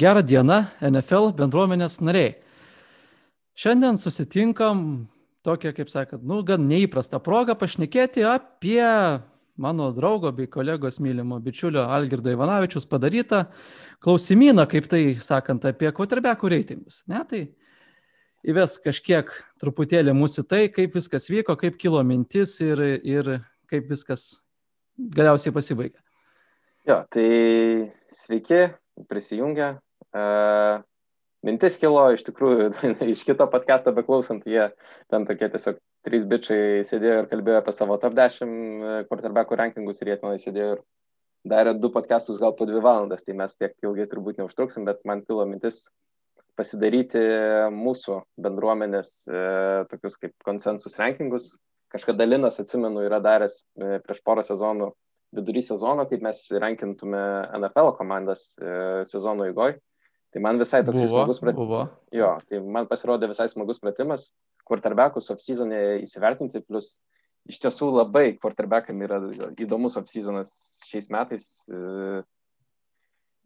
Gerą 0.00 0.22
dieną, 0.24 0.62
NFL 0.80 1.34
bendruomenės 1.36 1.98
nariai. 2.00 2.30
Šiandien 3.52 3.98
susitinkam 4.00 4.78
tokią, 5.44 5.74
kaip 5.76 5.90
sakant, 5.92 6.22
nu, 6.24 6.38
gan 6.46 6.62
neįprastą 6.70 7.18
progą 7.20 7.52
pašnekėti 7.60 8.24
apie 8.24 8.80
mano 9.60 9.90
draugo 9.92 10.30
bei 10.32 10.48
kolegos 10.48 10.96
mylimo 11.04 11.36
bičiulio 11.44 11.84
Algirdo 11.92 12.32
Ivanavičius 12.32 12.88
padarytą 12.88 13.42
klausimyną, 14.00 14.64
kaip 14.70 14.88
tai 14.88 15.02
sakant, 15.20 15.66
apie 15.68 15.92
quarterbackų 15.92 16.52
reitingus. 16.54 17.02
Ne, 17.10 17.20
tai 17.28 17.42
įves 18.48 18.78
kažkiek 18.80 19.28
truputėlį 19.60 20.16
mūsų 20.16 20.46
tai, 20.48 20.62
kaip 20.72 20.96
viskas 20.96 21.28
vyko, 21.28 21.58
kaip 21.60 21.76
kilo 21.82 22.00
mintis 22.08 22.56
ir, 22.64 22.80
ir 23.04 23.34
kaip 23.68 23.92
viskas 23.92 24.30
galiausiai 24.96 25.52
pasibaigė. 25.52 26.00
Jo, 26.88 27.02
tai 27.12 27.28
sveiki, 28.08 28.64
prisijungę. 29.12 29.74
Uh, 30.10 30.82
mintis 31.46 31.76
kilo 31.80 32.08
iš 32.14 32.24
tikrųjų 32.26 32.70
iš 33.14 33.24
kito 33.28 33.46
podcast'o 33.50 33.94
beklausant, 33.96 34.46
jie 34.48 34.70
ten 35.12 35.26
tokie 35.28 35.50
tiesiog 35.52 35.78
trys 36.06 36.24
bičiai 36.28 36.80
sėdėjo 36.88 37.22
ir 37.22 37.28
kalbėjo 37.30 37.60
apie 37.60 37.74
savo 37.76 37.98
top 38.00 38.16
10 38.16 39.06
quarterbackų 39.10 39.58
rankingus 39.60 40.00
ir 40.02 40.12
jie 40.12 40.18
tenai 40.22 40.40
sėdėjo 40.42 40.78
ir 40.78 40.82
darė 41.48 41.74
du 41.78 41.90
podcastus 41.92 42.40
gal 42.40 42.52
po 42.56 42.66
dvi 42.68 42.82
valandas, 42.84 43.24
tai 43.24 43.36
mes 43.36 43.54
tiek 43.56 43.72
ilgai 43.84 44.06
turbūt 44.10 44.40
neužtruksim, 44.40 44.84
bet 44.88 45.04
man 45.08 45.22
kilo 45.24 45.46
mintis 45.48 45.86
pasidaryti 46.58 47.20
mūsų 47.72 48.20
bendruomenės 48.44 49.12
e, 49.24 49.42
tokius 49.90 50.18
kaip 50.20 50.34
konsensus 50.44 50.98
rankingus. 51.00 51.54
Kažkada 51.90 52.26
Linas, 52.26 52.60
atsimenu, 52.62 53.02
yra 53.06 53.18
daręs 53.24 53.62
e, 53.62 53.98
prieš 54.04 54.20
porą 54.26 54.44
sezonų 54.46 54.90
vidury 55.36 55.62
sezono, 55.64 56.04
kaip 56.10 56.22
mes 56.26 56.42
rankintume 56.52 57.22
NFL 57.56 57.94
komandas 57.98 58.50
e, 58.58 58.74
sezono 59.08 59.48
įgoj. 59.50 59.78
Tai 60.30 60.42
man 60.44 60.60
visai 60.60 60.84
toks 60.86 61.00
buvo, 61.00 61.10
smagus 61.10 61.40
pratimas. 61.42 61.94
Jo, 62.14 62.34
tai 62.46 62.60
man 62.62 62.86
pasirodė 62.90 63.30
visai 63.32 63.48
smagus 63.50 63.82
pratimas, 63.82 64.28
quarterbackus 64.68 65.30
off-seasonė 65.34 65.80
įsivertinti, 66.04 66.62
plus 66.62 66.98
iš 67.50 67.58
tiesų 67.64 67.88
labai 67.96 68.26
quarterbackam 68.38 69.00
yra 69.02 69.18
įdomus 69.58 69.98
off-seasonas 69.98 70.52
šiais 70.86 71.10
metais. 71.10 71.48
E, 71.66 72.22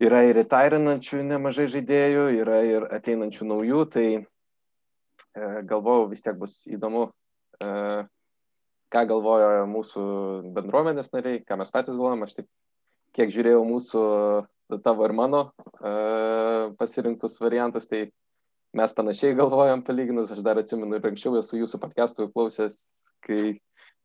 yra 0.05 0.25
ir 0.29 0.37
retairinančių 0.37 1.23
nemažai 1.31 1.71
žaidėjų, 1.73 2.27
yra 2.43 2.61
ir 2.69 2.89
ateinančių 2.99 3.49
naujų, 3.49 3.85
tai 3.95 4.07
e, 4.21 4.25
galvojau 5.65 6.11
vis 6.13 6.25
tiek 6.27 6.37
bus 6.37 6.59
įdomu 6.69 7.07
e, 7.65 7.71
ką 8.95 9.07
galvojo 9.11 9.65
mūsų 9.71 10.03
bendruomenės 10.55 11.11
nariai, 11.15 11.41
ką 11.43 11.59
mes 11.59 11.73
patys 11.75 11.97
galvojam. 11.97 12.27
Aš 12.27 12.37
taip, 12.39 12.49
kiek 13.17 13.33
žiūrėjau 13.35 13.63
mūsų, 13.67 14.03
tavo 14.83 15.07
ir 15.07 15.15
mano 15.17 15.47
uh, 15.81 16.73
pasirinktus 16.79 17.37
variantus, 17.43 17.87
tai 17.91 18.09
mes 18.75 18.97
panašiai 18.97 19.37
galvojam 19.39 19.85
palyginus. 19.87 20.33
Aš 20.35 20.43
dar 20.47 20.59
atsimenu 20.63 20.99
ir 20.99 21.07
anksčiau 21.11 21.39
esu 21.41 21.61
jūsų 21.61 21.81
podcastų 21.83 22.29
klausęs, 22.33 22.77
kai, 23.27 23.55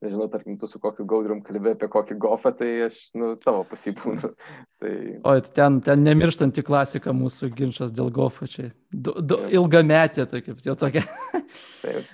nežinau, 0.04 0.30
tarkim, 0.32 0.60
tu 0.62 0.70
su 0.70 0.82
kokiu 0.84 1.08
gaudrium 1.10 1.42
kalbėjai 1.46 1.80
apie 1.80 1.92
kokį 1.96 2.20
gofą, 2.22 2.54
tai 2.62 2.72
aš, 2.90 3.02
nu, 3.18 3.34
tavo 3.42 3.66
pasipūnu. 3.72 4.34
tai... 4.84 4.96
O 5.24 5.36
ten, 5.50 5.82
ten 5.86 6.06
nemirštanti 6.06 6.66
klasika 6.68 7.16
mūsų 7.16 7.52
ginčas 7.58 7.96
dėl 7.96 8.14
gofo 8.14 8.50
čia. 8.50 8.70
Du, 8.94 9.18
du, 9.22 9.42
ilgametė 9.50 10.30
tokia, 10.30 10.58
jau 10.70 10.78
tokia. 10.80 11.06
Taip 11.84 12.10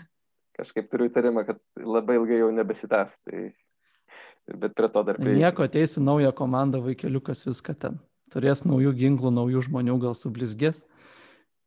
kažkaip 0.55 0.89
turiu 0.91 1.09
įtarimą, 1.09 1.45
kad 1.47 1.61
labai 1.83 2.17
ilgai 2.19 2.41
jau 2.41 2.49
nebesitęs. 2.55 3.19
Tai... 3.27 3.45
Bet 4.61 4.75
prie 4.77 4.89
to 4.93 5.01
dar 5.07 5.17
prie. 5.17 5.37
Nieko 5.39 5.65
ateisi 5.65 6.03
naują 6.03 6.31
komandą, 6.37 6.83
vaikeliukas 6.85 7.47
viską 7.47 7.75
ten. 7.81 7.97
Turės 8.33 8.63
naujų 8.65 8.93
ginklų, 8.97 9.31
naujų 9.35 9.65
žmonių, 9.67 9.97
gal 10.01 10.15
sublizgės. 10.17 10.83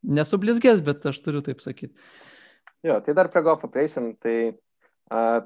Nesublizgės, 0.02 0.82
bet 0.84 1.06
aš 1.10 1.20
turiu 1.22 1.42
taip 1.44 1.62
sakyti. 1.62 1.94
Jo, 2.86 2.98
tai 3.02 3.14
dar 3.18 3.30
prie 3.30 3.42
golfo 3.46 3.70
prieisim, 3.70 4.12
tai 4.22 4.54
a, 5.10 5.42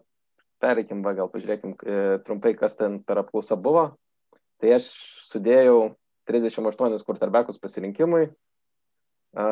pereikim, 0.60 1.00
va, 1.04 1.14
gal 1.16 1.30
pažiūrėkim 1.32 1.76
e, 1.76 2.00
trumpai, 2.26 2.52
kas 2.58 2.76
ten 2.76 2.98
per 3.04 3.22
apklausą 3.22 3.56
buvo. 3.60 3.86
Tai 4.60 4.74
aš 4.76 4.88
sudėjau 5.30 5.94
38 6.28 7.06
quarterbackus 7.06 7.60
pasirinkimui. 7.62 8.26
A, 9.32 9.46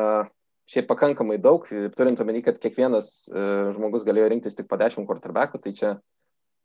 šiaip 0.71 0.87
pakankamai 0.89 1.39
daug, 1.41 1.65
turint 1.97 2.21
omeny, 2.23 2.41
kad 2.45 2.59
kiekvienas 2.61 3.07
uh, 3.31 3.71
žmogus 3.75 4.05
galėjo 4.07 4.29
rinktis 4.31 4.55
tik 4.55 4.69
po 4.69 4.77
10 4.79 5.07
quarterbackų, 5.09 5.59
tai 5.63 5.73
čia 5.75 5.89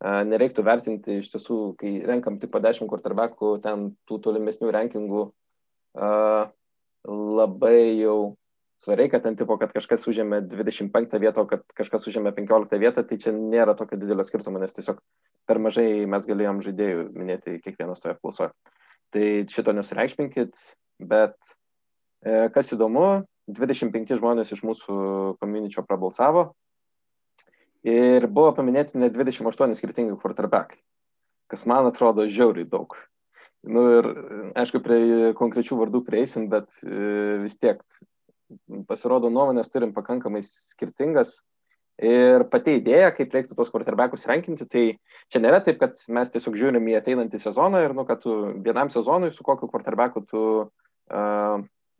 nereiktų 0.03 0.63
vertinti 0.65 1.19
iš 1.21 1.31
tiesų, 1.33 1.59
kai 1.79 1.97
renkam 2.05 2.37
tik 2.41 2.51
po 2.53 2.61
10 2.61 2.89
quarterbackų, 2.89 3.57
ten 3.63 3.91
tų 4.09 4.19
tolimesnių 4.27 4.73
rankingų 4.73 5.23
labai 7.07 7.79
jau 7.97 8.35
svariai, 8.77 9.09
kad 9.09 9.23
ten 9.25 9.37
tipo, 9.37 9.57
kad 9.57 9.71
kažkas 9.73 10.05
užėmė 10.09 10.43
25 10.45 11.17
vietą, 11.21 11.45
kad 11.49 11.63
kažkas 11.77 12.05
užėmė 12.09 12.33
15 12.37 12.77
vietą, 12.81 13.03
tai 13.03 13.17
čia 13.21 13.33
nėra 13.33 13.73
tokio 13.77 13.97
didelio 13.97 14.25
skirtumo, 14.27 14.61
nes 14.61 14.75
tiesiog 14.77 14.99
per 15.49 15.61
mažai 15.63 16.05
mes 16.09 16.27
galėjom 16.29 16.61
žaidėjų 16.65 17.07
minėti 17.17 17.57
kiekvienas 17.63 18.03
toje 18.03 18.13
apklausoje. 18.15 18.51
Tai 19.15 19.25
šito 19.49 19.73
nesureikšminkit, 19.73 20.61
bet 21.09 21.35
e, 22.21 22.49
kas 22.53 22.73
įdomu, 22.75 23.25
25 23.49 24.17
žmonės 24.19 24.51
iš 24.53 24.61
mūsų 24.67 24.95
komuničio 25.41 25.85
prabalsavo 25.87 26.51
ir 27.85 28.27
buvo 28.27 28.53
paminėti 28.57 28.97
net 29.01 29.15
28 29.15 29.77
skirtingi 29.77 30.17
quarterbackai, 30.21 30.79
kas 31.51 31.65
man 31.69 31.89
atrodo 31.89 32.27
žiauriai 32.29 32.67
daug. 32.69 32.95
Nu 33.67 33.83
ir, 33.97 34.07
aišku, 34.55 34.79
prie 34.85 35.33
konkrečių 35.37 35.79
vardų 35.81 36.03
prieisim, 36.07 36.47
bet 36.51 36.69
e, 36.85 37.37
vis 37.43 37.57
tiek 37.59 37.81
pasirodo 38.87 39.31
nuomonės 39.33 39.71
turim 39.73 39.93
pakankamai 39.95 40.43
skirtingas. 40.45 41.41
Ir 41.97 42.43
pati 42.51 42.75
idėja, 42.77 43.09
kaip 43.17 43.33
reiktų 43.33 43.55
tos 43.57 43.71
quarterbackus 43.73 44.27
rankinti, 44.29 44.67
tai 44.69 44.83
čia 45.33 45.41
nėra 45.41 45.63
taip, 45.65 45.79
kad 45.81 45.97
mes 46.13 46.29
tiesiog 46.29 46.53
žiūrim 46.59 46.85
į 46.91 46.99
ateinantį 46.99 47.41
sezoną 47.41 47.81
ir, 47.87 47.95
nu, 47.97 48.05
kad 48.05 48.21
tu 48.21 48.35
vienam 48.61 48.91
sezonui 48.93 49.31
su 49.33 49.41
kokiu 49.43 49.65
quarterbacku 49.71 50.21
tu 50.29 50.43
uh, 50.61 51.55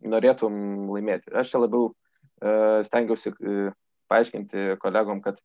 norėtum 0.06 0.60
laimėti. 0.94 1.34
Aš 1.34 1.50
čia 1.50 1.62
labiau 1.64 1.88
uh, 1.90 2.78
stengiausi 2.86 3.34
uh, 3.34 3.74
paaiškinti 4.06 4.78
kolegom, 4.78 5.18
kad 5.24 5.42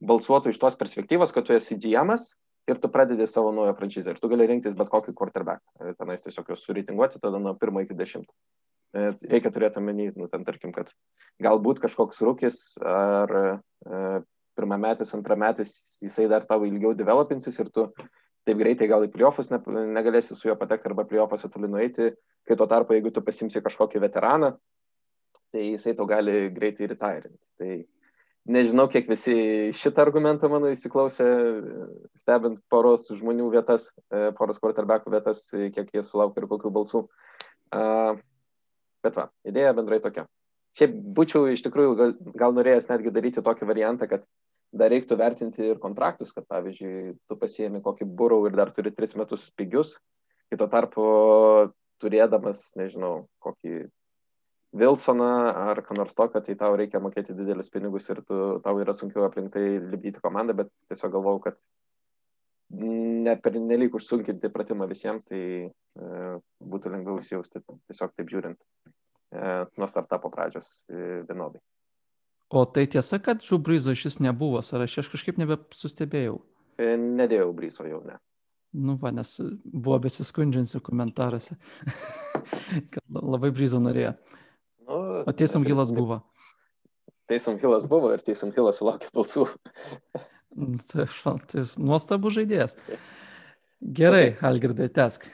balsuotų 0.00 0.52
iš 0.52 0.60
tos 0.60 0.78
perspektyvos, 0.80 1.32
kad 1.34 1.46
tu 1.46 1.54
esi 1.56 1.76
GM 1.80 2.14
ir 2.70 2.78
tu 2.80 2.88
pradedi 2.92 3.26
savo 3.26 3.52
naują 3.52 3.74
franšizę 3.76 4.14
ir 4.14 4.20
tu 4.20 4.28
gali 4.30 4.46
rinktis 4.48 4.76
bet 4.78 4.90
kokį 4.92 5.14
quarterback. 5.16 5.62
E, 5.80 5.94
tenais 5.98 6.22
tiesiog 6.24 6.52
juos 6.52 6.64
suritinguoti 6.64 7.20
tada 7.22 7.40
nuo 7.42 7.54
pirmo 7.58 7.82
iki 7.84 7.96
dešimto. 7.96 8.34
Reikia 8.92 9.52
turėti 9.54 9.78
omeny, 9.78 10.08
nu, 10.18 10.26
ten 10.26 10.42
tarkim, 10.42 10.72
kad 10.74 10.88
galbūt 11.42 11.78
kažkoks 11.82 12.18
rūkis 12.26 12.56
ar 12.82 13.34
e, 13.38 14.00
pirmametis, 14.58 15.14
antrametis, 15.14 15.74
jisai 16.02 16.26
dar 16.30 16.46
tavo 16.48 16.66
ilgiau 16.66 16.96
developinsis 16.98 17.60
ir 17.62 17.70
tu 17.70 17.86
taip 18.48 18.58
greitai 18.58 18.88
gal 18.90 19.04
į 19.06 19.12
playoffus 19.12 19.52
ne, 19.52 19.60
negalėsi 19.94 20.34
su 20.34 20.48
juo 20.48 20.56
patekti 20.58 20.90
arba 20.90 21.06
playoffuose 21.06 21.50
toli 21.52 21.70
nueiti, 21.70 22.10
kai 22.48 22.56
tuo 22.58 22.66
tarpu, 22.66 22.96
jeigu 22.96 23.12
tu 23.14 23.22
pasimsi 23.22 23.62
kažkokį 23.62 24.02
veteraną, 24.02 24.54
tai 25.54 25.66
jisai 25.68 25.94
to 25.98 26.06
gali 26.10 26.48
greitai 26.54 26.88
retairinti. 26.90 27.44
Tai 27.60 27.70
nežinau, 28.48 28.86
kiek 28.92 29.08
visi 29.10 29.34
šitą 29.76 30.04
argumentą 30.06 30.48
mano 30.52 30.70
įsiklausė, 30.72 31.28
stebint 32.18 32.60
poros 32.72 33.08
žmonių 33.12 33.50
vietas, 33.52 33.90
e, 34.08 34.30
poros 34.38 34.60
quarterbackų 34.62 35.12
vietas, 35.12 35.44
kiek 35.50 35.90
jie 35.94 36.04
sulaukia 36.06 36.42
ir 36.42 36.50
kokių 36.50 36.72
balsų. 36.74 37.04
Bet 39.00 39.16
va, 39.16 39.30
idėja 39.46 39.72
bendrai 39.76 40.00
tokia. 40.02 40.26
Šiaip 40.78 40.94
būčiau 41.16 41.48
iš 41.50 41.64
tikrųjų 41.66 41.96
gal, 41.98 42.14
gal 42.38 42.54
norėjęs 42.54 42.88
netgi 42.90 43.12
daryti 43.14 43.42
tokį 43.44 43.66
variantą, 43.68 44.06
kad 44.10 44.26
dar 44.72 44.92
reiktų 44.92 45.18
vertinti 45.18 45.64
ir 45.72 45.80
kontraktus, 45.82 46.34
kad 46.34 46.46
pavyzdžiui, 46.50 47.16
tu 47.26 47.38
pasiemi 47.38 47.82
kokį 47.82 48.06
burau 48.06 48.44
ir 48.46 48.54
dar 48.58 48.70
turi 48.74 48.92
tris 48.94 49.16
metus 49.18 49.48
pigius, 49.58 49.96
kito 50.52 50.68
tarpu 50.70 51.06
turėdamas, 52.02 52.70
nežinau, 52.78 53.26
kokį 53.42 53.88
Wilsoną 54.72 55.26
ar 55.50 55.80
ką 55.82 55.96
nors 55.98 56.14
tokio, 56.14 56.40
tai 56.46 56.54
tau 56.58 56.76
reikia 56.78 57.00
mokėti 57.02 57.34
didelius 57.34 57.72
pinigus 57.74 58.06
ir 58.12 58.20
tu, 58.22 58.36
tau 58.62 58.78
yra 58.78 58.94
sunkiau 58.94 59.24
aplink 59.26 59.50
tai 59.56 59.64
lipdyti 59.82 60.22
komandą, 60.22 60.54
bet 60.60 60.70
tiesiog 60.86 61.16
galvau, 61.16 61.40
kad 61.42 61.58
ne 62.70 63.34
per 63.42 63.58
nelik 63.58 63.96
užsunkinti 63.98 64.52
pratimą 64.54 64.86
visiems, 64.86 65.26
tai 65.26 65.42
e, 65.66 66.30
būtų 66.62 66.94
lengviau 66.94 67.18
įsijausti 67.18 67.64
tiesiog 67.66 68.14
taip 68.14 68.30
žiūrint 68.30 68.62
e, 68.62 69.66
nuo 69.74 69.90
startupo 69.90 70.30
pradžios 70.30 70.70
e, 70.86 71.24
vienodai. 71.26 71.58
O 72.50 72.64
tai 72.66 72.86
tiesa, 72.90 73.18
kad 73.22 73.42
žubryzo 73.46 73.94
šis 73.94 74.20
nebuvo 74.22 74.62
sąraše, 74.62 75.02
aš 75.02 75.10
kažkaip 75.10 75.38
nebesustebėjau. 75.42 76.38
E, 76.78 76.94
nedėjau 76.98 77.50
bryso 77.58 77.86
jau, 77.90 78.04
ne. 78.06 78.22
Nu, 78.70 78.94
va, 79.02 79.10
nes 79.10 79.34
buvo 79.64 79.98
besiskundžiančių 80.06 80.78
komentaruose, 80.86 81.58
kad 82.94 83.02
labai 83.10 83.50
bryzo 83.54 83.82
norėjo. 83.82 84.14
Nu, 84.90 85.22
o 85.26 85.32
Teisom 85.32 85.64
Hilas 85.66 85.92
buvo. 85.94 86.20
Teisom 87.30 87.58
Hilas 87.62 87.86
buvo 87.90 88.10
ir 88.14 88.22
Teisom 88.26 88.50
Hilas 88.56 88.80
sulaukė 88.80 89.10
balsų. 89.14 89.46
Mm, 90.50 90.80
tai, 90.90 91.06
tai 91.52 91.62
nuostabų 91.78 92.32
žaidėjas. 92.34 92.74
Gerai. 93.80 94.32
Algirdai, 94.42 94.88
tesk. 94.90 95.28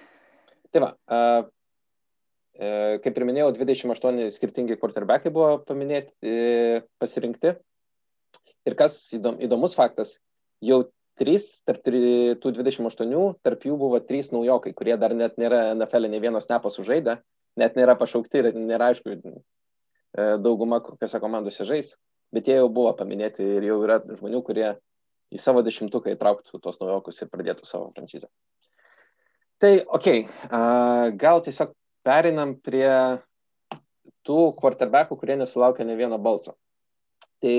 Tai 0.74 0.82
va, 0.84 0.90
uh, 1.08 1.46
kaip 3.04 3.16
ir 3.16 3.26
minėjau, 3.28 3.54
28 3.56 4.28
skirtingi 4.34 4.76
quarterbackai 4.80 5.32
buvo 5.32 5.56
paminėti, 5.64 6.12
e, 6.24 6.82
pasirinkti. 7.00 7.54
Ir 8.66 8.76
kas 8.78 8.98
įdomus 9.16 9.76
faktas, 9.78 10.16
jau 10.64 10.82
trys, 11.20 11.62
tarp 11.68 11.84
tų 11.84 12.52
28, 12.56 13.36
tarp 13.44 13.66
jų 13.68 13.76
buvo 13.80 14.00
trys 14.04 14.32
naujokai, 14.34 14.72
kurie 14.76 14.96
dar 15.00 15.14
net 15.14 15.36
nėra 15.40 15.70
NFL 15.74 16.08
nei 16.12 16.20
vienos 16.20 16.48
nepos 16.50 16.76
sužaidę, 16.78 17.18
net 17.60 17.76
nėra 17.78 17.96
pašaukti 17.98 18.42
ir 18.42 18.50
nėra 18.56 18.92
aišku 18.92 19.12
e, 19.12 19.20
dauguma 20.42 20.80
kokiose 20.84 21.20
komandose 21.22 21.66
žais, 21.68 21.94
bet 22.34 22.48
jie 22.48 22.58
jau 22.60 22.68
buvo 22.72 22.92
paminėti 22.98 23.44
ir 23.56 23.68
jau 23.70 23.80
yra 23.84 24.00
žmonių, 24.04 24.42
kurie 24.46 24.68
į 25.32 25.40
savo 25.42 25.62
dešimtuką 25.66 26.12
įtrauktų 26.14 26.60
tos 26.62 26.78
naujokus 26.82 27.22
ir 27.22 27.32
pradėtų 27.32 27.66
savo 27.66 27.90
franšizę. 27.96 28.28
Tai, 29.58 29.72
okei, 29.96 30.26
okay, 30.26 31.12
gal 31.16 31.40
tiesiog 31.42 31.72
perinam 32.04 32.54
prie 32.60 32.90
tų 34.26 34.40
quarterbackų, 34.58 35.16
kurie 35.18 35.38
nesulaukia 35.40 35.86
ne 35.88 35.96
vieno 35.98 36.18
balso. 36.20 36.54
Tai 37.42 37.56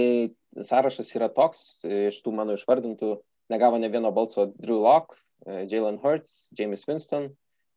sąrašas 0.67 1.09
yra 1.17 1.29
toks, 1.33 1.81
iš 1.87 2.19
tų 2.25 2.33
mano 2.37 2.55
išvardintų, 2.57 3.17
negavo 3.53 3.79
ne 3.81 3.89
vieno 3.93 4.11
balso 4.13 4.47
Drew 4.53 4.79
Locke, 4.83 5.17
Jalen 5.47 5.99
Hurts, 6.03 6.49
James 6.57 6.85
Winston, 6.87 7.29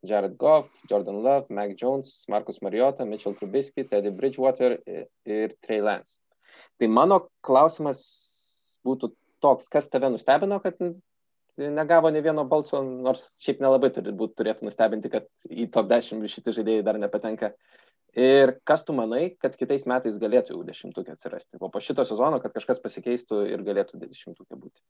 Jared 0.07 0.37
Goff, 0.37 0.69
Jordan 0.89 1.21
Love, 1.23 1.49
Mac 1.49 1.75
Jones, 1.77 2.25
Markus 2.29 2.61
Mariota, 2.61 3.05
Mitchell 3.05 3.35
Trubisky, 3.37 3.85
Teddy 3.87 4.09
Bridgewater 4.09 4.79
ir 4.85 5.55
Trey 5.61 5.81
Lance. 5.81 6.17
Tai 6.79 6.89
mano 6.89 7.27
klausimas 7.45 8.01
būtų 8.85 9.11
toks, 9.41 9.69
kas 9.69 9.89
tave 9.89 10.09
nustebino, 10.09 10.59
kad 10.63 10.79
negavo 11.57 12.09
ne 12.09 12.21
vieno 12.21 12.45
balso, 12.49 12.81
nors 12.81 13.23
šiaip 13.43 13.61
nelabai 13.61 13.91
turbūt 13.93 14.33
turėtų 14.39 14.65
nustebinti, 14.65 15.11
kad 15.13 15.29
į 15.49 15.67
top 15.73 15.89
10 15.91 16.25
šitie 16.31 16.55
žaidėjai 16.57 16.85
dar 16.87 16.99
nepatenka. 17.01 17.51
Ir 18.17 18.57
kas 18.67 18.83
tu 18.83 18.95
manai, 18.95 19.37
kad 19.39 19.55
kitais 19.55 19.85
metais 19.87 20.17
galėtų 20.19 20.57
jau 20.57 20.65
dešimtukė 20.67 21.13
atsirasti? 21.13 21.61
O 21.63 21.69
po 21.71 21.79
šito 21.79 22.03
sezono, 22.07 22.41
kad 22.43 22.51
kažkas 22.55 22.81
pasikeistų 22.83 23.45
ir 23.53 23.63
galėtų 23.63 24.01
dešimtukė 24.01 24.57
būti. 24.57 24.81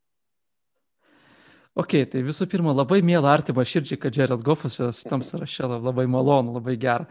Ok, 1.71 1.93
tai 2.11 2.19
visų 2.27 2.49
pirma, 2.51 2.73
labai 2.75 2.99
mėla 3.05 3.31
artima 3.31 3.63
širdžiai, 3.63 3.99
kad 4.01 4.17
Jared 4.17 4.41
Goffas 4.43 4.75
šitam 4.75 5.21
sąraše 5.23 5.69
labai 5.71 6.03
malonu, 6.11 6.57
labai 6.57 6.75
gera. 6.75 7.07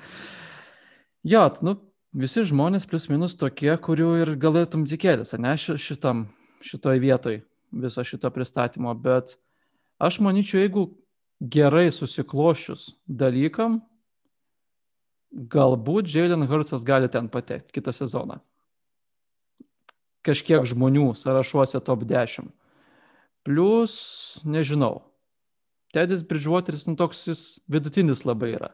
Jo, 1.24 1.46
nu, 1.64 1.78
visi 2.12 2.44
žmonės 2.44 2.84
plus 2.90 3.08
minus 3.08 3.38
tokie, 3.40 3.72
kurių 3.80 4.10
ir 4.20 4.34
galėtum 4.40 4.84
tikėtis, 4.88 5.32
ne 5.40 5.54
šitam, 5.56 6.26
šitoj 6.60 7.00
vietoj 7.00 7.40
viso 7.72 8.04
šito 8.04 8.28
pristatymo, 8.34 8.92
bet 9.00 9.38
aš 9.96 10.20
manyčiau, 10.20 10.60
jeigu 10.60 10.86
gerai 11.40 11.88
susiklošius 11.94 12.90
dalykam, 13.08 13.80
galbūt 15.30 16.10
Jalen 16.10 16.44
Hurtsas 16.50 16.84
gali 16.84 17.08
ten 17.08 17.32
patekti 17.32 17.72
kitą 17.72 17.94
sezoną. 17.96 18.42
Kažkiek 20.26 20.66
žmonių 20.68 21.14
sąrašuose 21.16 21.80
top 21.80 22.04
10. 22.04 22.50
Plus, 23.46 23.94
nežinau. 24.44 25.00
Tedis 25.94 26.22
Bridgewateris, 26.26 26.87
nu 26.87 26.94
toks 26.98 27.25
jis 27.26 27.42
vidutinis 27.70 28.22
labai 28.28 28.54
yra. 28.58 28.70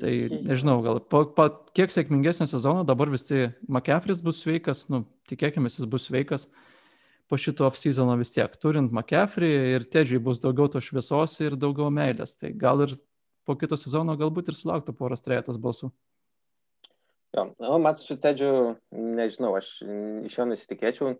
Tai 0.00 0.12
nežinau, 0.46 0.78
gal 0.82 1.00
po, 1.10 1.24
po 1.36 1.48
kiek 1.76 1.92
sėkmingesnio 1.92 2.46
sezono 2.48 2.84
dabar 2.86 3.10
visi 3.12 3.50
McCaffrey's 3.68 4.22
bus 4.24 4.40
sveikas, 4.42 4.86
nu, 4.92 5.02
tikėkime, 5.30 5.70
jis 5.70 5.88
bus 5.90 6.06
sveikas 6.08 6.46
po 7.30 7.38
šito 7.40 7.66
off-seasono 7.66 8.14
vis 8.20 8.32
tiek. 8.34 8.54
Turint 8.62 8.92
McCaffrey 8.92 9.74
ir 9.74 9.86
Tedžiui 9.88 10.22
bus 10.22 10.40
daugiau 10.42 10.70
to 10.72 10.82
šviesos 10.84 11.38
ir 11.44 11.58
daugiau 11.60 11.90
meilės. 11.92 12.36
Tai 12.38 12.52
gal 12.60 12.84
ir 12.86 12.94
po 13.48 13.56
kito 13.58 13.78
sezono 13.80 14.16
galbūt 14.20 14.52
ir 14.52 14.58
sulauktų 14.58 14.94
poros 14.96 15.24
trejetos 15.24 15.58
balsų. 15.60 15.90
Jo, 17.32 17.46
nu, 17.56 17.76
mat 17.80 18.00
su 18.02 18.18
Tedžiu, 18.20 18.76
nežinau, 18.92 19.54
aš 19.56 19.78
iš 20.28 20.36
jo 20.36 20.48
nesitikėčiau, 20.50 21.14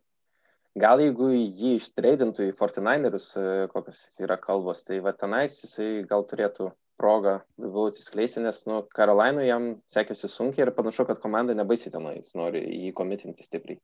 gal 0.79 1.01
jeigu 1.03 1.31
jį 1.33 1.75
ištreidintų 1.79 2.49
į 2.51 2.55
49erius, 2.59 3.33
e, 3.37 3.67
kokios 3.73 4.01
yra 4.23 4.39
kalbos, 4.41 4.85
tai 4.89 5.01
va 5.05 5.13
tenais 5.17 5.59
jisai 5.65 6.05
gal 6.09 6.25
turėtų 6.29 6.71
progą 7.01 7.41
labiau 7.61 7.89
atsiskleisti, 7.91 8.43
nes, 8.45 8.63
nu, 8.69 8.83
Karolainui 8.95 9.49
jam 9.49 9.69
sekėsi 9.93 10.31
sunkiai 10.31 10.67
ir 10.67 10.73
panašu, 10.77 11.07
kad 11.09 11.21
komanda 11.23 11.57
nebaisiai 11.57 11.93
tenais 11.95 12.33
nori 12.39 12.63
jį 12.63 12.93
komitinti 12.97 13.45
stipriai. 13.45 13.81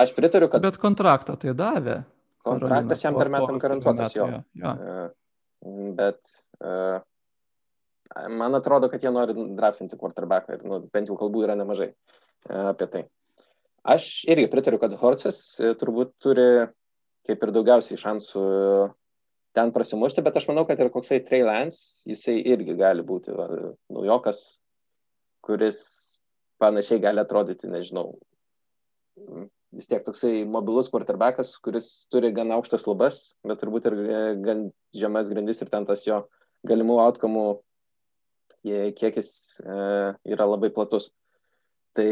Aš 0.00 0.14
pritariu, 0.16 0.48
kad... 0.48 0.62
Bet 0.64 0.78
kontraktą 0.80 1.36
tai 1.40 1.54
davė. 1.56 2.00
Kontraktas 2.46 3.02
jam 3.04 3.18
per 3.18 3.28
metam 3.32 3.58
garantuotas 3.60 4.14
jo. 4.16 4.28
jo. 4.30 4.42
jo. 4.62 4.70
E, 4.72 5.88
bet 5.98 6.20
uh, 6.64 7.02
man 8.32 8.56
atrodo, 8.56 8.88
kad 8.88 9.02
jie 9.04 9.12
nori 9.12 9.36
draftinti 9.58 9.98
quarterbacką 10.00 10.56
ir 10.56 10.64
nu, 10.64 10.80
bent 10.94 11.10
jau 11.10 11.18
kalbų 11.20 11.44
yra 11.44 11.58
nemažai 11.58 11.90
uh, 11.90 12.70
apie 12.70 12.88
tai. 12.94 13.02
Aš 13.82 14.24
irgi 14.28 14.50
pritariu, 14.52 14.80
kad 14.80 14.92
Horcas 15.00 15.38
e, 15.60 15.72
turbūt 15.80 16.12
turi 16.20 16.48
kaip 17.28 17.44
ir 17.44 17.52
daugiausiai 17.54 18.00
šansų 18.00 18.42
ten 19.56 19.72
prasimušti, 19.74 20.22
bet 20.24 20.36
aš 20.38 20.46
manau, 20.50 20.64
kad 20.68 20.80
ir 20.80 20.90
koksai 20.92 21.20
Trey 21.24 21.44
Lance, 21.46 22.02
jisai 22.08 22.38
irgi 22.52 22.76
gali 22.78 23.04
būti 23.06 23.34
va, 23.34 23.46
naujokas, 23.92 24.42
kuris 25.44 25.80
panašiai 26.60 27.00
gali 27.02 27.22
atrodyti, 27.22 27.70
nežinau, 27.72 28.18
vis 29.74 29.88
tiek 29.90 30.04
toksai 30.06 30.44
mobilus 30.48 30.90
quarterbackas, 30.92 31.54
kuris 31.64 31.88
turi 32.12 32.32
gan 32.36 32.52
aukštas 32.56 32.86
lubas, 32.88 33.22
bet 33.46 33.62
turbūt 33.62 33.88
ir 33.90 33.98
e, 34.00 34.20
gan 34.44 34.68
žemas 34.96 35.32
grindis 35.32 35.62
ir 35.64 35.72
ten 35.72 35.88
tas 35.88 36.04
jo 36.06 36.24
galimų 36.68 37.00
outcomų 37.06 37.48
kiekis 38.62 39.30
e, 39.64 39.74
yra 40.34 40.46
labai 40.46 40.68
platus. 40.74 41.08
Tai 41.96 42.10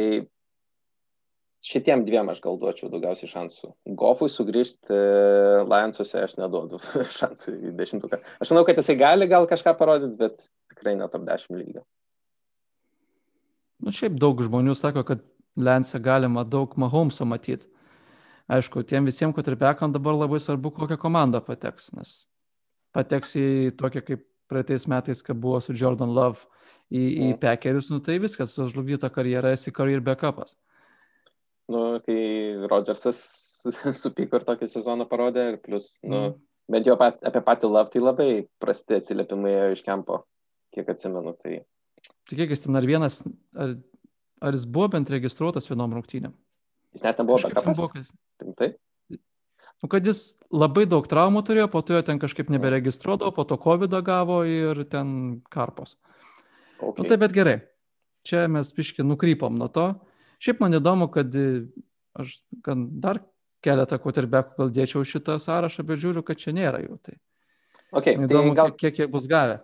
šitiem 1.65 2.05
dviem 2.07 2.29
aš 2.31 2.41
gal 2.43 2.59
duočiau 2.61 2.91
daugiausiai 2.93 3.31
šansų. 3.31 3.73
Gofui 3.99 4.29
sugrįžti 4.31 4.95
e, 4.95 5.63
Lionsuose 5.69 6.23
aš 6.23 6.37
neduodu 6.39 6.81
šansų 7.21 7.55
į 7.57 7.73
dešimtuką. 7.79 8.21
Aš 8.43 8.53
manau, 8.53 8.65
kad 8.69 8.79
jisai 8.79 8.99
gali 9.01 9.29
gal 9.31 9.49
kažką 9.51 9.75
parodyti, 9.79 10.15
bet 10.21 10.45
tikrai 10.73 10.95
ne 10.99 11.09
top 11.11 11.27
10 11.27 11.59
lygio. 11.59 11.83
Nu, 13.83 13.95
šiaip 13.95 14.17
daug 14.19 14.41
žmonių 14.43 14.75
sako, 14.79 15.05
kad 15.07 15.27
Lensą 15.59 15.99
galima 16.03 16.45
daug 16.47 16.75
Mahomesą 16.79 17.27
matyti. 17.27 17.67
Aišku, 18.49 18.85
tiem 18.89 19.05
visiems 19.05 19.35
kotripekam 19.37 19.93
dabar 19.93 20.15
labai 20.17 20.39
svarbu, 20.41 20.71
kokią 20.77 20.97
komandą 21.01 21.43
pateks, 21.45 21.91
nes 21.99 22.15
pateks 22.97 23.35
į 23.37 23.49
tokią 23.77 24.01
kaip 24.07 24.23
praeitais 24.49 24.87
metais, 24.89 25.21
kad 25.23 25.37
buvo 25.37 25.59
su 25.61 25.75
Jordan 25.77 26.15
Love 26.17 26.47
į, 26.89 27.03
į 27.03 27.27
mm. 27.35 27.41
Packerius, 27.43 27.91
nu 27.93 27.99
tai 28.01 28.17
viskas, 28.23 28.55
sužlugdyta 28.57 29.11
karjera, 29.13 29.53
esi 29.53 29.75
career 29.75 30.01
backupas 30.01 30.57
nu, 31.73 31.83
kai 32.05 32.21
Rodžersas 32.71 33.21
supyko 34.03 34.41
ir 34.41 34.47
tokį 34.49 34.69
sezoną 34.71 35.09
parodė, 35.11 35.53
ir 35.53 35.61
plus, 35.63 35.97
nu, 36.03 36.21
mm. 36.21 36.35
bent 36.75 36.89
jau 36.89 36.97
pat, 37.01 37.21
apie 37.27 37.43
patį 37.45 37.71
Love 37.73 37.93
tai 37.95 38.03
labai 38.03 38.31
prasti 38.63 38.99
atsiliepimai 38.99 39.55
iš 39.75 39.85
kempo, 39.87 40.23
kiek 40.75 40.89
atsimenu. 40.95 41.37
Tai... 41.39 41.61
Tai 42.29 42.41
kiek 42.41 42.53
jis 42.55 42.67
ten 42.67 42.79
ar 42.79 42.89
vienas, 42.89 43.23
ar, 43.57 43.79
ar 44.45 44.59
jis 44.59 44.69
buvo 44.69 44.91
bent 44.97 45.11
registruotas 45.13 45.71
vienom 45.71 45.97
rungtynėm? 45.99 46.37
Jis 46.97 47.05
net 47.05 47.21
nebuvo 47.21 47.41
bekapas. 47.45 48.13
Rimtai? 48.41 48.73
Nu, 49.79 49.87
kad 49.91 50.07
jis 50.07 50.35
labai 50.51 50.89
daug 50.91 51.07
traumų 51.07 51.45
turėjo, 51.47 51.69
po 51.71 51.83
to 51.87 51.95
jo 51.95 52.03
ten 52.07 52.19
kažkaip 52.19 52.49
neberegistruodavo, 52.51 53.31
po 53.37 53.45
to 53.47 53.59
COVID 53.63 53.95
gavo 54.03 54.41
ir 54.49 54.83
ten 54.91 55.41
karpos. 55.53 55.95
Okay. 56.79 57.03
Nu, 57.03 57.07
tai 57.07 57.19
bet 57.21 57.35
gerai. 57.35 57.59
Čia 58.27 58.49
mes 58.51 58.73
piški 58.75 59.07
nukrypom 59.07 59.55
nuo 59.59 59.71
to. 59.71 59.93
Šiaip 60.43 60.63
man 60.63 60.77
įdomu, 60.79 61.09
kad 61.13 61.35
e, 61.35 61.67
aš 62.19 62.39
gan 62.65 62.87
dar 63.03 63.23
keletą 63.65 63.99
quarterbackų 64.03 64.61
gal 64.61 64.73
dėčiau 64.75 65.05
šitą 65.07 65.39
sąrašą, 65.43 65.85
bet 65.87 66.03
žiūriu, 66.03 66.23
kad 66.27 66.39
čia 66.39 66.55
nėra 66.55 66.83
jų. 66.85 66.99
Tai 67.03 67.17
okay, 67.99 68.17
man 68.17 68.29
įdomu, 68.29 68.55
tai 68.55 68.59
gal... 68.61 68.75
kiek 68.85 69.03
jie 69.03 69.09
bus 69.11 69.27
gavę. 69.31 69.61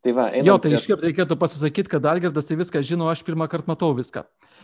Tai 0.00 0.14
va, 0.16 0.30
jo, 0.32 0.54
tai 0.56 0.72
iškart 0.78 1.02
reikėtų 1.04 1.36
pasisakyti, 1.36 1.90
kad 1.92 2.06
Algirdas 2.08 2.46
tai 2.48 2.56
viską 2.56 2.80
žino, 2.86 3.10
aš 3.12 3.20
pirmą 3.26 3.50
kartą 3.52 3.68
matau 3.68 3.90
viską. 3.92 4.22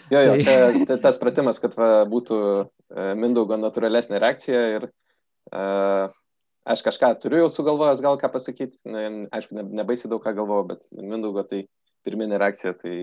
Jo, 0.08 0.22
jo, 0.22 0.36
tai... 0.40 0.54
čia 0.88 0.96
tas 1.02 1.18
pratimas, 1.20 1.60
kad 1.60 1.76
va, 1.76 2.06
būtų 2.08 2.38
e, 2.40 3.08
Mindaugo 3.20 3.58
natūralesnė 3.60 4.22
reakcija 4.22 4.62
ir 4.78 4.86
uh, 4.88 6.08
aš 6.64 6.82
kažką 6.86 7.12
turiu 7.20 7.42
jau 7.42 7.50
sugalvojęs, 7.52 8.00
gal 8.06 8.16
ką 8.22 8.32
pasakyti, 8.32 8.80
ne, 8.88 9.26
aišku, 9.34 9.58
ne, 9.58 9.66
nebaisiai 9.82 10.08
daug 10.08 10.24
ką 10.24 10.32
galvojau, 10.38 10.70
bet 10.72 10.88
Mindaugo 10.96 11.44
tai 11.44 11.66
pirminė 12.06 12.40
reakcija, 12.40 12.72
tai 12.80 12.96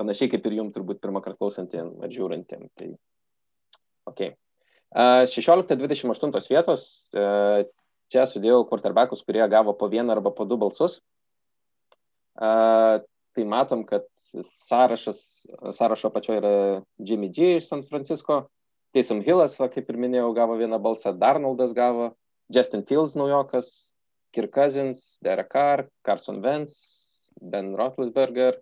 Panašiai 0.00 0.30
kaip 0.32 0.46
ir 0.48 0.56
jums 0.56 0.72
turbūt 0.74 1.02
pirmą 1.02 1.20
kartą 1.24 1.44
klausantiem 1.44 1.92
ar 2.00 2.12
žiūrintiem. 2.12 2.68
Tai, 2.78 2.88
okay. 4.08 4.34
16-28 4.90 6.50
vietos. 6.50 6.84
Čia 8.10 8.24
sudėjau 8.26 8.64
quarterbackus, 8.66 9.22
kurie 9.22 9.44
gavo 9.52 9.76
po 9.78 9.86
vieną 9.92 10.16
arba 10.16 10.32
po 10.34 10.46
du 10.48 10.56
balsus. 10.58 10.98
Tai 12.34 13.44
matom, 13.46 13.84
kad 13.86 14.08
sąrašas, 14.42 15.46
sąrašo 15.76 16.10
pačioje 16.10 16.40
yra 16.40 16.54
Jimmy 16.98 17.28
G 17.30 17.58
iš 17.58 17.68
San 17.68 17.84
Francisco, 17.86 18.48
Taysom 18.94 19.20
Hillas, 19.22 19.54
va, 19.60 19.68
kaip 19.70 19.86
ir 19.90 19.98
minėjau, 20.02 20.32
gavo 20.34 20.56
vieną 20.58 20.80
balsą, 20.82 21.12
Darnoldas 21.18 21.74
gavo, 21.76 22.10
Justin 22.50 22.82
Fields 22.86 23.14
naujokas, 23.14 23.92
Kirk 24.34 24.50
Cousins, 24.54 25.18
Derek 25.22 25.50
Carr, 25.52 25.86
Carson 26.06 26.40
Wentz, 26.42 26.74
Ben 27.40 27.76
Roethlisberger, 27.78 28.58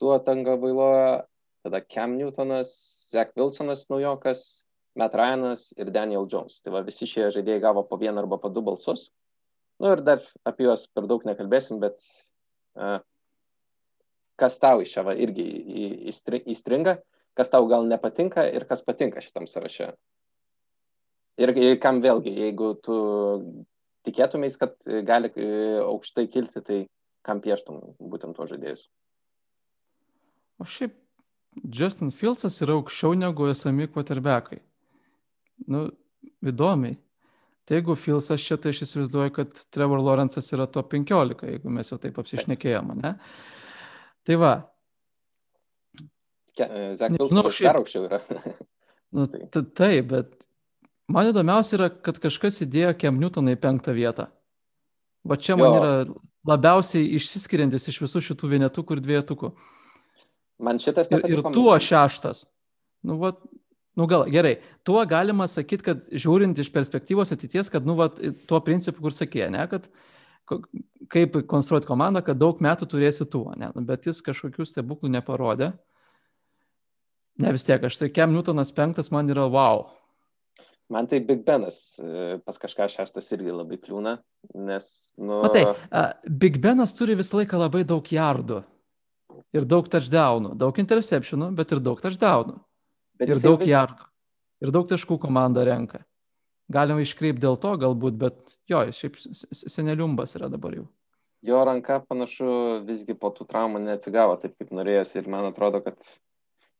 Tuo 0.00 0.16
Tanga 0.24 0.56
Vailoja, 0.56 1.24
tada 1.64 1.82
Cam 1.84 2.16
Newtonas, 2.16 2.72
Zach 3.12 3.34
Wilsonas 3.36 3.86
naujokas, 3.92 4.64
Matt 4.96 5.14
Ryanas 5.14 5.70
ir 5.76 5.90
Daniel 5.92 6.26
Jones. 6.30 6.60
Tai 6.64 6.74
va 6.74 6.84
visi 6.86 7.08
šie 7.08 7.28
žaidėjai 7.34 7.62
gavo 7.62 7.84
po 7.86 7.98
vieną 8.00 8.24
arba 8.24 8.40
po 8.40 8.48
du 8.48 8.62
balsus. 8.64 9.10
Na 9.80 9.88
nu, 9.88 9.96
ir 9.96 10.04
dar 10.04 10.24
apie 10.48 10.66
juos 10.66 10.86
per 10.92 11.06
daug 11.08 11.24
nekalbėsim, 11.24 11.78
bet 11.80 12.00
uh, 12.76 12.98
kas 14.40 14.58
tau 14.60 14.82
iš 14.84 14.92
čia 14.96 15.04
va 15.06 15.14
irgi 15.16 15.46
įstringa, 16.12 16.98
kas 17.36 17.52
tau 17.52 17.68
gal 17.70 17.86
nepatinka 17.88 18.44
ir 18.48 18.66
kas 18.68 18.84
patinka 18.84 19.22
šitam 19.24 19.48
sąraše. 19.48 19.92
Ir, 21.40 21.52
ir 21.56 21.76
kam 21.80 22.02
vėlgi, 22.04 22.32
jeigu 22.44 22.74
tu 22.84 22.96
tikėtumės, 24.04 24.56
kad 24.60 24.74
gali 25.08 25.30
e, 25.36 25.46
aukštai 25.80 26.26
kilti, 26.32 26.60
tai 26.64 26.78
kam 27.24 27.40
pieštum 27.44 27.80
būtent 28.00 28.36
tuos 28.36 28.50
žaidėjus. 28.52 28.88
O 30.60 30.66
šiaip 30.68 30.96
Justin 31.74 32.12
Fieldsas 32.14 32.60
yra 32.64 32.76
aukščiau 32.78 33.16
negu 33.18 33.48
esami 33.50 33.88
quarterbackai. 33.90 34.60
Nu, 35.70 35.86
įdomiai. 36.46 36.98
Tai 37.68 37.78
jeigu 37.78 37.94
Fieldsas 37.98 38.42
čia, 38.42 38.58
tai 38.60 38.72
aš 38.74 38.84
įsivaizduoju, 38.86 39.32
kad 39.36 39.62
Trevor 39.74 40.02
Lawrence'as 40.02 40.50
yra 40.56 40.66
top 40.70 40.90
15, 40.94 41.46
jeigu 41.46 41.72
mes 41.72 41.90
jau 41.92 41.98
taip 42.02 42.18
apsišnekėjome, 42.20 42.96
ne? 43.00 43.14
Tai 44.26 44.38
va. 44.40 44.52
Zek 46.60 47.16
Fieldsas 47.16 47.52
šiaip... 47.54 47.66
dar 47.68 47.80
aukščiau 47.80 48.06
yra. 48.08 48.22
nu, 49.16 49.28
taip, 49.30 50.10
bet 50.10 50.50
Man 51.10 51.30
įdomiausia 51.30 51.74
yra, 51.78 51.88
kad 51.90 52.20
kažkas 52.22 52.60
įdėjo 52.66 52.92
Kem 53.00 53.18
Newtoną 53.18 53.56
į 53.56 53.60
penktą 53.60 53.94
vietą. 53.96 54.28
Va 55.26 55.36
čia 55.36 55.56
man 55.58 55.72
jo. 55.72 55.78
yra 55.80 55.94
labiausiai 56.46 57.08
išsiskiriantis 57.18 57.88
iš 57.90 57.98
visų 58.04 58.22
šitų 58.28 58.50
vienetukų 58.54 58.96
ir 58.96 59.02
dviejetukų. 59.04 59.50
Man 60.60 60.80
šitas 60.82 61.08
ir, 61.12 61.24
ir 61.28 61.42
tuo 61.54 61.72
šeštas. 61.80 62.44
Nu, 63.06 63.16
va, 63.20 63.32
nu 63.96 64.06
gal, 64.10 64.26
gerai, 64.32 64.58
tuo 64.84 65.00
galima 65.08 65.46
sakyti, 65.48 65.86
kad 65.86 66.08
žiūrint 66.12 66.58
iš 66.60 66.68
perspektyvos 66.74 67.32
ateities, 67.32 67.72
kad, 67.72 67.86
nu, 67.88 67.96
va, 67.98 68.10
tuo 68.48 68.60
principu, 68.64 69.06
kur 69.06 69.16
sakė, 69.16 69.46
ne, 69.52 69.64
kad 69.70 69.88
kaip 71.10 71.38
konstruoti 71.48 71.88
komandą, 71.88 72.22
kad 72.26 72.38
daug 72.40 72.60
metų 72.62 72.88
turėsi 72.90 73.24
tuo, 73.30 73.54
ne, 73.56 73.70
nu, 73.76 73.84
bet 73.86 74.08
jis 74.10 74.20
kažkokių 74.26 74.66
stebuklų 74.68 75.12
neparodė. 75.16 75.72
Ne 77.40 77.54
vis 77.56 77.64
tiek, 77.64 77.80
aš 77.86 77.96
tai 77.96 78.10
Kem 78.12 78.34
Newtonas 78.34 78.74
penktas 78.76 79.08
man 79.14 79.30
yra 79.32 79.46
wow. 79.48 79.86
Man 80.90 81.06
tai 81.08 81.20
Big 81.22 81.44
Benas 81.46 82.00
e, 82.02 82.40
pas 82.42 82.58
kažką 82.60 82.88
šeštas 82.90 83.30
irgi 83.36 83.54
labai 83.54 83.78
kliūna, 83.80 84.16
nes, 84.58 84.90
nu... 85.22 85.38
Matai, 85.46 85.62
Big 86.26 86.58
Benas 86.60 86.92
turi 86.98 87.14
visą 87.16 87.38
laiką 87.38 87.62
labai 87.62 87.84
daug 87.88 88.10
jardų 88.12 88.58
ir 89.56 89.66
daug 89.68 89.88
touchdownų, 89.90 90.54
daug 90.58 90.78
interceptionų, 90.82 91.50
bet 91.58 91.74
ir 91.74 91.82
daug 91.82 92.00
touchdownų. 92.02 92.56
Bet 93.20 93.34
ir 93.34 93.42
daug 93.42 93.64
jardų. 93.66 94.06
Ir 94.60 94.72
daug 94.74 94.86
taškų 94.88 95.18
komanda 95.22 95.64
renka. 95.64 96.02
Galima 96.70 97.02
iškreipti 97.02 97.42
dėl 97.42 97.56
to 97.60 97.74
galbūt, 97.80 98.16
bet 98.20 98.54
jo, 98.70 98.84
šiaip 98.94 99.16
seneliumbas 99.18 100.36
yra 100.38 100.50
dabar 100.52 100.76
jau. 100.76 100.86
Jo 101.42 101.62
ranka 101.64 101.98
panašu 102.04 102.82
visgi 102.84 103.16
po 103.16 103.30
tų 103.32 103.46
traumų 103.48 103.80
neatsigavo 103.82 104.36
taip, 104.42 104.54
kaip 104.60 104.74
norėjosi 104.76 105.22
ir 105.22 105.30
man 105.32 105.48
atrodo, 105.48 105.80
kad 105.82 105.96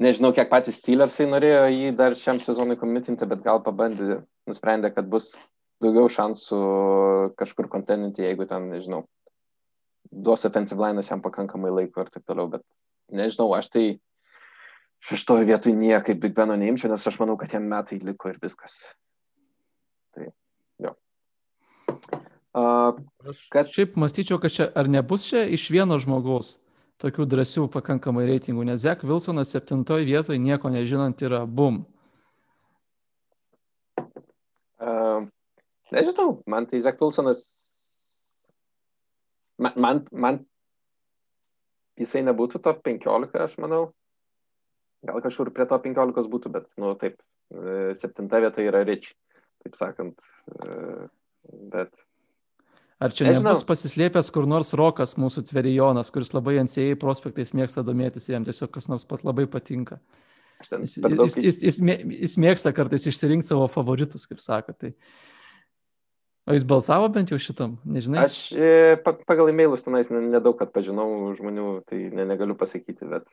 nežinau, 0.04 0.34
kiek 0.36 0.50
patys 0.52 0.82
Steelersai 0.82 1.26
norėjo 1.30 1.64
jį 1.72 1.94
dar 1.96 2.16
šiam 2.16 2.40
sezonui 2.44 2.76
komitinti, 2.80 3.28
bet 3.28 3.40
gal 3.46 3.62
pabandė, 3.64 4.20
nusprendė, 4.48 4.92
kad 4.92 5.08
bus 5.08 5.32
daugiau 5.80 6.12
šansų 6.12 6.60
kažkur 7.40 7.70
konteninti, 7.72 8.26
jeigu 8.26 8.44
ten, 8.48 8.68
nežinau, 8.74 9.06
duos 10.10 10.44
offensive 10.48 10.80
line'as 10.80 11.10
jam 11.10 11.22
pakankamai 11.22 11.70
laiko 11.70 12.04
ir 12.04 12.10
taip 12.14 12.24
toliau, 12.26 12.48
bet 12.50 12.64
nežinau, 13.12 13.50
aš 13.56 13.68
tai 13.74 13.84
šeštojo 15.06 15.46
vietoj 15.48 15.74
niekaip 15.76 16.20
Big 16.20 16.34
Beno 16.36 16.56
neimčiau, 16.56 16.90
nes 16.92 17.06
aš 17.06 17.18
manau, 17.20 17.36
kad 17.40 17.52
jam 17.54 17.68
metai 17.68 18.00
liko 18.04 18.32
ir 18.32 18.40
viskas. 18.42 18.80
Tai, 20.14 20.28
jo. 20.82 20.94
Uh, 22.50 22.98
kas... 23.52 23.70
Šiaip 23.72 23.94
mąstyčiau, 24.00 24.40
kad 24.42 24.52
čia 24.52 24.68
ar 24.74 24.90
nebus 24.90 25.28
čia 25.30 25.46
iš 25.46 25.68
vieno 25.72 25.98
žmogaus 26.02 26.58
tokių 27.00 27.24
drąsių 27.32 27.68
pakankamai 27.72 28.26
reitingų, 28.28 28.66
nes 28.68 28.82
Zek 28.82 29.06
Wilsonas 29.08 29.54
septintoje 29.54 30.04
vietoje 30.04 30.40
nieko 30.42 30.68
nežinant 30.72 31.22
yra 31.24 31.46
bum. 31.48 31.84
Uh, 34.80 35.24
nežinau, 35.94 36.42
man 36.50 36.68
tai 36.68 36.82
Zek 36.84 37.00
Wilsonas, 37.00 37.40
man, 39.60 40.04
man, 40.10 40.42
jisai 42.00 42.22
nebūtų 42.26 42.62
top 42.64 42.84
15, 42.86 43.36
aš 43.44 43.56
manau. 43.62 43.90
Gal 45.06 45.22
kažkur 45.24 45.52
prie 45.56 45.64
to 45.68 45.78
15 45.80 46.28
būtų, 46.32 46.52
bet, 46.52 46.68
nu, 46.80 46.92
taip, 47.00 47.20
e, 47.52 47.92
septinta 47.96 48.40
vieta 48.44 48.64
yra 48.64 48.82
Rich, 48.84 49.14
taip 49.64 49.78
sakant. 49.78 50.20
E, 50.52 51.08
bet 51.72 51.94
Ar 53.00 53.14
čia 53.16 53.30
Nežinau. 53.30 53.54
nebus 53.54 53.64
pasislėpęs 53.64 54.28
kur 54.34 54.44
nors 54.44 54.74
Rokas, 54.76 55.14
mūsų 55.16 55.46
tverijonas, 55.48 56.10
kuris 56.12 56.34
labai 56.36 56.58
NCA 56.60 56.98
prospektais 57.00 57.54
mėgsta 57.56 57.80
domėtis 57.80 58.28
jam 58.28 58.44
tiesiog 58.44 58.68
kas 58.74 58.90
nors 58.92 59.06
pat 59.08 59.24
labai 59.24 59.46
patinka. 59.48 59.96
Jis, 60.60 60.98
jis, 61.00 61.36
jis, 61.40 61.62
jis, 61.64 61.78
jis 61.80 62.34
mėgsta 62.44 62.74
kartais 62.76 63.08
išsirinkti 63.08 63.48
savo 63.48 63.64
favoritus, 63.72 64.26
kaip 64.28 64.42
sako. 64.44 64.76
Tai... 64.76 64.92
O 66.48 66.56
jis 66.56 66.64
balsavo 66.66 67.08
bent 67.12 67.30
jau 67.30 67.38
šitam, 67.38 67.76
nežinai? 67.84 68.24
Aš 68.24 68.38
e, 68.56 68.96
pagal 69.04 69.50
e-mailus 69.52 69.84
tenais 69.84 70.08
nedaug, 70.10 70.56
kad 70.58 70.72
pažinau 70.74 71.34
žmonių, 71.36 71.66
tai 71.86 72.06
ne, 72.14 72.24
negaliu 72.26 72.56
pasakyti, 72.58 73.06
bet 73.10 73.28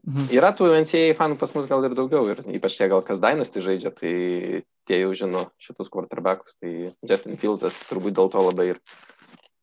Mhm. 0.00 0.30
Yra 0.34 0.50
tų 0.56 0.70
NCAA 0.80 1.12
fanų 1.18 1.36
pas 1.38 1.52
mus 1.54 1.66
gal 1.70 1.84
ir 1.84 1.94
daugiau, 1.94 2.24
ir 2.32 2.40
ypač 2.56 2.78
tie 2.78 2.88
gal 2.90 3.04
kas 3.04 3.20
Dynasty 3.22 3.60
žaidžia, 3.62 3.92
tai 3.94 4.14
tie 4.88 4.98
jau 5.02 5.12
žino 5.14 5.44
šitus 5.62 5.92
quarterbackus, 5.92 6.56
tai 6.58 6.90
Justin 7.06 7.36
Fieldsas 7.38 7.76
turbūt 7.90 8.16
dėl 8.16 8.32
to 8.32 8.42
labai 8.42 8.70
ir, 8.72 8.80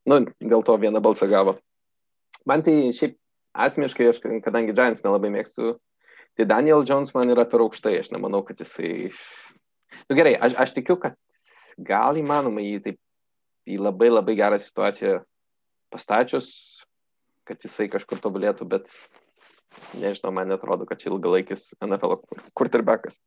nu, 0.08 0.22
dėl 0.38 0.62
to 0.64 0.78
vieną 0.80 1.02
balsą 1.02 1.28
gavo. 1.28 1.58
Man 2.48 2.62
tai 2.64 2.76
šiaip 2.96 3.18
asmeniškai, 3.52 4.06
aš 4.08 4.22
kadangi 4.46 4.76
Giants 4.76 5.02
nelabai 5.04 5.32
mėgstu, 5.34 5.74
tai 6.38 6.46
Daniel 6.48 6.86
Jones 6.88 7.12
man 7.16 7.34
yra 7.34 7.44
per 7.50 7.66
aukštai, 7.66 7.98
aš 8.00 8.14
nemanau, 8.14 8.44
kad 8.46 8.62
jisai... 8.62 9.10
Nu 10.08 10.16
gerai, 10.16 10.36
aš, 10.38 10.54
aš 10.62 10.72
tikiu, 10.78 10.96
kad 11.02 11.18
gal 11.78 12.18
įmanoma 12.20 12.62
jį 12.64 12.82
taip 12.84 13.00
į 13.70 13.78
labai 13.80 14.10
labai 14.10 14.36
gerą 14.38 14.58
situaciją 14.60 15.20
pastačius, 15.90 16.50
kad 17.48 17.62
jisai 17.64 17.88
kažkur 17.90 18.20
tobulėtų, 18.22 18.66
bet 18.70 18.90
nežinau, 19.98 20.32
man 20.34 20.50
netrodo, 20.50 20.86
kad 20.88 21.02
čia 21.02 21.10
ilgalaikis 21.12 21.70
NFL 21.82 22.20
quarterbackas. 22.56 23.18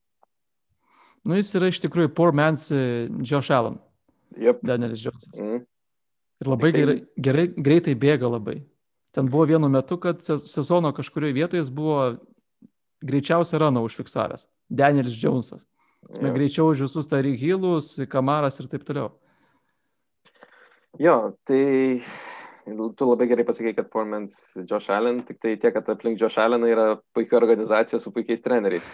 Nu, 1.23 1.37
jis 1.39 1.53
yra 1.55 1.69
iš 1.71 1.79
tikrųjų 1.85 2.11
poor 2.15 2.33
man's 2.35 2.67
e, 2.75 3.07
Josh 3.23 3.51
Allen. 3.55 3.77
Yep. 4.35 4.63
Danielis 4.65 5.03
Jonesas. 5.05 5.39
Mm. 5.39 5.63
Ir 6.43 6.49
labai 6.49 6.71
tai... 6.73 6.81
gerai, 6.81 6.95
gerai, 7.27 7.45
greitai 7.67 7.95
bėga 7.99 8.31
labai. 8.31 8.57
Ten 9.13 9.29
buvo 9.29 9.45
vienu 9.47 9.69
metu, 9.71 9.99
kad 10.01 10.23
sezono 10.25 10.91
kažkurioje 10.95 11.35
vietoje 11.37 11.61
jis 11.61 11.69
buvo 11.71 11.99
greičiausią 13.05 13.61
raną 13.61 13.83
užfiksavęs. 13.85 14.47
Danielis 14.73 15.19
Jonesas. 15.21 15.67
Yep. 16.11 16.33
greičiau 16.35 16.69
už 16.71 16.85
visus 16.85 17.07
Tariq 17.09 17.39
Hillus, 17.39 17.95
Kamaras 18.09 18.59
ir 18.59 18.67
taip 18.71 18.83
toliau. 18.85 19.11
Jo, 21.01 21.33
tai 21.47 22.03
tu 22.95 23.07
labai 23.07 23.27
gerai 23.27 23.45
pasakei, 23.47 23.73
kad 23.73 23.89
Portmans 23.89 24.53
Josh 24.69 24.91
Allen, 24.93 25.23
tik 25.25 25.39
tai 25.41 25.55
tiek, 25.57 25.73
kad 25.73 25.89
aplink 25.89 26.19
Josh 26.21 26.37
Allen 26.37 26.63
yra 26.67 26.99
puikia 27.15 27.39
organizacija 27.39 27.99
su 27.99 28.11
puikiais 28.13 28.43
treneriais. 28.43 28.87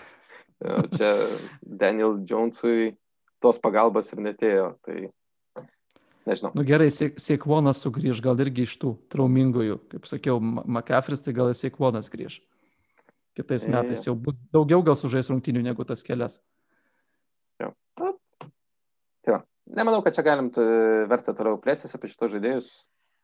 Čia 0.95 1.11
Daniel 1.61 2.19
Jonesui 2.27 2.95
tos 3.39 3.59
pagalbos 3.59 4.11
ir 4.13 4.23
netėjo, 4.23 4.69
tai 4.83 5.09
nežinau. 6.27 6.51
Nu 6.55 6.65
gerai, 6.67 6.89
Seikvonas 6.91 7.83
sugrįž, 7.83 8.21
gal 8.23 8.39
irgi 8.43 8.67
iš 8.67 8.77
tų 8.81 8.93
traumingųjų, 9.11 9.79
kaip 9.93 10.07
sakiau, 10.09 10.39
McCaffrey, 10.39 11.19
tai 11.23 11.35
gal 11.37 11.51
Seikvonas 11.55 12.11
grįž. 12.11 12.41
Kitais 13.39 13.67
e, 13.67 13.71
metais 13.71 14.03
jau 14.07 14.15
bus 14.19 14.39
daugiau 14.51 14.83
gal 14.83 14.97
sužais 14.99 15.29
rungtinių 15.31 15.63
negu 15.69 15.85
tas 15.87 16.03
kelias. 16.03 16.39
Tai 19.25 19.35
va. 19.35 19.41
Nemanau, 19.69 20.01
kad 20.05 20.15
čia 20.15 20.25
galim 20.25 20.49
verta 21.09 21.35
toliau 21.37 21.59
plėstis 21.61 21.93
apie 21.93 22.09
šitos 22.09 22.33
žaidėjus. 22.33 22.69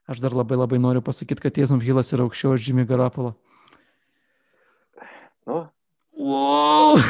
Aš 0.05 0.21
dar 0.21 0.35
labai 0.37 0.57
labai 0.59 0.77
noriu 0.77 1.01
pasakyti, 1.01 1.41
kad 1.41 1.55
Tiesom 1.55 1.81
Hilas 1.81 2.13
yra 2.13 2.27
aukščiau 2.27 2.53
už 2.53 2.67
Jimmy 2.67 2.85
Garapolo. 2.85 3.33
Nu. 5.49 5.63
Wow! 6.15 7.01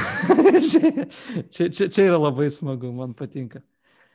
čia, 1.52 1.68
čia, 1.68 1.90
čia 1.92 2.06
yra 2.08 2.20
labai 2.20 2.48
smagu, 2.52 2.94
man 2.96 3.12
patinka. 3.18 3.60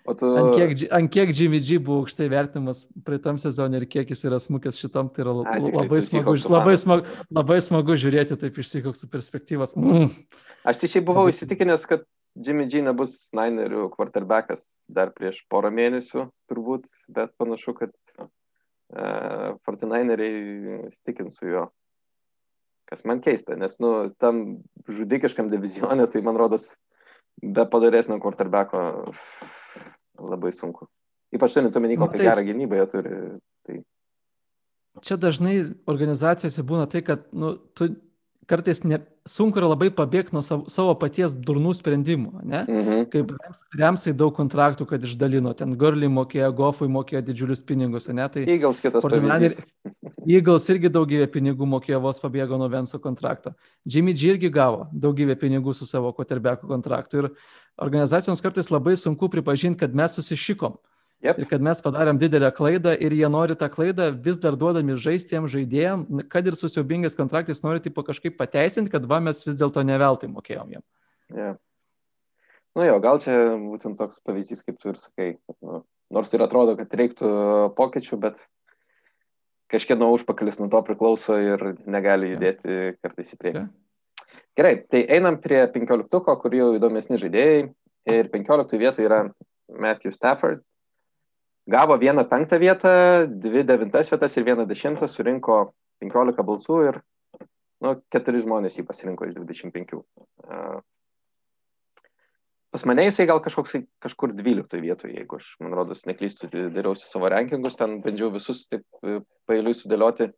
O 0.09 0.15
tu... 0.17 0.31
Ant 0.33 0.55
kiek, 0.57 0.87
ant 0.97 1.13
kiek 1.13 1.33
Jimmy 1.37 1.61
G 1.61 1.77
buvo 1.77 2.01
aukštai 2.03 2.31
vertimas 2.33 2.87
praeitam 3.05 3.37
sezonui 3.39 3.83
ir 3.83 3.87
kiek 3.93 4.09
jis 4.11 4.25
yra 4.31 4.41
smukęs 4.41 4.81
šitam, 4.81 5.11
tai 5.13 5.27
yra 5.27 5.35
A, 5.45 5.59
labai, 5.61 6.01
smagu, 6.05 6.35
labai, 6.49 6.77
smagu, 6.81 7.19
labai 7.29 7.59
smagu 7.65 7.99
žiūrėti 8.01 8.39
taip 8.41 8.57
iš 8.63 8.73
Seahawksų 8.73 9.11
perspektyvos. 9.13 9.77
Mm. 9.77 10.09
Aš 10.65 10.81
tai 10.81 10.91
šiaip 10.95 11.07
buvau 11.13 11.29
įsitikinęs, 11.29 11.85
kad 11.91 12.09
Jimmy 12.39 12.69
G 12.71 12.83
nebus 12.85 13.31
Ninerių 13.35 13.89
quarterbackas 13.95 14.63
dar 14.89 15.11
prieš 15.17 15.43
porą 15.51 15.73
mėnesių 15.75 16.29
turbūt, 16.51 16.87
bet 17.11 17.35
panašu, 17.41 17.75
kad 17.79 17.95
uh, 18.23 18.31
49eriai 19.67 20.91
stikins 20.95 21.39
su 21.39 21.51
juo. 21.51 21.67
Kas 22.91 23.05
man 23.07 23.21
keista, 23.23 23.55
nes, 23.59 23.77
nu, 23.83 24.11
tam 24.19 24.63
žudikiškam 24.91 25.51
divizionė, 25.51 26.09
tai 26.11 26.23
man 26.27 26.39
rodos, 26.39 26.73
be 27.43 27.67
padaresnio 27.71 28.19
quarterbacko 28.23 28.81
labai 30.21 30.51
sunku. 30.55 30.89
Ypač 31.35 31.55
turint 31.55 31.77
omeny, 31.79 31.99
kokią 31.99 32.19
nu, 32.19 32.27
gerą 32.27 32.47
gynybą 32.47 32.81
jie 32.81 32.87
turi. 32.91 33.17
Tai... 33.67 33.77
Čia 35.07 35.19
dažnai 35.23 35.57
organizacijose 35.91 36.65
būna 36.67 36.89
tai, 36.91 37.05
kad 37.07 37.29
nu, 37.31 37.55
tu 37.79 37.93
kartais 38.49 38.83
ne, 38.85 38.99
sunku 39.29 39.61
yra 39.61 39.69
labai 39.71 39.91
pabėgti 39.95 40.35
nuo 40.35 40.43
savo, 40.45 40.65
savo 40.73 40.95
paties 40.99 41.35
durnų 41.35 41.75
sprendimų, 41.79 42.43
ne? 42.43 42.63
Mhm. 42.65 43.05
Kaip 43.13 43.33
rems, 43.37 43.63
Remsai 43.81 44.15
daug 44.17 44.35
kontraktų, 44.37 44.87
kad 44.91 45.05
išdalino, 45.07 45.53
ten 45.57 45.77
Gurley 45.79 46.11
mokėjo, 46.11 46.51
Goffui 46.57 46.89
mokėjo 46.91 47.23
didžiulius 47.29 47.65
pinigus, 47.67 48.09
ne? 48.11 48.27
Tai 48.33 48.45
Eagles 48.47 48.83
kitas 48.83 49.07
pavyzdys. 49.07 49.61
Eagles 50.37 50.69
irgi 50.73 50.91
daugybę 50.93 51.31
pinigų 51.33 51.69
mokėjo, 51.69 52.03
vos 52.05 52.21
pabėgo 52.23 52.59
nuo 52.61 52.69
Venso 52.73 53.01
kontrakto. 53.03 53.55
Jimmy 53.89 54.15
G 54.15 54.35
irgi 54.35 54.51
gavo 54.53 54.87
daugybę 54.93 55.37
pinigų 55.41 55.75
su 55.77 55.89
savo 55.89 56.13
koterbeko 56.17 56.69
kontraktu. 56.71 57.25
Ir 57.25 57.31
organizacijoms 57.81 58.43
kartais 58.45 58.71
labai 58.71 58.97
sunku 59.01 59.31
pripažinti, 59.33 59.81
kad 59.81 59.97
mes 59.97 60.17
susišikom. 60.19 60.77
Yep. 61.21 61.41
Ir 61.43 61.49
kad 61.51 61.61
mes 61.61 61.83
padarėm 61.85 62.17
didelę 62.17 62.49
klaidą 62.57 62.95
ir 62.97 63.13
jie 63.13 63.29
nori 63.29 63.53
tą 63.61 63.67
klaidą 63.69 64.07
vis 64.25 64.39
dar 64.41 64.55
duodami 64.57 64.95
žaistiem 64.97 65.51
žaidėjim, 65.53 66.07
kad 66.33 66.47
ir 66.49 66.57
su 66.57 66.71
siaubingais 66.73 67.17
kontraktais 67.19 67.61
nori 67.61 67.83
tipo 67.85 68.01
kažkaip 68.07 68.39
pateisinti, 68.39 68.93
kad 68.95 69.05
va 69.09 69.19
mes 69.21 69.45
vis 69.45 69.59
dėlto 69.61 69.85
neveltui 69.85 70.31
mokėjom 70.33 70.71
jiem. 70.73 70.85
Yeah. 71.37 71.59
Nu 72.79 72.87
jo, 72.87 72.95
gal 73.05 73.21
čia 73.21 73.35
būtent 73.61 73.99
toks 74.01 74.23
pavyzdys, 74.25 74.65
kaip 74.65 74.79
tu 74.81 74.95
ir 74.95 75.01
sakai. 75.03 75.35
Nu, 75.61 75.83
nors 76.09 76.33
ir 76.33 76.47
atrodo, 76.47 76.79
kad 76.79 76.97
reiktų 76.97 77.29
pokyčių, 77.77 78.21
bet 78.25 78.41
kažkieno 79.71 80.09
užpakalis 80.15 80.57
nuo 80.63 80.71
to 80.73 80.81
priklauso 80.87 81.37
ir 81.37 81.67
negali 81.85 82.33
judėti 82.33 82.73
yeah. 82.73 82.97
kartais 83.05 83.37
į 83.37 83.41
priekį. 83.43 83.67
Yeah. 83.67 84.41
Gerai, 84.57 84.73
tai 84.89 85.05
einam 85.13 85.37
prie 85.43 85.61
15, 85.69 86.25
kur 86.41 86.57
jau 86.57 86.73
įdomesni 86.79 87.21
žaidėjai. 87.21 87.69
Ir 88.09 88.33
15 88.33 88.81
vietoje 88.81 89.05
yra 89.05 89.27
Matthew 89.69 90.17
Stafford, 90.17 90.65
Gavo 91.71 91.97
vieną 91.99 92.25
penktą 92.27 92.59
vietą, 92.59 92.91
dvi 93.31 93.65
devintas 93.65 94.11
vietas 94.11 94.37
ir 94.37 94.47
vieną 94.49 94.67
dešimtą, 94.67 95.07
surinko 95.09 95.61
15 96.03 96.47
balsų 96.47 96.79
ir 96.89 97.01
nu, 97.85 97.95
keturi 98.13 98.43
žmonės 98.43 98.79
jį 98.81 98.87
pasirinko 98.89 99.29
iš 99.29 99.37
25. 99.39 99.95
Pas 102.71 102.85
mane 102.87 103.07
jisai 103.09 103.27
gal 103.27 103.41
kažkoks, 103.43 103.75
kažkur 104.03 104.35
12 104.39 104.83
vietoje, 104.83 105.17
jeigu 105.19 105.41
aš, 105.41 105.55
man 105.63 105.75
rodos, 105.75 106.05
neklystu, 106.07 106.47
dariausi 106.51 107.09
savo 107.09 107.31
rankingus, 107.33 107.79
ten 107.79 107.99
bandžiau 108.05 108.31
visus 108.35 108.69
taip 108.71 108.85
e, 109.03 109.19
pailiui 109.51 109.75
sudėlioti. 109.75 110.29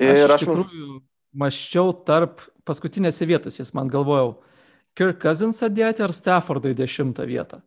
Ir 0.00 0.24
aš, 0.24 0.38
aš 0.38 0.46
tikrųjų 0.46 1.02
maščiau 1.36 1.92
tarp 2.08 2.40
paskutinėse 2.64 3.28
vietose, 3.28 3.66
man 3.76 3.92
galvojau, 3.92 4.38
Kirk 4.96 5.20
Cousinsą 5.20 5.68
dėti 5.68 6.04
ar 6.06 6.14
Staffordą 6.16 6.72
į 6.72 6.78
dešimtą 6.78 7.26
vietą. 7.28 7.60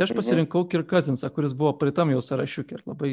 Tai 0.00 0.06
aš 0.06 0.14
mhm. 0.14 0.16
pasirinkau 0.16 0.62
Kirk 0.64 0.86
Cousinsą, 0.88 1.28
kuris 1.28 1.52
buvo 1.52 1.74
pritam 1.76 2.08
jau 2.08 2.22
sąrašiukė 2.24 2.78
ir 2.78 2.84
labai, 2.88 3.10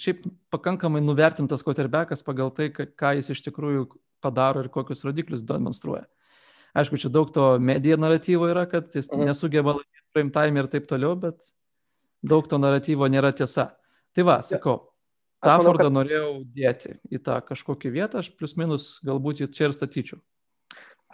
šiaip 0.00 0.22
pakankamai 0.48 1.02
nuvertintas 1.04 1.60
koterbekas 1.66 2.24
pagal 2.24 2.48
tai, 2.56 2.70
ką 2.72 3.10
jis 3.18 3.28
iš 3.34 3.42
tikrųjų 3.44 3.82
padaro 4.24 4.62
ir 4.64 4.70
kokius 4.72 5.04
rodiklius 5.04 5.44
demonstruoja. 5.44 6.06
Aišku, 6.72 6.96
čia 7.02 7.10
daug 7.12 7.28
to 7.34 7.44
medija 7.60 7.98
naratyvo 8.00 8.48
yra, 8.48 8.64
kad 8.72 8.88
jis 8.96 9.10
mhm. 9.12 9.28
nesugeba 9.28 9.76
laikyti 9.76 10.06
prime 10.16 10.32
time 10.32 10.64
ir 10.64 10.70
taip 10.72 10.88
toliau, 10.88 11.12
bet 11.20 11.52
daug 12.24 12.48
to 12.48 12.56
naratyvo 12.56 13.12
nėra 13.12 13.34
tiesa. 13.36 13.74
Tai 14.16 14.28
va, 14.32 14.40
sakau, 14.40 14.78
Staffordą 15.44 15.90
kad... 15.90 15.96
norėjau 16.00 16.34
dėti 16.56 16.96
į 17.12 17.20
tą 17.28 17.36
kažkokią 17.52 17.92
vietą, 17.92 18.24
aš 18.24 18.32
plius 18.32 18.56
minus 18.56 18.90
galbūt 19.04 19.44
jį 19.44 19.52
čia 19.52 19.68
ir 19.68 19.76
statyčiau. 19.76 20.24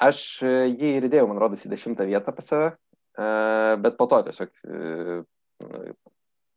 Aš 0.06 0.22
e, 0.46 0.54
jį 0.70 0.96
ir 1.00 1.10
įdėjau, 1.10 1.26
man 1.26 1.42
rodos, 1.42 1.66
į 1.66 1.74
dešimtą 1.74 2.06
vietą 2.06 2.30
pas 2.36 2.54
save, 2.54 2.72
bet 3.16 3.96
po 3.96 4.06
to 4.10 4.20
tiesiog 4.26 4.50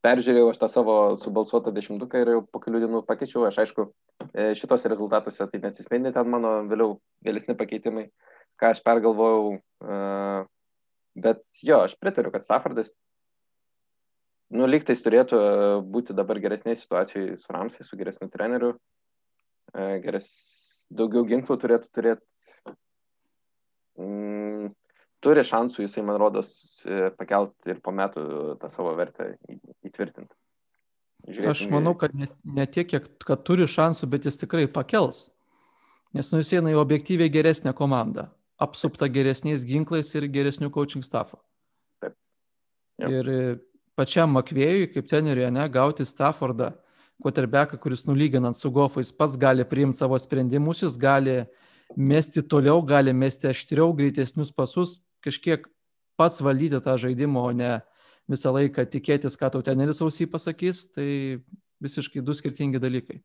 peržiūrėjau 0.05 0.51
aš 0.51 0.59
tą 0.61 0.69
savo 0.71 0.95
subalsuotą 1.19 1.73
dešimtuką 1.75 2.21
ir 2.21 2.31
jau 2.33 2.43
po 2.47 2.61
kelių 2.63 2.83
dienų 2.85 3.01
pakeičiau. 3.07 3.45
Aš 3.47 3.61
aišku, 3.65 3.89
e, 4.31 4.51
šitos 4.59 4.87
rezultatuose 4.91 5.47
tai 5.51 5.61
neatsispindi 5.63 6.13
ten 6.15 6.31
mano 6.31 6.53
vėliau 6.69 6.97
vėlesni 7.25 7.55
pakeitimai, 7.59 8.07
ką 8.59 8.73
aš 8.73 8.83
pergalvojau. 8.85 9.59
Bet 11.19 11.43
jo, 11.65 11.81
aš 11.83 11.97
pritariu, 11.99 12.31
kad 12.31 12.45
Safardas, 12.45 12.93
nu, 14.55 14.67
lygtais 14.69 15.01
turėtų 15.03 15.39
būti 15.91 16.15
dabar 16.15 16.39
geresnėje 16.39 16.83
situacijoje 16.83 17.39
su 17.41 17.55
Ramsai, 17.55 17.87
su 17.87 17.99
geresniu 17.99 18.29
treneriu. 18.31 18.75
Geres, 20.05 20.29
daugiau 20.89 21.25
ginklų 21.27 21.59
turėtų 21.61 21.91
turėti. 21.93 22.23
Turi 25.23 25.43
šansų, 25.43 25.83
jisai, 25.83 26.03
man 26.07 26.19
rodos, 26.21 26.51
e, 26.87 27.09
pakelti 27.19 27.73
ir 27.73 27.81
po 27.83 27.91
metų 27.91 28.21
tą 28.61 28.69
savo 28.71 28.93
vertę 28.95 29.33
įtvirtinti. 29.83 30.31
Žiūrėsim, 31.27 31.49
Aš 31.51 31.63
manau, 31.73 31.93
kad 31.99 32.13
ne, 32.15 32.29
ne 32.47 32.65
tiek, 32.71 32.87
kiek, 32.87 33.09
kad 33.27 33.43
turi 33.43 33.67
šansų, 33.67 34.07
bet 34.13 34.29
jis 34.29 34.39
tikrai 34.39 34.69
pakels. 34.71 35.27
Nes 36.15 36.31
nu 36.31 36.39
jis 36.39 36.53
eina 36.57 36.71
į 36.71 36.79
objektyviai 36.79 37.29
geresnę 37.29 37.73
komandą, 37.75 38.29
apsupta 38.57 39.09
geresniais 39.11 39.65
ginklais 39.67 40.09
ir 40.15 40.29
geresnių 40.31 40.71
coaching 40.73 41.03
staffo. 41.05 41.41
Taip. 41.99 42.15
Jau. 43.03 43.11
Ir 43.11 43.29
e, 43.33 43.41
pačiam 43.99 44.31
Makvėjui, 44.37 44.87
kaip 44.95 45.11
treneriui, 45.11 45.49
ne, 45.53 45.67
gauti 45.69 46.07
Staffordą, 46.07 46.71
quarterbacką, 47.19 47.77
kuris 47.83 48.05
nulyginant 48.07 48.55
su 48.55 48.71
Goffais 48.71 49.11
pats 49.11 49.35
gali 49.37 49.67
priimti 49.67 49.99
savo 49.99 50.17
sprendimus, 50.17 50.85
jis 50.85 50.95
gali 50.97 51.41
mesti 51.97 52.41
toliau, 52.47 52.79
gali 52.85 53.13
mesti 53.13 53.51
aštriau, 53.51 53.91
greitesnius 53.97 54.53
pasus, 54.55 55.01
kažkiek 55.25 55.65
pats 56.19 56.43
valdyti 56.43 56.81
tą 56.83 56.97
žaidimą, 56.99 57.45
o 57.51 57.55
ne 57.55 57.71
visą 58.29 58.53
laiką 58.55 58.85
tikėtis, 58.91 59.37
ką 59.39 59.51
tau 59.53 59.65
teneris 59.65 60.01
ausį 60.05 60.29
pasakys, 60.31 60.85
tai 60.93 61.09
visiškai 61.83 62.23
du 62.25 62.35
skirtingi 62.35 62.81
dalykai. 62.81 63.21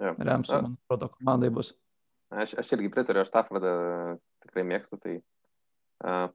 Ja. 0.00 0.14
Remsiu, 0.16 0.62
man 0.64 0.76
atrodo, 0.80 1.10
komandai 1.18 1.52
bus. 1.52 1.74
Aš, 2.30 2.54
aš 2.62 2.70
irgi 2.76 2.88
pritariu, 2.92 3.24
aš 3.24 3.32
Staffordą 3.32 3.72
tikrai 4.44 4.64
mėgstu, 4.64 4.96
tai 5.02 5.16
uh, 6.06 6.30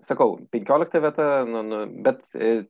sakau, 0.00 0.38
15 0.54 1.02
vieta, 1.02 1.26
nu, 1.44 1.62
nu, 1.66 1.82
bet 2.06 2.24
e, 2.38 2.64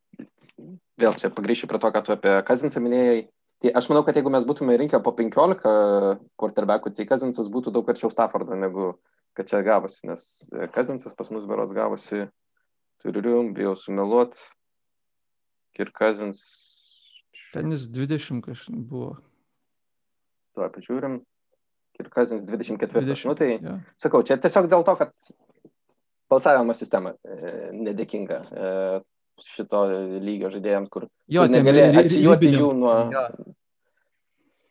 vėl 1.01 1.15
čia 1.21 1.31
pagrįšiu 1.35 1.69
prie 1.71 1.81
to, 1.83 1.93
ką 1.95 2.03
tu 2.05 2.15
apie 2.17 2.35
Kazinsą 2.49 2.83
minėjai. 2.83 3.27
Tai 3.63 3.71
aš 3.79 3.87
manau, 3.93 4.03
kad 4.03 4.17
jeigu 4.19 4.33
mes 4.35 4.47
būtume 4.47 4.75
rinkę 4.75 4.99
po 5.05 5.13
15 5.15 5.63
quarterbackų, 6.41 6.91
tai 6.97 7.07
Kazinsas 7.07 7.51
būtų 7.53 7.71
daug 7.77 7.87
arčiau 7.93 8.11
Staffordą 8.11 8.59
negu 8.59 8.97
kad 9.37 9.49
čia 9.49 9.63
gavosi, 9.67 10.07
nes 10.11 10.25
e, 10.53 10.69
Kazinsas 10.73 11.17
pas 11.17 11.31
mus 11.33 11.47
beros 11.49 11.73
gavosi, 11.77 12.27
turiu, 13.03 13.41
bijau 13.57 13.77
sumeluot, 13.79 14.37
ir 15.79 15.93
Kazins. 15.93 16.41
Ten 17.53 17.73
jis 17.73 17.89
20 17.89 18.43
kažkaip 18.45 18.89
buvo. 18.89 19.15
Tuo 20.57 20.69
pažiūrim. 20.73 21.21
Ir 22.01 22.09
Kazins 22.13 22.45
24. 22.49 23.05
20, 23.05 23.29
nu, 23.29 23.37
tai, 23.37 23.51
ja. 23.61 23.79
sakau, 24.01 24.23
čia 24.25 24.39
tiesiog 24.41 24.69
dėl 24.73 24.85
to, 24.87 24.95
kad 25.01 25.13
balsavimo 26.33 26.73
sistema 26.77 27.13
e, 27.21 27.73
nedėkinga 27.77 28.39
e, 28.41 28.71
šito 29.45 29.83
lygio 30.25 30.49
žaidėjams, 30.53 30.89
kur, 30.93 31.09
jo, 31.29 31.45
negali 31.51 31.85
atsijuoti 32.01 32.53
jų 32.55 32.71
nuo, 32.79 32.95
ja. 33.13 33.27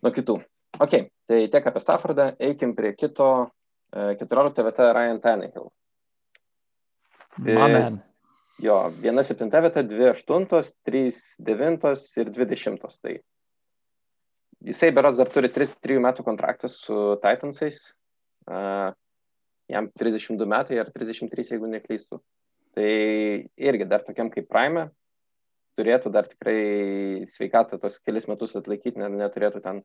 nuo 0.01 0.13
kitų. 0.15 0.39
Ok, 0.81 0.97
tai 1.29 1.43
tiek 1.53 1.69
apie 1.69 1.83
Staffordą, 1.83 2.31
eikim 2.41 2.73
prie 2.77 2.95
kito 2.97 3.51
14 3.91 4.63
vieta 4.63 4.93
Ryan 4.95 5.19
Tannehill. 5.23 5.67
Amen. 7.41 7.99
Jo, 8.61 8.77
viena 9.01 9.23
septinta 9.25 9.61
vieta, 9.63 9.81
dvi 9.83 10.11
aštuntos, 10.11 10.75
trys 10.85 11.21
devintos 11.41 12.05
ir 12.21 12.29
dvidešimtos. 12.29 12.99
Tai 13.01 13.15
jisai 14.61 14.91
beras 14.93 15.17
dar 15.17 15.31
turi 15.33 15.49
3, 15.49 15.73
3 15.81 16.03
metų 16.03 16.25
kontraktą 16.27 16.69
su 16.69 16.97
Titansais. 17.23 17.81
Uh, 18.45 18.91
jam 19.71 19.87
32 19.97 20.47
metai 20.49 20.79
ar 20.81 20.91
33, 20.93 21.55
jeigu 21.55 21.69
neklystu. 21.71 22.21
Tai 22.75 22.91
irgi 23.57 23.87
dar 23.89 24.05
tokiam 24.07 24.29
kaip 24.31 24.47
Prime 24.51 24.89
turėtų 25.79 26.11
dar 26.13 26.27
tikrai 26.29 27.25
sveikatą 27.31 27.79
tos 27.81 27.97
kelias 28.03 28.27
metus 28.29 28.55
atlaikyti, 28.59 28.99
neturėtų 29.01 29.61
ten 29.63 29.81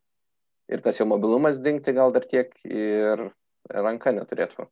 ir 0.69 0.83
tas 0.83 0.99
jo 0.99 1.07
mobilumas 1.09 1.61
dingti 1.63 1.95
gal 1.97 2.13
dar 2.15 2.27
tiek 2.27 2.53
ir 2.67 3.29
ranka 3.71 4.13
neturėtų 4.15 4.67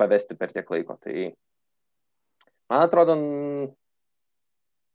pavesti 0.00 0.36
per 0.38 0.52
tiek 0.54 0.70
laiko. 0.70 0.96
Tai 1.02 1.14
man 2.70 2.84
atrodo, 2.86 3.16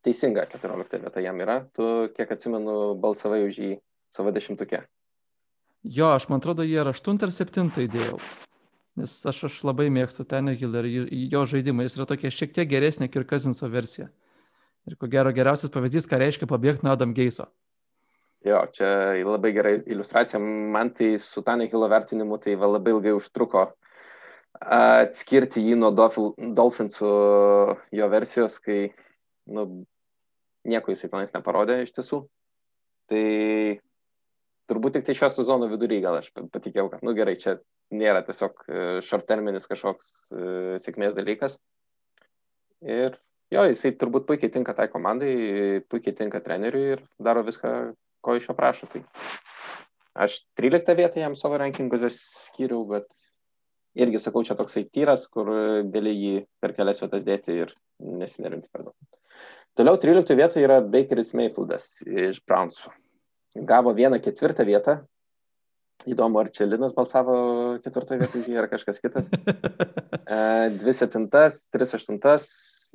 teisinga 0.06 0.48
14 0.52 1.02
vieta 1.04 1.24
jam 1.24 1.40
yra. 1.44 1.60
Tu, 1.76 1.86
kiek 2.18 2.32
atsimenu, 2.36 2.96
balsavai 3.02 3.44
už 3.48 3.62
jį 3.62 3.72
savo 4.14 4.34
dešimtukė. 4.36 4.86
Jo, 5.86 6.16
aš 6.16 6.30
man 6.32 6.42
atrodo, 6.42 6.66
jie 6.66 6.80
yra 6.82 6.96
8 6.96 7.22
ar 7.28 7.34
7 7.34 7.70
įdėjau. 7.86 8.20
Nes 8.96 9.12
aš, 9.28 9.42
aš 9.50 9.58
labai 9.68 9.90
mėgstu 9.92 10.24
Tenegil 10.24 10.76
ir 10.80 10.88
jo 11.34 11.42
žaidimą. 11.52 11.84
Jis 11.84 11.98
yra 12.00 12.08
tokia 12.10 12.32
šiek 12.32 12.54
tiek 12.56 12.70
geresnė 12.72 13.10
Kirkazinso 13.12 13.68
versija. 13.70 14.08
Ir 14.88 14.96
ko 15.02 15.10
gero 15.12 15.34
geriausias 15.36 15.74
pavyzdys, 15.74 16.08
ką 16.08 16.22
reiškia 16.22 16.48
pabėgti 16.48 16.86
nuo 16.86 16.94
Adam 16.94 17.12
Geiso. 17.18 17.50
Jo, 18.46 18.60
čia 18.70 18.88
labai 19.26 19.52
gera 19.56 19.72
iliustracija. 19.74 20.40
Man 20.40 20.92
tai 20.94 21.16
su 21.22 21.42
Tanekilo 21.42 21.88
vertinimu 21.90 22.38
tai 22.42 22.54
labai 22.60 22.94
ilgai 22.94 23.16
užtruko 23.18 23.66
atskirti 24.62 25.64
jį 25.66 25.80
nuo 25.80 25.90
Dolphinsų 25.96 27.10
jo 28.00 28.10
versijos, 28.12 28.60
kai 28.62 28.94
nu, 29.52 29.66
nieko 30.66 30.94
jisai 30.94 31.10
tenais 31.12 31.34
neparodė 31.34 31.82
iš 31.84 31.96
tiesų. 31.98 32.22
Tai 33.10 33.26
turbūt 34.70 34.98
tik 34.98 35.10
tai 35.10 35.18
šio 35.18 35.30
sezono 35.34 35.70
vidury 35.70 36.00
gal 36.06 36.20
aš 36.22 36.32
patikėjau, 36.38 36.88
kad, 36.94 37.04
nu 37.06 37.14
gerai, 37.18 37.36
čia 37.42 37.58
nėra 37.94 38.24
tiesiog 38.26 38.64
e, 38.66 38.86
short 39.06 39.28
terminis 39.30 39.68
kažkoks 39.70 40.14
e, 40.34 40.48
sėkmės 40.82 41.14
dalykas. 41.18 41.60
Ir 42.86 43.18
jo, 43.54 43.66
jisai 43.70 43.94
turbūt 43.98 44.26
puikiai 44.30 44.54
tinka 44.54 44.74
tai 44.78 44.88
komandai, 44.94 45.84
puikiai 45.90 46.18
tinka 46.18 46.42
treneriui 46.46 46.96
ir 46.96 47.06
daro 47.22 47.46
viską, 47.46 47.76
ko 48.26 48.36
iš 48.38 48.50
jo 48.50 48.58
prašo. 48.58 48.90
Tai 48.92 49.04
aš 50.26 50.42
13 50.60 50.98
vietą 50.98 51.22
jam 51.22 51.38
savo 51.38 51.60
rankinguose 51.62 52.10
skyriau, 52.16 52.84
bet 52.90 53.14
irgi 53.96 54.20
sakau, 54.20 54.44
čia 54.44 54.58
toksai 54.60 54.86
tyras, 54.92 55.28
kur 55.32 55.50
gali 55.94 56.14
jį 56.16 56.36
per 56.64 56.76
kelias 56.76 57.02
vietas 57.04 57.26
dėti 57.28 57.62
ir 57.64 57.74
nesinerimti 58.00 58.72
per 58.72 58.90
daug. 58.90 58.96
Toliau 59.76 60.00
13 60.00 60.38
vietoje 60.40 60.64
yra 60.64 60.80
Bakeris 60.84 61.34
Mayfieldas 61.36 62.00
iš 62.08 62.40
Brownsų. 62.48 62.94
Gavo 63.68 63.92
vieną 63.96 64.22
ketvirtą 64.24 64.66
vietą. 64.68 65.02
Įdomu, 66.06 66.38
ar 66.42 66.52
čia 66.54 66.68
Linas 66.68 66.94
balsavo 66.96 67.36
ketvirtoje 67.84 68.22
vietoje, 68.22 68.56
ar 68.60 68.70
kažkas 68.72 69.02
kitas. 69.04 69.32
E, 70.26 70.38
dvi 70.74 70.90
septintas, 70.98 71.68
tris 71.70 71.92
aštuntas, 71.94 72.48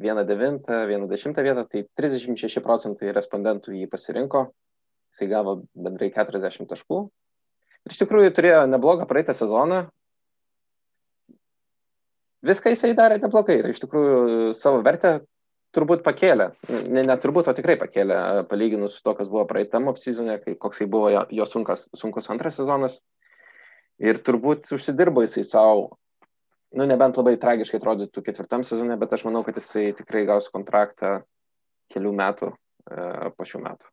vieną 0.03 0.25
devintą, 0.27 0.81
vieną 0.91 1.07
dešimtą 1.07 1.45
vietą, 1.47 1.63
tai 1.71 1.85
36 1.95 2.59
procentai 2.65 3.13
respondentų 3.15 3.77
jį 3.77 3.87
pasirinko 3.93 4.49
jisai 5.11 5.31
gavo 5.31 5.61
bendrai 5.75 6.11
40 6.15 6.69
taškų. 6.71 7.01
Ir 7.87 7.95
iš 7.95 8.03
tikrųjų 8.03 8.35
turėjo 8.37 8.63
neblogą 8.71 9.07
praeitą 9.09 9.35
sezoną. 9.37 9.85
Viską 12.47 12.73
jisai 12.73 12.95
darė 12.97 13.19
neblogai 13.21 13.59
ir 13.61 13.71
iš 13.73 13.83
tikrųjų 13.83 14.55
savo 14.57 14.81
vertę 14.85 15.19
turbūt 15.77 16.03
pakėlė. 16.07 16.51
Ne, 16.89 17.05
ne 17.07 17.17
turbūt, 17.21 17.51
o 17.51 17.55
tikrai 17.57 17.77
pakėlė, 17.81 18.17
palyginus 18.51 18.99
su 18.99 19.05
to, 19.07 19.15
kas 19.19 19.31
buvo 19.31 19.45
praeitam 19.49 19.91
off-seasonė, 19.93 20.39
kai 20.45 20.57
koksai 20.59 20.89
buvo 20.91 21.11
jo, 21.13 21.25
jo 21.37 21.47
sunkas, 21.47 21.87
sunkus 21.97 22.31
antras 22.33 22.59
sezonas. 22.61 22.99
Ir 24.01 24.19
turbūt 24.25 24.71
užsidirbo 24.73 25.23
jisai 25.27 25.45
savo, 25.45 25.91
nu 26.77 26.87
nebent 26.89 27.19
labai 27.21 27.37
tragiškai 27.41 27.81
atrodytų 27.81 28.25
ketvirtam 28.25 28.65
sezone, 28.67 28.97
bet 29.01 29.13
aš 29.13 29.27
manau, 29.29 29.45
kad 29.45 29.61
jisai 29.61 29.91
tikrai 29.99 30.25
gaus 30.29 30.49
kontraktą 30.53 31.19
kelių 31.93 32.15
metų 32.17 32.51
e, 32.51 33.33
po 33.37 33.47
šių 33.47 33.61
metų. 33.67 33.91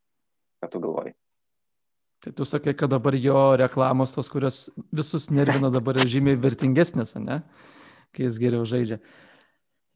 Ką 0.62 0.70
tu 0.74 0.82
galvoji? 0.84 1.14
Tai 2.24 2.34
tu 2.34 2.46
sakai, 2.46 2.74
kad 2.74 2.90
dabar 2.90 3.16
jo 3.16 3.56
reklamos, 3.60 4.16
tos, 4.16 4.30
kurios 4.30 4.68
visus 4.92 5.30
nervina, 5.30 5.70
dabar 5.70 6.00
yra 6.00 6.10
žymiai 6.10 6.40
vertingesnės, 6.42 7.14
ne? 7.22 7.44
Kai 8.16 8.26
jis 8.26 8.40
geriau 8.42 8.66
žaidžia. 8.66 8.98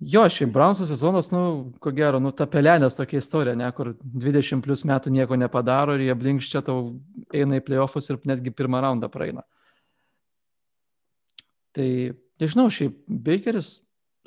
Jo, 0.02 0.24
šiaip 0.34 0.50
Brownso 0.54 0.86
sezonas, 0.89 1.30
nu, 1.34 1.41
ko 1.82 1.91
gero, 1.93 2.17
nu, 2.21 2.32
ta 2.34 2.47
pelenės 2.50 2.97
tokia 2.97 3.19
istorija, 3.21 3.54
ne, 3.58 3.67
kur 3.78 3.91
20 4.02 4.63
plus 4.65 4.82
metų 4.89 5.13
nieko 5.13 5.38
nepadaro 5.38 5.93
ir 5.97 6.08
jie 6.08 6.15
blinkščia 6.17 6.63
tau 6.65 6.88
eina 7.34 7.60
į 7.60 7.65
playoffus 7.65 8.10
ir 8.10 8.17
netgi 8.30 8.54
pirmą 8.54 8.82
raundą 8.82 9.10
praeina. 9.13 9.45
Tai, 11.78 11.88
nežinau, 12.41 12.67
šiaip 12.74 12.97
Bakeris 13.06 13.76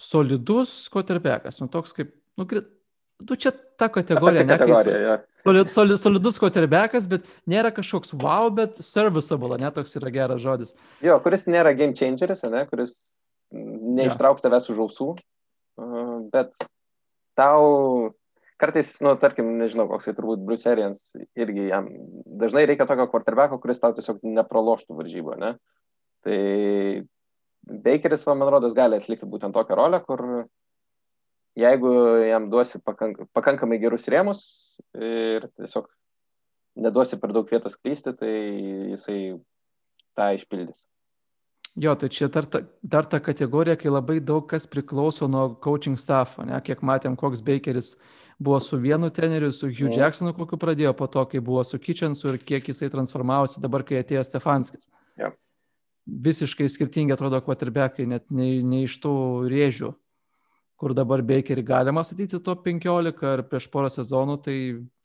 solidus 0.00 0.76
koterpekas, 0.94 1.58
nu, 1.62 1.70
toks 1.70 1.94
kaip, 1.94 2.14
nu, 2.38 2.46
tu 2.46 3.38
čia 3.38 3.54
ta 3.78 3.90
kategorija, 3.90 4.46
ne? 4.46 4.58
Kategorija, 4.58 5.02
ja. 5.02 5.16
Solid, 5.44 5.68
solid, 5.68 6.00
solidus 6.00 6.38
koterbekas, 6.40 7.04
bet 7.08 7.26
nėra 7.50 7.68
kažkoks 7.76 8.14
wow, 8.16 8.48
bet 8.54 8.78
serviceable, 8.80 9.58
ne 9.60 9.68
toks 9.76 9.92
yra 10.00 10.12
geras 10.14 10.40
žodis. 10.40 10.72
Jo, 11.04 11.18
kuris 11.20 11.44
nėra 11.44 11.74
game 11.76 11.92
changeris, 11.96 12.40
ne, 12.48 12.62
kuris 12.70 12.94
neištrauks 13.52 14.44
tavęs 14.44 14.70
už 14.72 14.80
ausų, 14.86 15.08
bet 16.32 16.56
tau 17.36 18.14
kartais, 18.60 18.94
nu, 19.04 19.12
tarkim, 19.20 19.50
nežinau, 19.60 19.84
koks 19.90 20.08
tai 20.08 20.14
turbūt 20.16 20.42
Bruce 20.46 20.70
Arians, 20.70 21.10
irgi 21.36 21.68
jam 21.68 21.90
dažnai 22.24 22.64
reikia 22.70 22.88
tokio 22.88 23.06
quarterbacko, 23.12 23.60
kuris 23.60 23.82
tau 23.82 23.92
tiesiog 23.92 24.22
nepraloštų 24.24 24.96
varžybą, 24.96 25.36
ne? 25.42 25.54
Tai 26.24 26.38
Bakeris, 27.84 28.24
man 28.28 28.48
rodos, 28.48 28.72
gali 28.76 28.96
atlikti 28.96 29.28
būtent 29.28 29.56
tokią 29.56 29.76
rolę, 29.76 30.00
kur 30.08 30.24
jeigu 31.58 31.90
jam 32.28 32.48
duosi 32.50 32.80
pakank, 32.82 33.20
pakankamai 33.34 33.78
gerus 33.82 34.08
rėmus 34.10 34.40
ir 34.98 35.46
tiesiog 35.54 35.86
neduosi 36.74 37.20
per 37.22 37.34
daug 37.34 37.50
vietos 37.50 37.78
klysti, 37.78 38.14
tai 38.18 38.34
jisai 38.94 39.18
tą 40.18 40.32
išpildys. 40.34 40.84
Jo, 41.78 41.94
tai 41.98 42.08
čia 42.10 42.28
dar 42.30 42.46
ta, 42.46 42.60
dar 42.82 43.06
ta 43.10 43.18
kategorija, 43.18 43.74
kai 43.78 43.90
labai 43.90 44.20
daug 44.22 44.46
kas 44.50 44.66
priklauso 44.70 45.26
nuo 45.30 45.56
coaching 45.62 45.98
staffo, 45.98 46.44
ne? 46.46 46.58
kiek 46.62 46.82
matėm, 46.86 47.16
koks 47.18 47.42
Bakeris 47.42 47.96
buvo 48.38 48.60
su 48.62 48.78
vienu 48.78 49.10
treneriu, 49.14 49.50
su 49.52 49.66
Hugh 49.66 49.90
mm. 49.90 49.98
Jacksonu, 49.98 50.34
kokiu 50.38 50.58
pradėjo, 50.62 50.92
po 50.98 51.08
to, 51.10 51.24
kai 51.30 51.42
buvo 51.42 51.64
su 51.66 51.78
Kitchensu 51.82 52.30
ir 52.30 52.38
kiek 52.42 52.70
jisai 52.70 52.90
transformavosi 52.94 53.62
dabar, 53.62 53.82
kai 53.86 53.98
atėjo 54.02 54.22
Stefanskis. 54.26 54.86
Yeah. 55.18 55.34
Visiškai 56.06 56.68
skirtingi 56.70 57.14
atrodo 57.14 57.40
quarterbackai, 57.42 58.06
net 58.06 58.26
ne, 58.30 58.50
ne 58.62 58.84
iš 58.86 58.98
tų 59.02 59.14
rėžių 59.50 59.94
kur 60.84 60.92
dabar 60.92 61.22
Bakerį 61.24 61.62
galima 61.64 62.02
statyti 62.04 62.36
top 62.44 62.66
15 62.66 63.22
ar 63.24 63.42
prieš 63.48 63.70
porą 63.72 63.88
sezonų, 63.88 64.34
tai 64.44 64.56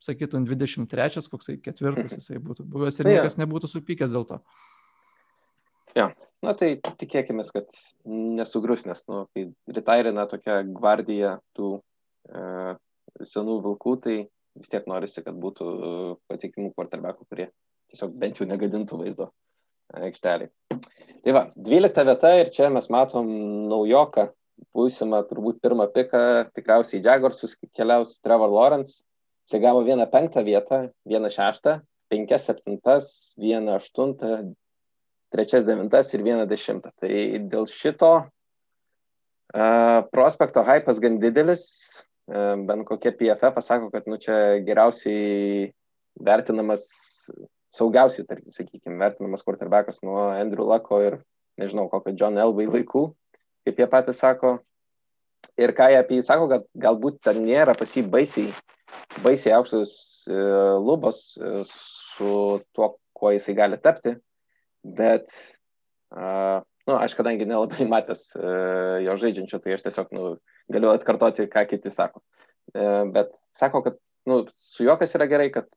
sakytum 0.04 0.44
23, 0.44 1.22
koksai 1.32 1.54
ketvirtas 1.64 2.18
jisai 2.18 2.36
būtų 2.44 2.66
buvęs 2.68 2.98
ir 3.00 3.06
tai 3.08 3.14
niekas 3.14 3.38
ja. 3.38 3.40
nebūtų 3.46 3.70
supykęs 3.72 4.12
dėl 4.12 4.26
to. 4.28 4.36
Ja, 5.96 6.10
na 6.44 6.52
tai 6.52 6.74
tikėkime, 7.00 7.46
kad 7.48 7.72
nesugrius, 8.04 8.84
nes, 8.84 9.00
nu, 9.08 9.22
kai 9.32 9.46
retairina 9.72 10.26
tokia 10.28 10.58
gvardija 10.68 11.38
tų 11.56 11.70
e, 12.28 12.74
senų 13.30 13.56
vilkų, 13.64 13.94
tai 14.04 14.16
vis 14.60 14.68
tiek 14.74 14.84
norisi, 14.90 15.24
kad 15.24 15.38
būtų 15.40 15.70
patikimų 16.28 16.74
quarterbackų, 16.76 17.24
kurie 17.24 17.48
tiesiog 17.88 18.12
bent 18.20 18.36
jau 18.36 18.48
negadintų 18.50 19.00
vaizdo 19.00 19.30
aikštelį. 19.96 20.50
Tai 21.24 21.34
va, 21.38 21.46
12 21.56 22.06
vieta 22.10 22.34
ir 22.36 22.52
čia 22.52 22.68
mes 22.72 22.92
matom 22.92 23.32
naujoką 23.72 24.28
būsimą 24.76 25.22
turbūt 25.28 25.60
pirmą 25.64 25.86
piką, 25.94 26.22
tikriausiai 26.56 27.02
Jaguarsus 27.04 27.56
keliaus 27.76 28.18
Trevor 28.24 28.52
Lawrence. 28.52 29.02
Jis 29.48 29.62
gavo 29.62 29.82
vieną 29.86 30.06
penktą 30.10 30.44
vietą, 30.46 30.84
vieną 31.08 31.30
šeštą, 31.34 31.80
penkias 32.10 32.46
septintas, 32.46 33.06
vieną 33.40 33.78
aštuntą, 33.80 34.52
trečias 35.34 35.64
devintas 35.66 36.12
ir 36.14 36.22
vieną 36.26 36.46
dešimtą. 36.50 36.92
Tai 37.00 37.10
dėl 37.50 37.66
šito 37.70 38.12
uh, 38.20 39.98
prospekto 40.14 40.62
hypas 40.66 41.02
gan 41.02 41.18
didelis. 41.22 41.64
Uh, 42.30 42.54
bent 42.66 42.86
kokie 42.86 43.10
PFF 43.10 43.58
sako, 43.64 43.90
kad 43.90 44.06
nu, 44.06 44.20
čia 44.22 44.60
geriausiai 44.62 45.72
vertinamas, 46.20 46.84
saugiausiai, 47.74 48.26
tarkim, 48.28 48.54
sakykime, 48.54 48.98
vertinamas 49.02 49.42
quarterbackas 49.46 50.02
nuo 50.06 50.28
Andrew 50.30 50.66
Lucko 50.66 51.00
ir 51.02 51.18
nežinau, 51.58 51.88
kokio 51.90 52.14
John 52.14 52.38
Elway 52.38 52.70
laikų 52.70 53.08
kaip 53.66 53.80
jie 53.80 53.88
patys 53.90 54.20
sako. 54.22 54.58
Ir 55.60 55.74
ką 55.76 55.90
jie 55.92 56.00
apie 56.00 56.18
jį 56.18 56.24
sako, 56.24 56.48
kad 56.50 56.66
galbūt 56.80 57.20
ten 57.26 57.42
nėra 57.44 57.74
pas 57.76 57.92
jį 57.96 58.04
baisiai, 58.12 58.50
baisiai 59.24 59.54
aukštus 59.58 59.92
e, 60.30 60.40
lubos 60.80 61.20
e, 61.36 61.60
su 61.68 62.32
tuo, 62.76 62.94
kuo 63.16 63.32
jisai 63.34 63.56
gali 63.58 63.78
tapti. 63.80 64.14
Bet, 64.80 65.28
na, 66.14 66.62
nu, 66.88 66.96
aš 66.96 67.16
kadangi 67.18 67.48
nelabai 67.48 67.88
matęs 67.90 68.30
e, 68.38 68.52
jo 69.06 69.16
žaidžiančio, 69.20 69.60
tai 69.60 69.76
aš 69.76 69.84
tiesiog 69.84 70.14
nu, 70.16 70.30
galiu 70.72 70.92
atkartoti, 70.94 71.48
ką 71.52 71.66
kiti 71.68 71.92
sako. 71.92 72.22
E, 72.72 72.86
bet 73.12 73.34
sako, 73.56 73.84
kad 73.84 73.98
nu, 74.30 74.44
su 74.54 74.86
juo 74.86 74.96
kas 75.00 75.16
yra 75.18 75.28
gerai, 75.28 75.50
kad 75.52 75.68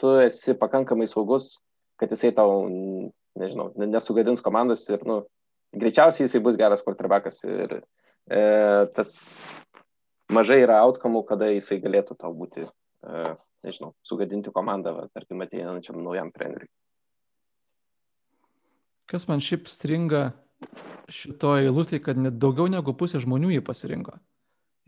tu 0.00 0.16
esi 0.20 0.56
pakankamai 0.58 1.08
saugus, 1.08 1.54
kad 2.00 2.12
jisai 2.12 2.34
tau, 2.36 2.66
nežinau, 3.38 3.70
nesugadins 3.80 4.42
komandos 4.44 4.84
ir, 4.90 5.04
nu, 5.08 5.22
greičiausiai 5.80 6.28
jisai 6.28 6.40
bus 6.44 6.58
geras 6.60 6.82
quarterbackas 6.84 7.42
ir 7.46 7.76
e, 7.78 8.40
tas 8.96 9.10
mažai 10.32 10.62
yra 10.64 10.80
outcome, 10.84 11.22
kada 11.28 11.50
jisai 11.52 11.80
galėtų 11.82 12.16
tau 12.20 12.32
būti, 12.36 12.64
e, 12.64 13.24
nežinau, 13.66 13.92
sugadinti 14.06 14.52
komandą, 14.54 14.94
va, 14.96 15.08
tarkim, 15.14 15.42
ateinančiam 15.44 16.00
naujam 16.02 16.32
treneriui. 16.34 16.70
Kas 19.10 19.28
man 19.28 19.42
šiaip 19.44 19.68
stringa 19.68 20.30
šitoje 21.12 21.68
eilutėje, 21.68 22.02
kad 22.06 22.20
net 22.20 22.38
daugiau 22.40 22.70
negu 22.72 22.94
pusė 22.96 23.20
žmonių 23.20 23.52
jį 23.58 23.64
pasirinko 23.66 24.16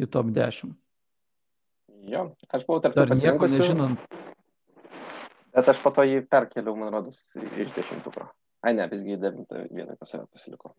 į 0.01 0.09
top 0.12 0.33
10. 0.33 0.72
Jo, 2.07 2.31
aš 2.55 2.64
buvau 2.68 2.81
tarp 2.85 2.96
Dar 2.96 3.12
nieko 3.18 3.49
nežinant. 3.51 4.01
Bet 5.57 5.68
aš 5.72 5.81
po 5.83 5.90
to 5.92 6.05
jį 6.05 6.20
perkeliau, 6.29 6.77
man 6.79 6.92
rodos, 6.92 7.18
iš 7.57 7.72
dešimtuko. 7.77 8.29
Ai, 8.66 8.74
ne, 8.74 8.88
visgi 8.90 9.18
devintą 9.22 9.62
vietą 9.70 9.94
pas 10.00 10.11
save 10.11 10.26
pasiliko. 10.26 10.74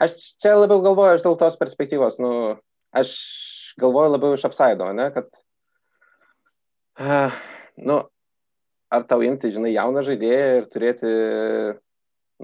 Aš 0.00 0.14
čia 0.40 0.54
labiau 0.54 0.82
galvoju 0.84 1.18
iš 1.18 1.24
dėl 1.24 1.36
tos 1.40 1.58
perspektyvos, 1.60 2.20
nu, 2.22 2.30
aš 2.96 3.10
galvoju 3.80 4.12
labiau 4.14 4.36
iš 4.36 4.46
apsaido, 4.46 4.86
ne, 4.96 5.08
kad, 5.14 5.26
uh, 7.02 7.34
nu, 7.82 7.98
ar 8.94 9.06
tau 9.10 9.24
imti, 9.26 9.50
žinai, 9.54 9.72
jauną 9.74 10.04
žaidėją 10.06 10.46
ir 10.60 10.68
turėti, 10.70 11.10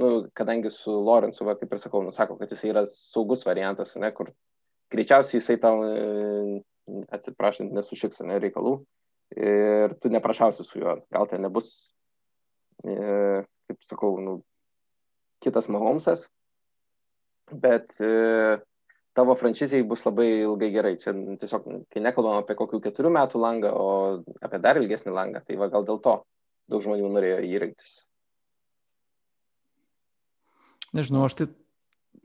nu, 0.02 0.10
kadangi 0.36 0.74
su 0.74 0.94
Lorenzu, 0.94 1.46
va, 1.46 1.56
kaip 1.58 1.72
ir 1.72 1.82
sakau, 1.82 2.02
nusako, 2.04 2.36
kad 2.40 2.52
jis 2.52 2.66
yra 2.68 2.84
saugus 2.90 3.46
variantas, 3.46 3.94
ne, 4.02 4.10
kur 4.14 4.34
greičiausiai 4.92 5.40
jisai 5.40 5.56
tau, 5.62 5.86
e, 5.86 6.60
atsiprašant, 7.14 7.72
nesušiks, 7.74 8.22
ne, 8.26 8.42
reikalų 8.42 8.76
ir 9.34 9.96
tu 10.02 10.10
neprašausi 10.12 10.66
su 10.66 10.78
juo, 10.78 10.98
gal 11.14 11.26
ten 11.30 11.42
nebus, 11.42 11.72
e, 12.86 13.42
kaip 13.66 13.82
sakau, 13.82 14.12
nu, 14.22 14.36
kitas 15.44 15.68
Mahomesas, 15.72 16.26
bet 17.52 17.92
e, 18.00 18.58
tavo 19.16 19.34
franšizijai 19.38 19.86
bus 19.88 20.04
labai 20.06 20.28
ilgai 20.42 20.70
gerai. 20.74 20.94
Čia 21.00 21.14
tiesiog, 21.40 21.68
kai 21.92 22.02
nekalbam 22.04 22.40
apie 22.40 22.56
kokių 22.58 22.82
keturių 22.84 23.12
metų 23.16 23.40
langą, 23.40 23.72
o 23.72 23.86
apie 24.44 24.60
dar 24.62 24.80
ilgesnį 24.80 25.14
langą, 25.16 25.44
tai 25.46 25.58
va 25.60 25.70
gal 25.72 25.86
dėl 25.88 26.02
to 26.04 26.18
daug 26.70 26.82
žmonių 26.84 27.12
norėjo 27.14 27.38
jį 27.46 27.62
rinktis. 27.62 27.94
Nežinau, 30.96 31.26
aš 31.26 31.38
tai 31.38 31.46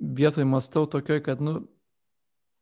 vietoj 0.02 0.46
mastau 0.48 0.88
tokioj, 0.90 1.22
kad, 1.26 1.42
nu, 1.44 1.62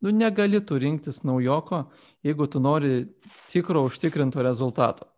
nu 0.04 0.14
negali 0.16 0.62
tu 0.66 0.80
rinktis 0.80 1.24
naujoko, 1.28 1.86
jeigu 2.26 2.48
tu 2.52 2.62
nori 2.64 3.08
tikro 3.52 3.84
užtikrinto 3.88 4.44
rezultato. 4.46 5.10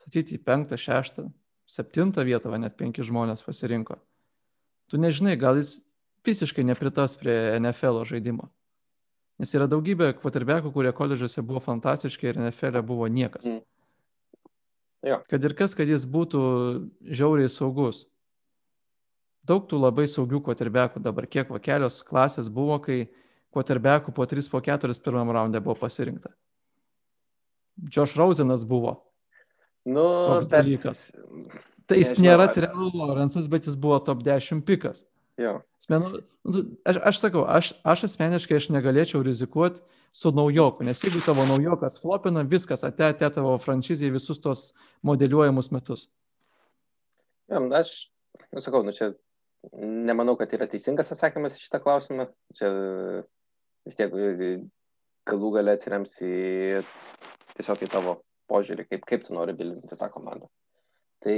Statyti 0.00 0.36
į 0.36 0.42
penktą, 0.44 0.78
šeštą, 0.80 1.26
septintą 1.70 2.24
vietą, 2.28 2.52
va 2.52 2.60
net 2.60 2.76
penki 2.76 3.04
žmonės 3.06 3.44
pasirinko. 3.46 3.96
Tu 4.92 5.00
nežinai, 5.00 5.36
gal 5.40 5.58
jis 5.60 5.78
visiškai 6.24 6.64
nepritas 6.64 7.16
prie 7.18 7.34
NFL 7.60 8.02
žaidimo. 8.08 8.50
Nes 9.40 9.50
yra 9.56 9.66
daugybė 9.66 10.12
kvoterbekų, 10.20 10.70
kurie 10.74 10.92
koledžiuose 10.94 11.42
buvo 11.42 11.62
fantastiški 11.62 12.30
ir 12.30 12.38
NFL 12.38 12.78
e 12.78 12.82
buvo 12.86 13.08
niekas. 13.10 13.48
Mm. 13.48 13.62
Jo. 15.04 15.18
Kad 15.28 15.44
ir 15.44 15.56
kas, 15.58 15.74
kad 15.76 15.90
jis 15.90 16.06
būtų 16.08 16.40
žiauriai 17.04 17.50
saugus. 17.52 18.04
Daug 19.44 19.66
tų 19.68 19.82
labai 19.82 20.06
saugių 20.08 20.40
kvoterbekų 20.46 21.02
dabar, 21.04 21.26
kiek 21.28 21.50
va 21.52 21.60
kelios 21.60 21.98
klasės 22.06 22.48
buvo, 22.48 22.78
kai 22.80 23.02
kvoterbekų 23.52 24.14
po 24.16 24.24
3, 24.24 24.48
po 24.48 24.62
4 24.64 24.96
pirmam 25.04 25.34
raunde 25.34 25.60
buvo 25.60 25.76
pasirinkta. 25.82 26.32
Josh 27.90 28.16
Rosenas 28.16 28.64
buvo. 28.64 28.96
Nu, 29.84 30.04
toks 30.30 30.48
bet... 30.48 30.54
dalykas. 30.54 31.04
Tai 31.90 31.98
jis 32.00 32.14
Nežinau, 32.14 32.24
nėra 32.26 32.46
Trevor 32.52 32.94
Lawrence'as, 32.96 33.48
bet 33.50 33.68
jis 33.68 33.76
buvo 33.80 33.98
top 34.04 34.22
10 34.24 34.62
pikas. 34.64 35.04
Jo. 35.40 35.58
Asmenu, 35.82 36.22
nu, 36.46 36.62
aš, 36.88 37.00
aš 37.10 37.20
sakau, 37.20 37.42
aš, 37.50 37.72
aš 37.84 38.06
asmeniškai 38.08 38.56
aš 38.60 38.70
negalėčiau 38.72 39.24
rizikuoti 39.26 39.82
su 40.14 40.30
naujoku, 40.30 40.86
nes 40.86 41.02
jeigu 41.02 41.20
tavo 41.26 41.44
naujokas 41.48 41.98
flopina, 42.00 42.44
viskas, 42.46 42.84
ate, 42.86 43.08
ate 43.10 43.28
tavo 43.34 43.56
franšizai 43.58 44.12
visus 44.14 44.38
tos 44.40 44.68
modeliuojamus 45.02 45.72
metus. 45.74 46.06
Ja, 47.50 47.60
aš, 47.80 47.92
nu, 48.54 48.62
sakau, 48.62 48.84
nu, 48.86 48.94
čia 48.94 49.10
nemanau, 49.74 50.36
kad 50.40 50.52
yra 50.54 50.68
teisingas 50.70 51.12
atsakymas 51.12 51.58
į 51.58 51.66
šitą 51.66 51.80
klausimą. 51.82 52.28
Čia 52.56 52.70
vis 53.84 53.98
tiek 53.98 54.14
galų 55.28 55.50
galę 55.58 55.74
atsirems 55.76 56.16
į 56.24 56.34
tiesiog 57.58 57.84
į 57.84 57.90
tavo 57.92 58.18
požiūrį, 58.50 58.86
kaip, 58.90 59.06
kaip 59.08 59.26
tu 59.26 59.36
nori 59.36 59.54
bildinti 59.56 59.98
tą 59.98 60.08
komandą. 60.12 60.48
Tai 61.24 61.36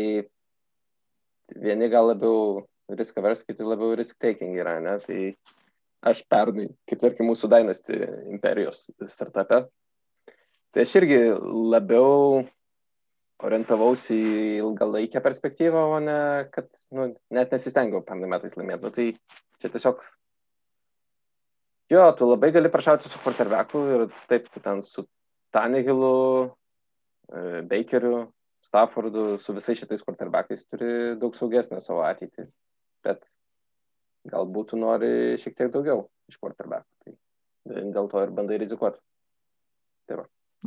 vieni 1.55 1.89
gal 1.93 2.11
labiau 2.11 2.65
risk 2.99 3.19
averse, 3.19 3.45
kiti 3.47 3.67
labiau 3.67 3.95
risk 3.99 4.19
taking 4.23 4.57
yra, 4.59 4.79
ne? 4.83 4.97
Tai 5.05 5.21
aš 6.07 6.23
pernai, 6.31 6.69
kaip 6.89 7.03
tarkim, 7.03 7.31
mūsų 7.31 7.51
Dynasty 7.51 7.99
imperijos 8.33 8.87
startupė, 9.11 9.65
tai 10.75 10.85
aš 10.85 10.93
irgi 11.01 11.21
labiau 11.75 12.45
orientavausi 13.45 14.17
į 14.17 14.45
ilgalaikę 14.61 15.21
perspektyvą, 15.25 15.83
o 15.97 15.99
ne, 16.01 16.21
kad, 16.53 16.71
nu, 16.97 17.11
net 17.35 17.53
nesistengiau 17.53 18.05
pernai 18.07 18.31
metais 18.33 18.57
laimėti. 18.57 18.87
Nu, 18.87 18.93
tai 18.95 19.09
čia 19.61 19.73
tiesiog, 19.75 20.01
jo, 21.93 22.07
tu 22.17 22.31
labai 22.31 22.53
gali 22.55 22.73
prašauti 22.73 23.11
su 23.11 23.21
quarterbacku 23.25 23.83
ir 23.97 24.07
taip, 24.31 24.49
tu 24.53 24.63
ten 24.65 24.81
su 24.87 25.05
Tanehilu, 25.55 26.15
e, 27.33 27.43
Bakeriu, 27.69 28.27
Staffordu, 28.67 29.37
su 29.39 29.55
visais 29.55 29.79
šitais 29.79 30.03
quarterbackais 30.03 30.67
turi 30.67 31.15
daug 31.21 31.37
saugesnę 31.39 31.79
savo 31.85 32.03
ateitį 32.07 32.49
bet 33.07 33.27
galbūt 34.31 34.73
tu 34.73 34.81
nori 34.81 35.11
šiek 35.41 35.59
tiek 35.59 35.75
daugiau 35.75 36.07
iš 36.31 36.41
quarterbacko. 36.41 36.89
Tai 37.67 37.85
dėl 37.95 38.09
to 38.11 38.23
ir 38.23 38.33
bandai 38.35 38.59
rizikuoti. 38.63 39.01
Tai 40.07 40.23
va. 40.23 40.27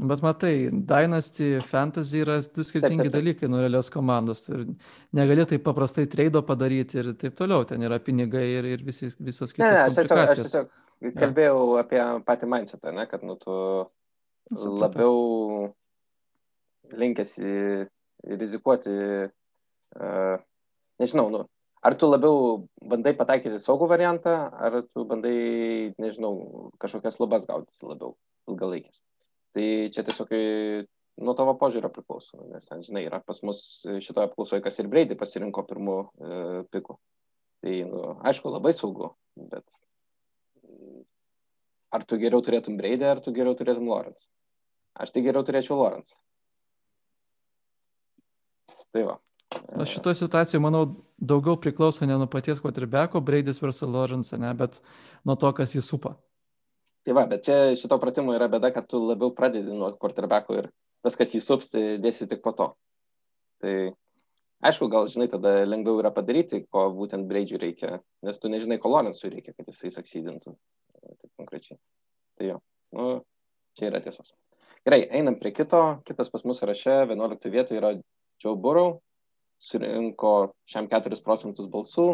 Bet 0.09 0.21
matai, 0.23 0.53
Dynasty, 0.69 1.47
Fantasy 1.65 2.21
yra 2.23 2.37
du 2.55 2.63
skirtingi 2.63 3.07
taip, 3.07 3.09
taip, 3.09 3.13
taip. 3.13 3.15
dalykai 3.15 3.49
nuo 3.51 3.63
realios 3.63 3.89
komandos. 3.91 4.45
Ir 4.51 4.67
negali 5.17 5.47
taip 5.49 5.63
paprastai 5.65 6.05
trade 6.11 6.43
padaryti 6.45 7.01
ir 7.01 7.09
taip 7.19 7.35
toliau. 7.39 7.65
Ten 7.67 7.83
yra 7.87 7.97
pinigai 8.03 8.45
ir, 8.59 8.67
ir 8.75 8.85
visi, 8.85 9.09
visos 9.17 9.55
kitos. 9.55 9.65
Ne, 9.65 9.73
ne, 9.73 9.87
aš 9.87 9.97
tiesiog, 9.97 10.21
aš 10.35 10.43
tiesiog 10.43 11.15
kalbėjau 11.19 11.57
ja. 11.63 11.83
apie 11.83 12.03
patį 12.27 12.51
mindsetą, 12.53 12.93
ne, 12.95 13.07
kad 13.11 13.25
nu, 13.27 13.35
tu 13.39 13.57
labiau 14.53 15.73
linkęs 16.97 17.35
rizikuoti, 18.39 18.93
uh, 19.29 20.41
nežinau, 20.99 21.29
nu, 21.33 21.43
Ar 21.79 21.95
tu 21.95 22.09
labiau 22.09 22.65
bandai 22.91 23.13
pataikyti 23.15 23.59
saugų 23.63 23.87
variantą, 23.87 24.33
ar 24.51 24.81
tu 24.83 25.05
bandai, 25.07 25.93
nežinau, 26.01 26.33
kažkokias 26.83 27.21
lubas 27.21 27.45
gaudyti 27.47 27.87
labiau 27.87 28.17
ilgalaikės. 28.51 28.99
Tai 29.55 29.67
čia 29.95 30.03
tiesiog 30.03 30.33
e, 30.35 30.41
nuo 31.23 31.35
tavo 31.39 31.53
požiūrio 31.61 31.91
priklauso, 31.95 32.41
nes 32.51 32.67
ten, 32.67 32.83
žinai, 32.83 33.05
yra 33.07 33.21
pas 33.23 33.39
mus 33.47 33.61
šitoje 33.87 34.27
apklausoje, 34.27 34.63
kas 34.65 34.81
ir 34.81 34.91
Breidį 34.91 35.15
pasirinko 35.21 35.63
pirmų 35.69 35.95
e, 36.03 36.41
pikų. 36.75 36.97
Tai, 37.63 37.77
nu, 37.93 38.03
aišku, 38.27 38.51
labai 38.51 38.75
saugu, 38.75 39.13
bet 39.39 39.79
ar 41.95 42.03
tu 42.03 42.19
geriau 42.19 42.43
turėtum 42.43 42.75
Breidį, 42.79 43.07
ar 43.07 43.23
tu 43.23 43.31
geriau 43.35 43.55
turėtum 43.55 43.87
Lawrence? 43.87 44.27
Aš 44.99 45.15
tai 45.15 45.23
geriau 45.23 45.47
turėčiau 45.47 45.79
Lawrence. 45.79 46.19
Tai 48.95 49.03
va. 49.05 49.17
Na, 49.49 49.85
šitoje 49.85 50.19
situacijoje, 50.19 50.61
manau, 50.61 50.83
daugiau 51.17 51.57
priklauso 51.61 52.05
ne 52.05 52.17
nuo 52.17 52.27
paties 52.29 52.61
quarterbacko, 52.61 53.21
Braidis 53.25 53.61
versus 53.61 53.89
Lawrence, 53.89 54.37
ne, 54.37 54.51
bet 54.57 54.77
nuo 55.25 55.35
to, 55.41 55.49
kas 55.57 55.73
jį 55.73 55.81
supa. 55.85 56.13
Tai 57.07 57.15
va, 57.17 57.23
bet 57.29 57.47
čia 57.47 57.55
šito 57.79 57.97
pratimo 58.01 58.35
yra 58.37 58.49
bėda, 58.51 58.69
kad 58.75 58.85
tu 58.91 58.99
labiau 59.01 59.33
pradedi 59.33 59.73
nuo 59.73 59.89
quarterbacko 59.97 60.59
ir 60.59 60.67
tas, 61.05 61.17
kas 61.17 61.33
jį 61.33 61.41
sups, 61.41 61.71
tai 61.73 61.83
dėsi 62.01 62.27
tik 62.29 62.43
po 62.45 62.53
to. 62.57 62.67
Tai 63.63 63.73
aišku, 64.69 64.89
gal 64.91 65.09
žinai, 65.09 65.29
tada 65.31 65.55
lengviau 65.65 66.01
yra 66.03 66.11
padaryti, 66.13 66.61
ko 66.69 66.89
būtent 66.93 67.25
Braidžiui 67.29 67.61
reikia, 67.63 67.97
nes 68.27 68.37
tu 68.41 68.51
nežinai, 68.53 68.77
ko 68.83 68.93
Lawrence'ui 68.93 69.33
reikia, 69.33 69.55
kad 69.57 69.71
jisai 69.71 69.89
saksydintų. 69.95 70.53
Taip 70.99 71.31
konkrečiai. 71.39 71.79
Tai 72.37 72.51
jo, 72.51 72.59
nu, 72.93 73.09
čia 73.79 73.89
yra 73.89 74.03
tiesos. 74.03 74.35
Gerai, 74.85 75.01
einam 75.15 75.39
prie 75.39 75.51
kito. 75.55 75.81
Kitas 76.07 76.29
pas 76.31 76.45
mus 76.47 76.61
raše 76.63 77.01
11 77.09 77.49
vietoje 77.51 77.81
yra 77.81 77.95
Joe 78.43 78.55
Burrow, 78.55 78.99
surinko 79.59 80.53
šiam 80.69 80.87
4 80.91 81.19
procentus 81.25 81.67
balsų, 81.71 82.07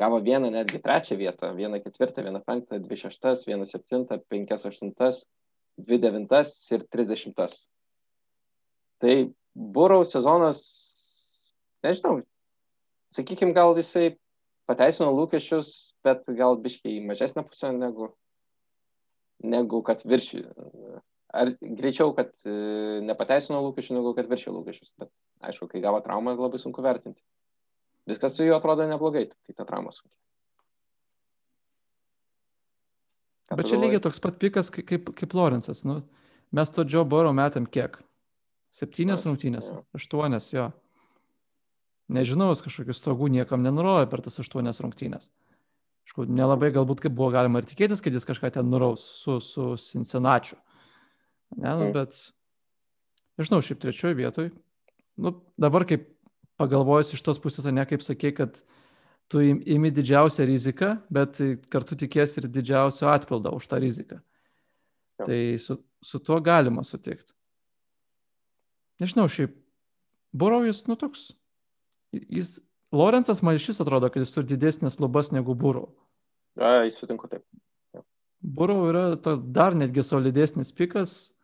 gavo 0.00 0.18
vieną 0.24 0.50
netgi 0.52 0.80
trečią 0.82 1.16
vietą, 1.16 1.54
vieną 1.56 1.80
ketvirtą, 1.84 2.24
vieną 2.26 2.42
penktą, 2.44 2.80
dvi 2.82 2.98
šeštas, 3.04 3.46
vieną 3.48 3.64
septintą, 3.68 4.18
penkias 4.28 4.66
aštuntas, 4.68 5.22
dvi 5.78 5.98
devintas 6.02 6.52
ir 6.74 6.84
trisdešimtas. 6.90 7.64
Tai 9.02 9.14
Būraus 9.54 10.10
sezonas, 10.10 10.60
nežinau, 11.86 12.18
sakykime, 13.14 13.54
gal 13.54 13.76
jisai 13.78 14.16
pateisino 14.66 15.12
lūkesčius, 15.14 15.94
bet 16.04 16.26
gal 16.34 16.58
biškiai 16.58 16.98
mažesnę 17.06 17.44
pusę 17.46 17.70
negu, 17.76 18.10
negu 19.44 19.82
kad 19.86 20.02
viršį 20.02 20.42
ar 21.34 21.50
greičiau, 21.60 22.12
kad 22.16 22.30
e, 22.46 22.54
nepateisino 23.04 23.60
lūkesčių, 23.66 23.96
negu 23.98 24.14
kad 24.16 24.28
viršė 24.30 24.52
lūkesčius. 24.54 24.94
Bet 25.00 25.10
aišku, 25.48 25.68
kai 25.70 25.82
gavo 25.84 26.00
traumą, 26.04 26.36
labai 26.38 26.60
sunku 26.62 26.84
vertinti. 26.84 27.20
Viskas 28.08 28.36
su 28.36 28.46
juo 28.46 28.58
atrodo 28.58 28.86
neblogai, 28.88 29.26
tai 29.32 29.56
ta 29.56 29.66
trauma 29.68 29.92
sunkiai. 29.94 30.18
Bet 33.54 33.68
čia 33.70 33.78
lygiai 33.78 34.02
toks 34.02 34.20
pat 34.22 34.38
pikas 34.40 34.70
kaip, 34.72 35.12
kaip, 35.14 35.34
Lorenzas. 35.36 35.84
Nu, 35.86 36.00
mes 36.54 36.72
to 36.74 36.84
Joe 36.88 37.04
Boro 37.06 37.32
metam 37.36 37.68
kiek? 37.70 38.00
Septynės 38.74 39.26
rungtynės? 39.28 39.70
Aštuonias, 39.94 40.48
jo. 40.50 40.70
Nežinau, 42.14 42.50
jis 42.52 42.64
kažkokių 42.64 42.96
stogų 42.96 43.30
niekam 43.32 43.62
nenurojo 43.64 44.08
per 44.10 44.24
tas 44.24 44.40
aštuonias 44.42 44.82
rungtynės. 44.82 45.30
Aišku, 46.04 46.26
nelabai 46.28 46.72
galbūt 46.74 47.04
kaip 47.04 47.14
buvo 47.16 47.30
galima 47.32 47.62
ir 47.62 47.68
tikėtis, 47.68 48.02
kad 48.04 48.12
jis 48.12 48.26
kažką 48.28 48.50
ten 48.58 48.68
nuraus 48.68 49.04
su, 49.22 49.38
su 49.40 49.70
Cincinnati. 49.80 50.58
Ne, 51.54 51.74
nu, 51.78 51.90
bet, 51.94 52.16
nežinau, 53.38 53.62
šiaip 53.64 53.82
trečioje 53.82 54.18
vietoje. 54.18 54.52
Nu, 55.20 55.36
dabar 55.60 55.86
kaip 55.88 56.08
pagalvojus 56.60 57.14
iš 57.14 57.22
tos 57.26 57.40
pusės, 57.42 57.68
ne 57.70 57.84
kaip 57.86 58.02
sakė, 58.02 58.32
kad 58.34 58.60
tu 59.30 59.40
imi 59.42 59.90
didžiausią 59.94 60.46
riziką, 60.48 60.90
bet 61.12 61.40
kartu 61.72 61.98
tikės 61.98 62.36
ir 62.40 62.48
didžiausio 62.50 63.08
atpildo 63.12 63.54
už 63.56 63.68
tą 63.70 63.80
riziką. 63.82 64.20
Jo. 65.20 65.26
Tai 65.28 65.40
su, 65.62 65.78
su 66.02 66.20
tuo 66.22 66.40
galima 66.42 66.82
sutikti. 66.86 67.32
Nežinau, 69.02 69.28
šiaip 69.30 69.54
Burau 70.34 70.64
jis, 70.66 70.80
nu 70.90 70.96
toks, 70.98 71.28
jis, 72.10 72.56
Lorenzas 72.94 73.42
man 73.42 73.54
iš 73.54 73.68
vis 73.70 73.80
atrodo, 73.82 74.08
kad 74.10 74.22
jis 74.22 74.32
turi 74.34 74.50
didesnės 74.50 74.98
lubas 75.02 75.30
negu 75.34 75.54
Burau. 75.58 75.92
Ai, 76.58 76.90
sutinku 76.94 77.30
taip. 77.30 77.44
Burau 78.42 78.88
yra 78.90 79.04
tas 79.22 79.38
dar 79.40 79.74
netgi 79.78 80.02
solidesnis 80.04 80.74
pikas, 80.74 81.34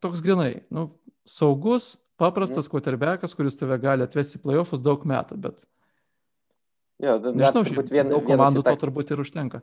toks 0.00 0.22
grinai, 0.24 0.62
nu, 0.70 0.88
saugus, 1.26 1.96
paprastas 2.20 2.66
Mhm. 2.66 2.72
quarterbackas, 2.74 3.34
kuris 3.36 3.56
tave 3.56 3.78
gali 3.80 4.02
atvesti 4.04 4.38
į 4.38 4.42
playoffus 4.42 4.80
daug 4.82 5.04
metų, 5.04 5.36
bet 5.40 5.64
Jo, 7.00 7.18
nežinau, 7.18 7.64
turbūt 7.64 7.90
vien, 7.90 8.08
daug 8.12 8.24
komandų 8.28 8.62
tą, 8.62 8.74
to 8.76 8.86
turbūt 8.86 9.10
ir 9.10 9.18
užtenka. 9.22 9.62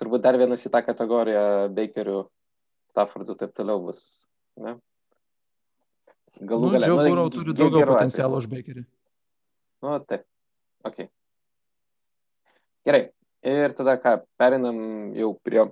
turbūt 0.00 0.20
dar 0.22 0.36
vienas 0.36 0.64
į 0.66 0.70
tą 0.70 0.82
kategoriją 0.84 1.68
Bakerių, 1.74 2.28
Staffordų 2.92 3.30
ir 3.30 3.36
taip 3.36 3.54
toliau 3.54 3.80
bus. 3.84 4.26
Ne? 4.56 4.76
Galų 6.40 6.60
Nu, 6.60 6.70
gale. 6.70 6.86
Joe 6.86 6.96
nu, 6.96 7.28
ge- 7.28 7.36
turi 7.36 7.52
daugiau 7.54 7.86
potencialo 7.86 8.36
už 8.36 8.46
Bakerį. 8.48 8.84
Nu, 9.82 9.98
taip. 10.06 10.24
Ok. 10.84 11.08
Gerai. 12.86 13.10
Ir 13.42 13.70
tada 13.72 13.96
ką, 14.02 14.22
perinam 14.38 15.14
jau 15.14 15.32
prie, 15.42 15.64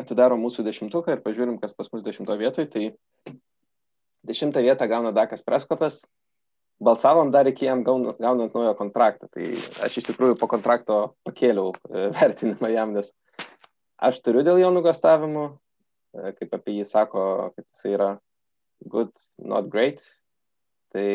atidarom 0.00 0.42
mūsų 0.44 0.64
dešimtuką 0.66 1.16
ir 1.16 1.24
pažiūrim, 1.24 1.58
kas 1.62 1.74
pas 1.76 1.90
mus 1.92 2.04
dešimtoje 2.06 2.40
vietoje. 2.40 2.68
Tai 2.72 3.34
dešimtą 4.26 4.62
vietą 4.64 4.88
gauna 4.90 5.12
Dakas 5.16 5.44
Preskotas. 5.46 6.04
Balsavom 6.82 7.30
dar 7.32 7.48
iki 7.48 7.64
jam 7.64 7.82
gaunant, 7.84 8.18
gaunant 8.20 8.54
naują 8.54 8.74
kontraktą. 8.76 9.30
Tai 9.32 9.46
aš 9.86 10.00
iš 10.00 10.10
tikrųjų 10.10 10.36
po 10.40 10.48
kontrakto 10.50 10.98
pakėliau 11.24 11.72
e, 11.72 12.08
vertinimą 12.18 12.72
jam, 12.72 12.92
nes 12.96 13.12
aš 13.96 14.20
turiu 14.24 14.44
dėl 14.44 14.60
jo 14.60 14.72
nugastavimų, 14.74 15.46
e, 15.52 16.34
kaip 16.36 16.58
apie 16.58 16.76
jį 16.80 16.88
sako, 16.88 17.22
kad 17.56 17.64
jis 17.64 17.86
yra 17.94 18.10
good, 18.84 19.12
not 19.40 19.70
great. 19.72 20.04
Tai 20.92 21.08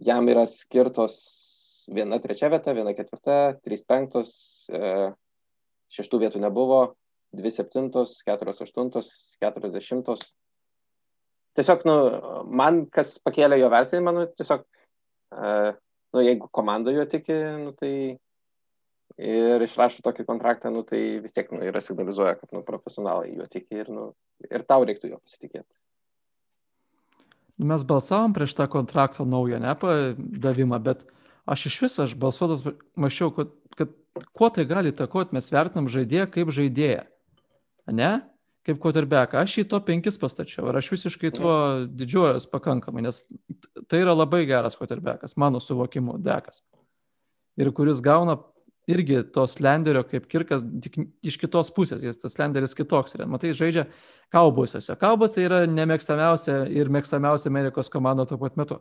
jam 0.00 0.32
yra 0.32 0.46
skirtos 0.48 1.20
viena 1.92 2.18
trečia 2.22 2.48
vieta, 2.52 2.72
viena 2.76 2.96
ketvirta, 2.96 3.56
trys 3.64 3.84
penktos, 3.86 4.32
e, 4.72 5.12
šeštų 5.96 6.22
vietų 6.24 6.42
nebuvo, 6.44 6.80
dvi 7.36 7.52
septintos, 7.52 8.20
keturios 8.26 8.62
aštuntos, 8.64 9.08
keturiasdešimtos. 9.42 10.22
Tiesiog, 11.56 11.86
nu, 11.88 11.96
man 12.52 12.84
kas 12.92 13.16
pakėlė 13.24 13.58
jo 13.60 13.72
vertinimą, 13.72 14.12
nu, 14.12 14.26
tiesiog, 14.36 14.66
e, 15.32 15.50
nu, 16.12 16.22
jeigu 16.24 16.50
komanda 16.52 16.92
jo 16.92 17.06
tiki, 17.08 17.36
nu, 17.64 17.72
tai 17.76 17.92
ir 19.16 19.64
išrašo 19.64 20.04
tokį 20.04 20.26
kontraktą, 20.28 20.70
nu, 20.74 20.84
tai 20.84 21.00
vis 21.24 21.32
tiek, 21.36 21.48
nu, 21.54 21.62
yra 21.64 21.80
signalizuoja, 21.80 22.36
kad, 22.40 22.52
nu, 22.52 22.62
profesionalai 22.66 23.32
juo 23.32 23.48
tiki 23.48 23.80
ir, 23.80 23.90
nu, 23.92 24.10
ir 24.50 24.64
tau 24.68 24.84
reiktų 24.84 25.14
jo 25.14 25.20
pasitikėti. 25.22 25.80
Mes 27.56 27.86
balsavom 27.88 28.34
prieš 28.36 28.52
tą 28.58 28.66
kontrakto 28.68 29.24
naują, 29.24 29.56
ne, 29.62 29.72
padavimą, 29.80 30.80
bet 30.84 31.06
aš 31.48 31.70
iš 31.70 31.78
viso, 31.86 32.04
aš 32.04 32.12
balsuotas, 32.20 32.66
mačiau, 33.00 33.30
kad 33.32 33.54
kuo 34.36 34.48
tai 34.52 34.64
gali 34.68 34.92
įtakoti, 34.92 35.34
mes 35.36 35.50
vertinam 35.52 35.90
žaidėją 35.92 36.26
kaip 36.32 36.50
žaidėją, 36.54 37.04
ne, 37.96 38.10
kaip 38.66 38.80
quarterbacką. 38.82 39.42
Aš 39.42 39.60
į 39.62 39.66
to 39.70 39.80
penkis 39.86 40.18
pastačiau 40.20 40.70
ir 40.70 40.80
aš 40.80 40.90
visiškai 40.94 41.30
tuo 41.36 41.54
didžiuojas 41.86 42.48
pakankamai, 42.50 43.04
nes 43.06 43.22
tai 43.90 44.02
yra 44.02 44.16
labai 44.16 44.44
geras 44.48 44.78
quarterbackas, 44.78 45.36
mano 45.40 45.62
suvokimu, 45.62 46.18
dekas. 46.22 46.64
Ir 47.56 47.70
kuris 47.76 48.02
gauna 48.04 48.36
irgi 48.86 49.22
to 49.34 49.46
slenderio 49.50 50.02
kaip 50.06 50.28
kirkas, 50.30 50.62
tik 50.82 50.98
iš 51.26 51.38
kitos 51.42 51.72
pusės, 51.74 52.04
jis 52.06 52.20
tas 52.22 52.36
slenderis 52.36 52.76
kitoks 52.78 53.16
yra. 53.18 53.26
Matai, 53.30 53.50
žaidžia 53.56 53.86
kaubusiuose. 54.34 54.94
Kaubas 55.00 55.34
tai 55.34 55.46
yra 55.48 55.62
nemėgstamiausia 55.70 56.64
ir 56.70 56.90
mėgstamiausia 56.94 57.50
Amerikos 57.50 57.90
komanda 57.92 58.26
tuo 58.28 58.38
pat 58.42 58.58
metu. 58.58 58.80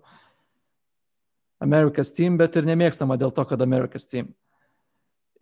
America's 1.63 2.12
Team, 2.13 2.38
bet 2.38 2.58
ir 2.60 2.67
nemėgstama 2.67 3.17
dėl 3.17 3.34
to, 3.34 3.45
kad 3.50 3.62
America's 3.63 4.06
Team. 4.12 4.34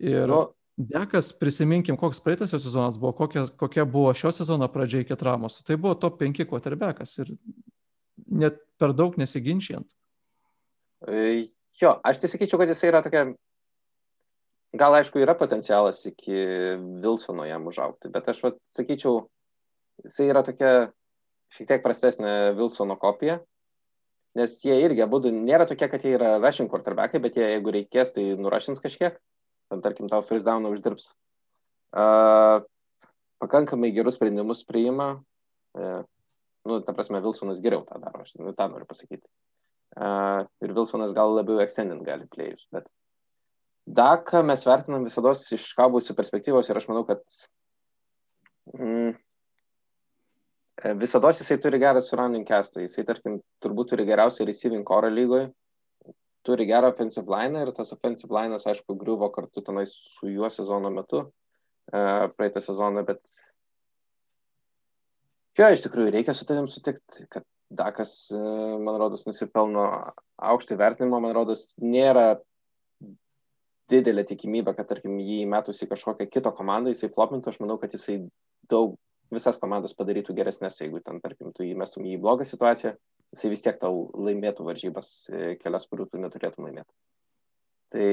Ir 0.02 0.28
Nu, 0.30 0.42
Dekas, 0.74 1.28
prisiminkim, 1.38 1.94
koks 1.94 2.18
praeitas 2.18 2.50
jo 2.50 2.58
sezonas 2.58 2.96
buvo, 2.98 3.12
kokia, 3.14 3.44
kokia 3.60 3.84
buvo 3.86 4.10
šio 4.10 4.32
sezono 4.34 4.66
pradžia 4.66 5.04
iki 5.04 5.14
traumos. 5.14 5.60
Tai 5.62 5.76
buvo 5.78 5.94
top 5.94 6.16
5 6.18 6.48
quarterbackas 6.50 7.12
ir 7.22 7.30
net 8.26 8.58
per 8.80 8.90
daug 8.90 9.14
nesiginčiant. 9.20 9.86
E, 11.06 11.44
Jo, 11.82 11.96
aš 12.06 12.20
tai 12.22 12.30
sakyčiau, 12.30 12.60
kad 12.60 12.70
jisai 12.70 12.92
yra 12.92 13.00
tokia, 13.02 13.24
gal 14.78 14.94
aišku, 14.94 15.18
yra 15.18 15.34
potencialas 15.38 16.04
iki 16.06 16.36
Wilsono 17.02 17.46
jam 17.48 17.66
užaukti, 17.66 18.10
bet 18.14 18.30
aš 18.30 18.42
vat, 18.44 18.60
sakyčiau, 18.70 19.24
jisai 20.06 20.28
yra 20.30 20.44
tokia 20.46 20.70
šiek 21.54 21.72
tiek 21.72 21.82
prastesnė 21.82 22.54
Wilsono 22.58 22.94
kopija, 23.00 23.40
nes 24.38 24.54
jie 24.62 24.76
irgi 24.84 25.02
abu 25.02 25.18
nėra 25.26 25.66
tokie, 25.66 25.88
kad 25.90 26.06
jie 26.06 26.14
yra 26.14 26.36
rushing 26.38 26.70
quarterbackai, 26.70 27.22
bet 27.26 27.40
jie, 27.40 27.48
jeigu 27.56 27.74
reikės, 27.74 28.14
tai 28.14 28.28
nurašins 28.38 28.82
kažkiek, 28.82 29.18
ten, 29.74 29.84
tarkim, 29.84 30.08
tau 30.10 30.22
first 30.24 30.46
down 30.46 30.66
uždirbs. 30.70 31.10
Uh, 31.94 32.62
pakankamai 33.42 33.92
gerus 33.94 34.16
sprendimus 34.18 34.64
priima. 34.66 35.12
Uh, 35.74 36.02
nu, 36.64 36.80
ta 36.86 36.94
prasme, 36.96 37.20
Wilsonas 37.22 37.62
geriau 37.62 37.84
tą 37.86 38.00
daro, 38.02 38.24
aš 38.24 38.34
nu, 38.40 38.54
tą 38.56 38.70
noriu 38.72 38.88
pasakyti. 38.88 39.26
Uh, 39.94 40.46
ir 40.64 40.74
Wilsonas 40.74 41.14
gal 41.14 41.36
labiau 41.36 41.60
extendint 41.62 42.02
gali 42.06 42.26
plėjus, 42.30 42.64
bet 42.74 42.88
Daką 43.86 44.40
mes 44.42 44.62
vertinam 44.64 45.04
visada 45.04 45.34
iš 45.36 45.66
kabusių 45.76 46.14
perspektyvos 46.16 46.70
ir 46.70 46.78
aš 46.80 46.86
manau, 46.88 47.02
kad 47.04 47.20
mm, 48.72 49.10
visada 51.02 51.32
jisai 51.36 51.58
turi 51.60 51.80
gerą 51.82 52.00
surrounding 52.00 52.48
castą. 52.48 52.80
Jisai, 52.80 53.04
tarkim, 53.04 53.42
turbūt 53.60 53.92
turi 53.92 54.06
geriausią 54.08 54.46
receiving 54.48 54.86
core 54.88 55.12
lygoje, 55.12 55.50
turi 56.44 56.66
gerą 56.68 56.92
offensive 56.92 57.30
line 57.30 57.64
ir 57.64 57.72
tas 57.76 57.92
offensive 57.96 58.34
line, 58.34 58.58
aišku, 58.58 58.96
griuvo 59.00 59.30
kartu 59.34 59.64
tenais 59.64 59.94
su 59.94 60.30
juo 60.30 60.50
sezono 60.52 60.92
metu, 60.94 61.24
uh, 61.24 62.28
praeitą 62.36 62.62
sezoną, 62.64 63.04
bet 63.08 63.22
jo, 65.58 65.68
iš 65.70 65.84
tikrųjų, 65.86 66.14
reikia 66.14 66.36
su 66.36 66.48
tavim 66.48 66.70
sutikti, 66.70 67.28
kad 67.32 67.46
Dakas, 67.74 68.28
uh, 68.30 68.76
man 68.78 68.98
rodos, 69.00 69.24
nusipelno 69.26 69.84
aukštai 70.36 70.76
vertinimo, 70.78 71.18
man 71.24 71.32
rodos, 71.34 71.72
nėra 71.82 72.36
didelė 73.90 74.24
tikimybė, 74.28 74.74
kad, 74.76 74.88
tarkim, 74.90 75.16
jį 75.20 75.40
metus 75.50 75.82
į 75.84 75.88
kažkokią 75.90 76.28
kitą 76.30 76.52
komandą, 76.56 76.92
jisai 76.92 77.10
flopintų, 77.14 77.50
aš 77.50 77.60
manau, 77.62 77.78
kad 77.80 77.96
jisai 77.96 78.20
daug 78.70 78.94
visas 79.34 79.58
komandas 79.60 79.96
padarytų 79.96 80.36
geresnės, 80.36 80.78
jeigu 80.82 81.00
ten, 81.04 81.20
tarkim, 81.24 81.50
tu 81.56 81.66
įmestum 81.66 82.06
jį 82.06 82.18
į 82.18 82.22
blogą 82.22 82.46
situaciją, 82.48 82.94
jisai 83.34 83.50
vis 83.52 83.64
tiek 83.64 83.76
tau 83.80 84.06
laimėtų 84.14 84.66
varžybas 84.66 85.10
kelias, 85.60 85.86
kurių 85.90 86.08
tu 86.10 86.22
neturėtum 86.22 86.68
laimėti. 86.68 86.90
Tai... 87.94 88.08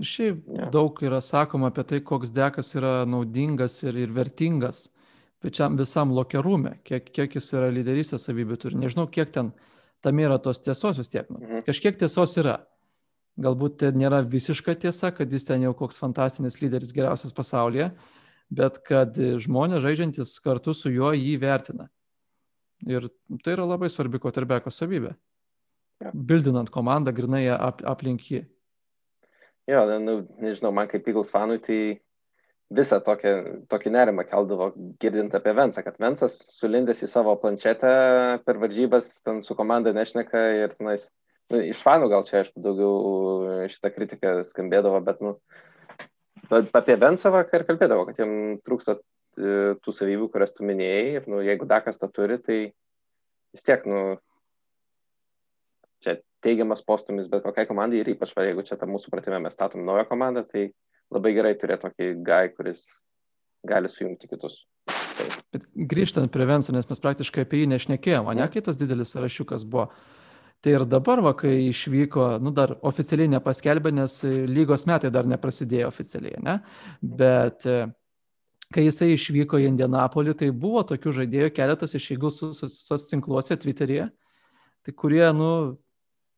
Šiaip 0.00 0.44
Ja. 0.48 0.70
daug 0.72 0.96
yra 1.04 1.20
sakoma 1.20 1.68
apie 1.68 1.84
tai, 1.84 2.00
koks 2.00 2.32
dekas 2.32 2.72
yra 2.78 3.02
naudingas 3.04 3.82
ir, 3.84 3.96
ir 4.00 4.12
vertingas 4.12 4.86
pačiam 5.42 5.76
visam 5.76 6.12
lokerume, 6.14 6.78
kiek, 6.86 7.10
kiek 7.12 7.34
jis 7.36 7.50
yra 7.56 7.68
lyderystės 7.74 8.24
savybių 8.28 8.56
turi. 8.62 8.78
Nežinau, 8.80 9.08
kiek 9.10 9.32
ten 9.34 9.50
tam 10.02 10.20
yra 10.22 10.38
tos 10.42 10.62
tiesos 10.62 11.00
vis 11.00 11.10
tiek. 11.12 11.28
Nu. 11.30 11.42
Mhm. 11.42 11.64
Kažkiek 11.66 11.98
tiesos 11.98 12.36
yra. 12.40 12.62
Galbūt 13.40 13.78
tai 13.80 13.92
nėra 13.96 14.20
visiška 14.28 14.74
tiesa, 14.76 15.08
kad 15.16 15.32
jis 15.32 15.46
ten 15.48 15.62
jau 15.64 15.72
koks 15.74 15.96
fantastinis 16.00 16.58
lyderis 16.60 16.92
geriausias 16.92 17.32
pasaulyje, 17.32 17.88
bet 18.52 18.82
kad 18.84 19.16
žmonės 19.16 19.80
žaidžiantis 19.84 20.34
kartu 20.44 20.74
su 20.76 20.92
juo 20.92 21.14
jį 21.16 21.38
vertina. 21.40 21.88
Ir 22.90 23.06
tai 23.44 23.54
yra 23.56 23.66
labai 23.68 23.90
svarbi 23.92 24.18
koterbeko 24.22 24.72
savybė. 24.72 25.12
Ja. 26.02 26.10
Bildinant 26.12 26.70
komandą 26.74 27.12
grinai 27.14 27.44
ap, 27.54 27.82
aplink 27.86 28.24
jį. 28.26 28.42
Jo, 29.70 29.84
nu, 30.02 30.16
nežinau, 30.42 30.72
man 30.74 30.88
kaip 30.90 31.06
Eagles 31.06 31.30
fanui, 31.30 31.60
tai 31.62 31.78
visą 32.74 32.98
tokį, 33.04 33.32
tokį 33.70 33.92
nerimą 33.94 34.24
keldavo 34.26 34.70
girdint 35.02 35.34
apie 35.38 35.52
Vensą, 35.54 35.84
kad 35.86 36.00
Vensas 36.02 36.38
sulindęs 36.56 37.04
į 37.04 37.08
savo 37.10 37.34
planšetę 37.38 37.92
per 38.46 38.58
varžybas, 38.62 39.12
ten 39.26 39.42
su 39.46 39.54
komanda 39.58 39.92
nešneka 39.94 40.42
ir 40.64 40.74
tenais, 40.74 41.06
nu, 41.52 41.60
iš 41.62 41.82
fanų 41.84 42.10
gal 42.10 42.26
čia, 42.26 42.40
aišku, 42.40 42.62
daugiau 42.64 43.68
šitą 43.70 43.92
kritiką 43.94 44.34
skambėdavo, 44.48 45.02
bet, 45.06 45.22
nu, 45.22 45.36
apie 46.50 46.98
Vensą 46.98 47.32
vakar 47.34 47.66
kalbėdavo, 47.68 48.08
kad 48.08 48.22
jam 48.24 48.34
trūksta 48.66 48.98
tų 49.36 49.94
savybių, 49.94 50.28
kurias 50.32 50.54
tu 50.56 50.66
minėjai 50.68 51.06
ir, 51.16 51.28
nu, 51.30 51.40
jeigu 51.44 51.68
Dakas 51.68 52.00
tą 52.00 52.10
turi, 52.12 52.38
tai 52.42 52.58
vis 53.54 53.66
tiek, 53.66 53.84
nu, 53.88 54.16
čia 56.04 56.18
teigiamas 56.44 56.82
postumis 56.84 57.30
bet 57.32 57.44
kokiai 57.46 57.68
komandai 57.68 58.02
ir 58.02 58.12
ypač, 58.14 58.34
va, 58.36 58.46
jeigu 58.48 58.64
čia 58.66 58.78
tą 58.80 58.88
mūsų 58.90 59.12
pratimę 59.12 59.40
mes 59.44 59.56
statom 59.56 59.84
naują 59.86 60.04
komandą, 60.10 60.44
tai 60.48 60.70
labai 61.12 61.34
gerai 61.36 61.54
turėti 61.60 61.86
tokį 61.86 62.10
gai, 62.26 62.46
kuris 62.56 62.84
gali 63.68 63.90
sujungti 63.92 64.30
kitus. 64.30 64.64
Tai, 64.88 65.28
Bet 65.52 65.68
grįžtant 65.76 66.32
prie 66.32 66.48
Venso, 66.48 66.72
nes 66.74 66.88
mes 66.88 67.02
praktiškai 67.04 67.44
apie 67.44 67.62
jį 67.62 67.70
nešnekėjom, 67.74 68.28
o 68.28 68.34
ne 68.36 68.48
kitas 68.50 68.80
didelis 68.80 69.14
rašiukas 69.18 69.66
buvo. 69.68 69.90
Tai 70.62 70.76
ir 70.76 70.84
dabar, 70.86 71.18
va, 71.24 71.32
kai 71.34 71.56
išvyko, 71.66 72.36
nu 72.42 72.52
dar 72.54 72.76
oficialiai 72.86 73.32
nepaskelbė, 73.32 73.90
nes 73.96 74.20
e, 74.22 74.30
lygos 74.46 74.86
metai 74.86 75.10
dar 75.10 75.26
neprasidėjo 75.26 75.88
oficialiai, 75.90 76.38
ne? 76.46 76.54
Bet 77.02 77.66
e, 77.66 77.80
kai 78.74 78.86
jisai 78.86 79.12
išvyko 79.14 79.60
į 79.60 79.68
Indianapolį, 79.70 80.34
tai 80.38 80.50
buvo 80.50 80.82
tokių 80.86 81.14
žaidėjų 81.20 81.52
keletas 81.56 81.94
iš 81.98 82.10
Eagles 82.14 83.08
tinkluose, 83.10 83.56
Twitter'yje, 83.60 84.08
tai 84.82 84.94
kurie, 84.98 85.24
nu, 85.36 85.52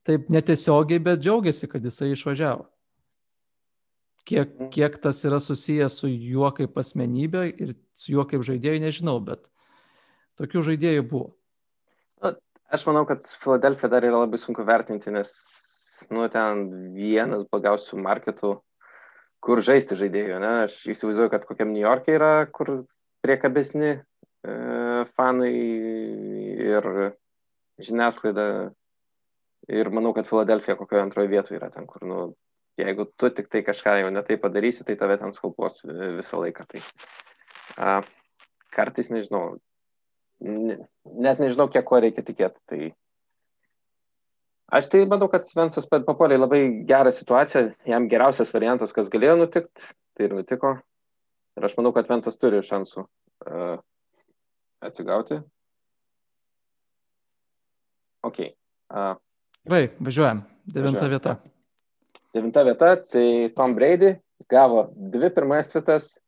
taip 0.06 0.28
netiesiogiai, 0.32 1.02
bet 1.02 1.22
džiaugiasi, 1.22 1.68
kad 1.70 1.84
jisai 1.84 2.12
išvažiavo. 2.14 2.66
Kiek, 4.24 4.52
mhm. 4.56 4.68
kiek 4.72 4.98
tas 5.04 5.20
yra 5.28 5.40
susijęs 5.42 5.98
su 6.00 6.08
juo 6.08 6.48
kaip 6.56 6.78
asmenybė 6.80 7.48
ir 7.60 7.74
su 7.96 8.14
juo 8.14 8.24
kaip 8.28 8.44
žaidėjai, 8.46 8.80
nežinau, 8.86 9.18
bet 9.24 9.50
tokių 10.40 10.64
žaidėjų 10.70 11.08
buvo. 11.10 11.32
Aš 12.74 12.86
manau, 12.88 13.04
kad 13.06 13.22
Filadelfija 13.22 13.90
dar 13.92 14.06
yra 14.06 14.24
labai 14.24 14.38
sunku 14.40 14.64
vertinti, 14.66 15.12
nes, 15.14 15.30
nu, 16.10 16.24
ten 16.32 16.64
vienas 16.96 17.44
blogiausių 17.52 18.00
marketų, 18.02 18.56
kur 19.44 19.60
žaisti 19.64 19.98
žaidėjų, 19.98 20.38
ne? 20.42 20.52
Aš 20.68 20.78
įsivaizduoju, 20.94 21.32
kad 21.32 21.44
kokiam 21.48 21.74
New 21.74 21.84
York'e 21.84 22.16
yra, 22.16 22.32
kur 22.52 22.78
priekabesni 23.24 23.90
e, 23.92 24.00
fanai 25.16 25.52
ir 26.64 26.88
žiniasklaida 27.84 28.46
Ir 29.68 29.88
manau, 29.88 30.12
kad 30.12 30.28
Filadelfija 30.28 30.76
kokioje 30.76 31.02
antroje 31.02 31.30
vietoje 31.32 31.56
yra 31.56 31.70
ten, 31.72 31.86
kur, 31.88 32.02
nu, 32.04 32.18
jeigu 32.80 33.06
tu 33.16 33.30
tik 33.32 33.48
tai 33.52 33.62
kažką 33.64 33.96
jau 34.02 34.10
netai 34.12 34.36
padarysi, 34.40 34.84
tai 34.84 34.96
tave 35.00 35.16
ten 35.20 35.32
skalpuos 35.32 35.80
visą 35.86 36.42
laiką. 36.42 36.66
Tai 36.68 36.82
a, 37.80 37.94
kartais 38.74 39.08
nežinau, 39.12 39.56
ne, 40.44 40.76
net 41.04 41.40
nežinau, 41.40 41.70
kiek 41.72 41.86
ko 41.88 42.02
reikia 42.04 42.26
tikėti. 42.26 42.60
Tai 42.68 42.80
aš 44.72 44.88
tai 44.92 45.04
manau, 45.10 45.28
kad 45.32 45.46
Vensas 45.56 45.88
papuolė 45.90 46.38
labai 46.38 46.62
gerą 46.88 47.12
situaciją, 47.14 47.70
jam 47.88 48.08
geriausias 48.10 48.52
variantas, 48.54 48.92
kas 48.96 49.10
galėjo 49.12 49.38
nutikti, 49.42 49.90
tai 50.16 50.28
ir 50.28 50.36
nutiko. 50.36 50.76
Ir 51.54 51.66
aš 51.68 51.76
manau, 51.78 51.92
kad 51.94 52.08
Vensas 52.10 52.38
turi 52.40 52.62
šansų 52.64 53.04
uh, 53.04 53.76
atsigauti. 54.82 55.38
Ok. 58.24 58.40
Uh, 58.90 59.14
Gerai, 59.64 59.88
važiuojam. 60.00 60.44
Devinta 60.64 61.04
važiuojam. 61.04 61.10
vieta. 61.12 61.36
Devinta 62.34 62.64
vieta, 62.66 62.94
tai 62.98 63.50
Tom 63.54 63.76
Brady 63.76 64.16
gavo 64.50 64.88
dvi 64.96 65.30
pirmas 65.34 65.70
vietas, 65.74 66.18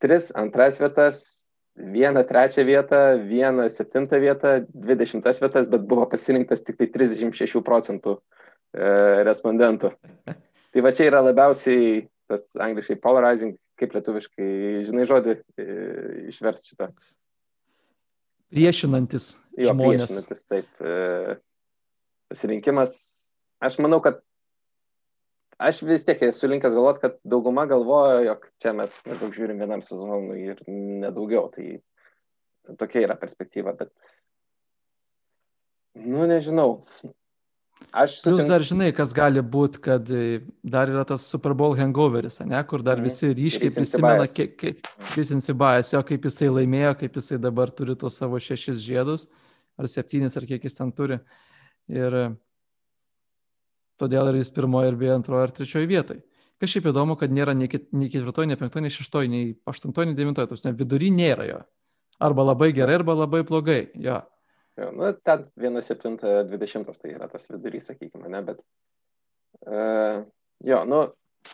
tris 0.00 0.30
antras 0.38 0.80
vietas, 0.80 1.43
vieną 1.76 2.24
trečią 2.24 2.64
vietą, 2.64 2.96
vieną 3.28 3.68
septintą 3.70 4.20
vietą, 4.20 4.48
dvi 4.74 4.96
dešimtas 4.96 5.40
vietas, 5.42 5.68
bet 5.68 5.86
buvo 5.86 6.06
pasirinktas 6.06 6.62
tik 6.62 6.78
tai 6.78 6.88
36 6.88 7.62
procentų 7.66 8.18
e, 8.18 9.22
respondentų. 9.26 9.90
Tai 10.74 10.82
va 10.82 10.90
čia 10.94 11.08
yra 11.10 11.22
labiausiai 11.22 12.06
tas 12.30 12.54
angliškai 12.58 12.96
polarizing, 13.02 13.56
kaip 13.78 13.94
lietuviškai, 13.94 14.48
žinai, 14.86 15.06
žodį 15.06 15.34
e, 15.34 15.66
išversti 16.30 16.72
šitą. 16.72 16.88
Priešinantis. 18.54 19.34
Jo, 19.58 19.74
žmonės. 19.74 20.06
priešinantis, 20.08 20.46
taip. 20.50 20.70
E, 20.82 21.36
pasirinkimas, 22.30 22.94
aš 23.62 23.78
manau, 23.82 24.00
kad 24.02 24.22
aš 25.58 25.80
vis 25.86 26.04
tiek 26.06 26.22
esu 26.26 26.48
linkęs 26.50 26.74
galvoti, 26.74 27.02
kad 27.04 27.18
dauguma 27.24 27.66
galvoja, 27.70 28.22
jog 28.26 28.46
čia 28.62 28.74
mes 28.76 28.94
maždaug 29.08 29.34
žiūrim 29.36 29.60
vienam 29.62 29.82
sezonui 29.84 30.40
ir 30.52 30.62
nedaugiau. 30.68 31.48
Tai 31.54 32.76
tokia 32.80 33.04
yra 33.06 33.16
perspektyva, 33.20 33.74
bet, 33.78 33.92
nu, 36.00 36.24
nežinau. 36.30 36.84
Aš 37.94 38.18
sutink... 38.20 38.38
Jūs 38.38 38.48
dar 38.48 38.64
žinai, 38.64 38.88
kas 38.96 39.12
gali 39.14 39.42
būti, 39.42 39.80
kad 39.84 40.08
dar 40.08 40.90
yra 40.90 41.04
tas 41.06 41.26
Super 41.28 41.54
Bowl 41.58 41.74
hangoveris, 41.78 42.40
ne, 42.46 42.60
kur 42.70 42.82
dar 42.86 43.00
mhm. 43.00 43.08
visi 43.10 43.32
ryškiai 43.36 43.72
prisimena, 43.74 44.26
kaip 44.30 44.88
jis 45.18 45.34
insibajęs, 45.36 45.92
jo 45.96 46.02
kaip 46.06 46.30
jisai 46.30 46.50
laimėjo, 46.54 46.94
kaip 47.02 47.18
jisai 47.20 47.40
dabar 47.42 47.72
turi 47.74 47.98
tos 47.98 48.18
savo 48.20 48.40
šešis 48.40 48.80
žiedus, 48.82 49.28
ar 49.78 49.90
septynis, 49.90 50.38
ar 50.38 50.46
kiek 50.48 50.64
jis 50.64 50.78
ten 50.78 50.94
turi. 50.94 51.20
Ir 51.92 52.16
todėl 54.00 54.30
ir 54.30 54.40
jis 54.40 54.52
pirmoje, 54.54 54.92
ir 54.92 54.98
beje 55.00 55.14
antroje, 55.16 55.48
ir 55.48 55.54
trečioje 55.58 55.90
vietoje. 55.90 56.24
Kas 56.62 56.70
šiaip 56.70 56.86
įdomu, 56.92 57.16
kad 57.18 57.32
nėra 57.34 57.52
nei, 57.56 57.66
ketvirtoje, 57.68 58.48
nei 58.48 58.58
penktoje, 58.58 58.84
nei 58.86 58.94
šeštoje, 58.94 59.30
nei 59.30 59.48
aštuntoje, 59.68 60.10
nei 60.10 60.18
devintoje. 60.18 60.52
Tuose 60.52 60.72
vidury 60.76 61.10
nėra 61.12 61.48
jo. 61.48 61.58
Arba 62.22 62.46
labai 62.46 62.70
gerai, 62.76 63.00
arba 63.00 63.16
labai 63.18 63.42
blogai. 63.46 63.80
Jo. 64.00 64.20
Jo, 64.78 64.90
nu, 64.94 65.10
ten 65.26 65.44
1,720 65.60 67.02
tai 67.02 67.12
yra 67.14 67.28
tas 67.30 67.46
vidurys, 67.50 67.90
sakykime, 67.90 68.30
ne, 68.30 68.40
bet. 68.46 68.62
Uh, 69.64 70.24
jo, 70.66 70.80
nu, 70.90 71.02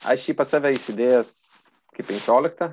aš 0.09 0.29
jį 0.31 0.37
pas 0.39 0.53
save 0.53 0.73
įsidėjęs 0.77 1.33
kaip 1.97 2.09
15. 2.09 2.71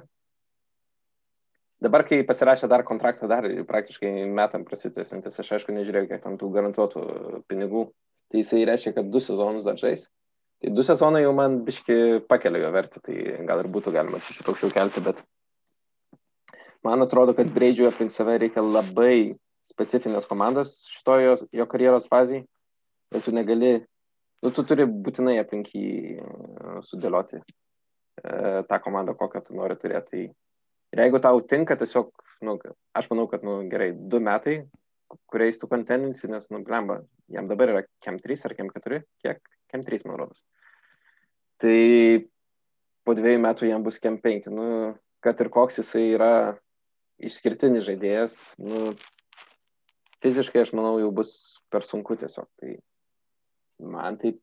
Dabar, 1.83 2.03
kai 2.07 2.23
pasirašė 2.25 2.69
dar 2.71 2.81
kontraktą, 2.87 3.27
dar 3.29 3.45
praktiškai 3.69 4.09
metam 4.33 4.63
prasitęsintis, 4.65 5.35
aš 5.43 5.51
aišku 5.57 5.75
nežiūrėjau, 5.75 6.09
kiek 6.09 6.23
tam 6.23 6.37
tų 6.39 6.49
garantuotų 6.55 7.03
pinigų. 7.51 7.89
Tai 8.31 8.41
jisai 8.41 8.65
reiškia, 8.67 8.93
kad 8.97 9.09
du 9.11 9.21
sezonus 9.23 9.67
dar 9.67 9.79
žais. 9.79 10.07
Tai 10.61 10.71
du 10.73 10.83
sezonai 10.83 11.23
jau 11.23 11.33
man 11.37 11.61
biški 11.67 11.97
pakelia 12.27 12.65
jo 12.65 12.71
vertę, 12.73 13.01
tai 13.03 13.17
gal 13.47 13.61
ir 13.61 13.69
būtų 13.71 13.93
galima 13.95 14.21
čia 14.23 14.37
šitą 14.37 14.53
aukščiau 14.53 14.73
kelti, 14.73 15.03
bet 15.05 15.21
man 16.85 17.05
atrodo, 17.05 17.35
kad 17.37 17.51
Breidžiui 17.53 17.87
aplink 17.91 18.13
save 18.13 18.39
reikia 18.41 18.63
labai 18.65 19.37
specifinės 19.65 20.27
komandos 20.29 20.79
šitojo 20.95 21.37
jo, 21.55 21.67
karjeros 21.69 22.09
fazėje. 22.09 22.47
Ir 23.15 23.23
tu 23.23 23.31
negali, 23.31 23.71
nu, 24.43 24.51
tu 24.51 24.65
turi 24.67 24.83
būtinai 24.83 25.37
aplink 25.39 25.69
jį 25.71 26.17
sudėlioti 26.83 27.37
e, 27.39 27.43
tą 28.67 28.79
komandą, 28.83 29.15
kokią 29.15 29.45
tu 29.45 29.55
nori 29.55 29.77
turėti. 29.79 30.09
Tai 30.11 30.25
Ir 30.95 31.03
jeigu 31.03 31.19
tau 31.19 31.41
tinka 31.43 31.75
tiesiog, 31.75 32.11
nu, 32.47 32.55
aš 32.95 33.09
manau, 33.11 33.27
kad, 33.31 33.43
nu, 33.43 33.59
gerai, 33.71 33.89
du 33.91 34.21
metai, 34.23 34.61
kuriais 35.31 35.59
tu 35.59 35.67
konteninsi, 35.71 36.29
nes, 36.31 36.47
nu, 36.53 36.61
blemba, 36.67 37.01
jam 37.33 37.49
dabar 37.49 37.73
yra 37.73 37.83
kem 38.03 38.19
3 38.23 38.45
ar 38.47 38.55
kem 38.57 38.71
4, 38.73 39.01
kiek, 39.23 39.41
kem 39.71 39.83
3, 39.83 40.05
man 40.07 40.19
rodos. 40.21 40.43
Tai 41.61 41.77
po 43.07 43.15
dviejų 43.17 43.41
metų 43.43 43.69
jam 43.69 43.85
bus 43.85 43.99
kem 44.03 44.19
5, 44.23 44.49
nu, 44.53 44.67
kad 45.23 45.39
ir 45.41 45.51
koks 45.53 45.81
jisai 45.81 46.05
yra 46.15 46.31
išskirtinis 47.17 47.85
žaidėjas, 47.87 48.37
nu, 48.61 48.91
fiziškai, 50.23 50.63
aš 50.63 50.73
manau, 50.77 50.97
jau 51.01 51.11
bus 51.15 51.31
per 51.73 51.85
sunku 51.85 52.17
tiesiog. 52.19 52.47
Tai 52.61 52.75
man 53.93 54.19
tai 54.21 54.35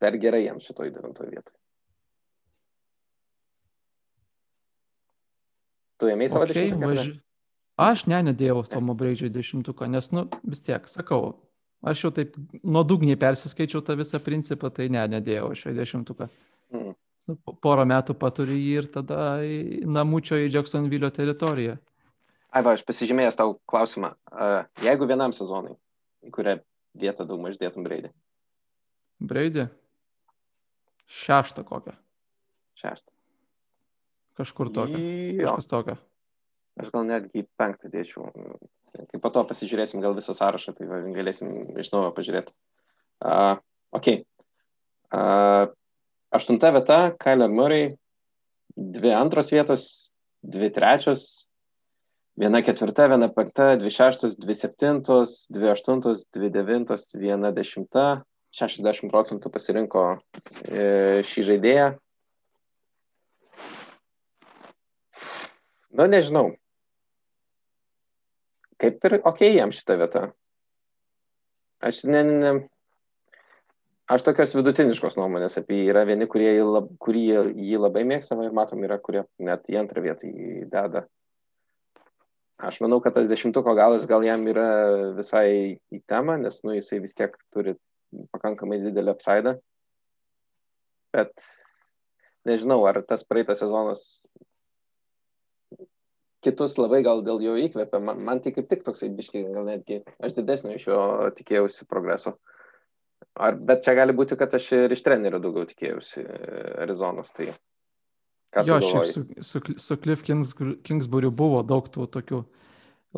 per 0.00 0.16
gerai 0.20 0.46
jam 0.46 0.60
šitoj 0.62 0.92
devintoje 0.94 1.34
vietoje. 1.34 1.56
Tu 6.00 6.08
ėmėjai 6.08 6.32
savo 6.32 6.46
okay, 6.46 6.54
dešimtuką? 6.56 6.88
Važi... 6.88 7.12
Aš 7.80 8.02
ne, 8.12 8.18
nedėjau 8.30 8.64
Tomo 8.68 8.96
Breidžio 8.96 9.28
dešimtuką, 9.32 9.88
nes, 9.88 10.10
nu, 10.12 10.26
vis 10.44 10.60
tiek, 10.64 10.84
sakau, 10.88 11.34
aš 11.82 12.04
jau 12.04 12.10
taip 12.14 12.36
nuodugniai 12.64 13.18
persiskaičiau 13.20 13.82
tą 13.84 13.96
visą 14.00 14.20
principą, 14.24 14.70
tai 14.74 14.88
ne, 14.92 15.02
nedėjau 15.16 15.52
šio 15.58 15.74
dešimtuką. 15.76 16.28
Mm. 16.74 16.96
Nu, 17.28 17.36
porą 17.62 17.84
metų 17.86 18.16
paturi 18.18 18.56
jį 18.56 18.72
ir 18.80 18.88
tada 18.90 19.20
namučio 19.86 20.38
į 20.40 20.48
Jacksonville 20.50 21.10
teritoriją. 21.14 21.76
Ai, 22.50 22.62
va, 22.66 22.74
aš 22.74 22.82
pasižymėjęs 22.88 23.36
tau 23.38 23.54
klausimą. 23.70 24.14
Jeigu 24.82 25.06
vienam 25.06 25.34
sezonui, 25.36 25.76
į 26.26 26.32
kurią 26.34 26.56
vietą 26.98 27.26
daug 27.28 27.42
maž 27.44 27.60
dėtum 27.60 27.86
Breidį? 27.86 28.10
Breidį? 29.20 29.68
Šeštą 31.20 31.62
kokią. 31.68 31.94
Šeštą. 32.80 33.12
Kažkur 34.40 34.72
tokio. 34.74 34.98
Kažkas 35.42 35.70
tokio. 35.70 35.96
Aš 36.80 36.90
gal 36.94 37.06
netgi 37.06 37.44
penktą 37.60 37.90
dėčiau. 37.92 38.30
Kai 38.90 39.20
po 39.22 39.30
to 39.34 39.44
pasižiūrėsim 39.48 40.02
gal 40.02 40.16
visą 40.16 40.34
sąrašą, 40.36 40.74
tai 40.76 40.88
galėsim 41.14 41.78
iš 41.80 41.92
naujo 41.92 42.10
pažiūrėti. 42.16 42.54
Uh, 43.20 43.60
ok. 43.94 44.08
Uh, 45.10 45.70
aštunta 46.34 46.72
vieta, 46.74 47.00
Kyler 47.20 47.52
Murray. 47.52 47.92
Dvi 48.80 49.10
antros 49.12 49.50
vietos, 49.52 49.84
dvi 50.46 50.70
trečios, 50.72 51.44
viena 52.38 52.62
ketvirta, 52.64 53.08
viena 53.10 53.28
penkta, 53.34 53.74
dvi 53.80 53.90
šeštos, 53.92 54.38
dvi 54.40 54.54
septintos, 54.56 55.44
dvi 55.52 55.72
aštuntos, 55.74 56.24
dvi 56.34 56.52
devintos, 56.54 57.10
viena 57.18 57.50
dešimta. 57.54 58.22
60 58.56 59.12
procentų 59.12 59.50
pasirinko 59.54 60.04
e, 60.66 61.22
šį 61.22 61.44
žaidėją. 61.52 61.90
Nu, 65.94 66.06
nežinau. 66.10 66.48
Kaip 68.80 69.06
ir 69.08 69.18
ok 69.28 69.42
jam 69.50 69.72
šitą 69.74 69.96
vietą. 70.00 70.26
Aš 71.84 72.02
ne, 72.08 72.20
ne, 72.24 72.52
aš 74.10 74.24
tokios 74.26 74.52
vidutiniškos 74.56 75.16
nuomonės 75.20 75.58
apie 75.60 75.78
jį. 75.78 75.86
Yra 75.92 76.04
vieni, 76.08 76.28
kurie 76.30 76.50
jį, 76.54 76.66
lab, 76.76 76.90
kurie 77.00 77.40
jį 77.48 77.80
labai 77.80 78.04
mėgstama 78.08 78.46
ir 78.46 78.56
matom, 78.56 78.84
yra, 78.84 79.00
kurie 79.00 79.24
net 79.40 79.68
į 79.72 79.80
antrą 79.80 80.04
vietą 80.04 80.28
jį 80.28 80.66
deda. 80.72 81.06
Aš 82.60 82.82
manau, 82.84 82.98
kad 83.00 83.14
tas 83.16 83.28
dešimtuko 83.30 83.72
galas 83.76 84.04
gal 84.08 84.24
jam 84.24 84.44
yra 84.52 84.66
visai 85.16 85.80
į 85.88 86.02
temą, 86.08 86.36
nes 86.42 86.60
nu, 86.66 86.74
jisai 86.76 87.00
vis 87.00 87.16
tiek 87.16 87.36
turi 87.54 87.72
pakankamai 88.34 88.82
didelį 88.82 89.14
apsaidą. 89.14 89.54
Bet 91.16 91.32
nežinau, 92.48 92.82
ar 92.88 93.00
tas 93.08 93.24
praeitas 93.24 93.62
sezonas 93.64 94.02
kitus 96.44 96.76
labai 96.80 97.02
gal 97.06 97.22
dėl 97.24 97.42
jo 97.44 97.56
įkvėpia. 97.60 98.00
Man, 98.02 98.22
man 98.26 98.40
tai 98.44 98.52
kaip 98.56 98.68
tik 98.70 98.84
toksai 98.86 99.10
biškiai, 99.16 99.48
gal 99.54 99.66
netgi 99.68 100.00
aš 100.22 100.36
didesnio 100.38 100.76
iš 100.76 100.86
jo 100.88 101.00
tikėjausi 101.36 101.88
progreso. 101.90 102.36
Ar, 103.40 103.56
bet 103.56 103.84
čia 103.84 103.94
gali 103.98 104.14
būti, 104.16 104.36
kad 104.40 104.54
aš 104.56 104.70
ir 104.76 104.94
iš 104.94 105.02
trenerių 105.06 105.40
daugiau 105.42 105.68
tikėjausi 105.68 106.24
Arizonos. 106.82 107.30
Tai 107.36 107.50
jo, 108.66 108.80
šiaip 108.82 109.10
su, 109.12 109.24
su, 109.44 109.62
su 109.76 109.98
Cliff 110.00 110.24
Kings, 110.26 110.56
Kingsbury 110.86 111.30
buvo 111.30 111.60
daug 111.66 111.86
tų 111.92 112.08
tokių 112.16 112.40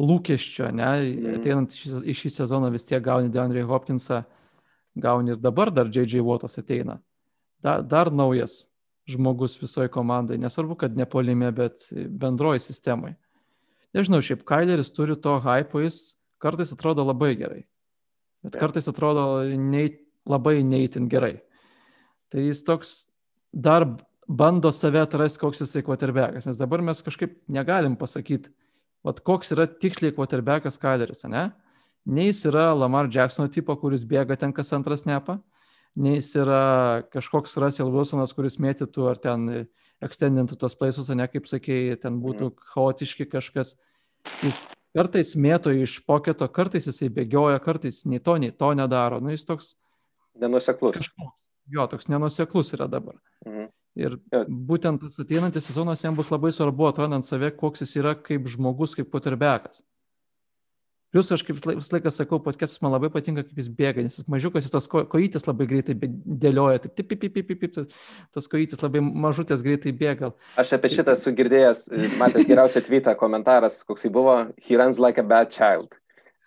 lūkesčių, 0.03 0.69
ne? 0.75 0.91
Mm. 1.13 1.39
Ateinant 1.39 1.75
į 1.75 1.81
šį, 1.81 2.03
į 2.09 2.17
šį 2.19 2.35
sezoną 2.41 2.73
vis 2.75 2.87
tiek 2.89 3.03
gauni 3.05 3.33
DeAndre 3.33 3.65
Hopkinsą, 3.69 4.23
gauni 4.99 5.35
ir 5.35 5.41
dabar 5.41 5.73
dar 5.73 5.89
J.J. 5.93 6.21
Wattas 6.27 6.59
ateina. 6.61 6.99
Da, 7.63 7.79
dar 7.81 8.11
naujas 8.11 8.72
žmogus 9.11 9.57
visoje 9.61 9.91
komandai, 9.93 10.39
nesvarbu, 10.39 10.77
kad 10.79 10.97
ne 10.97 11.07
polime, 11.09 11.51
bet 11.55 11.89
bendroji 11.93 12.63
sistemai. 12.63 13.15
Nežinau, 13.97 14.23
šiaip 14.25 14.45
Kaileris 14.49 14.93
turi 14.95 15.17
to 15.21 15.37
hypo, 15.43 15.83
jis 15.83 16.15
kartais 16.43 16.73
atrodo 16.75 17.05
labai 17.05 17.35
gerai, 17.39 17.63
bet 18.47 18.57
kartais 18.61 18.89
atrodo 18.91 19.43
nei, 19.59 19.91
labai 20.29 20.61
neįtin 20.67 21.11
gerai. 21.13 21.37
Tai 22.33 22.47
jis 22.47 22.63
toks 22.65 22.95
dar 23.53 23.87
bando 24.29 24.71
save 24.73 25.03
atrasti, 25.03 25.41
koks 25.43 25.61
jisai 25.65 25.83
quarterbackas, 25.85 26.47
nes 26.49 26.61
dabar 26.61 26.83
mes 26.85 27.03
kažkaip 27.05 27.35
negalim 27.53 27.99
pasakyti, 28.01 28.53
vat 29.05 29.21
koks 29.27 29.53
yra 29.57 29.67
tiksliai 29.67 30.15
quarterbackas 30.17 30.79
Kaileris, 30.81 31.27
ne? 31.29 31.51
Nei 32.07 32.31
jis 32.31 32.47
yra 32.51 32.71
Lamar 32.75 33.11
Jacksono 33.13 33.51
tipo, 33.53 33.75
kuris 33.79 34.07
bėga 34.09 34.39
ten 34.39 34.55
kas 34.55 34.73
antras 34.75 35.05
nepą, 35.07 35.39
nei 35.99 36.17
jis 36.19 36.31
yra 36.43 36.63
kažkoks 37.13 37.57
Russell 37.61 37.93
Wilsonas, 37.93 38.35
kuris 38.37 38.59
mėtytų 38.63 39.09
ar 39.11 39.21
ten 39.21 39.49
ekstendintų 40.03 40.59
tos 40.59 40.77
plaisus, 40.79 41.11
ne 41.15 41.27
kaip 41.31 41.47
sakėjai, 41.51 41.99
ten 42.03 42.21
būtų 42.23 42.51
mhm. 42.51 42.71
chaotiški 42.75 43.29
kažkas. 43.31 43.77
Jis 44.43 44.65
kartais 44.97 45.35
mėto 45.39 45.73
iš 45.75 46.01
poketo, 46.07 46.49
kartais 46.53 46.89
jisai 46.91 47.11
bėgioja, 47.13 47.61
kartais 47.63 48.03
nei 48.09 48.23
to, 48.23 48.37
nei 48.41 48.55
to 48.55 48.73
nedaro. 48.79 49.21
Nu, 49.23 49.33
jis 49.35 49.47
toks... 49.49 49.75
Nenuseklus. 50.41 50.97
Kažkoks, 50.97 51.35
jo, 51.75 51.87
toks 51.93 52.09
nenuseklus 52.09 52.75
yra 52.77 52.89
dabar. 52.91 53.19
Mhm. 53.47 53.71
Ir 54.01 54.15
būtent 54.49 55.03
tas 55.03 55.21
ateinantis 55.21 55.67
sezonas 55.69 56.01
jam 56.01 56.15
bus 56.17 56.31
labai 56.33 56.49
svarbu 56.55 56.87
atrandant 56.89 57.27
save, 57.29 57.51
koks 57.59 57.85
jis 57.85 57.99
yra 58.01 58.15
kaip 58.17 58.47
žmogus, 58.49 58.95
kaip 58.97 59.11
koterbekas. 59.13 59.83
Plius 61.13 61.29
aš 61.35 61.43
kaip 61.45 61.59
visą 61.59 61.93
laiką 61.93 62.11
sakau, 62.15 62.39
podcastas 62.41 62.81
man 62.81 62.95
labai 62.95 63.11
patinka, 63.13 63.43
kaip 63.45 63.59
jis 63.61 63.67
bėga, 63.77 64.01
nes 64.01 64.15
jis 64.17 64.29
mažiukas, 64.33 64.69
tos 64.73 64.87
ko, 64.89 65.03
kojytės 65.13 65.45
labai 65.45 65.67
greitai 65.69 65.93
dėlioja, 66.01 66.81
taip, 66.87 66.95
taip, 67.03 67.11
taip, 67.21 67.35
taip, 67.35 67.51
taip, 67.51 67.65
taip, 67.77 67.97
tos 68.33 68.49
kojytės 68.49 68.81
labai 68.81 69.03
mažutės 69.05 69.61
greitai 69.67 69.93
bėga. 69.93 70.31
Aš 70.63 70.73
apie 70.79 70.89
šitą 70.95 71.13
esu 71.13 71.35
girdėjęs, 71.37 71.83
matęs 72.17 72.49
geriausią 72.49 72.81
tweetą, 72.87 73.13
komentaras, 73.21 73.83
koks 73.85 74.07
jis 74.07 74.15
buvo, 74.15 74.39
he 74.65 74.79
runs 74.81 75.01
like 75.03 75.21
a 75.21 75.27
bad 75.35 75.53
child. 75.53 75.99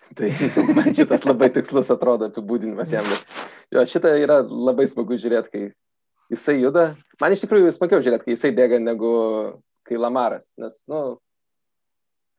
Tai 0.18 0.32
man 0.74 0.90
šitas 0.98 1.28
labai 1.30 1.52
tikslus 1.54 1.94
atrodo 1.94 2.32
apibūdinimas 2.32 2.94
jam. 2.94 3.06
Jo, 3.74 3.86
šitą 3.86 4.16
yra 4.18 4.40
labai 4.50 4.88
smagu 4.90 5.18
žiūrėti, 5.22 5.54
kai 5.54 6.34
jisai 6.34 6.58
juda. 6.64 6.88
Man 7.22 7.38
iš 7.38 7.46
tikrųjų 7.46 7.70
smagiau 7.78 8.02
žiūrėti, 8.02 8.26
kai 8.26 8.34
jisai 8.34 8.54
bėga, 8.58 8.82
negu 8.82 9.14
kai 9.86 10.02
Lamaras. 10.02 10.56
Nes, 10.62 10.82
na, 10.90 11.02
nu, 11.02 11.18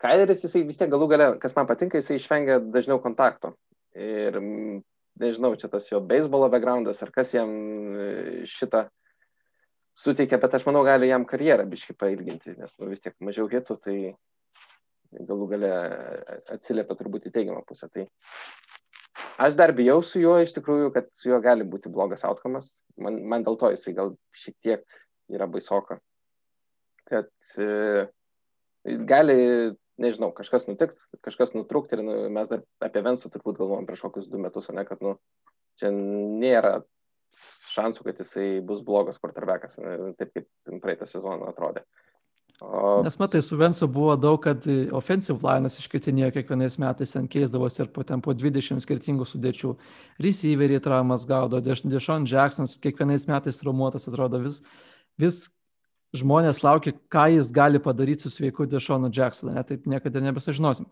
Kaileris, 0.02 0.42
jisai 0.44 0.64
vis 0.68 0.76
tiek 0.76 0.90
galų 0.92 1.08
gale, 1.08 1.28
kas 1.40 1.54
man 1.56 1.68
patinka, 1.68 2.00
jisai 2.00 2.18
išvengia 2.18 2.58
dažniau 2.60 3.00
kontakto. 3.00 3.54
Ir 3.96 4.36
nežinau, 5.16 5.54
čia 5.56 5.70
tas 5.72 5.88
jo 5.88 6.02
beisbolo 6.04 6.50
backgroundas 6.52 7.00
ar 7.04 7.12
kas 7.14 7.32
jam 7.32 7.50
e, 7.96 8.44
šitą 8.48 8.84
suteikia, 9.96 10.38
bet 10.42 10.58
aš 10.58 10.66
manau, 10.68 10.84
gali 10.84 11.08
jam 11.08 11.24
karjerą 11.28 11.64
biškai 11.70 11.96
pailginti, 11.96 12.52
nes 12.58 12.76
nu, 12.76 12.90
vis 12.92 13.00
tiek 13.00 13.16
mažiau 13.24 13.48
hitų, 13.48 13.78
tai 13.80 13.96
galų 15.16 15.48
gale 15.54 15.70
atsiliepia 16.52 16.96
turbūt 16.98 17.30
į 17.30 17.32
teigiamą 17.38 17.62
pusę. 17.64 17.88
Tai 17.94 18.04
aš 19.46 19.56
dar 19.56 19.72
bijau 19.76 20.02
su 20.04 20.20
juo 20.20 20.36
iš 20.42 20.52
tikrųjų, 20.58 20.92
kad 20.92 21.08
su 21.16 21.30
juo 21.30 21.40
gali 21.44 21.64
būti 21.64 21.92
blogas 21.92 22.26
outcomas. 22.28 22.68
Man, 23.00 23.22
man 23.24 23.46
dėl 23.46 23.56
to 23.60 23.72
jisai 23.72 23.96
gal 23.96 24.12
šiek 24.36 24.58
tiek 24.60 25.00
yra 25.32 25.48
baisoka. 25.48 25.98
Kad 27.08 27.32
e, 27.62 28.06
gali 29.08 29.38
nežinau, 30.02 30.30
kažkas 30.36 30.66
nutikt, 30.68 30.98
kažkas 31.24 31.54
nutrūkt 31.56 31.94
ir 31.96 32.02
nu, 32.04 32.16
mes 32.32 32.50
dar 32.50 32.64
apie 32.84 33.02
Vensą 33.04 33.30
turbūt 33.32 33.60
galvojom 33.60 33.86
prieš 33.88 34.06
kokius 34.06 34.28
du 34.30 34.40
metus, 34.42 34.68
o 34.70 34.76
ne, 34.76 34.84
kad 34.88 35.02
nu, 35.04 35.16
čia 35.80 35.92
nėra 35.92 36.80
šansų, 37.72 38.06
kad 38.06 38.20
jisai 38.22 38.48
bus 38.64 38.82
blogas 38.84 39.20
quarterbackas, 39.20 39.78
taip 40.18 40.32
kaip 40.32 40.78
praeitą 40.82 41.08
sezoną 41.08 41.50
atrodė. 41.50 41.84
O... 42.60 43.02
Nes 43.04 43.18
matai, 43.20 43.42
su 43.44 43.56
Vensu 43.60 43.84
buvo 43.92 44.14
daug, 44.16 44.38
kad 44.40 44.64
offensive 44.96 45.44
linas 45.44 45.76
iškritinėjo 45.82 46.30
kiekvienais 46.38 46.78
metais, 46.80 47.12
ten 47.12 47.26
keisdavosi 47.28 47.82
ir 47.84 47.90
po, 47.92 48.04
ten 48.08 48.22
po 48.24 48.32
20 48.32 48.80
skirtingų 48.80 49.26
sudėčių. 49.28 49.74
Receiveriai 50.24 50.80
traumas 50.80 51.26
gaudo, 51.28 51.60
Dešon 51.60 52.24
Jacksonas 52.24 52.78
kiekvienais 52.80 53.28
metais 53.28 53.60
traumuotas, 53.60 54.08
atrodo, 54.08 54.40
vis, 54.46 54.62
vis 55.20 55.42
žmonės 56.14 56.62
laukia, 56.62 56.94
ką 57.12 57.26
jis 57.34 57.50
gali 57.54 57.80
padaryti 57.82 58.26
su 58.26 58.30
sveiku 58.30 58.66
Dešonu 58.70 59.10
Jacksonu, 59.12 59.54
net 59.56 59.68
taip 59.70 59.86
niekada 59.90 60.22
nebesažinosim. 60.22 60.86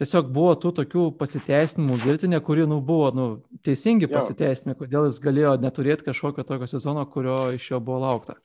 Tiesiog 0.00 0.30
buvo 0.32 0.54
tų 0.56 0.70
tokių 0.78 1.02
pasiteisinimų 1.20 1.98
virtinė, 2.00 2.38
kuri 2.40 2.64
nu, 2.68 2.78
buvo 2.80 3.10
nu, 3.12 3.24
teisingi 3.66 4.08
pasiteisinimai, 4.08 4.78
kodėl 4.78 5.10
jis 5.10 5.18
galėjo 5.20 5.58
neturėti 5.60 6.06
kažkokio 6.06 6.44
tokio 6.48 6.68
sezono, 6.70 7.04
kurio 7.10 7.50
iš 7.56 7.66
jo 7.74 7.80
buvo 7.84 7.98
laukta. 8.06 8.38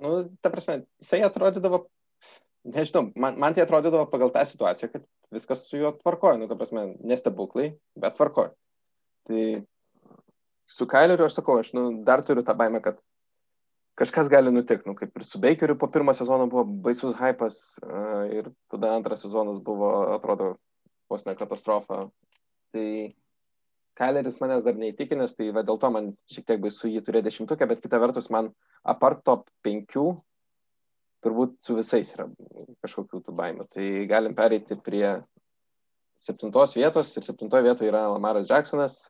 Nu, 0.00 0.22
ta 0.40 0.48
prasme, 0.48 0.78
jisai 1.02 1.20
atrodydavo, 1.26 1.82
nežinau, 2.64 3.10
man, 3.20 3.36
man 3.42 3.56
tai 3.56 3.66
atrodydavo 3.66 4.06
pagal 4.08 4.32
tą 4.32 4.46
situaciją, 4.48 4.88
kad 4.94 5.04
viskas 5.36 5.66
su 5.68 5.76
juo 5.82 5.92
tvarkoja, 5.98 6.40
nu, 6.40 6.48
ta 6.48 6.56
prasme, 6.56 6.94
nestebuklai, 7.04 7.74
bet 8.00 8.16
tvarkoja. 8.16 8.54
Tai 9.28 9.44
su 10.70 10.88
Kaileriu 10.88 11.28
aš 11.28 11.36
sakau, 11.42 11.58
aš 11.60 11.74
nu, 11.76 11.84
dar 12.06 12.24
turiu 12.24 12.46
tą 12.46 12.56
baimę, 12.56 12.80
kad 12.80 13.04
kažkas 14.00 14.30
gali 14.32 14.52
nutikti, 14.52 14.88
nu, 14.88 14.96
kaip 14.96 15.16
ir 15.16 15.26
su 15.28 15.40
Bakeriu 15.42 15.76
po 15.78 15.90
pirmo 15.92 16.14
sezono 16.16 16.48
buvo 16.50 16.64
baisus 16.86 17.12
hypas 17.18 17.60
uh, 17.84 18.24
ir 18.32 18.48
tada 18.72 18.94
antras 18.96 19.24
sezonas 19.26 19.60
buvo, 19.62 19.90
atrodo, 20.16 20.54
vos 21.10 21.26
ne 21.26 21.36
katastrofa. 21.36 22.06
Tai 22.72 22.86
Kaileris 24.00 24.38
manęs 24.40 24.64
dar 24.64 24.78
neįtikinęs, 24.80 25.34
tai 25.36 25.50
va, 25.52 25.64
dėl 25.66 25.76
to 25.82 25.90
man 25.92 26.12
šiek 26.32 26.46
tiek 26.48 26.62
baisu 26.62 26.88
jį 26.88 27.02
turėti 27.04 27.28
dešimtukę, 27.28 27.68
bet 27.68 27.82
kita 27.84 28.00
vertus 28.00 28.30
man 28.32 28.48
apart 28.88 29.20
top 29.26 29.50
penkių 29.66 30.06
turbūt 31.20 31.58
su 31.60 31.76
visais 31.76 32.14
yra 32.14 32.30
kažkokių 32.80 33.20
tų 33.26 33.34
baimių. 33.36 33.66
Tai 33.68 33.86
galim 34.08 34.36
pereiti 34.38 34.78
prie 34.80 35.18
septintos 36.20 36.72
vietos 36.78 37.12
ir 37.16 37.26
septintoje 37.26 37.66
vietoje 37.66 37.90
yra 37.92 38.06
Lamaras 38.08 38.48
Jacksonas, 38.48 39.02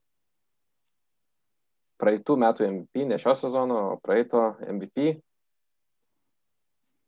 praeitų 2.00 2.36
metų 2.40 2.68
MVP, 2.68 3.04
ne 3.08 3.18
šio 3.20 3.34
sezono, 3.38 3.80
o 3.94 3.98
praeito 4.02 4.54
MVP. 4.64 5.18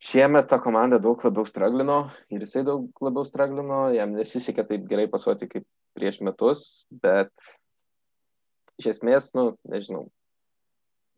Šiemet 0.02 0.48
ta 0.50 0.58
komanda 0.58 0.98
daug 0.98 1.20
labiau 1.22 1.46
straglino 1.46 1.98
ir 2.32 2.42
jisai 2.42 2.64
daug 2.66 3.04
labiau 3.04 3.22
straglino, 3.26 3.84
jam 3.94 4.16
nesisekė 4.16 4.66
taip 4.66 4.88
gerai 4.90 5.06
pasuoti 5.10 5.46
kaip 5.50 5.66
prieš 5.94 6.18
metus, 6.26 6.64
bet 6.90 7.30
iš 8.80 8.96
esmės, 8.96 9.30
nu, 9.38 9.52
nežinau, 9.70 10.08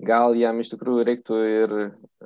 gal 0.05 0.35
jam 0.37 0.59
iš 0.61 0.73
tikrųjų 0.75 1.07
reiktų 1.09 1.39
ir, 1.49 1.77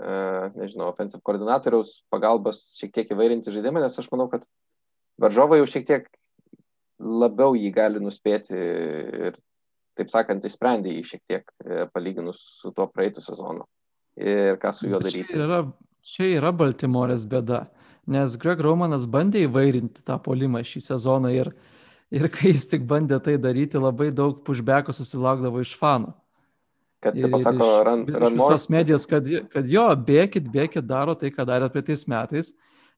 uh, 0.00 0.48
nežinau, 0.58 0.88
offensive 0.90 1.22
koordinatoriaus 1.22 2.00
pagalbos 2.10 2.62
šiek 2.80 2.94
tiek 2.96 3.12
įvairinti 3.14 3.54
žaidimą, 3.54 3.84
nes 3.84 3.98
aš 4.00 4.08
manau, 4.10 4.26
kad 4.32 4.46
varžovai 5.20 5.60
jau 5.60 5.68
šiek 5.70 5.86
tiek 5.86 6.08
labiau 6.98 7.54
jį 7.54 7.70
gali 7.74 8.02
nuspėti 8.02 8.56
ir 8.56 9.38
taip 9.98 10.12
sakant, 10.12 10.46
išsprendė 10.46 10.94
jį 10.94 11.04
šiek 11.12 11.22
tiek 11.28 11.44
e, 11.64 11.86
palyginus 11.92 12.40
su 12.60 12.72
tuo 12.74 12.88
praeitų 12.90 13.24
sezonu. 13.24 13.66
Ir 14.18 14.58
ką 14.62 14.72
su 14.74 14.88
juo 14.90 15.00
daryti. 15.02 15.30
Čia 15.30 15.44
yra, 15.44 15.58
čia 16.06 16.30
yra 16.38 16.52
Baltimorės 16.54 17.26
bėda, 17.30 17.66
nes 18.10 18.34
Greg 18.40 18.62
Romanas 18.64 19.06
bandė 19.10 19.44
įvairinti 19.46 20.02
tą 20.06 20.18
polimą 20.22 20.64
šį 20.66 20.82
sezoną 20.88 21.30
ir, 21.34 21.52
ir 22.14 22.30
kai 22.34 22.54
jis 22.54 22.66
tik 22.72 22.86
bandė 22.88 23.20
tai 23.22 23.36
daryti, 23.42 23.78
labai 23.78 24.10
daug 24.14 24.40
pushbackų 24.46 24.96
susilaukdavo 24.96 25.62
iš 25.62 25.76
fanų. 25.78 26.14
Kad, 26.98 27.14
ir, 27.14 27.28
pasako, 27.30 27.62
iš, 27.62 27.84
run, 27.86 28.00
run 28.10 28.34
iš 28.34 28.40
visos 28.40 28.64
medijos, 28.74 29.04
kad, 29.06 29.28
kad 29.52 29.68
jo, 29.70 29.84
bėkit, 30.06 30.48
bėkit, 30.50 30.82
daro 30.88 31.14
tai, 31.14 31.30
ką 31.30 31.46
darė 31.46 31.68
praeitais 31.70 32.08
metais, 32.10 32.50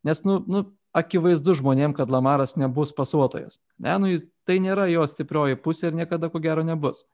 nes, 0.08 0.22
nu, 0.24 0.38
nu, 0.48 0.62
akivaizdu 0.96 1.54
žmonėm, 1.60 1.94
kad 1.96 2.10
Lamaras 2.10 2.56
nebus 2.58 2.92
pasuotojas. 2.96 3.60
Ne, 3.78 3.96
nu, 4.02 4.12
tai 4.48 4.58
nėra 4.62 4.88
jo 4.90 5.04
stiprioji 5.06 5.58
pusė 5.62 5.90
ir 5.90 5.98
niekada 6.02 6.30
ko 6.30 6.42
gero 6.42 6.64
nebus. 6.66 7.04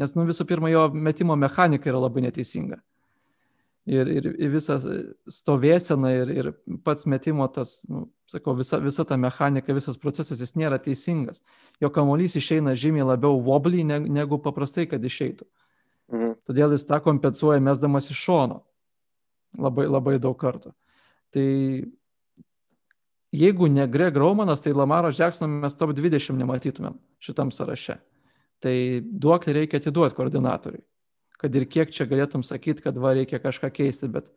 Nes, 0.00 0.14
nu, 0.16 0.24
visų 0.28 0.46
pirma, 0.48 0.70
jo 0.72 0.88
metimo 0.94 1.36
mechanika 1.36 1.90
yra 1.92 2.00
labai 2.02 2.24
neteisinga. 2.26 2.80
Ir, 3.82 4.06
ir, 4.06 4.26
ir 4.38 4.50
visa 4.52 4.76
stovėsena 5.26 6.12
ir, 6.14 6.28
ir 6.30 6.48
pats 6.86 7.02
metimo 7.10 7.48
tas, 7.50 7.80
nu, 7.90 8.04
sakau, 8.30 8.54
visa, 8.54 8.78
visa 8.78 9.02
ta 9.04 9.18
mechanika, 9.18 9.74
visas 9.74 9.98
procesas, 9.98 10.38
jis 10.38 10.54
nėra 10.54 10.78
teisingas. 10.82 11.42
Jo 11.82 11.90
kamuolys 11.90 12.38
išeina 12.38 12.76
žymiai 12.78 13.08
labiau 13.08 13.40
wobbly 13.42 13.82
negu 13.82 14.38
paprastai, 14.42 14.86
kad 14.90 15.02
išeitų. 15.02 15.48
Mhm. 16.12 16.36
Todėl 16.46 16.76
jis 16.76 16.86
tą 16.86 17.00
kompensuoja 17.02 17.62
mesdamas 17.62 18.10
iš 18.12 18.22
šono. 18.22 18.62
Labai, 19.58 19.88
labai 19.90 20.14
daug 20.22 20.38
kartų. 20.38 20.72
Tai 21.34 21.48
jeigu 23.32 23.68
ne 23.68 23.86
Greg 23.88 24.16
Romanas, 24.16 24.60
tai 24.60 24.72
Lamaro 24.72 25.10
Jacksono 25.10 25.48
mes 25.62 25.76
top 25.76 25.94
20 25.96 26.36
nematytumėm 26.38 26.98
šitam 27.22 27.52
sąraše. 27.54 27.98
Tai 28.62 28.74
duoklį 29.02 29.56
reikia 29.56 29.80
atiduoti 29.80 30.16
koordinatoriui. 30.16 30.84
Kad 31.42 31.56
ir 31.58 31.66
kiek 31.66 31.90
čia 31.90 32.06
galėtum 32.06 32.44
sakyti, 32.46 32.84
kad 32.84 32.98
va 33.02 33.16
reikia 33.16 33.40
kažką 33.42 33.72
keisti, 33.74 34.06
bet 34.12 34.30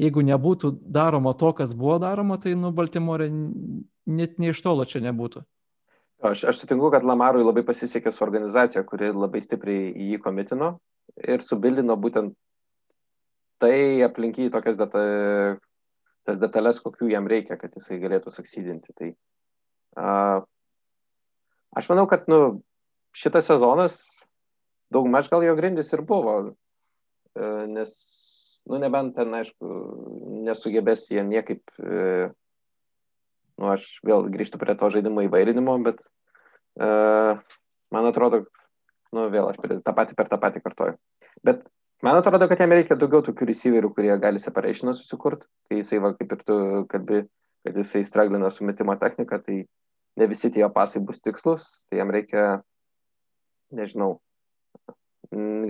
jeigu 0.00 0.24
nebūtų 0.24 0.72
daroma 0.80 1.34
to, 1.36 1.52
kas 1.52 1.74
buvo 1.76 1.98
daroma, 2.00 2.38
tai 2.40 2.54
nu 2.56 2.72
Baltimore 2.72 3.28
net 3.28 4.38
nei 4.40 4.54
iš 4.54 4.62
tolo 4.64 4.86
čia 4.88 5.02
nebūtų. 5.04 5.44
Aš, 6.24 6.46
aš 6.48 6.62
sutinku, 6.62 6.88
kad 6.94 7.04
Lamarui 7.04 7.44
labai 7.44 7.60
pasisekė 7.66 8.08
su 8.12 8.24
organizacija, 8.24 8.86
kuri 8.88 9.10
labai 9.12 9.42
stipriai 9.44 9.90
jį 9.92 10.20
komitino 10.24 10.78
ir 11.20 11.44
subildino 11.44 11.96
būtent 12.00 12.32
tai 13.60 14.00
aplinky 14.04 14.48
tokias 14.52 14.78
deta, 14.80 15.02
tas 16.26 16.40
detalės, 16.42 16.82
kokių 16.82 17.10
jam 17.12 17.28
reikia, 17.30 17.58
kad 17.60 17.74
jisai 17.76 18.00
galėtų 18.02 18.32
suksydinti. 18.34 18.94
Tai 18.98 19.08
uh, 20.02 20.44
aš 21.78 21.90
manau, 21.92 22.06
kad 22.10 22.26
nu, 22.30 22.60
šitas 23.16 23.48
sezonas 23.48 24.00
daug 24.92 25.08
maž 25.10 25.30
gal 25.32 25.44
jo 25.46 25.54
grindis 25.58 25.92
ir 25.94 26.02
buvo, 26.06 26.36
uh, 26.50 27.62
nes, 27.70 27.94
nu, 28.66 28.80
nebent 28.82 29.16
ten, 29.18 29.34
aišku, 29.38 29.70
nesugebės 30.46 31.06
jie 31.14 31.24
niekaip, 31.26 31.62
uh, 31.82 32.34
nu, 33.56 33.70
aš 33.72 33.88
vėl 34.06 34.28
grįžtu 34.32 34.60
prie 34.62 34.76
to 34.78 34.90
žaidimo 34.94 35.24
įvairinimo, 35.26 35.78
bet 35.86 36.02
uh, 36.82 37.38
man 37.94 38.10
atrodo, 38.10 38.44
nu, 39.14 39.30
vėl 39.32 39.50
aš 39.52 39.62
tą 39.62 39.94
patį 39.94 40.18
per 40.18 40.30
tą 40.30 40.42
patį 40.42 40.62
kartoju. 40.66 40.98
Bet 41.46 41.66
Man 42.04 42.18
atrodo, 42.18 42.44
kad 42.48 42.60
jam 42.60 42.74
reikia 42.76 42.96
daugiau 43.00 43.22
tokių 43.24 43.48
receiverių, 43.48 43.90
kurie 43.96 44.12
gali 44.20 44.40
separationą 44.42 44.92
susikurti. 44.96 45.48
Kai 45.68 45.80
jisai, 45.80 46.00
va, 46.04 46.12
kaip 46.18 46.34
ir 46.34 46.42
tu 46.44 46.56
kalbi, 46.92 47.22
kad 47.64 47.78
jisai 47.80 48.02
straglina 48.04 48.50
su 48.52 48.66
metimo 48.68 48.96
technika, 49.00 49.38
tai 49.40 49.62
ne 50.16 50.28
visi 50.28 50.50
tie 50.52 50.66
pasai 50.72 51.00
bus 51.04 51.22
tikslus, 51.24 51.64
tai 51.88 52.02
jam 52.02 52.12
reikia, 52.12 52.44
nežinau, 53.76 54.18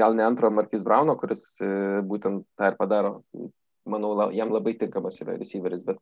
gal 0.01 0.17
ne 0.19 0.25
antro 0.27 0.51
Markis 0.51 0.83
Brauno, 0.87 1.15
kuris 1.21 1.45
e, 1.63 1.69
būtent 2.07 2.45
tą 2.59 2.73
ir 2.73 2.79
padaro. 2.81 3.21
Manau, 3.87 4.17
jam 4.35 4.51
labai 4.51 4.75
tinkamas 4.81 5.21
yra 5.23 5.37
receiveris, 5.39 5.85
bet 5.87 6.01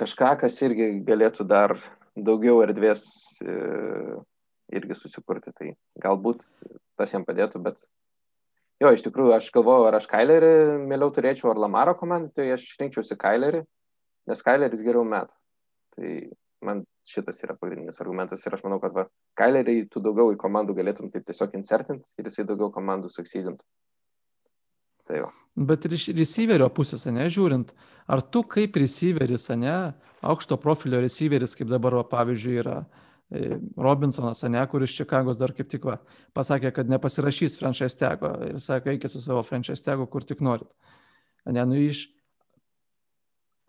kažką, 0.00 0.32
kas 0.40 0.56
irgi 0.64 1.04
galėtų 1.04 1.44
dar 1.44 1.76
daugiau 2.16 2.62
erdvės 2.64 3.04
e, 3.44 3.58
irgi 4.72 4.96
susikurti. 4.96 5.52
Tai 5.52 5.74
galbūt 6.00 6.48
tas 6.96 7.12
jam 7.12 7.28
padėtų, 7.28 7.60
bet 7.68 7.84
Jo, 8.82 8.90
iš 8.90 9.04
tikrųjų, 9.06 9.36
aš 9.36 9.50
galvoju, 9.54 9.86
ar 9.88 9.98
aš 10.00 10.08
Kailerį 10.10 10.54
mieliau 10.88 11.12
turėčiau, 11.14 11.52
ar 11.52 11.60
Lamaro 11.62 11.94
komandą, 11.98 12.32
tai 12.40 12.48
aš 12.56 12.66
rinkčiausi 12.80 13.16
Kailerį, 13.20 13.62
nes 14.30 14.42
Kaileris 14.42 14.82
geriau 14.82 15.04
met. 15.06 15.30
Tai 15.94 16.10
man 16.64 16.82
šitas 17.06 17.38
yra 17.44 17.54
pagrindinis 17.60 18.00
argumentas 18.02 18.42
ir 18.42 18.56
aš 18.56 18.64
manau, 18.66 18.80
kad 18.82 18.96
va, 18.96 19.06
Kailerį 19.38 19.84
tu 19.92 20.02
daugiau 20.02 20.34
į 20.34 20.40
komandų 20.40 20.74
galėtum 20.80 21.12
taip 21.12 21.26
tiesiog 21.28 21.54
insertinti 21.58 22.10
ir 22.18 22.30
jisai 22.30 22.46
daugiau 22.48 22.72
komandų 22.74 23.12
succeedintų. 23.14 23.62
Tai 25.04 25.22
jo. 25.22 25.30
Bet 25.54 25.86
ir 25.86 25.94
iš 25.94 26.08
receiverio 26.16 26.66
pusės, 26.74 27.04
ne, 27.06 27.28
žiūrint, 27.30 27.70
ar 28.10 28.24
tu 28.26 28.42
kaip 28.48 28.74
receiveris, 28.80 29.46
ne, 29.60 29.76
aukšto 30.24 30.58
profilio 30.58 30.98
receiveris, 31.04 31.54
kaip 31.54 31.70
dabar, 31.70 32.00
va, 32.00 32.06
pavyzdžiui, 32.10 32.56
yra 32.64 32.78
uh, 32.80 33.04
Robinsonas, 33.76 34.42
ne, 34.50 34.62
kuris 34.70 34.94
Čikagos 34.94 35.38
dar 35.40 35.52
kaip 35.56 35.68
tik 35.70 35.86
va, 35.88 35.98
pasakė, 36.36 36.70
kad 36.74 36.90
nepasirašys 36.90 37.58
franchise 37.60 37.98
tego 37.98 38.30
ir 38.46 38.60
sakė, 38.62 38.94
eikit 38.94 39.12
su 39.12 39.22
savo 39.24 39.42
franchise 39.46 39.82
tego, 39.84 40.06
kur 40.10 40.26
tik 40.26 40.42
norit. 40.44 40.70
Ne, 41.44 41.64
nu 41.66 41.78
iš 41.80 42.06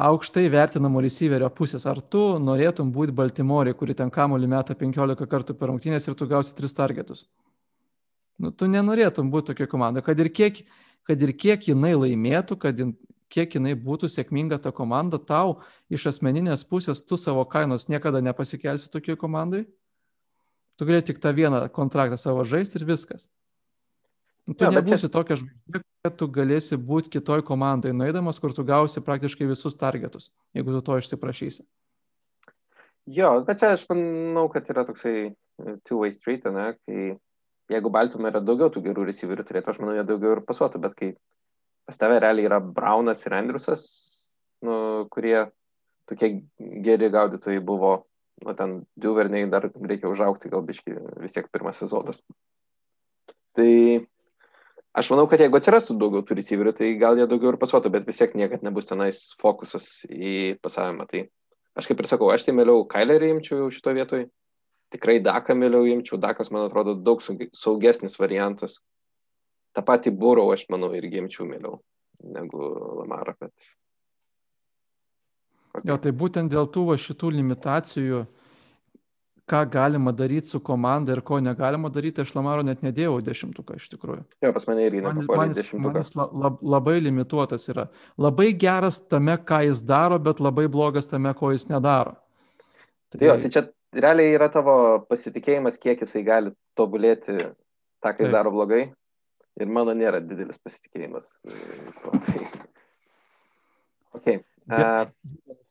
aukštai 0.01 0.49
vertinamo 0.51 1.01
receiverio 1.03 1.49
pusės, 1.55 1.85
ar 1.87 2.01
tu 2.01 2.35
norėtum 2.41 2.91
būti 2.93 3.15
Baltimorė, 3.15 3.73
kuri 3.77 3.95
ten 3.95 4.11
kamolį 4.11 4.49
meta 4.51 4.75
15 4.75 5.27
kartų 5.31 5.55
per 5.57 5.71
rungtynės 5.71 6.07
ir 6.07 6.17
tu 6.19 6.27
gausi 6.27 6.55
3 6.57 6.75
targetus? 6.75 7.25
Nu, 8.37 8.51
tu 8.51 8.67
nenorėtum 8.67 9.31
būti 9.31 9.53
tokia 9.53 9.69
komanda, 9.71 10.03
kad 10.03 10.19
ir 10.19 10.29
kiek, 10.29 10.65
kad 11.07 11.21
ir 11.23 11.31
kiek 11.31 11.69
jinai 11.69 11.93
laimėtų, 11.95 12.57
kad 12.59 12.81
kiek 13.35 13.57
jinai 13.57 13.75
būtų 13.75 14.09
sėkminga 14.11 14.61
ta 14.63 14.71
komanda, 14.75 15.19
tau 15.19 15.59
iš 15.91 16.07
asmeninės 16.13 16.63
pusės 16.69 17.03
tu 17.03 17.19
savo 17.19 17.43
kainos 17.51 17.89
niekada 17.91 18.23
nepasikelsi 18.23 18.91
tokiai 18.93 19.19
komandai. 19.19 19.65
Tu 20.79 20.87
gali 20.87 21.03
tik 21.03 21.19
tą 21.23 21.31
vieną 21.35 21.65
kontraktą 21.75 22.19
savo 22.19 22.43
žaisti 22.47 22.79
ir 22.79 22.87
viskas. 22.87 23.27
Nu, 24.45 24.53
tu 24.53 24.67
ja, 24.67 24.71
nebūsi 24.75 25.07
čia... 25.07 25.11
tokia 25.11 25.39
žvaigždė, 25.39 25.81
kad 26.05 26.17
tu 26.19 26.27
galėsi 26.29 26.77
būti 26.77 27.11
kitoj 27.15 27.41
komandai, 27.47 27.95
nueidamas, 27.97 28.37
kur 28.41 28.53
tu 28.53 28.65
gausi 28.67 29.01
praktiškai 29.01 29.47
visus 29.49 29.77
targetus, 29.79 30.29
jeigu 30.53 30.75
tu 30.75 30.83
to 30.85 30.99
išsiprašysi. 31.01 31.65
Jo, 33.15 33.39
bet 33.45 33.61
čia 33.61 33.71
aš 33.73 33.85
manau, 33.89 34.45
kad 34.53 34.69
yra 34.73 34.85
toksai 34.85 35.15
e, 35.29 35.75
two-way 35.85 36.13
street, 36.13 36.45
ne, 36.53 36.71
kai 36.85 37.15
jeigu 37.73 37.91
Baltumė 37.93 38.29
yra 38.31 38.41
daugiau 38.41 38.69
tų 38.73 38.83
gerų 38.85 39.07
receiverių 39.09 39.45
turėtų, 39.45 39.73
aš 39.73 39.81
manau, 39.81 39.97
jie 39.97 40.05
daugiau 40.05 40.35
ir 40.35 40.43
pasuotų, 40.45 40.81
bet 40.85 40.97
kai 40.97 41.11
pas 41.85 41.97
tave 41.97 42.19
realiai 42.19 42.49
yra 42.49 42.59
Braunas 42.59 43.21
ir 43.25 43.35
Andriusas, 43.37 43.85
nu, 44.65 45.05
kurie 45.13 45.45
tokie 46.09 46.31
geri 46.85 47.09
gaudytojai 47.13 47.61
buvo, 47.61 47.93
nu, 48.43 48.55
ten 48.57 48.79
Duverniai 48.97 49.49
dar 49.49 49.69
reikia 49.69 50.09
užaukti, 50.09 50.51
gal 50.53 50.65
biški 50.65 50.97
vis 51.21 51.37
tiek 51.37 51.49
pirmas 51.53 51.81
sezonas. 51.81 52.21
Tai 53.55 53.71
aš 54.97 55.11
manau, 55.13 55.27
kad 55.29 55.41
jeigu 55.43 55.59
atsirastų 55.59 55.97
daugiau 56.01 56.25
tų 56.25 56.39
receiverių, 56.39 56.73
tai 56.75 56.91
gal 57.01 57.19
jie 57.19 57.27
daugiau 57.29 57.53
ir 57.53 57.59
pasuotų, 57.61 57.93
bet 57.93 58.09
vis 58.09 58.19
tiek 58.21 58.33
niekad 58.37 58.65
nebus 58.65 58.89
tenais 58.89 59.27
fokusas 59.41 60.07
į 60.09 60.57
pasavimą. 60.65 61.07
Tai 61.11 61.27
aš 61.77 61.91
kaip 61.91 62.01
ir 62.01 62.09
sakau, 62.09 62.31
aš 62.33 62.47
tai 62.47 62.57
mėliau 62.57 62.85
Kailerį 62.89 63.35
imčiau 63.35 63.69
šito 63.73 63.93
vietoj, 63.95 64.25
tikrai 64.93 65.19
Daką 65.23 65.55
mėliau 65.57 65.87
imčiau, 65.93 66.19
Dakas 66.21 66.51
man 66.53 66.67
atrodo 66.67 66.97
daug 66.97 67.23
saugesnis 67.23 68.19
variantas 68.21 68.81
tą 69.75 69.83
patį 69.85 70.15
Burau 70.15 70.51
aš 70.55 70.67
manau 70.71 70.93
irgi 70.95 71.21
imčiau 71.21 71.47
mieliau 71.49 71.81
negu 72.23 72.69
Lamarą. 73.01 73.35
Bet... 73.39 73.53
Okay. 75.75 75.89
Jo, 75.89 75.99
tai 75.99 76.15
būtent 76.15 76.51
dėl 76.53 76.69
tų 76.71 76.85
va, 76.89 76.95
šitų 76.99 77.33
limitacijų, 77.35 78.21
ką 79.51 79.61
galima 79.69 80.13
daryti 80.15 80.49
su 80.49 80.61
komanda 80.63 81.13
ir 81.13 81.21
ko 81.25 81.41
negalima 81.43 81.91
daryti, 81.93 82.23
aš 82.23 82.31
Lamaro 82.37 82.63
net 82.65 82.81
nedėjau 82.85 83.19
dešimtuką 83.25 83.77
iš 83.77 83.89
tikrųjų. 83.91 84.23
Jo, 84.41 84.53
pas 84.55 84.65
mane 84.69 84.87
irgi 84.87 85.03
nepapuolė 85.03 85.59
dešimtuką. 85.59 86.01
Jis 86.01 86.15
la, 86.17 86.29
lab, 86.45 86.63
labai 86.75 86.95
limituotas 87.03 87.67
yra. 87.69 87.89
Labai 88.17 88.53
geras 88.57 89.01
tame, 89.03 89.35
ką 89.37 89.65
jis 89.67 89.83
daro, 89.85 90.17
bet 90.23 90.41
labai 90.41 90.69
blogas 90.71 91.11
tame, 91.11 91.35
ko 91.37 91.51
jis 91.53 91.67
nedaro. 91.69 92.15
Tai... 93.11 93.21
Jo, 93.21 93.35
tai 93.43 93.51
čia 93.53 93.67
realiai 93.95 94.33
yra 94.39 94.47
tavo 94.51 94.77
pasitikėjimas, 95.11 95.77
kiek 95.83 96.01
jisai 96.01 96.23
gali 96.25 96.55
tobulėti 96.79 97.35
tą, 97.35 98.09
ką 98.09 98.15
jis 98.23 98.31
Taip. 98.31 98.37
daro 98.39 98.55
blogai 98.55 98.87
ir 99.59 99.71
mano 99.71 99.95
nėra 99.97 100.21
didelis 100.23 100.59
pasitikėjimas. 100.61 101.29
Tai... 102.27 102.45
Okay. 104.15 104.41
Uh, 104.65 105.05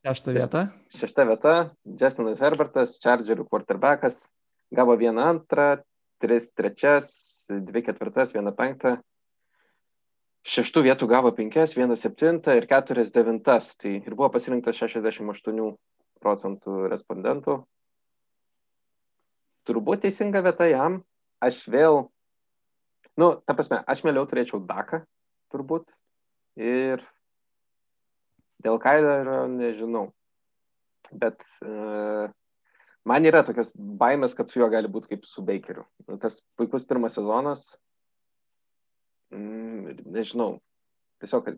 Šešta 0.05 0.35
vieta. 0.35 0.61
Šešta 0.93 1.25
vieta. 1.27 1.55
Justinas 1.99 2.39
Herbertas, 2.43 2.95
Chargerių 3.03 3.47
quarterbackas, 3.49 4.21
gavo 4.75 4.95
vieną 4.99 5.25
antrą, 5.33 5.81
tris 6.21 6.51
trečias, 6.55 7.09
dvi 7.49 7.83
ketvirtas, 7.85 8.31
vieną 8.35 8.53
penktą. 8.55 8.95
Šeštų 10.45 10.85
vietų 10.85 11.09
gavo 11.09 11.31
penkias, 11.33 11.73
vieną 11.73 11.97
septintą 11.97 12.53
ir 12.53 12.67
keturias 12.69 13.09
devintas. 13.11 13.73
Tai 13.81 13.95
ir 13.97 14.13
buvo 14.13 14.29
pasirinktas 14.35 14.77
68 14.77 15.71
procentų 16.21 16.85
respondentų. 16.91 17.63
Turbūt 19.65 20.05
teisinga 20.05 20.45
vieta 20.45 20.69
jam. 20.69 21.01
Aš 21.41 21.63
vėl 21.73 22.05
Nu, 23.15 23.31
ta 23.47 23.55
prasme, 23.55 23.79
aš 23.87 24.03
mieliau 24.03 24.27
turėčiau 24.27 24.59
Daką, 24.67 25.05
turbūt. 25.53 25.93
Ir 26.59 27.03
dėl 28.63 28.79
Kailerio 28.83 29.45
nežinau. 29.51 30.09
Bet 31.15 31.45
uh, 31.63 32.27
man 33.07 33.27
yra 33.29 33.43
tokios 33.47 33.71
baimės, 33.75 34.35
kad 34.35 34.51
su 34.51 34.59
juo 34.59 34.69
gali 34.73 34.91
būti 34.91 35.13
kaip 35.13 35.27
su 35.27 35.43
Bakeriu. 35.45 35.85
Nu, 36.09 36.17
tas 36.21 36.41
puikus 36.59 36.87
pirmas 36.87 37.15
sezonas. 37.15 37.67
Mm, 39.31 39.95
nežinau. 40.15 40.57
Tiesiog, 41.23 41.53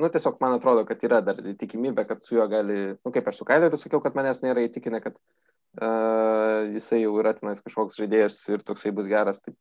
nu, 0.00 0.10
tiesiog 0.12 0.36
man 0.42 0.58
atrodo, 0.58 0.84
kad 0.88 1.00
yra 1.06 1.22
dar 1.24 1.40
tikimybė, 1.40 2.04
kad 2.08 2.24
su 2.26 2.36
juo 2.36 2.44
gali, 2.50 2.80
nu, 2.98 3.14
kaip 3.14 3.30
aš 3.30 3.40
su 3.40 3.48
Kaileriu 3.48 3.80
sakiau, 3.80 4.02
kad 4.04 4.18
manęs 4.18 4.42
nėra 4.44 4.66
įtikinę, 4.66 5.00
kad 5.04 5.16
uh, 5.16 6.68
jisai 6.74 7.04
jau 7.04 7.16
yra 7.22 7.32
tenais 7.38 7.62
kažkoks 7.64 8.00
žaidėjas 8.00 8.42
ir 8.52 8.66
toksai 8.66 8.92
bus 8.96 9.08
geras. 9.10 9.40
Taip, 9.44 9.56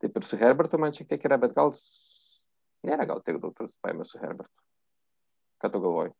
Taip 0.00 0.16
ir 0.16 0.26
su 0.26 0.38
Herbertu 0.40 0.80
man 0.80 0.94
šiek 0.96 1.10
tiek 1.10 1.26
yra, 1.28 1.38
bet 1.40 1.54
gal 1.56 1.72
nėra 2.86 3.06
gal 3.08 3.22
tiek 3.24 3.40
daug 3.42 3.54
tas 3.56 3.76
baimės 3.84 4.14
su 4.14 4.20
Herbertu. 4.22 4.54
Ką 5.60 5.72
tu 5.72 5.82
galvoji? 5.82 6.14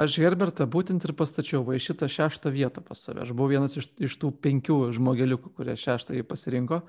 Aš 0.00 0.16
Herbertą 0.18 0.66
būtent 0.66 1.04
ir 1.06 1.12
pastačiau 1.14 1.62
va 1.66 1.76
šitą 1.78 2.08
šeštą 2.10 2.50
vietą 2.54 2.82
pas 2.82 2.98
save. 2.98 3.22
Aš 3.22 3.34
buvau 3.36 3.52
vienas 3.52 3.76
iš, 3.78 3.92
iš 4.02 4.16
tų 4.18 4.32
penkių 4.42 4.78
žmogeliukų, 4.96 5.52
kurie 5.54 5.76
šeštąjį 5.78 6.24
pasirinko. 6.26 6.80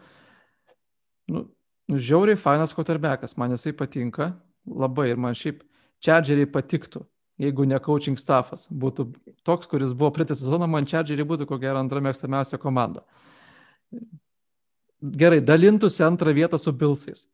Nu, 1.29 1.43
nu 1.91 1.99
žiauriai 2.01 2.39
fainas 2.39 2.73
kotarbekas, 2.73 3.35
man 3.37 3.53
jisai 3.53 3.75
patinka 3.77 4.31
labai 4.65 5.11
ir 5.11 5.21
man 5.21 5.37
šiaip 5.37 5.61
čadžeriai 6.01 6.49
patiktų. 6.49 7.05
jeigu 7.41 7.65
ne 7.67 7.79
coaching 7.83 8.19
staffas 8.19 8.67
būtų 8.71 9.09
toks, 9.47 9.67
kuris 9.71 9.93
buvo 9.93 10.11
praeitą 10.15 10.37
sezoną, 10.37 10.67
man 10.71 10.87
Chargeriai 10.87 11.27
būtų 11.27 11.47
ko 11.49 11.59
gero 11.59 11.81
antra 11.81 12.01
mėgstamiausia 12.03 12.59
komanda. 12.61 13.03
Gerai, 15.01 15.41
dalintųsi 15.43 16.03
antrą 16.05 16.33
vietą 16.33 16.57
su 16.57 16.73
Bilsais. 16.73 17.25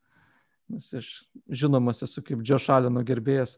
Nes 0.71 0.87
aš 0.95 1.09
žinomas 1.49 2.01
esu 2.05 2.23
kaip 2.25 2.41
Džo 2.45 2.59
Šalino 2.61 3.03
gerbėjas. 3.05 3.57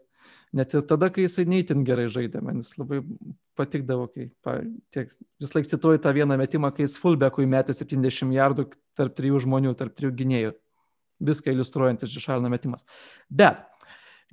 Net 0.54 0.74
ir 0.74 0.84
tada, 0.86 1.10
kai 1.14 1.26
jisai 1.26 1.46
neįtin 1.50 1.82
gerai 1.86 2.06
žaidė, 2.14 2.42
man 2.46 2.60
jis 2.62 2.76
labai 2.78 3.00
patikdavo, 3.58 4.06
kai 4.14 4.28
pa, 4.46 4.60
tiek, 4.94 5.10
vis 5.42 5.54
laik 5.56 5.70
cituoju 5.70 6.02
tą 6.02 6.14
vieną 6.14 6.38
metimą, 6.38 6.70
kai 6.74 6.86
jis 6.86 6.98
fullbackui 7.02 7.48
metė 7.50 7.74
70 7.74 8.34
jardų 8.36 8.68
tarp 8.98 9.16
trijų 9.18 9.42
žmonių, 9.48 9.74
tarp 9.78 9.96
trijų 9.98 10.14
gynėjų. 10.22 10.54
Viską 11.24 11.54
iliustruojantis 11.54 12.12
Džo 12.14 12.22
Šalino 12.28 12.52
metimas. 12.54 12.86
Bet 13.30 13.64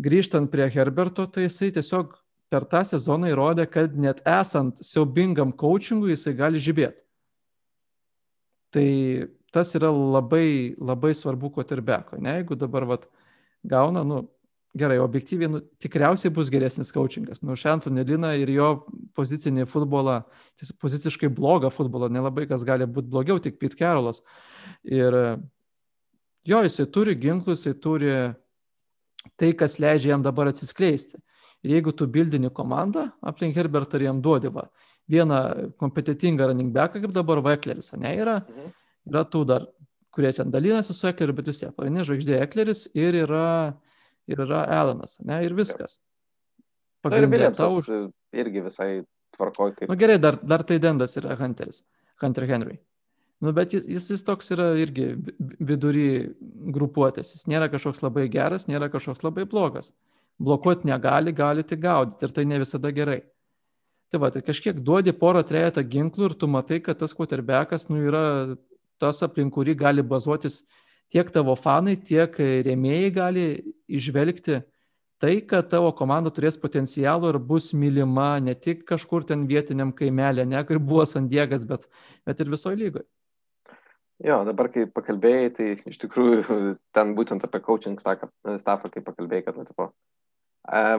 grįžtant 0.00 0.52
prie 0.52 0.68
Herberto, 0.72 1.26
tai 1.28 1.46
jisai 1.46 1.70
tiesiog 1.76 2.16
per 2.52 2.66
tą 2.68 2.82
sezoną 2.84 3.30
įrodė, 3.30 3.68
kad 3.70 3.96
net 3.96 4.20
esant 4.28 4.80
siaubingam 4.84 5.52
coachingui 5.56 6.14
jisai 6.16 6.34
gali 6.36 6.60
žibėti. 6.60 6.98
Tai 8.74 8.88
tas 9.55 9.74
yra 9.78 9.90
labai, 9.90 10.74
labai 10.78 11.14
svarbu 11.16 11.51
kotirbeko. 11.55 12.20
Ne, 12.22 12.40
jeigu 12.40 12.59
dabar 12.59 12.86
vat, 12.88 13.09
gauna, 13.66 14.05
nu, 14.07 14.22
gerai, 14.76 14.98
objektyviai, 15.03 15.51
nu, 15.51 15.61
tikriausiai 15.82 16.32
bus 16.34 16.51
geresnis 16.53 16.92
coachingas. 16.94 17.42
Nu, 17.42 17.57
Šantonė 17.59 18.05
Lina 18.07 18.34
ir 18.38 18.53
jo 18.55 18.68
pozicinį 19.18 19.66
futbolą, 19.70 20.20
poziciškai 20.82 21.30
blogą 21.34 21.72
futbolą, 21.74 22.11
nelabai 22.12 22.46
kas 22.51 22.64
gali 22.66 22.86
būti 22.86 23.11
blogiau, 23.11 23.40
tik 23.42 23.59
Pete 23.59 23.78
Carolas. 23.80 24.22
Ir 24.86 25.16
jo, 26.46 26.62
jisai 26.62 26.86
turi 26.94 27.16
ginklus, 27.18 27.64
jisai 27.64 27.80
turi 27.82 28.14
tai, 29.36 29.51
kas 29.59 29.80
leidžia 29.82 30.14
jam 30.14 30.22
dabar 30.22 30.53
atsiskleisti. 30.53 31.18
Ir 31.66 31.74
jeigu 31.76 31.92
tu 31.92 32.07
bildini 32.09 32.48
komandą 32.55 33.11
aplink 33.26 33.59
Herbertą 33.59 33.98
ir 33.98 34.07
jam 34.07 34.20
duodi 34.22 34.48
va, 34.55 34.70
vieną 35.11 35.40
kompetitingą 35.80 36.46
running 36.48 36.70
backą, 36.72 37.03
kaip 37.03 37.12
dabar 37.12 37.42
Vekleris, 37.44 37.90
ne, 37.98 38.14
yra, 38.16 38.38
mhm. 38.46 38.70
Yra 39.09 39.24
tų 39.28 39.44
dar, 39.48 39.66
kurie 40.14 40.32
ten 40.36 40.53
dalinasi 40.53 40.96
su 40.96 41.09
Ekleriu, 41.11 41.36
bet 41.38 41.48
vis 41.51 41.62
tiek, 41.62 41.72
pagrindinė 41.76 42.07
žvaigždė 42.09 42.42
Ekleris 42.44 42.84
ir 42.98 43.22
yra, 43.22 43.46
ir 44.30 44.44
yra 44.46 44.66
Alanas, 44.80 45.18
ne, 45.24 45.40
ir 45.46 45.57
viskas. 45.57 46.01
Pagrindinė 47.05 47.53
tau. 47.57 47.80
Irgi 48.36 48.62
visai 48.62 48.90
tvarkoj. 49.36 49.74
Kaip... 49.78 49.88
Na 49.88 49.94
nu, 49.94 50.01
gerai, 50.01 50.20
dar, 50.22 50.38
dar 50.42 50.62
tai 50.66 50.78
Dendas 50.82 51.16
yra 51.18 51.34
Hunteris, 51.38 51.82
Hunter 52.22 52.46
Henry. 52.51 52.78
Nu, 53.40 53.55
bet 53.57 53.72
jis, 53.72 53.86
jis, 53.88 54.07
jis 54.12 54.24
toks 54.26 54.53
yra 54.53 54.74
irgi 54.76 55.14
vidury 55.64 56.34
grupuotės. 56.76 57.32
Jis 57.38 57.46
nėra 57.48 57.70
kažkoks 57.72 58.03
labai 58.05 58.26
geras, 58.32 58.68
nėra 58.68 58.90
kažkoks 58.92 59.24
labai 59.24 59.46
blogas. 59.48 59.94
Blokuoti 60.40 60.88
negali, 60.88 61.32
gali 61.36 61.64
tik 61.64 61.80
gaudyti 61.80 62.28
ir 62.28 62.34
tai 62.36 62.44
ne 62.48 62.59
visada 62.61 62.92
gerai. 62.92 63.22
Tai 64.12 64.20
va, 64.20 64.30
tai 64.34 64.42
kažkiek 64.44 64.82
duodi 64.84 65.14
porą 65.16 65.40
trejata 65.46 65.84
ginklų 65.86 66.30
ir 66.30 66.36
tu 66.36 66.48
matai, 66.53 66.80
kad 66.84 67.01
tas 67.01 67.14
quarterbackas 67.16 67.88
nu, 67.88 68.03
yra 68.11 68.24
tas 69.01 69.22
aplink 69.26 69.55
kurį 69.57 69.76
gali 69.80 70.05
bazuotis 70.07 70.62
tiek 71.11 71.30
tavo 71.34 71.57
fanai, 71.59 71.96
tiek 71.96 72.36
rėmėjai 72.38 73.14
gali 73.14 73.46
išvelgti 73.88 74.61
tai, 75.20 75.34
kad 75.44 75.68
tavo 75.68 75.90
komanda 75.96 76.32
turės 76.32 76.57
potencialų 76.61 77.34
ir 77.34 77.38
bus 77.51 77.72
mylima 77.76 78.32
ne 78.40 78.55
tik 78.57 78.86
kažkur 78.88 79.26
ten 79.28 79.46
vietiniam 79.51 79.92
kaimelė, 79.96 80.46
ne 80.48 80.62
kaip 80.64 80.80
buvo 80.80 81.05
Sandiegas, 81.09 81.66
bet, 81.68 81.88
bet 82.26 82.40
ir 82.40 82.53
visoje 82.53 82.80
lygoje. 82.80 83.09
Jo, 84.20 84.42
dabar 84.44 84.68
kai 84.72 84.84
pakalbėjai, 84.84 85.51
tai 85.57 85.66
iš 85.88 85.96
tikrųjų 86.03 86.57
ten 86.96 87.14
būtent 87.16 87.44
apie 87.46 87.61
coaching 87.64 88.01
staffą, 88.01 88.90
kai 88.92 89.01
pakalbėjai, 89.05 89.46
kad, 89.46 89.57
nu, 89.57 89.64
tipo, 89.68 89.86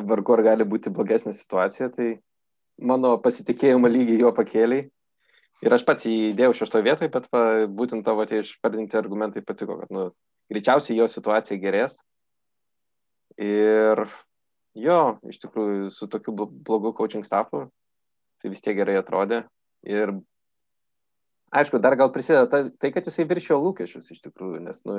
vargu 0.10 0.34
ar 0.38 0.42
gali 0.50 0.66
būti 0.66 0.94
blogesnė 0.94 1.34
situacija, 1.38 1.92
tai 1.94 2.16
mano 2.82 3.14
pasitikėjimo 3.22 3.90
lygį 3.90 4.18
jo 4.24 4.34
pakėliai. 4.38 4.88
Ir 5.62 5.76
aš 5.76 5.84
pats 5.86 6.08
jį 6.08 6.32
įdėjau 6.32 6.56
šeštoje 6.58 6.86
vietoje, 6.88 7.12
bet 7.14 7.28
pa, 7.30 7.42
būtent 7.70 8.06
tavo 8.06 8.26
tie 8.30 8.42
išvardinti 8.42 8.98
argumentai 8.98 9.44
patiko, 9.46 9.78
kad, 9.84 9.92
nu, 9.94 10.08
greičiausiai 10.50 10.98
jo 10.98 11.08
situacija 11.12 11.62
gerės. 11.62 12.00
Ir 13.42 14.02
jo, 14.78 15.00
iš 15.30 15.38
tikrųjų, 15.44 15.92
su 15.94 16.10
tokiu 16.12 16.34
blogu 16.34 16.94
coaching 16.98 17.28
staffu, 17.28 17.68
tai 18.42 18.52
vis 18.54 18.66
tiek 18.66 18.80
gerai 18.80 18.98
atrodė. 19.00 19.44
Ir 19.86 20.16
aišku, 21.54 21.82
dar 21.84 21.98
gal 22.00 22.12
prisideda 22.14 22.50
ta, 22.50 22.64
tai, 22.82 22.92
kad 22.96 23.06
jisai 23.08 23.28
viršio 23.30 23.60
lūkesčius 23.62 24.12
iš 24.16 24.26
tikrųjų, 24.26 24.64
nes 24.66 24.82
nu, 24.90 24.98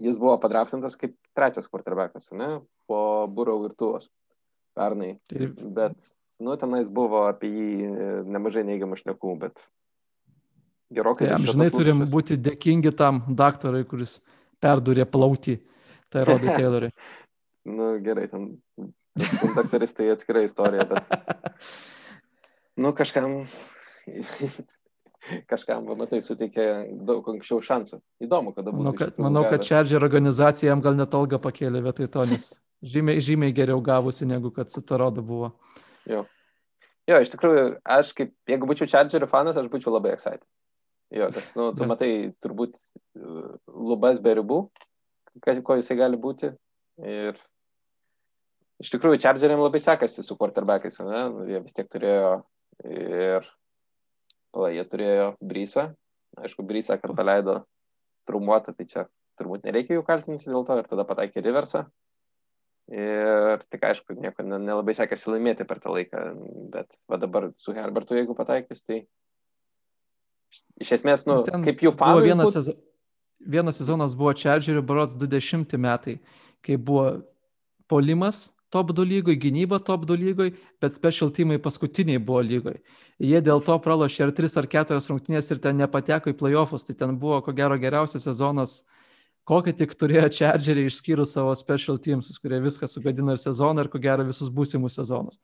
jis 0.00 0.18
buvo 0.18 0.36
padraftintas 0.42 0.96
kaip 0.98 1.14
trečias 1.36 1.70
quarterbackas, 1.70 2.30
ne, 2.34 2.60
po 2.90 3.26
Burau 3.30 3.62
ir 3.68 3.74
Tuos 3.78 4.10
pernai. 4.78 5.16
Taip. 5.30 5.60
Bet, 5.76 5.98
nu, 6.40 6.56
tenais 6.60 6.88
buvo 6.92 7.26
apie 7.28 7.50
jį 7.50 7.90
nemažai 8.30 8.64
neigiamų 8.68 8.98
šnekų, 9.00 9.34
bet 9.44 9.64
gerokai. 10.92 11.28
Tai 11.28 11.38
amžinai 11.38 11.70
turim 11.74 12.04
būti 12.10 12.38
dėkingi 12.40 12.94
tam 12.96 13.22
daktarui, 13.28 13.84
kuris 13.88 14.18
perdurė 14.62 15.06
plauti, 15.08 15.60
tai 16.12 16.24
Rodui 16.28 16.50
Taylorui. 16.52 16.90
nu, 17.68 17.92
gerai, 18.04 18.26
ten 18.32 18.50
daktaris 19.56 19.94
tai 19.96 20.10
atskira 20.14 20.44
istorija, 20.46 20.86
bet, 20.90 21.08
nu, 22.82 22.94
kažkam 22.96 23.44
kažkam, 25.50 25.86
matai, 25.98 26.20
suteikė 26.24 26.66
daug 27.06 27.26
anksčiau 27.32 27.60
šansą. 27.64 28.00
Įdomu, 28.22 28.54
kada 28.56 28.72
būtų. 28.72 28.80
Manau, 28.82 28.96
kad, 28.96 29.20
manau, 29.20 29.44
kad 29.50 29.64
Charger 29.66 30.02
organizacija 30.02 30.72
jam 30.72 30.82
gal 30.84 30.96
net 30.98 31.14
algą 31.16 31.40
pakėlė 31.42 31.82
vietoj 31.84 32.10
to, 32.14 32.26
nes 32.30 32.50
žymiai, 32.82 33.22
žymiai 33.24 33.54
geriau 33.56 33.82
gavusi, 33.84 34.28
negu 34.28 34.52
kad 34.54 34.72
su 34.72 34.82
Tarodu 34.86 35.24
buvo. 35.26 35.52
Jo. 36.08 36.24
Jo, 37.10 37.18
iš 37.18 37.32
tikrųjų, 37.32 37.64
aš 37.96 38.14
kaip, 38.16 38.32
jeigu 38.48 38.68
būčiau 38.70 38.88
Chargerio 38.90 39.28
fanas, 39.30 39.58
aš 39.58 39.68
būčiau 39.72 39.92
labai 39.92 40.14
excited. 40.14 40.44
Jo, 41.10 41.26
nes, 41.34 41.46
nu, 41.58 41.70
tu 41.74 41.86
matai, 41.90 42.10
turbūt 42.44 42.76
uh, 42.78 43.56
lubas 43.66 44.20
be 44.22 44.36
ribų, 44.38 44.60
kas, 45.42 45.58
ko 45.66 45.74
jisai 45.80 45.96
gali 45.98 46.20
būti. 46.20 46.52
Ir 47.02 47.40
iš 48.82 48.92
tikrųjų, 48.94 49.18
Chargeriam 49.24 49.62
labai 49.64 49.80
sekasi 49.82 50.22
su 50.22 50.36
quarterbackais, 50.38 51.00
ne? 51.02 51.24
Jie 51.50 51.62
vis 51.64 51.74
tiek 51.74 51.90
turėjo 51.90 52.36
ir 52.86 53.48
Pala, 54.50 54.70
jie 54.74 54.82
turėjo 54.86 55.26
Brysą. 55.46 55.90
Aišku, 56.40 56.64
Brysą, 56.66 56.96
kad 56.98 57.12
paleido 57.14 57.60
trumuotą, 58.26 58.74
tai 58.74 58.86
čia 58.90 59.04
turbūt 59.38 59.66
nereikia 59.66 59.96
jų 59.96 60.04
kaltinti 60.06 60.50
dėl 60.50 60.66
to 60.66 60.78
ir 60.78 60.88
tada 60.90 61.06
pataikė 61.06 61.42
Riversą. 61.44 61.84
Ir 62.90 63.60
tik 63.70 63.84
aišku, 63.86 64.16
nieko 64.18 64.42
nelabai 64.42 64.96
sekėsi 64.98 65.30
laimėti 65.30 65.66
per 65.68 65.78
tą 65.82 65.92
laiką, 65.94 66.22
bet 66.74 66.88
va 67.10 67.18
dabar 67.22 67.50
su 67.62 67.74
Herbertu, 67.76 68.16
jeigu 68.18 68.34
pataikys, 68.34 68.82
tai 68.82 69.04
iš 70.82 70.96
esmės, 70.98 71.22
nu, 71.30 71.40
Ten 71.46 71.62
kaip 71.66 71.84
jų 71.86 71.94
fanai. 71.94 72.24
Vienas, 72.26 72.50
būt... 72.50 72.56
sezo... 72.56 72.74
vienas 73.54 73.78
sezonas 73.78 74.16
buvo 74.18 74.34
Chargerių 74.34 74.82
Barots 74.86 75.14
20 75.20 75.78
metai, 75.78 76.16
kai 76.66 76.80
buvo 76.82 77.20
polimas 77.90 78.48
top 78.74 78.90
2 78.94 79.06
lygoj, 79.12 79.38
gynyba 79.38 79.78
top 79.86 80.06
2 80.10 80.18
lygoj, 80.24 80.50
bet 80.82 80.94
special 80.94 81.30
teamai 81.34 81.58
paskutiniai 81.62 82.18
buvo 82.22 82.42
lygoj. 82.46 82.78
Jie 83.22 83.40
dėl 83.42 83.62
to 83.66 83.76
pralošė 83.82 84.28
ar 84.28 84.34
3 84.34 84.58
ar 84.62 84.70
4 84.74 84.98
rungtynės 85.10 85.50
ir 85.50 85.62
ten 85.62 85.78
nepateko 85.78 86.30
į 86.30 86.38
playoffus, 86.42 86.86
tai 86.86 86.98
ten 86.98 87.18
buvo 87.18 87.38
ko 87.46 87.54
gero 87.54 87.78
geriausias 87.78 88.26
sezonas, 88.26 88.80
kokį 89.48 89.74
tik 89.78 89.96
turėjo 89.98 90.28
Chargeriai 90.34 90.90
išskyrus 90.90 91.34
savo 91.36 91.54
special 91.58 91.98
teams, 92.02 92.30
kurie 92.42 92.60
viską 92.62 92.88
sugadino 92.90 93.34
ir 93.34 93.42
sezoną 93.42 93.86
ir 93.86 93.90
ko 93.92 94.00
gero 94.02 94.26
visus 94.28 94.52
būsimus 94.52 94.98
sezonus. 95.00 95.40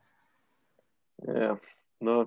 Yeah. 1.24 1.56
Nu, 2.04 2.26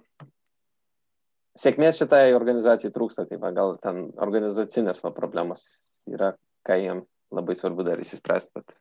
sėkmės 1.60 2.02
šitai 2.02 2.34
organizacijai 2.34 2.94
trūksta, 2.96 3.28
tai 3.30 3.38
va, 3.42 3.54
gal 3.54 3.78
ten 3.84 4.08
organizacinės 4.18 5.04
va, 5.06 5.14
problemos 5.14 5.66
yra, 6.10 6.34
ką 6.66 6.78
jiem 6.82 7.04
labai 7.36 7.56
svarbu 7.58 7.86
dar 7.86 8.02
įsispręsti, 8.02 8.56
bet 8.58 8.78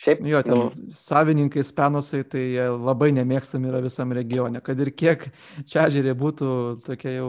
Šiaip, 0.00 0.22
jo, 0.24 0.38
ten 0.40 0.56
nu, 0.56 0.92
savininkai 0.96 1.60
spenosai 1.66 2.22
tai 2.24 2.44
labai 2.72 3.10
nemėgstami 3.12 3.68
yra 3.68 3.82
visam 3.84 4.14
regione. 4.16 4.62
Kad 4.64 4.80
ir 4.80 4.94
kiek 4.96 5.26
čiažerė 5.68 6.14
būtų 6.16 6.52
tokia 6.86 7.18
jau 7.18 7.26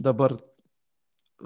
dabar 0.00 0.38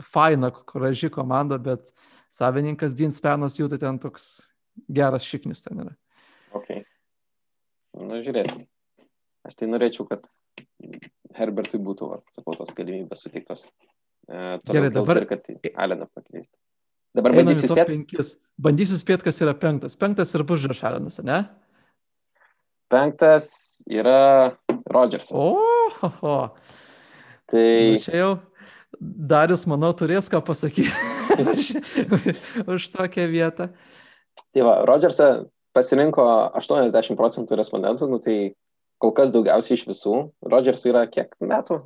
faina, 0.07 0.53
graži 0.70 1.11
komanda, 1.11 1.59
bet 1.59 1.90
savininkas 2.33 2.97
Dean 2.97 3.12
Spenos 3.14 3.59
jų 3.61 3.68
tai 3.72 3.80
ten 3.83 4.01
toks 4.03 4.28
geras 4.89 5.26
šiknis 5.28 5.64
ten 5.66 5.85
yra. 5.85 5.95
Ok. 6.57 6.70
Nu, 8.01 8.20
žiūrėsim. 8.24 8.64
Aš 9.47 9.59
tai 9.59 9.68
norėčiau, 9.68 10.07
kad 10.09 10.26
Herbertui 11.37 11.80
būtų, 11.83 12.09
va, 12.12 12.20
sakau, 12.35 12.55
tos 12.57 12.70
galimybės 12.76 13.24
sutiktos. 13.24 13.66
E, 14.30 14.61
Gerai, 14.70 14.93
dabar. 14.95 15.18
Ir 15.18 15.26
kad 15.30 15.49
Aleną 15.74 16.07
pakeisti. 16.14 16.55
Dabar 17.12 17.35
bandysiu 17.37 17.68
spėti. 17.68 17.99
Bandysiu 18.62 19.01
spėti, 19.01 19.26
kas 19.26 19.43
yra 19.45 19.53
penktas. 19.59 19.99
Penktas 20.01 20.33
ir 20.33 20.47
bus 20.49 20.62
Žašaranas, 20.62 21.20
ne? 21.26 21.43
Penktas 22.93 23.51
yra 23.91 24.55
Rodžersas. 24.89 25.35
O, 25.37 25.91
ho, 25.99 26.12
ho. 26.22 26.37
Tai. 27.51 27.66
Nu, 27.99 28.01
čia 28.05 28.16
jau 28.16 28.33
Darius, 29.03 29.66
manau, 29.68 29.91
turės 29.97 30.30
ką 30.33 30.41
pasakyti 30.47 31.11
už, 31.41 31.72
už 32.66 32.89
tokią 32.95 33.26
vietą. 33.33 33.68
Tai 34.53 34.66
va, 34.66 34.74
Rodžersą 34.89 35.28
pasirinko 35.76 36.24
80 36.59 37.16
procentų 37.18 37.57
respondentų, 37.61 38.09
nu, 38.12 38.20
tai 38.22 38.37
kol 39.03 39.14
kas 39.16 39.33
daugiausiai 39.35 39.78
iš 39.78 39.87
visų. 39.89 40.16
Rodžersui 40.45 40.93
yra 40.93 41.07
kiek 41.11 41.33
metų? 41.41 41.83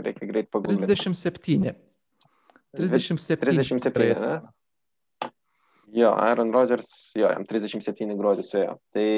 Reikia 0.00 0.28
greit 0.30 0.50
pagalvoti. 0.52 0.88
37. 0.88 1.74
37. 2.76 3.40
37, 3.44 4.24
ne? 4.24 4.40
Jo, 5.96 6.12
Aaron 6.20 6.50
Rodgers, 6.52 6.88
jo, 7.16 7.28
jam 7.32 7.46
37 7.48 8.16
gruodį 8.18 8.44
suėjo. 8.44 8.74
Tai 8.92 9.08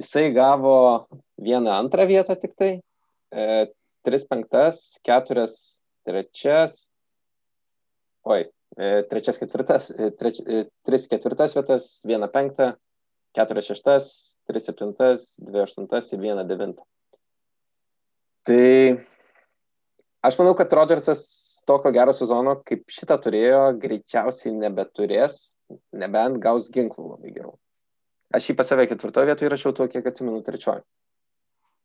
jisai 0.00 0.30
gavo 0.34 1.06
vieną 1.38 1.76
antrą 1.76 2.08
vietą 2.10 2.34
tik 2.40 2.56
tai, 2.58 2.72
e, 3.30 3.68
3 4.06 4.26
penktas, 4.26 4.98
4 5.06 5.46
trečias, 6.06 6.88
oi, 8.24 8.48
trečias 8.76 9.38
ketvirtas, 9.40 9.90
e, 9.90 10.10
treč, 10.14 10.40
3 10.44 10.64
e, 10.86 11.08
ketvirtas 11.10 11.56
vietas, 11.56 11.88
1 12.06 12.28
penktą, 12.32 12.72
4 13.36 13.62
šeštas, 13.66 14.10
3 14.50 14.60
septintas, 14.60 15.34
2 15.42 15.64
aštuntas 15.64 16.12
ir 16.12 16.20
1 16.22 16.46
devintą. 16.48 16.86
Tai 18.46 19.00
aš 20.24 20.38
manau, 20.38 20.54
kad 20.56 20.72
Rodžersas 20.72 21.24
tokio 21.68 21.92
gero 21.92 22.14
sezono, 22.16 22.56
kaip 22.66 22.86
šitą 22.90 23.18
turėjo, 23.20 23.64
greičiausiai 23.80 24.54
nebeturės, 24.56 25.52
nebent 25.92 26.40
gaus 26.42 26.70
ginklų 26.72 27.12
labai 27.14 27.34
gerų. 27.34 27.52
Aš 28.34 28.50
jį 28.50 28.56
pas 28.58 28.70
save 28.70 28.86
ketvirtoje 28.86 29.26
vietoje 29.26 29.50
įrašiau 29.50 29.74
to, 29.74 29.86
kiek 29.90 30.06
atsimenu, 30.06 30.40
trečioje. 30.46 30.84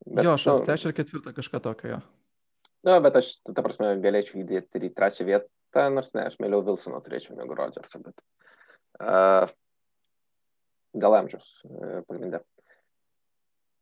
Jo, 0.06 0.36
aš 0.36 0.46
nu, 0.46 0.60
trečią 0.66 0.92
ir 0.92 0.98
ketvirtą 1.00 1.34
kažką 1.34 1.62
tokio 1.66 1.96
jo. 1.96 2.00
Nu, 2.86 3.00
bet 3.02 3.16
aš, 3.18 3.32
ta 3.50 3.64
prasme, 3.66 3.96
galėčiau 4.02 4.44
įdėti 4.44 4.78
ir 4.78 4.86
į 4.86 4.92
trečią 4.94 5.26
vietą, 5.26 5.50
nors 5.94 6.14
ne, 6.16 6.26
aš 6.30 6.38
mėliau 6.42 6.64
Wilsono 6.66 7.02
turėčiau 7.04 7.38
negu 7.38 7.58
Rodžersą, 7.58 8.02
bet 8.06 8.22
uh, 9.02 9.48
dėl 10.96 11.18
amžiaus 11.20 11.50
uh, 11.68 12.02
pagrindė. 12.10 12.42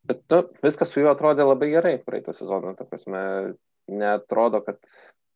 Bet 0.09 0.23
nu, 0.33 0.41
viskas 0.65 0.91
su 0.91 1.03
juo 1.03 1.11
atrodė 1.13 1.45
labai 1.47 1.69
gerai 1.71 1.93
praeitą 2.03 2.33
sezoną, 2.35 2.73
ta 2.75 2.87
prasme, 2.87 3.21
netrodo, 3.91 4.63
kad 4.65 4.81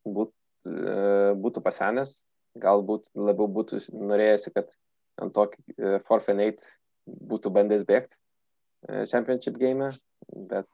būt, 0.08 0.34
uh, 0.68 1.32
būtų 1.40 1.64
pasenęs, 1.64 2.18
galbūt 2.58 3.08
labiau 3.16 3.48
būtų 3.60 3.84
norėjęsi, 3.94 4.54
kad 4.56 4.74
ant 5.22 5.36
to 5.38 5.48
uh, 5.48 6.00
forfeit 6.10 6.60
8 6.60 7.24
būtų 7.32 7.54
bandęs 7.56 7.86
bėgti 7.88 8.18
uh, 8.18 9.06
championship 9.08 9.56
game, 9.62 9.94
bet 10.50 10.68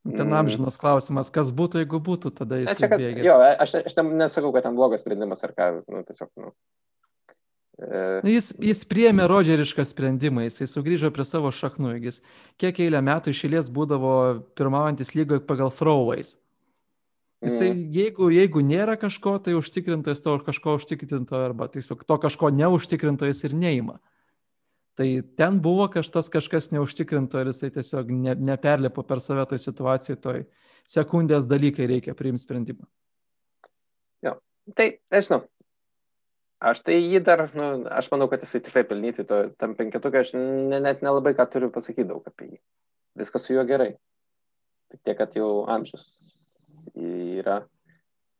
Ten 0.00 0.32
amžinas 0.32 0.78
klausimas, 0.80 1.28
kas 1.32 1.50
būtų, 1.52 1.82
jeigu 1.82 1.98
būtų, 2.00 2.32
tada 2.32 2.56
jis 2.62 2.78
bėgė. 2.80 3.24
Jo, 3.26 3.36
aš, 3.36 3.82
aš 3.84 3.98
nesakau, 4.08 4.48
kad 4.54 4.64
ten 4.64 4.78
blogas 4.78 5.04
sprendimas 5.04 5.44
ar 5.44 5.52
ką, 5.52 5.66
nu, 5.92 6.00
tiesiog, 6.08 6.30
nu. 6.40 6.52
E... 7.80 8.20
Jis, 8.32 8.48
jis 8.64 8.80
priėmė 8.88 9.26
rodžerišką 9.28 9.84
sprendimą, 9.84 10.46
jisai 10.48 10.70
sugrįžo 10.72 11.12
prie 11.12 11.26
savo 11.28 11.52
šaknų, 11.52 11.98
jis 12.06 12.22
kiek 12.60 12.80
eilę 12.80 13.02
metų 13.04 13.34
išėlės 13.34 13.68
būdavo 13.76 14.14
pirmaujantis 14.56 15.12
lygoje 15.16 15.44
pagal 15.44 15.72
throwways. 15.74 16.38
Jisai, 17.44 17.70
mm. 17.72 17.84
jeigu, 17.92 18.28
jeigu 18.32 18.64
nėra 18.64 18.98
kažko, 19.00 19.38
tai 19.40 19.54
užtikrintojas 19.56 20.20
to 20.20 20.34
kažko 20.44 20.76
užtikrinto 20.76 21.38
arba 21.40 21.70
tiesiog 21.72 22.04
to 22.04 22.18
kažko 22.20 22.50
neužtikrintojas 22.52 23.40
ir 23.48 23.56
neima. 23.56 23.96
Tai 24.98 25.06
ten 25.38 25.60
buvo 25.62 25.86
kažkas, 25.92 26.28
kažkas 26.32 26.70
neužtikrinto 26.74 27.40
ir 27.40 27.52
jisai 27.52 27.70
tiesiog 27.74 28.10
ne, 28.10 28.34
neperlipo 28.34 29.04
per 29.06 29.22
save 29.22 29.46
toj 29.52 29.62
situacijai, 29.62 30.18
toj 30.20 30.42
sekundės 30.90 31.46
dalykai 31.48 31.86
reikia 31.90 32.16
priimti 32.18 32.42
sprendimą. 32.42 32.88
Jo, 34.26 34.36
tai 34.76 34.92
nežinau. 35.14 35.44
Aš 36.60 36.82
tai 36.84 36.98
jį 36.98 37.22
dar, 37.24 37.46
nu, 37.56 37.86
aš 37.88 38.10
manau, 38.12 38.26
kad 38.28 38.42
jisai 38.44 38.60
tikrai 38.60 38.82
pelnyti, 38.84 39.24
to, 39.24 39.46
tam 39.56 39.72
penketukė 39.78 40.20
aš 40.20 40.34
ne, 40.36 40.80
net 40.82 41.00
nelabai 41.00 41.32
ką 41.38 41.46
turiu 41.48 41.70
pasakyti 41.72 42.10
daug 42.10 42.26
apie 42.28 42.50
jį. 42.50 42.58
Viskas 43.16 43.46
su 43.46 43.54
juo 43.54 43.64
gerai. 43.68 43.94
Tik 44.92 45.00
tiek, 45.06 45.16
kad 45.16 45.38
jau 45.38 45.64
amžius 45.70 46.04
yra 47.00 47.62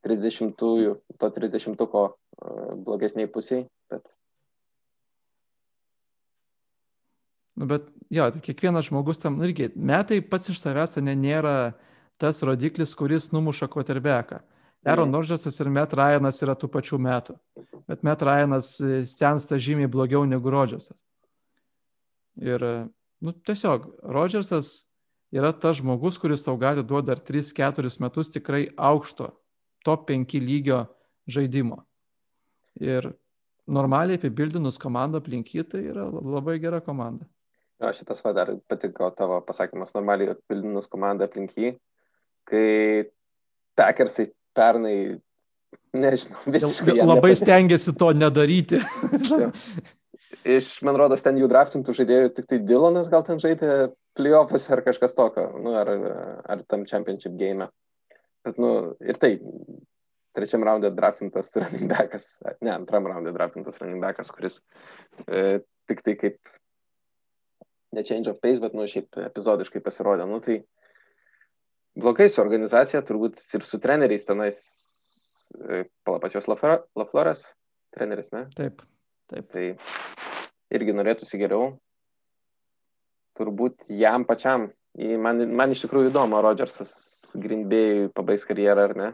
30-ųjų, 0.05 0.97
to 1.17 1.31
30-uko 1.39 2.05
blogesniai 2.85 3.31
pusiai, 3.33 3.65
bet 3.93 4.13
Nu, 7.61 7.67
bet 7.69 7.91
jo, 8.09 8.25
tai 8.33 8.41
kiekvienas 8.41 8.87
žmogus 8.89 9.19
tam, 9.21 9.37
irgi, 9.45 9.67
metai 9.77 10.23
pats 10.25 10.49
iš 10.49 10.63
savęs 10.63 10.97
ne, 11.05 11.13
nėra 11.13 11.75
tas 12.21 12.41
rodiklis, 12.47 12.95
kuris 12.97 13.29
numuša 13.35 13.69
koterbeką. 13.69 14.39
Aaron 14.89 15.13
Rodgersas 15.13 15.61
ir 15.61 15.69
Matt 15.69 15.93
Ryanas 15.93 16.41
yra 16.41 16.55
tų 16.57 16.71
pačių 16.73 16.97
metų. 17.05 17.35
Bet 17.85 18.05
Matt 18.07 18.25
Ryanas 18.25 18.79
e, 18.81 19.03
sensta 19.05 19.59
žymiai 19.61 19.91
blogiau 19.93 20.25
negu 20.25 20.49
Rodgersas. 20.53 21.03
Ir, 22.41 22.65
e, 22.65 22.87
nu, 23.21 23.35
tiesiog, 23.45 23.85
Rodgersas 24.09 24.71
yra 25.37 25.51
tas 25.53 25.83
žmogus, 25.83 26.17
kuris 26.23 26.47
tau 26.47 26.57
gali 26.61 26.81
duoti 26.81 27.11
dar 27.11 27.21
3-4 27.21 27.93
metus 28.01 28.33
tikrai 28.33 28.71
aukšto, 28.73 29.29
top 29.85 30.09
5 30.09 30.41
lygio 30.41 30.87
žaidimo. 31.29 31.83
Ir 32.81 33.11
normaliai 33.69 34.17
apibildinus 34.17 34.81
komandą 34.81 35.21
aplink 35.21 35.53
jį, 35.53 35.67
tai 35.69 35.85
yra 35.93 36.09
labai 36.09 36.57
gera 36.63 36.81
komanda. 36.81 37.29
Jo, 37.81 37.93
šitas 37.97 38.21
va 38.25 38.35
dar 38.37 38.53
patiko 38.69 39.09
tavo 39.17 39.39
pasakymas, 39.47 39.95
normaliai 39.97 40.35
atpildinus 40.35 40.89
komandą 40.91 41.25
aplink 41.29 41.55
jį, 41.57 41.73
kai 42.51 42.67
Packersai 43.81 44.27
pernai, 44.57 44.97
nežinau, 45.97 46.43
visiškai. 46.45 46.99
Labai 47.01 47.33
stengiasi 47.39 47.95
to 47.97 48.11
nedaryti. 48.13 48.83
Iš, 50.41 50.75
man 50.85 50.97
rodos, 50.97 51.23
ten 51.25 51.37
jų 51.41 51.49
draftintų 51.53 51.95
žaidėjų 51.97 52.33
tik 52.37 52.47
tai 52.51 52.59
Dylanas 52.65 53.09
gal 53.13 53.25
ten 53.25 53.41
žaidė 53.41 53.91
playoffs 54.17 54.69
ar 54.73 54.81
kažkas 54.85 55.17
tokio, 55.17 55.47
nu, 55.61 55.75
ar, 55.77 55.91
ar 56.49 56.63
tam 56.69 56.85
championship 56.89 57.37
game. 57.41 57.69
Bet, 58.45 58.61
nu, 58.61 58.95
ir 59.05 59.21
tai, 59.21 59.35
trečiam 60.37 60.65
raundė 60.65 60.93
draftintas 60.97 61.53
running 61.61 61.91
backas, 61.91 62.33
ne, 62.61 62.73
antram 62.73 63.09
raundė 63.11 63.35
draftintas 63.37 63.81
running 63.83 64.01
backas, 64.03 64.33
kuris 64.33 64.61
e, 65.27 65.61
tik 65.91 66.05
tai 66.07 66.17
kaip 66.21 66.39
ne 67.93 68.05
change 68.07 68.31
of 68.31 68.39
pace, 68.43 68.61
bet, 68.63 68.75
nu, 68.77 68.87
šiaip 68.91 69.19
epizodiškai 69.27 69.83
pasirodė. 69.85 70.27
Nu, 70.31 70.39
tai 70.45 70.61
blogai 71.99 72.29
su 72.31 72.43
organizacija, 72.43 73.03
turbūt 73.07 73.41
ir 73.57 73.67
su 73.67 73.81
treneriais 73.83 74.27
tenais, 74.29 74.61
e, 75.59 75.85
palapas 76.07 76.37
jos 76.37 76.49
Lafloras, 76.51 77.45
treneris, 77.97 78.31
ne? 78.35 78.47
Taip, 78.57 78.85
taip. 79.33 79.51
Tai 79.51 79.67
irgi 80.77 80.95
norėtųsi 80.95 81.41
geriau. 81.41 81.75
Turbūt 83.39 83.89
jam 83.95 84.27
pačiam, 84.29 84.69
man, 85.25 85.43
man 85.57 85.73
iš 85.75 85.87
tikrųjų 85.87 86.11
įdomu, 86.13 86.43
Rodžersas 86.45 86.93
Grindbėjui 87.41 88.11
pabaigs 88.15 88.47
karjerą 88.47 88.87
ar 88.89 88.97
ne. 88.99 89.11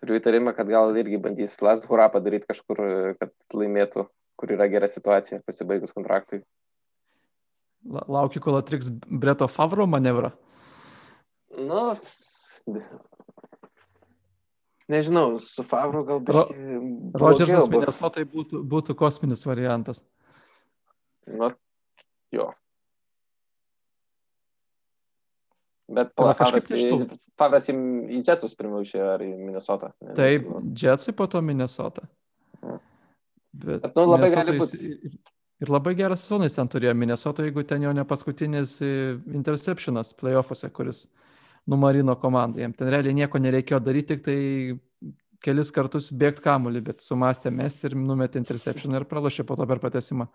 Turiu 0.00 0.16
įtarimą, 0.16 0.54
kad 0.56 0.68
gal 0.70 0.96
irgi 0.96 1.18
bandys 1.20 1.58
Las 1.64 1.84
Hurą 1.88 2.06
padaryti 2.12 2.48
kažkur, 2.48 2.80
kad 3.20 3.32
laimėtų, 3.52 4.06
kur 4.40 4.54
yra 4.54 4.66
gera 4.72 4.88
situacija 4.88 5.42
pasibaigus 5.44 5.92
kontraktui. 5.96 6.40
Laukiu, 7.88 8.42
kol 8.44 8.58
atriks 8.60 8.90
Breto 9.08 9.48
Favro 9.48 9.86
manevrą. 9.88 10.30
Nu, 11.56 11.94
nežinau, 14.88 15.38
su 15.40 15.64
Favru 15.66 16.04
gal 16.04 16.20
biškai. 16.20 16.56
Ro 17.14 17.22
Rodžersas 17.24 17.70
Minnesotai 17.72 18.26
būtų, 18.28 18.62
būtų 18.70 18.96
kosminis 18.98 19.46
variantas. 19.48 20.04
Nu, 21.30 21.50
jo. 22.34 22.50
Bet 25.90 26.12
po 26.14 26.28
kažkaip 26.38 26.68
į, 26.70 27.18
Favras 27.40 27.66
į, 27.72 27.74
į 28.12 28.22
Jetus 28.22 28.54
primaušė 28.58 29.02
ar 29.16 29.24
į 29.24 29.32
Minnesotą. 29.40 29.90
Ne, 30.04 30.14
Taip, 30.18 30.46
Jetsui 30.78 31.16
po 31.16 31.26
to 31.30 31.42
Minnesotą. 31.42 32.04
Bet, 33.50 33.80
Bet 33.82 33.96
nu, 33.98 34.04
labai 34.06 34.28
gali 34.30 34.58
būti. 34.60 34.94
Ir 35.60 35.68
labai 35.68 35.92
gerą 35.98 36.16
sezoną 36.16 36.46
jis 36.48 36.56
ten 36.56 36.68
turėjo 36.72 36.94
Minnesota, 36.96 37.44
jeigu 37.44 37.64
ten 37.68 37.82
jau 37.84 37.90
ne 37.92 38.04
paskutinis 38.08 38.78
e, 38.80 38.92
interceptionas 39.36 40.14
playoffuose, 40.16 40.70
kuris 40.72 41.02
numarino 41.68 42.14
komandą. 42.16 42.62
Jam 42.62 42.72
ten 42.76 42.88
realiai 42.88 43.16
nieko 43.18 43.40
nereikėjo 43.42 43.80
daryti, 43.84 44.16
tik 44.16 44.24
tai 44.24 44.38
kelis 45.44 45.72
kartus 45.74 46.08
bėgti 46.16 46.44
kamuolį, 46.44 46.82
bet 46.88 47.04
sumastė 47.04 47.52
mesti 47.52 47.90
ir 47.90 47.96
numetė 47.98 48.40
interception 48.40 48.96
ir 48.96 49.06
pralašė 49.08 49.44
po 49.48 49.56
to 49.58 49.66
per 49.68 49.82
pratesimą. 49.82 50.28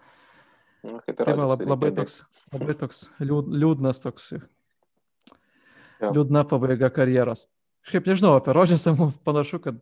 Nu, 0.86 1.00
tai 1.08 1.34
va, 1.34 1.50
labai, 1.58 1.90
toks, 1.98 2.20
labai 2.54 2.76
toks 2.78 3.08
liūdnas 3.26 4.04
toks. 4.04 4.36
Jo. 4.36 6.12
Liūdna 6.12 6.44
pabaiga 6.46 6.92
karjeros. 6.94 7.48
Šiaip 7.90 8.10
nežinau, 8.10 8.36
apie 8.38 8.54
Rožėsą 8.54 8.94
panašu, 9.26 9.62
kad 9.64 9.78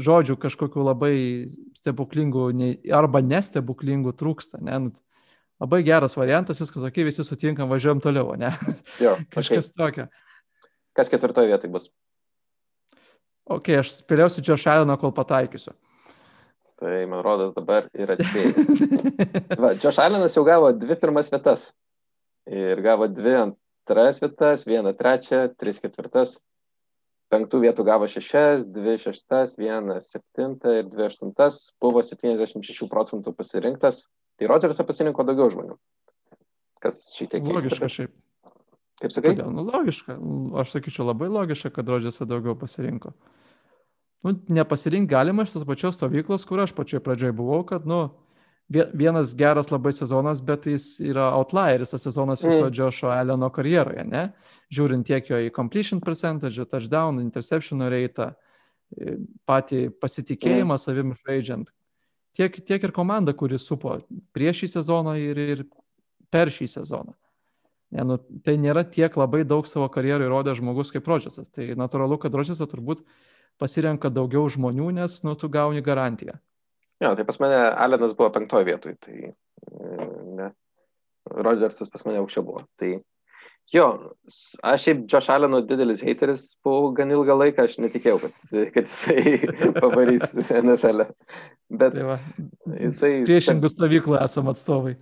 žodžių 0.00 0.36
kažkokių 0.40 0.84
labai 0.86 1.14
stebuklingų 1.76 2.48
arba 2.94 3.22
nestebuklingų 3.24 4.14
trūksta. 4.16 4.60
Ne? 4.64 4.78
Nu, 4.86 4.92
labai 5.62 5.82
geras 5.86 6.16
variantas, 6.18 6.60
viskas 6.62 6.86
ok, 6.88 7.02
visi 7.08 7.24
sutinkam, 7.26 7.70
važiuojam 7.72 8.02
toliau, 8.04 8.34
ne? 8.38 8.54
Jo, 9.04 9.16
kažkas 9.34 9.70
okay. 9.70 9.78
tokio. 9.78 10.08
Kas 10.96 11.12
ketvirtoje 11.12 11.52
vietoje 11.52 11.72
bus? 11.72 11.88
Ok, 13.52 13.72
aš 13.80 13.96
spėliausiu 13.98 14.44
čia 14.46 14.58
šaliną, 14.60 14.96
kol 15.00 15.12
pataikysiu. 15.16 15.74
Tai 16.82 16.98
man 17.06 17.22
rodos 17.22 17.52
dabar 17.54 17.86
ir 17.94 18.10
atspėjai. 18.10 18.52
Va, 19.62 19.72
Josh 19.78 20.00
Allenas 20.02 20.34
jau 20.34 20.42
gavo 20.46 20.72
dvi 20.74 20.96
pirmas 20.98 21.30
vietas. 21.30 21.68
Ir 22.50 22.80
gavo 22.82 23.06
dvi 23.06 23.36
antras 23.38 24.18
vietas, 24.22 24.64
vieną 24.66 24.90
trečią, 24.98 25.44
tris 25.58 25.78
ketvirtas. 25.82 26.40
Penktų 27.32 27.62
vietų 27.62 27.86
gavo 27.88 28.08
šešias, 28.10 28.66
dvi 28.68 28.98
šeštas, 29.00 29.56
vieną 29.60 29.96
septintą 30.04 30.74
ir 30.82 30.88
dvi 30.92 31.06
aštuntas. 31.08 31.70
Buvo 31.80 32.02
76 32.04 32.88
procentų 32.92 33.32
pasirinktas. 33.36 34.04
Tai 34.36 34.50
Rodžersą 34.52 34.84
pasirinko 34.88 35.24
daugiau 35.24 35.48
žmonių. 35.52 35.78
Kas 36.82 37.06
šiek 37.16 37.32
tiek. 37.32 37.48
Logiška 37.48 37.88
šiaip. 37.88 38.12
Kaip 39.00 39.14
sakai? 39.14 39.32
Kodėl? 39.32 39.48
Nu, 39.54 39.64
logiška. 39.66 40.18
Aš 40.60 40.76
sakyčiau, 40.76 41.08
labai 41.08 41.30
logiška, 41.32 41.72
kad 41.74 41.88
Rodžersą 41.88 42.28
daugiau 42.28 42.58
pasirinko 42.58 43.16
nu, 44.22 44.34
nepasirinkti 44.48 45.10
galima 45.10 45.42
iš 45.42 45.56
tos 45.56 45.66
pačios 45.66 45.98
stovyklos, 45.98 46.44
kur 46.46 46.62
aš 46.62 46.74
pačioj 46.76 47.02
pradžioje 47.02 47.34
buvau, 47.36 47.62
kad, 47.66 47.86
nu, 47.86 48.04
vienas 48.72 49.34
geras 49.36 49.70
labai 49.72 49.92
sezonas, 49.96 50.40
bet 50.44 50.66
jis 50.70 50.86
yra 51.04 51.30
outlieris, 51.36 51.92
tas 51.94 52.04
sezonas 52.06 52.42
viso 52.44 52.66
mm. 52.66 52.74
Joshua 52.76 53.18
Alleno 53.20 53.50
karjeroje, 53.52 54.04
ne? 54.08 54.24
Žiūrint 54.72 55.06
tiek 55.06 55.28
jo 55.28 55.40
į 55.42 55.52
completion 55.54 56.00
percentage, 56.00 56.64
touchdown, 56.70 57.20
interception 57.20 57.84
rate, 57.92 58.30
patį 59.48 59.86
pasitikėjimą 60.00 60.76
mm. 60.76 60.82
savim 60.82 61.14
žaidžiant. 61.22 61.72
Tiek, 62.32 62.54
tiek 62.64 62.84
ir 62.84 62.94
komanda, 62.96 63.34
kuri 63.36 63.58
supo 63.60 63.98
prieš 64.32 64.62
šį 64.62 64.68
sezoną 64.78 65.18
ir, 65.20 65.40
ir 65.56 65.66
per 66.32 66.52
šį 66.52 66.70
sezoną. 66.78 67.12
Ne, 67.92 68.06
nu, 68.08 68.16
tai 68.16 68.54
nėra 68.56 68.86
tiek 68.88 69.12
labai 69.20 69.42
daug 69.44 69.68
savo 69.68 69.84
karjerą 69.92 70.24
įrodęs 70.24 70.62
žmogus 70.62 70.94
kaip 70.94 71.08
Rodžesas. 71.10 71.50
Tai 71.52 71.66
natūralu, 71.76 72.16
kad 72.22 72.32
Rodžesas 72.32 72.70
turbūt 72.70 73.02
pasirenka 73.60 74.08
daugiau 74.08 74.46
žmonių, 74.48 74.88
nes 74.96 75.18
nu, 75.26 75.36
tu 75.36 75.50
gauni 75.52 75.84
garantiją. 75.84 76.38
Jo, 77.02 77.14
tai 77.18 77.24
pas 77.26 77.38
mane 77.42 77.56
Alenas 77.84 78.14
buvo 78.14 78.30
penktoje 78.34 78.68
vietoje, 78.68 78.98
tai 79.02 79.16
e, 79.30 79.32
ne. 80.38 80.52
Rodžersas 81.32 81.90
pas 81.90 82.04
mane 82.06 82.20
aukščiau 82.20 82.44
buvo. 82.46 82.62
Tai 82.78 82.92
jo, 83.74 83.86
aš 84.68 84.86
šiaip 84.86 85.02
Josh 85.10 85.32
Allenų 85.32 85.62
didelis 85.66 86.02
hateris 86.04 86.44
buvau 86.64 86.92
gan 86.96 87.10
ilgą 87.14 87.36
laiką, 87.38 87.66
aš 87.66 87.80
netikėjau, 87.82 88.20
kad, 88.22 88.46
kad 88.74 88.90
jisai 88.90 89.50
pavarys 89.82 90.34
NFL. 90.60 91.06
E. 91.06 91.36
Bet 91.72 91.96
tai 91.96 92.06
va, 92.06 92.18
jisai... 92.78 93.12
Priešingų 93.26 93.70
stovyklų 93.72 94.18
esam 94.22 94.50
atstovai. 94.52 94.96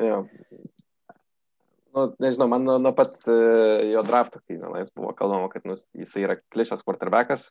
Jo. 0.00 0.22
Nu, 1.90 2.04
nežinau, 2.22 2.46
man 2.48 2.64
nuo, 2.64 2.92
pat 2.94 3.16
uh, 3.26 3.80
jo 3.90 4.02
drafto, 4.06 4.38
kai 4.46 4.60
tenais 4.60 4.92
buvo 4.94 5.10
kalbama, 5.18 5.50
kad 5.50 5.66
nu, 5.66 5.74
jisai 5.98 6.22
yra 6.28 6.36
klišas 6.54 6.84
quarterbackas, 6.86 7.48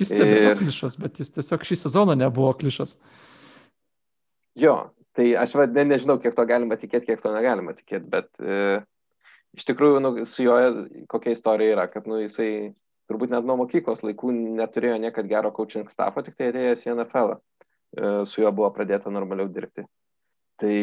Jis 0.00 0.10
ir... 0.16 0.56
klišas, 0.58 0.96
bet 0.98 1.20
jis 1.22 1.30
tiesiog 1.36 1.66
šį 1.66 1.78
sezoną 1.84 2.16
nebuvo 2.18 2.50
klišas. 2.58 2.96
Jo, 4.58 4.74
tai 5.14 5.32
aš 5.38 5.54
va, 5.58 5.66
ne, 5.70 5.84
nežinau, 5.92 6.18
kiek 6.22 6.34
to 6.34 6.44
galima 6.48 6.78
tikėti, 6.78 7.12
kiek 7.12 7.22
to 7.22 7.32
negalima 7.34 7.74
tikėti, 7.76 8.06
bet 8.10 8.30
e, 8.42 8.80
iš 9.58 9.66
tikrųjų 9.70 10.02
nu, 10.02 10.14
su 10.30 10.46
juo 10.46 10.56
kokia 11.10 11.34
istorija 11.34 11.76
yra, 11.76 11.86
kad 11.90 12.08
nu, 12.10 12.20
jisai 12.22 12.74
turbūt 13.10 13.34
net 13.34 13.46
nuo 13.46 13.58
mokyklos 13.60 14.02
laikų 14.06 14.32
neturėjo 14.60 14.98
niekad 15.02 15.28
gero 15.30 15.52
coaching 15.54 15.90
staffo, 15.92 16.22
tik 16.24 16.38
tai 16.38 16.50
atėjęs 16.50 16.86
į 16.86 16.94
NFL. 16.96 17.36
E, 17.94 18.12
su 18.30 18.42
juo 18.42 18.50
buvo 18.54 18.70
pradėta 18.74 19.12
normaliau 19.14 19.50
dirbti. 19.50 19.86
Tai 20.58 20.76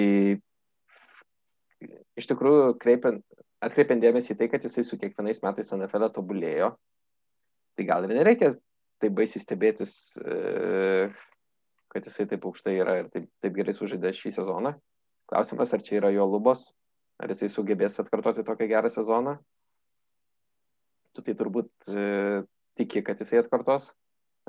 iš 2.19 2.27
tikrųjų 2.31 2.75
kreipiant, 2.81 3.23
atkreipiant 3.63 4.03
dėmesį 4.03 4.35
į 4.35 4.39
tai, 4.39 4.49
kad 4.51 4.67
jisai 4.67 4.83
su 4.87 4.99
kiekvienais 4.99 5.41
metais 5.43 5.71
NFL 5.75 6.11
tobulėjo, 6.15 6.73
tai 7.75 7.87
gal 7.87 8.05
ir 8.05 8.15
nereikia 8.15 8.51
taip 9.01 9.15
baisiai 9.17 9.43
stebėtis, 9.43 9.95
e, 10.21 11.09
kad 11.91 12.07
jisai 12.07 12.27
taip 12.29 12.45
aukštai 12.47 12.75
yra 12.79 12.99
ir 13.01 13.09
taip, 13.13 13.27
taip 13.43 13.57
gerai 13.57 13.75
sužaidė 13.75 14.13
šį 14.15 14.33
sezoną. 14.37 14.75
Klausimas, 15.31 15.73
ar 15.73 15.83
čia 15.85 15.97
yra 16.01 16.11
jo 16.13 16.27
lubos, 16.27 16.67
ar 17.21 17.31
jisai 17.31 17.49
sugebės 17.51 17.99
atkartoti 18.03 18.45
tokią 18.47 18.69
gerą 18.71 18.91
sezoną. 18.91 19.37
Tu 21.15 21.25
tai 21.27 21.35
turbūt 21.39 21.91
e, 21.91 22.07
tiki, 22.79 23.03
kad 23.03 23.19
jisai 23.19 23.41
atkartos, 23.41 23.91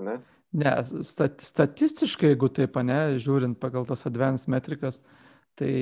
ne? 0.03 0.21
Ne, 0.53 0.73
stat, 1.07 1.41
statistiškai, 1.41 2.35
jeigu 2.35 2.51
taip, 2.53 2.77
ne, 2.85 3.17
žiūrint 3.23 3.57
pagal 3.61 3.87
tos 3.89 4.05
advanced 4.09 4.51
metrikas, 4.53 5.01
tai 5.57 5.73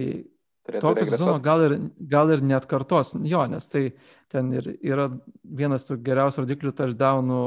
tokio 0.79 1.07
sezono 1.09 1.41
gal 1.43 1.65
ir, 1.67 1.75
gal 2.11 2.31
ir 2.31 2.45
net 2.47 2.69
kartos. 2.71 3.17
Jo, 3.27 3.43
nes 3.51 3.67
tai 3.73 3.89
ten 4.31 4.53
ir 4.55 4.71
yra 4.79 5.09
vienas 5.43 5.89
tų 5.89 5.99
geriausių 6.07 6.45
rodiklių 6.45 6.75
touchdownų 6.79 7.43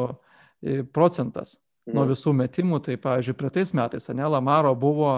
procentas 0.96 1.58
mhm. 1.86 1.98
nuo 1.98 2.06
visų 2.12 2.36
metimų. 2.40 2.82
Tai, 2.88 2.98
pavyzdžiui, 3.04 3.38
praeitais 3.40 3.74
metais, 3.78 4.10
ne, 4.14 4.28
Lamaro 4.36 4.74
buvo 4.80 5.16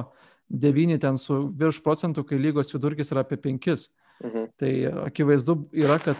9 0.50 1.00
ten 1.02 1.20
su 1.22 1.46
virš 1.58 1.82
procentų, 1.86 2.26
kai 2.30 2.40
lygos 2.42 2.74
vidurkis 2.74 3.14
yra 3.14 3.26
apie 3.26 3.40
5. 3.42 3.88
Mhm. 4.24 4.50
Tai 4.60 4.74
akivaizdu 5.10 5.58
yra, 5.76 6.00
kad 6.00 6.20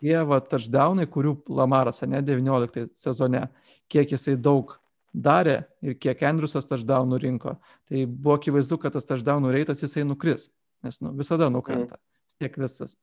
tie 0.00 0.20
va 0.24 0.40
touchdownai, 0.40 1.06
kurių 1.10 1.34
Lamaras, 1.52 2.02
ne, 2.08 2.22
19 2.24 2.88
sezone, 2.96 3.46
kiek 3.90 4.14
jisai 4.16 4.36
daug 4.40 4.78
darė 5.12 5.64
ir 5.82 5.96
kiek 5.98 6.22
Andriusas 6.22 6.68
touchdownų 6.70 7.18
rinko, 7.20 7.56
tai 7.90 8.06
buvo 8.06 8.36
akivaizdu, 8.38 8.78
kad 8.80 8.94
tas 8.94 9.08
touchdownų 9.08 9.52
reitas 9.52 9.82
jisai 9.82 10.06
nukris, 10.06 10.48
nes 10.86 11.00
nu, 11.02 11.12
visada 11.18 11.50
nukrenta, 11.52 11.98
mhm. 11.98 12.36
tiek 12.38 12.58
visas. 12.62 12.96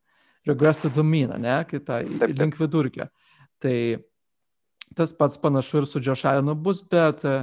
Regress 0.47 0.79
to 0.79 1.03
mean, 1.03 1.33
ne, 1.41 1.59
kita, 1.67 1.99
link 2.31 2.55
vidurkio. 2.55 3.09
Tai 3.59 3.75
Tas 4.95 5.11
pats 5.13 5.39
panašu 5.41 5.81
ir 5.81 5.87
su 5.89 5.99
Džošalinu 5.99 6.55
bus, 6.55 6.83
bet 6.89 7.25
e, 7.27 7.41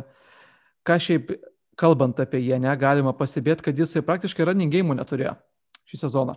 ką 0.86 0.97
šiaip 1.01 1.34
kalbant 1.78 2.20
apie 2.22 2.40
jį, 2.42 2.59
negalima 2.62 3.12
pastebėti, 3.16 3.66
kad 3.66 3.78
jisai 3.78 4.05
praktiškai 4.07 4.47
running 4.49 4.72
game 4.72 4.95
neturėjo 4.97 5.34
šį 5.90 6.01
sezoną. 6.01 6.36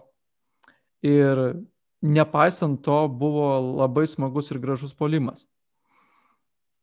Ir 1.06 1.42
nepaisant 2.02 2.82
to 2.86 2.98
buvo 3.08 3.50
labai 3.84 4.08
smagus 4.10 4.52
ir 4.52 4.60
gražus 4.62 4.96
polimas. 4.98 5.46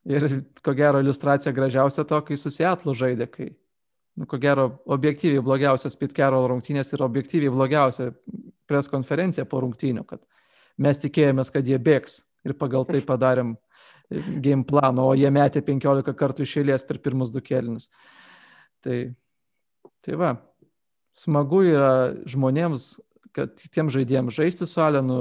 Ir 0.05 0.43
ko 0.65 0.75
gero 0.77 1.01
iliustracija 1.01 1.53
gražiausia 1.57 2.05
to, 2.05 2.19
kai 2.27 2.37
susietlu 2.37 2.95
žaidė, 2.97 3.29
kai, 3.31 3.49
nu, 4.21 4.29
ko 4.29 4.39
gero, 4.41 4.67
objektyviai 4.85 5.43
blogiausias 5.45 5.97
Pit 5.97 6.13
Carroll 6.17 6.49
rungtynės 6.51 6.93
ir 6.93 7.05
objektyviai 7.07 7.53
blogiausia 7.53 8.11
pres 8.69 8.91
konferencija 8.93 9.47
po 9.49 9.63
rungtynių, 9.65 10.05
kad 10.09 10.21
mes 10.77 11.01
tikėjomės, 11.01 11.51
kad 11.55 11.67
jie 11.69 11.79
bėgs 11.81 12.21
ir 12.45 12.57
pagal 12.61 12.85
tai 12.89 13.01
padarėm 13.05 13.55
game 14.11 14.65
plano, 14.67 15.09
o 15.11 15.15
jie 15.17 15.31
metė 15.33 15.63
15 15.65 16.15
kartų 16.19 16.45
iš 16.45 16.59
eilės 16.61 16.85
per 16.87 17.01
pirmus 17.03 17.33
du 17.35 17.43
kelinius. 17.45 17.89
Tai, 18.85 18.99
tai 20.05 20.19
va, 20.21 20.35
smagu 21.17 21.63
yra 21.71 22.13
žmonėms, 22.29 22.95
kad 23.35 23.57
tiem 23.75 23.91
žaidėjams 23.91 24.37
žaisti 24.37 24.69
su 24.69 24.83
Alenu 24.85 25.19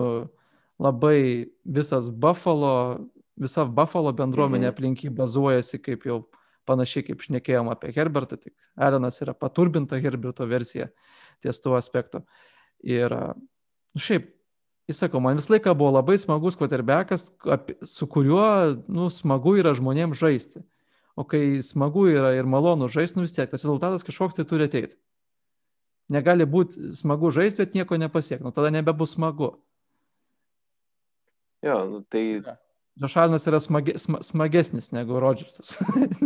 labai 0.81 1.49
visas 1.63 2.09
Buffalo, 2.09 3.09
visa 3.39 3.65
Buffalo 3.65 4.13
bendruomenė 4.13 4.67
mhm. 4.67 4.75
aplink 4.75 5.05
jį 5.05 5.13
bazuojasi 5.17 5.79
kaip 5.81 6.05
jau 6.09 6.23
panašiai 6.67 7.07
kaip 7.09 7.23
šnekėjom 7.23 7.71
apie 7.73 7.91
Herbertą, 7.95 8.37
tik 8.39 8.53
Alenas 8.79 9.19
yra 9.23 9.33
paturbinta 9.35 9.99
Herberto 9.99 10.47
versija 10.47 10.89
ties 11.43 11.59
tuo 11.63 11.75
aspektu. 11.75 12.23
Ir 12.83 13.11
nu, 13.11 13.99
šiaip 13.99 14.29
Jis 14.87 14.99
sako, 14.99 15.21
man 15.23 15.39
visą 15.39 15.53
laiką 15.53 15.71
buvo 15.79 15.93
labai 15.95 16.17
smagus 16.19 16.57
quarterbackas, 16.59 17.29
su 17.87 18.07
kuriuo 18.07 18.47
nu, 18.91 19.07
smagu 19.13 19.55
yra 19.61 19.71
žmonėms 19.77 20.19
žaisti. 20.19 20.63
O 21.15 21.23
kai 21.29 21.61
smagu 21.63 22.07
yra 22.11 22.33
ir 22.35 22.49
malonu 22.49 22.89
žaisti, 22.91 23.19
nu 23.19 23.23
vis 23.23 23.35
tiek 23.35 23.47
tas 23.47 23.63
rezultatas 23.63 24.03
kažkoks 24.03 24.35
tai 24.35 24.45
turi 24.49 24.67
ateiti. 24.67 24.97
Negali 26.11 26.43
būti 26.49 26.91
smagu 26.97 27.31
žaisti, 27.31 27.61
bet 27.63 27.77
nieko 27.77 27.95
nepasiekti. 28.01 28.43
Nu, 28.43 28.51
tada 28.51 28.73
nebebus 28.73 29.15
smagu. 29.15 29.53
Jo, 31.63 31.77
nu, 31.87 32.01
tai... 32.11 32.41
Žašalinas 32.99 33.47
yra 33.49 33.61
smage, 33.63 33.95
sma, 33.97 34.19
smagesnis 34.21 34.91
negu 34.93 35.17
Rodžersas. 35.21 35.77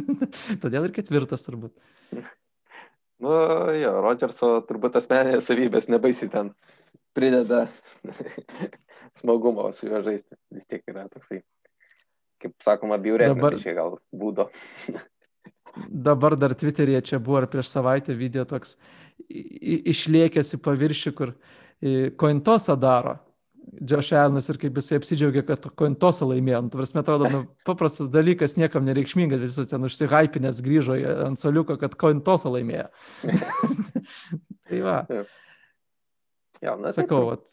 Todėl 0.64 0.90
ir 0.90 0.96
ketvirtas 0.96 1.46
turbūt. 1.46 1.78
Nu, 3.22 3.36
jo, 3.78 3.94
Rodžerso 4.04 4.50
turbūt 4.68 4.98
asmenės 5.00 5.46
savybės 5.48 5.88
nebaisiai 5.94 6.34
ten 6.34 6.52
prideda 7.18 7.66
smagumo 9.18 9.72
su 9.74 9.90
juo 9.90 10.02
žaisti. 10.06 10.38
Vis 10.54 10.70
tiek 10.70 10.86
yra 10.94 11.08
toksai, 11.10 11.42
kaip 12.44 12.56
sakoma, 12.64 13.00
biuresnis 13.02 13.42
dabar... 13.42 13.78
gal 13.82 13.96
būdo. 14.14 14.50
dabar 16.10 16.38
dar 16.38 16.54
Twitter'yje 16.58 17.04
čia 17.12 17.22
buvo 17.22 17.42
ar 17.42 17.50
prieš 17.52 17.72
savaitę 17.74 18.16
video 18.18 18.46
toks 18.50 18.76
išliekęs 19.28 20.54
į 20.58 20.60
paviršių, 20.66 21.16
kur 21.18 21.34
kointosą 22.22 22.78
daro. 22.80 23.18
Josh 23.82 24.16
Allenas 24.16 24.48
ir 24.48 24.58
kaip 24.62 24.78
jisai 24.80 24.98
apsidžiaugia, 25.02 25.42
kad 25.46 25.66
kointosą 25.78 26.30
laimėjo. 26.30 26.62
Nu, 26.64 26.72
Tavars, 26.72 26.94
atrodo, 27.02 27.28
nu, 27.34 27.42
paprastas 27.68 28.08
dalykas, 28.10 28.56
niekam 28.58 28.86
nereikšmingas, 28.88 29.42
visas 29.44 29.68
ten 29.74 29.84
užsihypinės 29.84 30.62
grįžo 30.64 30.96
ant 31.26 31.42
soliuko, 31.42 31.76
kad 31.82 31.98
kointosą 32.00 32.54
laimėjo. 32.56 32.88
tai 34.70 34.80
va. 34.86 35.02
Taip. 35.10 35.36
Jo, 36.64 36.74
na, 36.82 36.92
Sakau, 36.96 37.24
vat, 37.32 37.44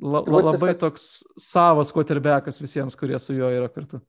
la, 0.00 0.20
la, 0.20 0.40
labai 0.40 0.72
viskas... 0.72 0.80
toks 0.80 1.04
savas 1.40 1.92
quarterbackas 1.94 2.58
visiems, 2.62 2.96
kurie 2.98 3.20
su 3.22 3.36
juo 3.36 3.50
yra 3.54 3.70
kartu. 3.72 4.00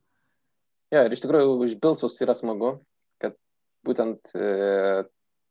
Jo, 0.94 1.04
ir 1.06 1.14
iš 1.14 1.22
tikrųjų 1.24 1.58
už 1.66 1.76
Bilsus 1.82 2.18
yra 2.24 2.36
smagu, 2.38 2.78
kad 3.22 3.36
būtent 3.86 4.34
e, 4.38 5.04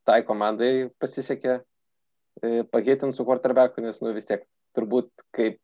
tai 0.06 0.20
komandai 0.26 0.88
pasisekė 1.02 1.54
e, 1.58 2.64
pakeitinti 2.70 3.16
su 3.16 3.26
quarterbacku, 3.26 3.82
nes 3.84 4.00
nu, 4.02 4.14
vis 4.16 4.28
tiek 4.30 4.46
turbūt 4.74 5.10
kaip 5.34 5.60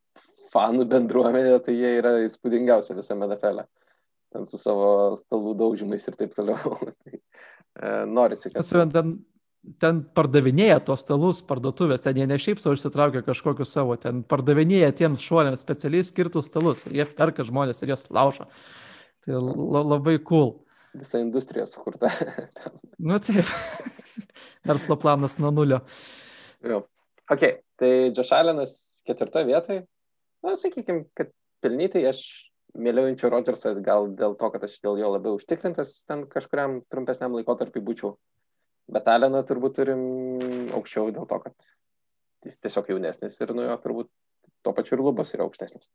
fanų 0.50 0.86
bendruomenė, 0.90 1.58
tai 1.64 1.76
jie 1.76 1.94
yra 2.00 2.16
įspūdingiausia 2.26 2.96
visame 2.98 3.28
NFL. 3.28 3.64
E. 3.64 3.90
Ten 4.30 4.46
su 4.46 4.58
savo 4.62 5.16
stalų 5.18 5.56
daužymais 5.58 6.06
ir 6.06 6.18
taip 6.18 6.34
toliau. 6.36 6.76
tai, 7.02 7.18
e, 7.18 7.94
norisi, 8.10 8.52
kad... 8.54 8.66
Ten, 8.94 9.16
ten 9.80 10.00
pardavinėja 10.16 10.80
tos 10.84 11.04
stalus 11.04 11.42
parduotuvės, 11.46 12.02
ten 12.04 12.18
jie 12.18 12.26
ne 12.28 12.38
šiaip 12.40 12.60
savo 12.62 12.76
išsitraukia 12.76 13.22
kažkokius 13.26 13.74
savo, 13.76 13.96
ten 14.00 14.22
pardavinėja 14.26 14.92
tiems 14.96 15.24
šuoliams 15.24 15.64
specialiai 15.64 16.06
skirtus 16.06 16.48
stalus. 16.48 16.86
Jie 16.88 17.04
perka 17.04 17.44
žmonės 17.46 17.82
ir 17.84 17.94
jas 17.94 18.06
laužo. 18.12 18.48
Tai 19.24 19.36
la, 19.36 19.84
labai 19.84 20.16
cool. 20.24 20.54
Visa 20.96 21.20
industrija 21.20 21.66
sukurta. 21.70 22.10
nu 23.10 23.20
taip. 23.22 23.50
Verslo 24.68 24.96
planas 25.00 25.36
nuo 25.40 25.52
nulio. 25.54 25.82
Jo. 26.64 26.84
Ok, 27.30 27.44
tai 27.78 27.90
Džošalinas 28.16 28.74
ketvirtoje 29.06 29.46
vietoje. 29.48 29.84
Na, 30.44 30.56
sakykime, 30.56 31.04
kad 31.14 31.30
pelnytai 31.62 32.02
aš 32.08 32.24
mieliau 32.74 33.10
imčiau 33.10 33.30
Rodžersą 33.32 33.74
gal 33.84 34.08
dėl 34.16 34.34
to, 34.40 34.50
kad 34.54 34.64
aš 34.66 34.78
dėl 34.84 34.98
jo 35.00 35.12
labiau 35.14 35.38
užtikrintas 35.38 36.00
ten 36.08 36.24
kažkuriam 36.30 36.80
trumpesniam 36.92 37.34
laikotarpiu 37.36 37.82
būčiau. 37.84 38.16
Bet 38.90 39.08
Aleną 39.10 39.42
turbūt 39.46 39.76
turim 39.78 40.02
aukščiau 40.74 41.12
dėl 41.14 41.28
to, 41.30 41.38
kad 41.44 41.70
jis 42.46 42.58
tiesiog 42.64 42.90
jaunesnis 42.90 43.36
ir 43.40 43.52
nuo 43.54 43.68
jo 43.68 43.76
turbūt 43.84 44.10
tuo 44.64 44.74
pačiu 44.76 44.96
ir 44.96 45.04
lubos 45.04 45.30
yra 45.36 45.46
aukštesnis. 45.46 45.90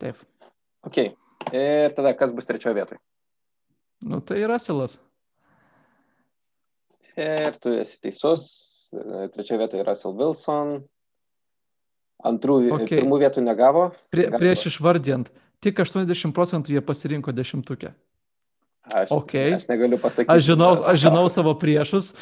Taip. 0.00 0.20
Ok. 0.86 1.02
Ir 1.52 1.94
tada 1.96 2.14
kas 2.16 2.32
bus 2.34 2.48
trečioje 2.48 2.76
vietoje? 2.78 3.00
Nu, 4.06 4.20
tai 4.24 4.42
Rasilas. 4.48 4.98
Ir 7.16 7.56
tu 7.60 7.72
esi 7.76 8.00
teisus. 8.02 8.46
Trečioje 9.34 9.60
vietoje 9.62 9.84
Russell 9.86 10.16
Wilson. 10.16 10.78
Antrų, 12.26 12.60
okay. 12.72 13.02
pirmų 13.02 13.18
vietų 13.20 13.42
negavo. 13.44 13.90
Prie, 14.14 14.30
prieš 14.32 14.70
išvardint, 14.70 15.28
tik 15.60 15.82
80 15.84 16.32
procentų 16.36 16.72
jie 16.72 16.80
pasirinko 16.84 17.34
dešimtukę. 17.36 17.90
Aš, 18.94 19.10
okay. 19.10 19.56
aš 19.56 19.66
negaliu 19.66 19.98
pasakyti. 19.98 20.30
Aš 20.30 20.46
žinau, 20.46 20.70
aš 20.78 21.00
žinau 21.02 21.26
savo 21.32 21.56
priešus. 21.58 22.12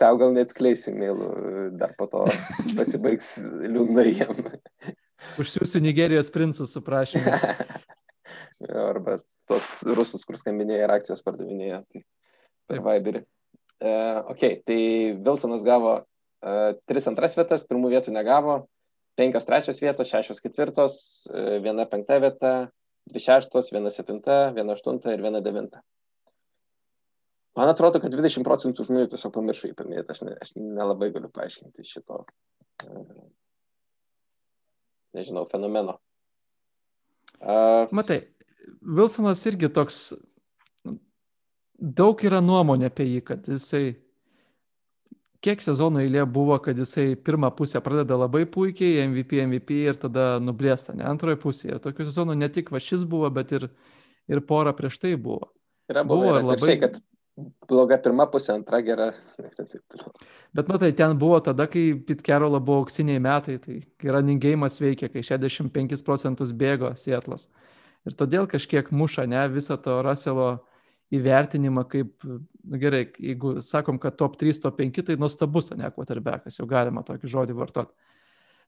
Tau 0.00 0.14
gal 0.18 0.32
neatskleisiu 0.34 0.94
mėlų, 0.94 1.28
dar 1.78 1.94
po 1.98 2.06
to 2.10 2.24
pasibaigs 2.78 3.34
liūdnai 3.42 4.08
jam. 4.14 4.36
Užsiūsiu 5.40 5.82
Nigerijos 5.82 6.30
princus 6.34 6.74
su 6.74 6.82
prašymu. 6.84 7.34
Arba 8.90 9.18
tos 9.50 9.66
rusus, 9.86 10.24
kur 10.24 10.38
skambinėja 10.40 10.86
ir 10.86 10.94
akcijas 10.94 11.24
pardavinėja. 11.26 11.82
Tai 11.90 12.04
per 12.70 12.82
Viberį. 12.84 13.24
Uh, 13.84 14.22
ok, 14.32 14.44
tai 14.64 14.78
Wilsonas 15.26 15.64
gavo 15.66 15.96
uh, 15.98 16.70
tris 16.88 17.08
antras 17.10 17.34
vietas, 17.36 17.66
pirmų 17.68 17.90
vietų 17.96 18.14
negavo, 18.14 18.62
penkios 19.18 19.46
trečios 19.48 19.82
vietos, 19.82 20.08
šešios 20.08 20.40
ketvirtos, 20.44 20.94
uh, 21.28 21.58
viena 21.64 21.84
penkta 21.90 22.20
vieta, 22.22 22.54
dvi 23.10 23.20
šeštos, 23.20 23.72
viena 23.74 23.92
septinta, 23.92 24.48
viena 24.56 24.76
aštunta 24.76 25.12
ir 25.14 25.22
viena 25.24 25.42
devinta. 25.44 25.82
Man 27.54 27.70
atrodo, 27.70 28.00
kad 28.02 28.14
20 28.14 28.42
procentų 28.46 28.86
žmonių 28.88 29.10
tiesiog 29.12 29.32
pamiršo 29.34 29.68
jį 29.68 29.76
paminėti, 29.78 30.10
aš, 30.10 30.22
ne, 30.26 30.34
aš 30.42 30.54
nelabai 30.58 31.12
galiu 31.14 31.30
paaiškinti 31.30 31.86
šito, 31.86 32.24
nežinau, 35.14 35.44
fenomeno. 35.52 36.00
Uh, 37.38 37.86
Matai, 37.94 38.24
Wilsonas 38.82 39.44
irgi 39.46 39.70
toks, 39.70 40.00
daug 41.78 42.26
yra 42.26 42.40
nuomonė 42.42 42.90
apie 42.90 43.06
jį, 43.06 43.22
kad 43.28 43.46
jisai 43.50 43.94
kiek 45.44 45.62
sezono 45.64 46.00
eilė 46.02 46.24
buvo, 46.30 46.56
kad 46.62 46.78
jisai 46.80 47.14
pirmą 47.20 47.50
pusę 47.56 47.82
pradeda 47.84 48.16
labai 48.18 48.44
puikiai, 48.50 49.04
MVP, 49.10 49.42
MVP 49.44 49.80
ir 49.90 49.98
tada 50.00 50.38
nublėsta, 50.42 50.96
ne 50.96 51.04
antroje 51.08 51.38
pusėje. 51.42 51.76
Ir 51.76 51.82
tokių 51.84 52.08
sezonų 52.08 52.38
ne 52.40 52.48
tik 52.52 52.72
va 52.74 52.80
šis 52.82 53.04
buvo, 53.08 53.30
bet 53.34 53.52
ir, 53.56 53.68
ir 54.30 54.44
pora 54.48 54.72
prieš 54.76 55.00
tai 55.02 55.14
buvo. 55.20 55.50
Yra 55.92 56.04
buvo, 56.06 56.30
buvo 56.30 56.38
ir 56.40 56.48
labai... 56.48 56.78
kad 56.80 57.00
bloga 57.68 57.98
pirma 58.00 58.26
pusė, 58.30 58.54
antra 58.56 58.80
gera. 58.84 59.12
Bet 60.54 60.68
matai, 60.70 60.92
ten 60.94 61.16
buvo 61.18 61.40
tada, 61.42 61.66
kai 61.66 61.96
Pitkerolo 62.06 62.60
buvo 62.62 62.84
auksiniai 62.84 63.18
metai, 63.18 63.56
tai 63.58 63.80
kai 63.98 64.12
running 64.14 64.38
game'as 64.38 64.78
veikia, 64.78 65.08
kai 65.10 65.24
65 65.26 66.04
procentus 66.06 66.52
bėgo 66.54 66.92
Sietlas. 67.00 67.48
Ir 68.06 68.14
todėl 68.14 68.46
kažkiek 68.46 68.92
muša, 68.94 69.24
ne, 69.26 69.42
visą 69.50 69.74
to 69.82 69.96
Russello 70.06 70.52
įvertinimą 71.12 71.84
kaip, 71.90 72.24
nu 72.24 72.80
gerai, 72.80 73.04
jeigu 73.20 73.58
sakom, 73.62 73.98
kad 74.02 74.16
top 74.18 74.38
3, 74.40 74.60
top 74.62 74.80
5, 74.80 75.02
tai 75.10 75.16
nuostabus, 75.20 75.70
ne, 75.76 75.90
quarterbackas, 75.94 76.58
jau 76.58 76.66
galima 76.70 77.04
tokį 77.06 77.30
žodį 77.30 77.56
vartoti. 77.58 77.92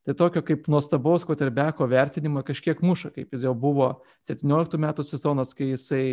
Tai 0.06 0.14
tokio 0.14 0.42
kaip 0.46 0.68
nuostabaus 0.70 1.24
quarterbacko 1.26 1.88
vertinimą 1.90 2.44
kažkiek 2.46 2.78
muša, 2.84 3.10
kaip 3.16 3.32
jis 3.34 3.42
jau 3.48 3.54
buvo 3.58 3.88
17 4.28 4.78
metų 4.78 5.02
sezonas, 5.02 5.50
kai 5.56 5.72
jisai, 5.72 6.04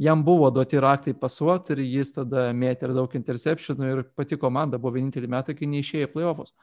jam 0.00 0.22
buvo 0.24 0.48
duoti 0.50 0.80
raktai 0.80 1.12
pasuoti 1.12 1.74
ir 1.76 1.82
jis 1.84 2.14
tada 2.16 2.46
mėtė 2.56 2.88
ir 2.88 2.94
daug 2.96 3.12
interceptionų 3.18 3.90
ir 3.90 4.02
pati 4.16 4.38
komanda 4.40 4.80
buvo 4.80 4.94
vienintelį 4.96 5.28
metą, 5.34 5.56
kai 5.58 5.68
neišėjo 5.68 6.08
playoffs. 6.14 6.54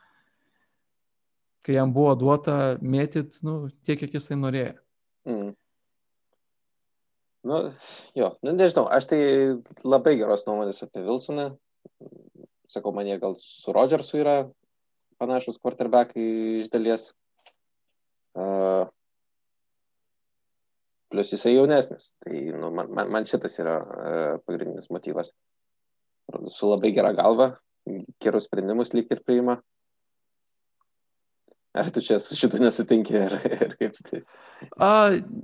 Kai 1.61 1.75
jam 1.75 1.93
buvo 1.93 2.15
duota 2.17 2.79
mėtyti, 2.81 3.43
nu, 3.45 3.67
tiek, 3.85 3.99
kiek 4.01 4.15
jisai 4.17 4.39
norėjo. 4.39 4.73
Mm. 5.29 5.53
Nu, 7.47 7.59
jo, 8.19 8.33
nu, 8.43 8.51
nežinau, 8.51 8.85
aš 8.91 9.07
tai 9.11 9.19
labai 9.87 10.17
geros 10.19 10.43
nuomonės 10.47 10.83
apie 10.83 11.03
Wilsoną. 11.05 11.53
Sakau, 12.69 12.91
man 12.93 13.07
jie 13.07 13.15
gal 13.21 13.37
su 13.39 13.73
Rodžersu 13.73 14.19
yra 14.19 14.35
panašus 15.19 15.59
quarterbackai 15.63 16.25
iš 16.59 16.69
dalies. 16.73 17.07
Uh, 18.35 18.87
plus 21.09 21.31
jisai 21.33 21.55
jaunesnis. 21.55 22.11
Tai 22.23 22.43
nu, 22.59 22.73
man, 22.75 22.91
man, 22.93 23.09
man 23.15 23.27
šitas 23.29 23.57
yra 23.63 23.79
uh, 23.79 24.35
pagrindinis 24.45 24.91
motyvas. 24.93 25.31
Su 26.53 26.69
labai 26.69 26.91
gera 26.93 27.15
galva, 27.17 27.53
gerus 28.21 28.45
sprendimus 28.45 28.93
lyg 28.93 29.09
ir 29.15 29.23
priima. 29.25 29.57
Ar 31.79 31.89
tu 31.95 32.01
čia 32.03 32.19
su 32.19 32.35
šitu 32.35 32.59
nesutinki, 32.59 33.15
ar, 33.17 33.35
ar 33.39 33.75
kaip 33.79 33.99
tai? 34.09 34.21
A, 34.75 34.91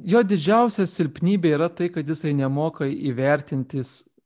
jo 0.04 0.22
didžiausia 0.28 0.84
silpnybė 0.90 1.54
yra 1.56 1.70
tai, 1.72 1.88
kad 1.94 2.08
jisai 2.10 2.34
nemoka 2.36 2.88
įvertinti 2.90 3.84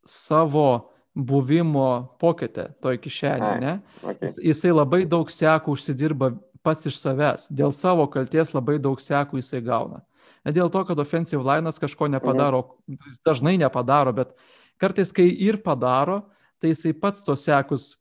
savo 0.10 0.70
buvimo 1.14 2.16
pokete 2.22 2.70
toj 2.82 2.98
kišenė, 3.04 3.52
ne? 3.62 3.76
Okay. 4.02 4.26
Jis, 4.26 4.40
jisai 4.52 4.74
labai 4.74 5.04
daug 5.10 5.30
sekų 5.30 5.76
užsidirba 5.76 6.32
pats 6.66 6.90
iš 6.90 6.98
savęs. 7.02 7.50
Dėl 7.54 7.74
savo 7.76 8.08
kalties 8.12 8.56
labai 8.56 8.80
daug 8.82 9.02
sekų 9.04 9.44
jisai 9.44 9.62
gauna. 9.66 10.02
Ne 10.48 10.56
dėl 10.56 10.72
to, 10.74 10.82
kad 10.88 11.00
offensive 11.02 11.44
linas 11.46 11.82
kažko 11.82 12.10
nepadaro, 12.10 12.64
mhm. 12.88 13.10
jis 13.12 13.22
dažnai 13.28 13.58
nepadaro, 13.62 14.16
bet 14.16 14.34
kartais, 14.82 15.12
kai 15.14 15.28
ir 15.30 15.60
padaro, 15.62 16.24
tai 16.60 16.74
jisai 16.74 16.96
pats 16.98 17.22
tos 17.28 17.46
sekus 17.46 17.92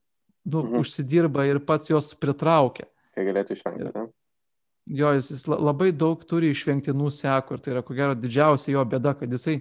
nu, 0.47 0.63
mhm. 0.63 0.79
užsidirba 0.81 1.45
ir 1.51 1.61
pats 1.67 1.93
jos 1.93 2.15
pritraukia 2.17 2.89
kai 3.19 3.27
galėtų 3.27 3.59
išvengti. 3.59 3.91
Ne? 3.91 4.07
Jo, 4.89 5.11
jis, 5.13 5.33
jis 5.35 5.45
labai 5.51 5.91
daug 5.93 6.23
turi 6.25 6.49
išvengtinų 6.55 7.11
sekų 7.13 7.57
ir 7.57 7.65
tai 7.65 7.75
yra 7.75 7.83
ko 7.85 7.97
gero 7.97 8.15
didžiausia 8.17 8.73
jo 8.73 8.85
bėda, 8.89 9.13
kad 9.21 9.35
jisai 9.35 9.59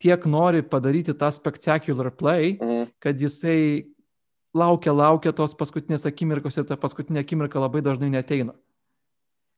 tiek 0.00 0.26
nori 0.28 0.60
padaryti 0.62 1.14
tą 1.16 1.30
spectacular 1.32 2.10
play, 2.12 2.58
mm. 2.60 2.90
kad 3.00 3.20
jisai 3.20 3.88
laukia, 4.56 4.92
laukia 4.92 5.32
tos 5.36 5.56
paskutinės 5.56 6.04
akimirkos 6.10 6.60
ir 6.60 6.68
ta 6.68 6.76
paskutinė 6.80 7.24
akimirka 7.24 7.62
labai 7.62 7.80
dažnai 7.84 8.10
neteina. 8.12 8.52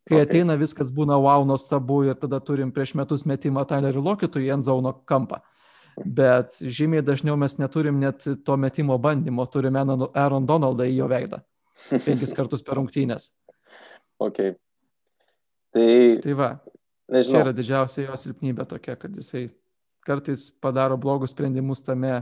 Kai 0.06 0.18
okay. 0.18 0.26
ateina 0.26 0.54
viskas 0.59 0.90
būna 0.94 1.18
wow, 1.22 1.44
nuostabu 1.46 2.00
ir 2.06 2.18
tada 2.18 2.40
turim 2.42 2.72
prieš 2.74 2.96
metus 2.98 3.22
metimą 3.26 3.62
Tylerį 3.70 4.02
Lokitų 4.02 4.42
į 4.42 4.50
Endzauno 4.56 4.96
kampą. 5.06 5.38
Bet 6.02 6.56
žymiai 6.62 7.04
dažniau 7.06 7.36
mes 7.38 7.59
neturim 7.60 8.00
net 8.02 8.24
to 8.46 8.56
metimo 8.59 8.96
bandymo, 8.98 9.46
turime 9.46 9.82
Aaron 9.82 10.46
Donaldą 10.46 10.86
į 10.90 10.96
jo 10.96 11.10
veidą 11.10 11.42
penkis 11.90 12.34
kartus 12.36 12.64
per 12.66 12.78
rungtynės. 12.78 13.30
Ok. 14.22 14.38
Tai, 15.72 15.88
tai 16.22 16.36
va, 16.36 16.50
nežinau. 17.09 17.32
Čia 17.32 17.44
yra 17.46 17.54
didžiausia 17.56 18.06
jo 18.06 18.18
silpnybė 18.20 18.66
tokia, 18.68 18.96
kad 19.00 19.14
jisai 19.16 19.46
kartais 20.06 20.50
padaro 20.62 20.98
blogus 21.00 21.32
sprendimus 21.32 21.82
tame 21.86 22.20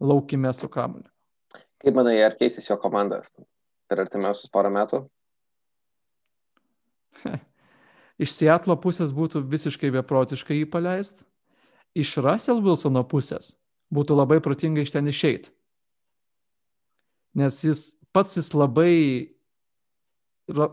laukime 0.00 0.52
su 0.56 0.68
kamuliu. 0.72 1.08
Kaip 1.80 1.96
manai, 1.96 2.18
ar 2.24 2.36
keisis 2.36 2.68
jo 2.68 2.76
komanda 2.80 3.22
per 3.88 4.02
artimiausius 4.04 4.52
porą 4.52 4.72
metų? 4.74 5.04
Iš 8.20 8.34
Seatlo 8.36 8.76
pusės 8.76 9.14
būtų 9.16 9.40
visiškai 9.48 9.88
beprotiškai 9.94 10.58
jį 10.58 10.66
paleisti. 10.72 11.24
Iš 11.96 12.18
Russell 12.20 12.60
Wilsono 12.62 13.00
pusės 13.08 13.54
būtų 13.90 14.18
labai 14.18 14.38
protinga 14.44 14.84
iš 14.84 14.92
ten 14.94 15.08
išeiti. 15.10 15.50
Nes 17.40 17.62
jis 17.64 17.99
pats 18.12 18.36
jis 18.38 18.52
labai 18.54 18.94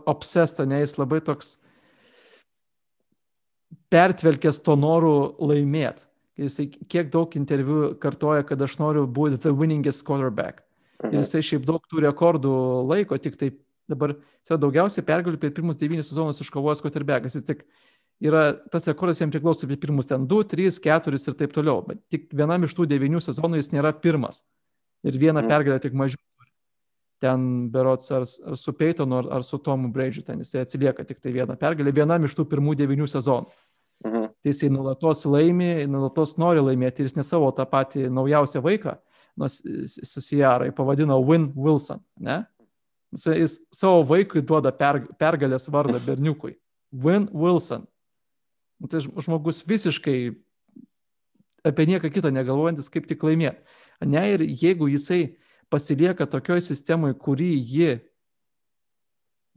obsesta, 0.06 0.66
ne, 0.66 0.80
jis 0.82 0.96
labai 0.98 1.20
toks 1.24 1.56
pertvelkęs 3.92 4.60
to 4.64 4.76
noru 4.76 5.14
laimėti. 5.40 6.04
Jisai 6.38 6.68
kiek 6.70 7.10
daug 7.10 7.32
interviu 7.38 7.94
kartoja, 7.98 8.44
kad 8.46 8.60
aš 8.62 8.76
noriu 8.78 9.06
būti 9.10 9.40
the 9.42 9.50
winningest 9.50 10.04
quarterback. 10.06 10.62
Mhm. 11.02 11.14
Ir 11.14 11.24
jisai 11.24 11.42
šiaip 11.46 11.66
daug 11.66 11.82
tų 11.90 12.04
rekordų 12.06 12.52
laiko, 12.86 13.18
tik 13.18 13.38
taip 13.38 13.58
dabar 13.90 14.14
jis 14.14 14.52
yra 14.52 14.60
daugiausiai 14.62 15.06
pergalių 15.06 15.40
per 15.40 15.54
pirmus 15.56 15.78
devynis 15.80 16.10
sezonus 16.10 16.42
iškovojęs 16.44 16.82
quarterbackas. 16.84 17.38
Jis 17.38 17.46
tik 17.48 17.64
yra, 18.22 18.52
tas 18.70 18.86
rekordas 18.90 19.22
jam 19.22 19.32
priklauso 19.34 19.66
apie 19.66 19.78
pirmus 19.80 20.10
ten 20.10 20.28
2, 20.30 20.46
3, 20.52 20.78
4 20.84 21.18
ir 21.18 21.38
taip 21.38 21.54
toliau. 21.56 21.82
Bet 21.86 22.04
tik 22.12 22.28
vienam 22.34 22.66
iš 22.66 22.76
tų 22.76 22.86
devynių 22.92 23.22
sezonų 23.24 23.62
jis 23.62 23.72
nėra 23.74 23.94
pirmas. 23.98 24.44
Ir 25.06 25.18
vieną 25.18 25.42
mhm. 25.42 25.50
pergalę 25.50 25.82
tik 25.82 25.94
mažiau 25.94 26.22
ten 27.22 27.70
berots 27.70 28.10
ar, 28.14 28.26
ar 28.46 28.58
su 28.58 28.72
Peitonu, 28.76 29.18
ar, 29.22 29.30
ar 29.38 29.46
su 29.46 29.58
Tomu 29.58 29.90
Breidžiu, 29.92 30.22
ten 30.26 30.42
jisai 30.42 30.62
atsilieka 30.64 31.04
tik 31.06 31.20
tai 31.22 31.32
vieną 31.34 31.58
pergalę, 31.58 31.94
vienam 31.94 32.24
iš 32.26 32.36
tų 32.38 32.46
pirmų 32.50 32.76
devynių 32.78 33.08
sezonų. 33.10 33.50
Mhm. 34.06 34.28
Tai 34.30 34.52
jisai 34.52 34.70
nulatos 34.70 35.24
laimi, 35.26 35.72
nulatos 35.90 36.36
nori 36.38 36.62
laimėti 36.62 37.02
ir 37.02 37.10
jis 37.10 37.16
ne 37.18 37.26
savo 37.26 37.50
tą 37.54 37.66
patį 37.66 38.06
naujausią 38.14 38.62
vaiką, 38.62 38.94
nors 39.38 39.58
susijarai 40.06 40.70
pavadino 40.74 41.18
Win 41.26 41.50
Wilson, 41.56 42.02
ne? 42.22 42.44
Jis, 43.14 43.26
jis 43.34 43.54
savo 43.74 44.02
vaikui 44.06 44.44
duoda 44.46 44.70
per, 44.74 45.00
pergalės 45.18 45.66
vardą 45.72 45.98
berniukui. 46.04 46.58
Win 46.92 47.26
Wilson. 47.32 47.86
Tai 48.86 49.00
žmogus 49.02 49.64
visiškai 49.66 50.18
apie 51.66 51.86
nieką 51.88 52.10
kitą 52.14 52.30
negalvojantis, 52.30 52.90
kaip 52.92 53.08
tik 53.10 53.24
laimėti. 53.26 53.64
Ne, 54.06 54.22
ir 54.36 54.44
jeigu 54.46 54.86
jisai 54.92 55.38
pasilieka 55.72 56.26
tokioj 56.30 56.62
sistemai, 56.64 57.12
kurį 57.16 57.50
ji, 57.56 57.90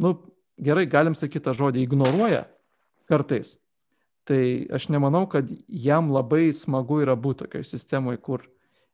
nu, 0.02 0.16
gerai, 0.62 0.86
galim 0.90 1.16
sakyti 1.18 1.46
tą 1.48 1.56
žodį, 1.58 1.86
ignoruoja 1.86 2.46
kartais, 3.12 3.58
tai 4.28 4.68
aš 4.74 4.90
nemanau, 4.94 5.26
kad 5.30 5.50
jam 5.68 6.12
labai 6.14 6.52
smagu 6.56 7.02
yra 7.04 7.18
būti 7.20 7.46
tokioj 7.46 7.66
sistemoje, 7.68 8.22
kur 8.22 8.46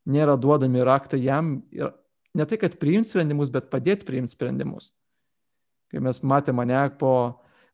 nėra 0.08 0.38
duodami 0.40 0.86
raktai 0.88 1.20
jam, 1.24 1.58
ir 1.76 1.92
ne 2.38 2.46
tai, 2.48 2.60
kad 2.62 2.78
priims 2.80 3.12
sprendimus, 3.12 3.52
bet 3.54 3.72
padėti 3.74 4.08
priimti 4.08 4.34
sprendimus. 4.34 4.92
Kai 5.92 6.02
mes 6.04 6.20
matėme 6.24 6.62
mane 6.62 6.80
po 7.00 7.14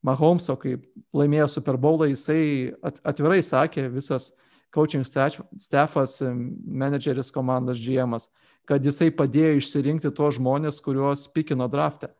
Mahomso, 0.03 0.55
kai 0.59 0.77
laimėjo 1.15 1.47
Super 1.49 1.77
Bowlą, 1.79 2.09
jisai 2.11 2.73
atvirai 2.83 3.39
sakė, 3.45 3.87
visas 3.93 4.33
coaching 4.73 5.05
staffas, 5.05 6.17
menedžeris 6.21 7.31
komandos 7.33 7.81
GM'as, 7.81 8.27
kad 8.69 8.85
jisai 8.85 9.11
padėjo 9.11 9.57
išsirinkti 9.59 10.11
tuos 10.15 10.37
žmonės, 10.39 10.81
kuriuos 10.83 11.27
pikino 11.35 11.67
draftę. 11.71 12.13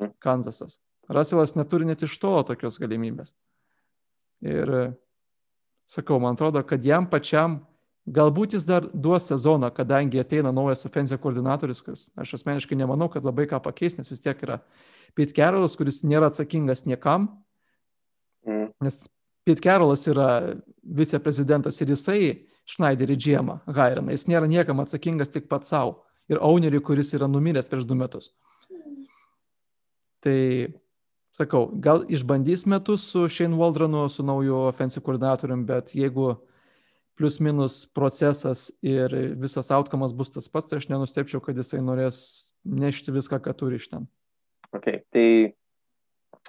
Mhm. 0.00 0.14
Kanzasas. 0.22 0.78
Russellas 1.10 1.56
neturi 1.58 1.88
net 1.88 2.02
iš 2.06 2.14
to 2.22 2.32
tokios 2.46 2.78
galimybės. 2.78 3.32
Ir 4.46 4.94
sakau, 5.90 6.20
man 6.22 6.38
atrodo, 6.38 6.62
kad 6.62 6.84
jam 6.86 7.08
pačiam 7.10 7.58
galbūt 8.10 8.54
jis 8.56 8.64
dar 8.64 8.86
duos 8.94 9.26
sezoną, 9.28 9.72
kadangi 9.74 10.20
ateina 10.22 10.52
naujas 10.54 10.86
ofensijos 10.88 11.20
koordinatorius, 11.20 11.82
kuris 11.84 12.06
aš 12.18 12.38
asmeniškai 12.38 12.78
nemanau, 12.78 13.10
kad 13.12 13.26
labai 13.26 13.46
ką 13.50 13.60
pakeis, 13.62 13.98
nes 13.98 14.08
vis 14.10 14.22
tiek 14.22 14.38
yra 14.46 14.60
Pete 15.18 15.34
Carrollas, 15.36 15.74
kuris 15.76 16.02
nėra 16.06 16.30
atsakingas 16.30 16.86
niekam. 16.86 17.28
Mm. 18.46 18.70
Nes 18.86 19.02
Pete 19.44 19.62
Carrollas 19.64 20.06
yra 20.10 20.56
viceprezidentas 20.80 21.80
ir 21.82 21.92
jisai 21.92 22.22
Schneiderį 22.70 23.16
džiemą 23.18 23.56
Gairiną. 23.66 24.12
Jis 24.14 24.28
nėra 24.30 24.48
niekam 24.50 24.82
atsakingas 24.82 25.32
tik 25.32 25.48
pats 25.50 25.72
savo. 25.72 26.04
Ir 26.30 26.38
ownerį, 26.46 26.78
kuris 26.86 27.10
yra 27.16 27.26
numiręs 27.26 27.68
prieš 27.70 27.88
du 27.90 27.96
metus. 27.98 28.30
Tai 30.22 30.38
sakau, 31.34 31.64
gal 31.82 32.04
išbandys 32.12 32.66
metus 32.70 33.08
su 33.10 33.24
Shane 33.28 33.58
Waldronu, 33.58 34.04
su 34.12 34.22
nauju 34.26 34.66
offensive 34.68 35.02
koordinatoriumi, 35.06 35.66
bet 35.66 35.94
jeigu 35.96 36.34
plius 37.18 37.40
minus 37.42 37.82
procesas 37.96 38.68
ir 38.86 39.12
visas 39.40 39.72
outcomas 39.74 40.14
bus 40.16 40.30
tas 40.32 40.48
pats, 40.48 40.70
tai 40.70 40.78
aš 40.80 40.88
nenustepčiau, 40.92 41.42
kad 41.44 41.58
jisai 41.58 41.82
norės 41.84 42.20
nešti 42.64 43.12
viską, 43.12 43.40
ką 43.44 43.56
turi 43.56 43.80
iš 43.80 43.90
ten. 43.90 44.06
Okay, 44.76 45.02
tai 45.12 45.26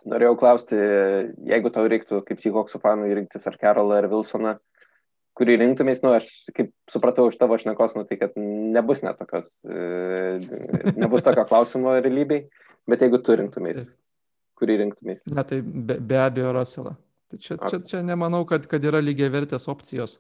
norėjau 0.08 0.38
klausti, 0.40 0.78
jeigu 1.50 1.72
tau 1.74 1.88
reiktų 1.92 2.22
kaip 2.28 2.40
Seahawks 2.44 2.78
fanui 2.84 3.12
rinktis 3.18 3.48
ar 3.50 3.58
Carolą 3.60 3.98
ar 4.00 4.08
Wilsoną, 4.12 4.56
kurį 5.42 5.58
rinktumės, 5.58 6.04
nu, 6.06 6.14
aš 6.14 6.28
kaip 6.54 6.70
supratau 6.92 7.26
iš 7.32 7.38
tavo 7.42 7.58
šnekos, 7.58 7.96
nu, 7.98 8.06
tai 8.06 8.20
kad 8.22 8.36
nebus 8.38 9.02
net 9.02 9.18
tokios, 9.18 9.50
e, 9.66 10.38
nebus 11.02 11.26
tokio 11.26 11.48
klausimo 11.50 11.96
realybėj, 11.98 12.44
bet 12.92 13.02
jeigu 13.02 13.20
tu 13.26 13.38
rinktumės, 13.40 13.88
kurį 14.62 14.78
rinktumės? 14.84 15.26
Ne, 15.34 15.46
tai 15.50 15.64
be, 15.66 15.98
be 15.98 16.20
abejo 16.22 16.54
Russellą. 16.60 16.94
Tai 17.32 17.40
čia, 17.42 17.58
čia, 17.58 17.80
čia 17.88 18.02
nemanau, 18.06 18.44
kad, 18.46 18.68
kad 18.70 18.86
yra 18.86 19.02
lygiai 19.02 19.32
vertės 19.34 19.66
opcijos, 19.72 20.20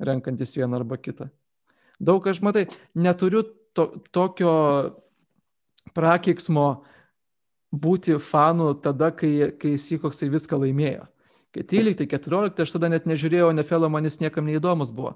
renkantis 0.00 0.56
vieną 0.56 0.80
arba 0.80 0.96
kitą. 1.02 1.28
Daug 2.00 2.24
aš 2.30 2.40
matai, 2.44 2.64
neturiu 2.96 3.42
to, 3.76 3.88
tokio 4.16 4.52
prakiksmo 5.96 6.68
būti 7.76 8.16
fanu 8.22 8.72
tada, 8.80 9.10
kai, 9.12 9.52
kai 9.60 9.76
Sykoksai 9.80 10.30
viską 10.32 10.60
laimėjo. 10.62 11.04
Kai 11.56 11.64
13, 11.64 12.04
14, 12.12 12.58
aš 12.60 12.72
tada 12.74 12.90
net 12.92 13.06
nežiūrėjau 13.08 13.48
NFL, 13.54 13.88
man 13.88 14.04
jis 14.04 14.18
niekam 14.20 14.44
neįdomus 14.44 14.90
buvo. 14.92 15.14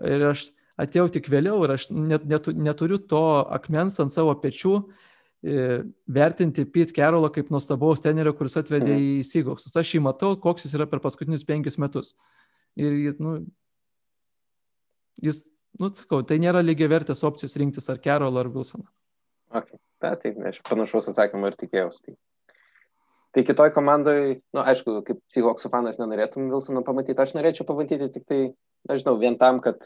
Ir 0.00 0.30
aš 0.30 0.46
atėjau 0.80 1.10
tik 1.12 1.28
vėliau 1.28 1.60
ir 1.66 1.74
aš 1.74 1.90
net, 1.92 2.24
net, 2.28 2.48
neturiu 2.56 2.96
to 3.10 3.20
akmens 3.52 3.98
ant 4.00 4.14
savo 4.14 4.32
pečių 4.40 4.72
e, 4.78 5.66
vertinti 6.08 6.64
Pete 6.64 6.94
Carrollą 6.96 7.28
kaip 7.34 7.52
nuostabaus 7.52 8.00
tenerio, 8.04 8.32
kuris 8.38 8.56
atvedė 8.60 8.94
mhm. 8.94 9.02
į 9.20 9.28
Seagoksus. 9.28 9.76
Aš 9.76 9.92
jį 9.96 10.04
matau, 10.06 10.32
koks 10.40 10.64
jis 10.64 10.78
yra 10.78 10.88
per 10.88 11.02
paskutinius 11.04 11.44
penkis 11.48 11.76
metus. 11.82 12.14
Ir 12.78 12.96
jis, 13.02 13.18
nu, 13.20 13.34
jis, 15.20 15.42
nu, 15.82 15.92
sakau, 15.98 16.22
tai 16.24 16.40
nėra 16.40 16.64
lygiai 16.64 16.88
vertės 16.94 17.26
opcijos 17.28 17.58
rinktis 17.60 17.90
ar 17.92 18.00
Carrollą 18.00 18.46
ar 18.46 18.52
Wilsoną. 18.54 18.88
Okay. 19.60 19.76
Ta, 20.00 20.14
tai 20.16 20.32
aš 20.48 20.62
panašaus 20.64 21.10
atsakymą 21.10 21.50
ir 21.50 21.60
tikėjausi. 21.60 22.04
Tai. 22.06 22.18
Tai 23.38 23.44
kitoj 23.46 23.70
komandai, 23.70 24.20
na, 24.50 24.58
nu, 24.58 24.60
aišku, 24.66 24.92
kaip 25.06 25.18
Seahawksų 25.30 25.68
fanas 25.70 26.00
nenorėtum 26.00 26.48
Wilsoną 26.50 26.80
pamatyti, 26.82 27.22
aš 27.22 27.36
norėčiau 27.36 27.68
pamatyti 27.68 28.08
tik 28.10 28.24
tai, 28.26 28.38
nežinau, 28.90 29.12
vien 29.20 29.36
tam, 29.38 29.60
kad 29.62 29.84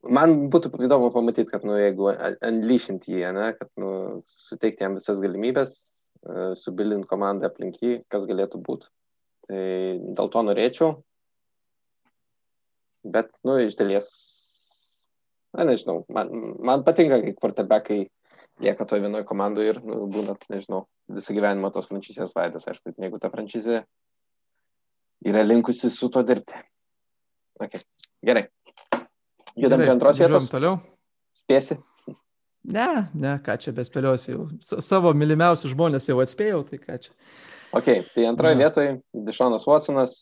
man 0.00 0.46
būtų 0.48 0.70
įdomu 0.86 1.10
pamatyti, 1.12 1.50
kad, 1.50 1.66
nu, 1.68 1.74
jeigu 1.76 2.08
unleashint 2.48 3.04
jį, 3.12 3.20
ne, 3.36 3.50
kad, 3.58 3.68
nu, 3.76 3.90
suteikti 4.46 4.86
jam 4.86 4.96
visas 4.96 5.20
galimybės, 5.20 5.74
uh, 6.24 6.54
subilint 6.56 7.04
komandą 7.10 7.50
aplink 7.50 7.76
jį, 7.84 7.98
kas 8.08 8.24
galėtų 8.24 8.62
būti. 8.64 8.88
Tai 9.44 9.68
dėl 10.16 10.32
to 10.32 10.46
norėčiau. 10.48 10.90
Bet, 13.04 13.36
nu, 13.44 13.58
iš 13.66 13.76
dalies, 13.76 14.08
na, 15.52 15.68
nežinau, 15.74 16.06
man, 16.08 16.32
man 16.56 16.88
patinka, 16.88 17.20
kai 17.20 17.36
quarterbackai 17.36 18.06
lieka 18.60 18.84
toje 18.84 19.02
vienoje 19.04 19.24
komandoje 19.28 19.74
ir 19.74 19.80
nu, 19.84 20.06
būna, 20.12 20.36
nežinau, 20.52 20.86
visą 21.12 21.34
gyvenimą 21.36 21.70
tos 21.74 21.88
franšizės 21.90 22.34
vaidas, 22.36 22.66
aišku, 22.70 22.94
jeigu 22.96 23.20
ta 23.20 23.30
franšizė 23.32 23.82
yra 25.26 25.42
linkusi 25.44 25.90
su 25.92 26.08
to 26.12 26.22
dirbti. 26.26 26.56
Okay. 27.60 27.82
Gerai. 28.24 28.46
Judam 29.56 29.80
prie 29.80 29.92
antros 29.92 30.20
vietos. 30.20 30.48
Toliau. 30.52 30.78
Spėsi? 31.36 31.78
Ne, 32.66 33.06
ne, 33.14 33.36
ką 33.44 33.54
čia 33.62 33.72
bespėliosiu 33.76 34.32
jau. 34.32 34.46
Savo 34.82 35.12
mylimiausius 35.16 35.72
žmonės 35.72 36.08
jau 36.08 36.18
atspėjau, 36.24 36.64
tai 36.66 36.80
ką 36.82 36.98
čia. 37.04 37.12
Ok, 37.76 37.90
tai 38.14 38.24
antroje 38.28 38.58
vietoje 38.58 38.96
Dešonas 39.26 39.66
Watsonas, 39.68 40.16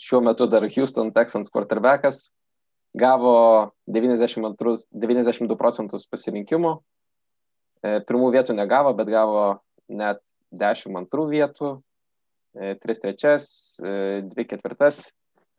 šiuo 0.00 0.22
metu 0.24 0.48
dar 0.50 0.66
Houston 0.72 1.12
Texans 1.14 1.52
quarterbackas, 1.52 2.30
gavo 2.96 3.36
92, 3.92 4.76
92 4.90 5.58
procentus 5.60 6.08
pasirinkimų, 6.10 6.74
E, 6.76 6.95
pirmų 7.82 8.30
vietų 8.34 8.56
negavo, 8.56 8.94
bet 8.96 9.10
gavo 9.12 9.42
net 9.88 10.22
10 10.54 10.96
antrų 11.02 11.28
vietų, 11.30 11.72
3 12.56 12.80
e, 12.80 12.94
trečias, 13.02 13.48
2 13.82 14.32
e, 14.32 14.48
ketvirtas, 14.48 15.10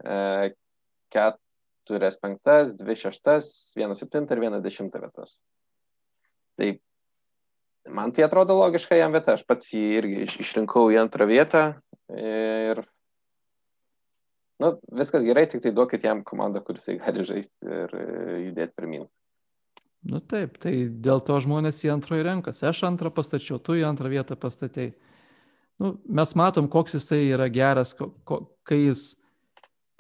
4 0.03 2.19
penktas, 2.21 2.73
2 2.77 2.97
šeštas, 3.03 3.51
1 3.77 3.95
septinta 3.99 4.35
ir 4.35 4.43
1 4.49 4.61
dešimta 4.65 5.01
vietas. 5.03 5.39
Tai 6.57 6.73
man 7.87 8.11
tai 8.11 8.25
atrodo 8.25 8.57
logiška 8.57 8.97
jam 8.97 9.13
vieta, 9.15 9.37
aš 9.37 9.45
pats 9.47 9.73
jį 9.73 9.83
irgi 10.01 10.25
išrinkau 10.41 10.89
į 10.91 10.99
antrą 11.03 11.27
vietą 11.29 11.63
ir 12.11 12.81
nu, 14.59 14.73
viskas 14.97 15.23
gerai, 15.27 15.45
tik 15.47 15.61
tai 15.63 15.71
duokit 15.71 16.03
jam 16.03 16.25
komandą, 16.25 16.63
kuris 16.65 16.89
gali 16.97 17.23
žaisti 17.27 17.77
ir 17.83 17.89
judėti 18.49 18.73
pirmin. 18.73 19.05
Nu 20.05 20.19
taip, 20.21 20.59
tai 20.61 20.73
dėl 21.03 21.19
to 21.25 21.37
žmonės 21.43 21.81
į 21.83 21.91
antrąjį 21.95 22.25
renkasi. 22.27 22.65
Aš 22.69 22.83
antrą 22.87 23.09
pastačiau, 23.13 23.57
tu 23.59 23.75
į 23.75 23.83
antrą 23.87 24.11
vietą 24.11 24.37
pastatėjai. 24.39 24.93
Nu, 25.81 25.93
mes 26.05 26.33
matom, 26.37 26.69
koks 26.69 26.97
jisai 26.97 27.27
yra 27.35 27.47
geras, 27.53 27.93
ko, 27.97 28.09
ko, 28.25 28.39
kai, 28.65 28.79
jis, 28.87 29.11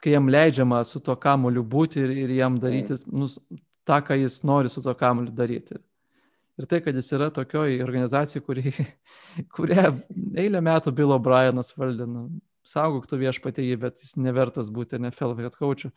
kai 0.01 0.15
jam 0.15 0.29
leidžiama 0.31 0.79
su 0.89 1.01
to 1.03 1.13
kamuoliu 1.21 1.61
būti 1.61 2.01
ir, 2.01 2.13
ir 2.25 2.33
jam 2.39 2.57
daryti 2.61 2.97
nu, 3.13 3.27
tą, 3.85 3.99
ką 4.05 4.17
jis 4.17 4.39
nori 4.47 4.71
su 4.73 4.81
to 4.85 4.93
kamuoliu 4.97 5.33
daryti. 5.37 5.77
Ir 6.57 6.65
tai, 6.65 6.79
kad 6.81 6.97
jis 6.97 7.11
yra 7.13 7.27
tokioj 7.33 7.77
organizacijai, 7.85 8.41
kuri, 8.45 8.73
kurią 9.57 9.91
eilę 10.41 10.63
metų 10.65 10.93
Bill 10.97 11.13
O'Brienas 11.13 11.75
valdė, 11.77 12.09
nu, 12.09 12.25
saugok 12.65 13.05
tu 13.09 13.19
viešpatį 13.21 13.67
jį, 13.69 13.77
bet 13.85 14.01
jis 14.01 14.17
nevertas 14.17 14.71
būti 14.73 14.97
NFL 14.97 15.37
head 15.37 15.57
coach'u. 15.59 15.93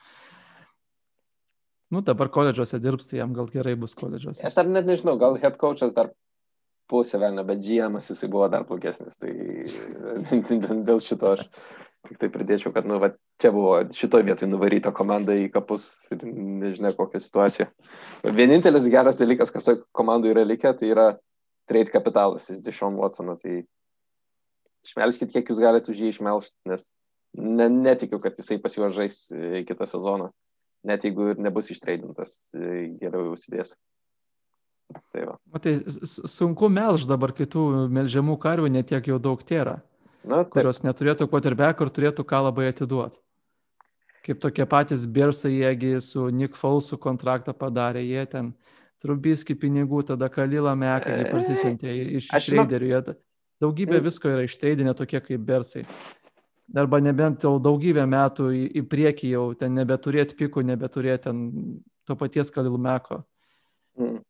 Nu, 1.91 2.03
dabar 2.07 2.31
koledžiuose 2.31 2.79
dirbs, 2.79 3.09
tai 3.11 3.19
jam 3.19 3.33
gal 3.35 3.49
gerai 3.51 3.75
bus 3.79 3.97
koledžiuose. 3.99 4.45
Aš 4.47 4.61
dar 4.61 4.69
net 4.71 4.87
nežinau, 4.87 5.17
gal 5.19 5.39
head 5.43 5.57
coach'as 5.59 5.91
dar 5.95 6.13
pusė 6.91 7.19
velnio, 7.23 7.43
bet 7.47 7.63
GM'as 7.63 8.11
jisai 8.13 8.29
buvo 8.31 8.49
dar 8.51 8.67
blogesnis. 8.69 9.19
Tai 9.19 9.31
dėl 10.89 11.03
šito 11.03 11.35
aš 11.35 11.47
tik 12.09 12.21
tai 12.21 12.31
pridėčiau, 12.33 12.73
kad, 12.75 12.87
nu, 12.89 12.99
va, 13.03 13.11
čia 13.43 13.51
buvo 13.55 13.75
šitoje 13.95 14.25
vietoje 14.27 14.49
nuvaryta 14.49 14.93
komanda 14.97 15.35
į 15.37 15.51
kapus 15.53 15.85
ir 16.15 16.23
nežinia 16.25 16.95
kokią 16.97 17.21
situaciją. 17.21 17.67
Vienintelis 18.39 18.89
geras 18.93 19.19
dalykas, 19.21 19.53
kas 19.53 19.67
toje 19.67 19.83
komandoje 19.97 20.33
yra 20.35 20.47
likę, 20.47 20.73
tai 20.79 20.95
yra 20.95 21.09
trade 21.71 21.93
kapitalas 21.93 22.49
iš 22.55 22.63
Dishon 22.65 22.97
Watsono. 22.99 23.37
Tai 23.41 23.61
išmelskit, 24.87 25.35
kiek 25.35 25.51
jūs 25.53 25.61
galite 25.61 25.93
už 25.93 26.01
jį 26.01 26.15
išmelšti, 26.15 26.57
nes 26.71 26.87
ne, 27.37 27.69
netikiu, 27.69 28.23
kad 28.23 28.39
jisai 28.41 28.59
pas 28.63 28.79
juos 28.79 28.97
žais 28.97 29.27
kitą 29.69 29.91
sezoną. 29.91 30.31
Net 30.87 31.05
jeigu 31.05 31.33
ir 31.35 31.41
nebus 31.43 31.69
ištreidintas, 31.75 32.51
geriau 32.55 33.35
užsidės. 33.35 33.75
Tai, 34.91 35.23
va. 35.29 35.61
tai 35.63 35.77
sunku 36.27 36.71
melž 36.73 37.05
dabar, 37.07 37.35
kai 37.37 37.47
tų 37.47 37.87
melžiamų 37.93 38.35
karvių 38.43 38.71
netiek 38.75 39.11
jau 39.13 39.21
daug 39.23 39.43
tėra. 39.47 39.79
Na, 40.21 40.43
taip. 40.43 40.59
kurios 40.59 40.83
neturėtų 40.85 41.29
quarterback 41.33 41.81
ir 41.81 41.93
turėtų 41.97 42.27
ką 42.29 42.43
labai 42.49 42.69
atiduoti. 42.73 43.21
Kaip 44.27 44.41
tokie 44.43 44.67
patys 44.69 45.07
Birsai, 45.09 45.55
jiegi 45.63 45.95
su 46.05 46.27
Nick 46.29 46.59
Fausu 46.61 46.99
kontraktą 47.01 47.55
padarė, 47.57 48.03
jie 48.05 48.27
ten 48.29 48.53
Trubiski 49.01 49.57
pinigų, 49.57 50.03
tada 50.11 50.29
Kalilą 50.29 50.75
Meką 50.77 51.15
prasisiuntė 51.31 51.95
iš 52.19 52.29
Šreiderių. 52.45 53.15
Daugybė 53.61 53.97
mm. 53.97 54.05
visko 54.05 54.29
yra 54.29 54.45
ištreidinę 54.45 54.93
tokie 54.97 55.23
kaip 55.25 55.41
Bersai. 55.45 55.87
Arba 56.79 57.01
nebent 57.03 57.43
jau 57.43 57.57
daugybę 57.63 58.05
metų 58.07 58.51
į, 58.55 58.65
į 58.79 58.83
priekį 58.87 59.31
jau 59.33 59.45
ten 59.59 59.75
nebeturėti 59.75 60.37
pikų, 60.39 60.63
nebeturėti 60.69 61.27
ten 61.27 61.41
to 62.07 62.15
paties 62.19 62.53
Kalilų 62.55 62.79
Meko. 62.79 63.23
Mm 63.99 64.21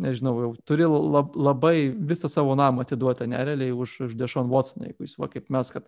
nežinau, 0.00 0.34
jau 0.44 0.50
turi 0.66 0.86
lab, 0.88 1.34
labai 1.36 1.90
visą 2.12 2.30
savo 2.32 2.56
namą 2.58 2.84
atiduoti, 2.86 3.28
nerealiai 3.30 3.74
už, 3.76 3.96
už 4.08 4.16
Dešon 4.18 4.50
Watsoną, 4.52 4.88
jeigu 4.90 5.06
jis 5.06 5.16
va 5.20 5.28
kaip 5.32 5.50
mes, 5.52 5.72
kad 5.74 5.86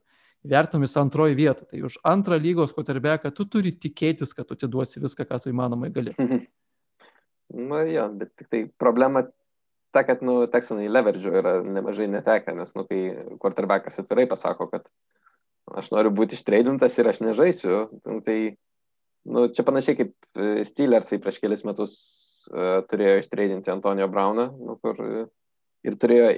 vertumis 0.55 0.97
antroji 1.01 1.39
vieta, 1.39 1.67
tai 1.69 1.83
už 1.87 1.99
antrą 2.09 2.39
lygos 2.43 2.75
kotarbeką 2.77 3.33
tu 3.35 3.47
turi 3.49 3.73
tikėtis, 3.73 4.35
kad 4.37 4.49
tu 4.49 4.59
atiduosi 4.59 5.03
viską, 5.03 5.27
ką 5.29 5.41
tu 5.43 5.53
įmanomai 5.53 5.93
gali. 5.95 6.17
Na 7.73 7.83
jo, 7.89 8.09
bet 8.17 8.33
tik 8.41 8.49
tai 8.53 8.65
problema 8.81 9.27
ta, 9.93 10.05
kad, 10.09 10.23
nu, 10.25 10.43
Texanai 10.49 10.89
leverage 10.89 11.29
yra 11.29 11.59
nemažai 11.65 12.09
netekę, 12.09 12.55
nes, 12.57 12.73
nu, 12.79 12.87
kai 12.89 13.01
quarterbackas 13.41 14.01
atvirai 14.01 14.25
pasako, 14.31 14.71
kad 14.73 14.89
aš 15.71 15.93
noriu 15.95 16.13
būti 16.15 16.37
ištreidintas 16.39 16.99
ir 16.99 17.11
aš 17.11 17.23
nežaisiu, 17.25 17.77
nu, 18.03 18.19
tai, 18.25 18.39
nu, 19.29 19.47
čia 19.55 19.65
panašiai 19.67 19.99
kaip 20.01 20.13
e, 20.35 20.65
Steelersai 20.67 21.21
prieš 21.23 21.39
kelias 21.43 21.65
metus 21.69 21.95
uh, 22.51 22.83
turėjo 22.91 23.21
ištreidinti 23.23 23.71
Antonio 23.73 24.09
Brauną, 24.11 24.49
nu, 24.59 24.77
kur 24.83 24.99
uh, 24.99 25.23
ir 25.87 25.99
turėjo 26.01 26.33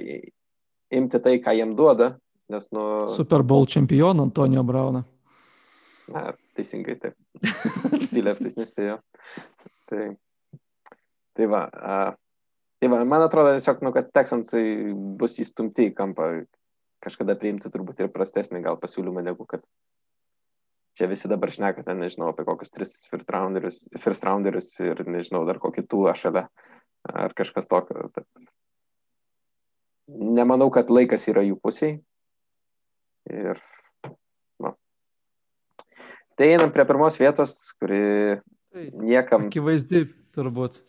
imti 0.95 1.21
tai, 1.21 1.39
ką 1.43 1.55
jiem 1.57 1.73
duoda. 1.77 2.15
Nes, 2.53 2.67
nu, 2.75 3.07
Super 3.09 3.41
Bowl 3.41 3.65
čempioną 3.65 4.27
Antonio 4.27 4.61
Brauną. 4.63 5.01
Na, 6.13 6.27
teisingai 6.57 6.99
taip. 7.01 7.15
Steelersais 8.09 8.53
nespėjo. 8.59 8.99
Tai, 9.89 10.11
tai 11.37 11.49
va. 11.49 11.63
Uh, 11.73 12.11
tai 12.81 12.91
va, 12.93 13.01
man 13.07 13.25
atrodo 13.25 13.55
tiesiog, 13.55 13.81
nu, 13.85 13.93
kad 13.95 14.11
Texansai 14.13 14.93
bus 15.17 15.39
įstumti 15.41 15.89
į 15.89 15.95
kampą 15.97 16.29
kažkada 17.05 17.37
priimti 17.39 17.71
turbūt 17.71 18.01
ir 18.01 18.11
prastesnį 18.13 18.63
gal 18.65 18.79
pasiūlymą 18.81 19.23
negu 19.25 19.45
kad 19.49 19.63
čia 20.95 21.09
visi 21.11 21.29
dabar 21.31 21.51
šneka 21.51 21.83
ten, 21.85 21.99
nežinau, 22.01 22.31
apie 22.31 22.45
kokius 22.47 22.71
tris 22.73 22.95
first 23.11 23.29
rounderius, 23.31 23.81
first 23.99 24.25
rounderius 24.25 24.71
ir 24.83 25.03
nežinau, 25.07 25.43
dar 25.47 25.59
kokį 25.63 25.85
tų 25.91 26.05
šalia 26.15 26.47
ar 27.05 27.35
kažkas 27.37 27.67
tokio. 27.69 28.09
Bet 28.15 28.25
nemanau, 30.07 30.69
kad 30.73 30.91
laikas 30.93 31.27
yra 31.31 31.43
jų 31.45 31.59
pusiai. 31.61 31.99
Ir, 33.31 33.59
na. 34.61 34.75
Tai 36.37 36.49
einam 36.49 36.73
prie 36.73 36.85
pirmos 36.87 37.17
vietos, 37.19 37.57
kuri 37.81 38.01
tai, 38.39 38.89
niekam. 38.93 39.49
Akivaizdi 39.49 40.05
turbūt. 40.35 40.83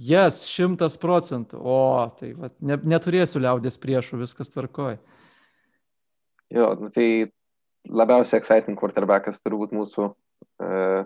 Jas, 0.00 0.40
yes, 0.40 0.48
šimtas 0.48 0.96
procentų. 1.00 1.60
O, 1.60 1.80
tai 2.16 2.32
va, 2.36 2.52
ne, 2.64 2.78
neturėsiu 2.88 3.42
liaudės 3.42 3.76
priešų, 3.80 4.22
viskas 4.22 4.52
tvarkoja. 4.52 5.00
Jo, 6.50 6.72
nu, 6.80 6.90
tai 6.90 7.30
labiausiai 7.86 8.40
exciting 8.40 8.78
quarterbackas 8.78 9.42
turbūt 9.44 9.74
mūsų 9.74 10.06
uh, 10.10 11.04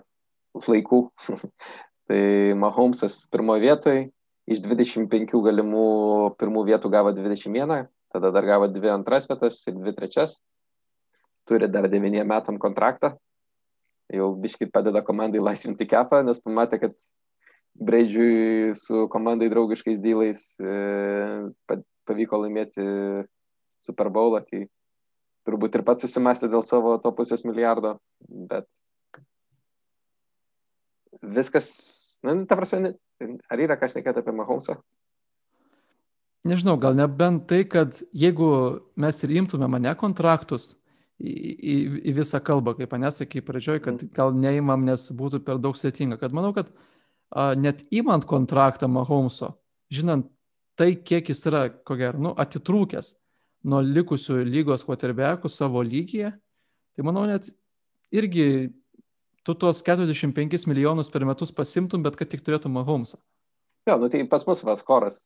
laikų. 0.65 1.01
tai 2.09 2.21
Mahomesas 2.57 3.23
pirmoje 3.33 3.65
vietoje, 3.65 4.01
iš 4.49 4.61
25 4.65 5.37
galimų 5.45 5.85
pirmų 6.39 6.65
vietų 6.71 6.91
gavo 6.93 7.13
21, 7.15 7.85
tada 8.13 8.31
dar 8.33 8.47
gavo 8.47 8.69
2 8.71 8.93
antras 8.93 9.29
vietas 9.29 9.61
ir 9.69 9.77
2 9.77 9.95
trečias. 9.97 10.39
Turi 11.45 11.69
dar 11.69 11.85
9 11.89 12.25
metam 12.25 12.57
kontraktą. 12.61 13.13
Jau 14.13 14.31
biškit 14.37 14.69
padeda 14.73 15.01
komandai 15.05 15.41
laisvinti 15.41 15.85
kepą, 15.89 16.21
nes 16.25 16.41
pamatė, 16.41 16.77
kad 16.81 16.93
Breidžiui 17.75 18.73
su 18.77 19.07
komandai 19.11 19.49
draugiškais 19.51 19.97
dylais 19.99 20.43
e, 20.61 20.75
pavyko 22.07 22.39
laimėti 22.39 22.85
Super 23.83 24.11
Bowlą, 24.13 24.43
tai 24.47 24.61
turbūt 25.45 25.77
ir 25.77 25.85
pats 25.87 26.05
susimastė 26.05 26.49
dėl 26.51 26.65
savo 26.65 26.97
to 27.01 27.11
pusės 27.15 27.45
milijardo, 27.45 27.97
bet 28.49 28.67
viskas, 31.21 31.71
na, 32.23 32.33
nu, 32.33 32.45
ta 32.49 32.57
prasme, 32.59 32.95
ar 33.21 33.61
yra 33.61 33.77
ką 33.79 33.89
šnekėti 33.91 34.23
apie 34.23 34.35
Mahomesą? 34.35 34.79
Nežinau, 36.45 36.75
gal 36.77 36.93
nebent 36.97 37.47
tai, 37.49 37.63
kad 37.65 37.97
jeigu 38.13 38.47
mes 39.01 39.23
ir 39.25 39.31
imtume 39.39 39.69
mane 39.71 39.95
kontraktus 39.97 40.75
į, 41.17 41.31
į, 41.31 41.75
į 42.11 42.15
visą 42.19 42.41
kalbą, 42.45 42.75
kaip 42.77 42.93
mane 42.93 43.09
sakė 43.13 43.41
pradžioj, 43.45 43.81
kad 43.81 43.97
mm. 43.97 44.11
gal 44.13 44.35
neimam, 44.37 44.85
nes 44.85 45.07
būtų 45.15 45.41
per 45.45 45.61
daug 45.61 45.77
sėtinga, 45.79 46.19
kad 46.21 46.35
manau, 46.37 46.53
kad 46.53 46.69
a, 47.33 47.53
net 47.57 47.81
imant 47.89 48.27
kontraktą 48.29 48.89
Mahomeso, 48.91 49.55
žinant 49.89 50.29
tai, 50.77 50.91
kiek 51.01 51.31
jis 51.31 51.41
yra, 51.49 51.65
ko 51.87 51.97
gero, 51.97 52.21
nu, 52.21 52.35
atitrūkęs, 52.37 53.15
nuo 53.65 53.81
likusių 53.81 54.43
lygos 54.45 54.85
quarterbackų 54.85 55.49
savo 55.49 55.81
lygyje, 55.85 56.31
tai 56.95 57.05
manau 57.05 57.25
net 57.29 57.49
irgi 58.13 58.71
tu 59.45 59.55
tuos 59.57 59.81
45 59.85 60.67
milijonus 60.69 61.11
per 61.13 61.25
metus 61.25 61.53
pasimtum, 61.53 62.03
bet 62.05 62.17
kad 62.17 62.29
tik 62.31 62.45
turėtum 62.45 62.77
Mahomesą. 62.77 63.19
Jo, 63.89 63.99
nu 64.01 64.09
tai 64.09 64.23
pas 64.29 64.45
mus 64.47 64.63
vas 64.65 64.81
koras 64.85 65.25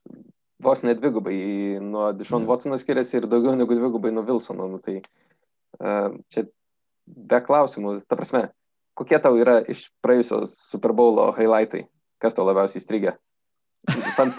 vos 0.59 0.83
net 0.83 0.99
dvigubai 0.99 1.79
nuo 1.81 2.11
Dishon 2.11 2.43
yeah. 2.43 2.49
Watsono 2.51 2.77
skiriasi 2.77 3.21
ir 3.21 3.27
daugiau 3.31 3.55
negu 3.55 3.75
dvigubai 3.75 4.11
nuo 4.11 4.25
Wilsono. 4.27 4.67
Nu, 4.67 4.79
tai 4.83 4.99
uh, 5.79 6.11
čia 6.27 6.45
be 7.07 7.39
klausimų, 7.45 8.01
ta 8.07 8.19
prasme, 8.19 8.49
kokie 8.99 9.19
tau 9.23 9.39
yra 9.39 9.59
iš 9.63 9.87
praėjusio 10.03 10.43
Super 10.51 10.93
Bowlo 10.93 11.29
highlightai, 11.37 11.85
kas 12.19 12.35
tau 12.35 12.45
labiausiai 12.47 12.83
įstrigė? 12.83 13.15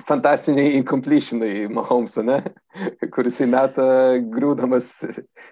Fantastiniai 0.07 0.77
incompletionai 0.77 1.69
Mahomeso, 1.73 2.23
ne? 2.23 2.41
kuris 3.15 3.41
įmeta 3.43 3.85
grūdamas 4.31 4.93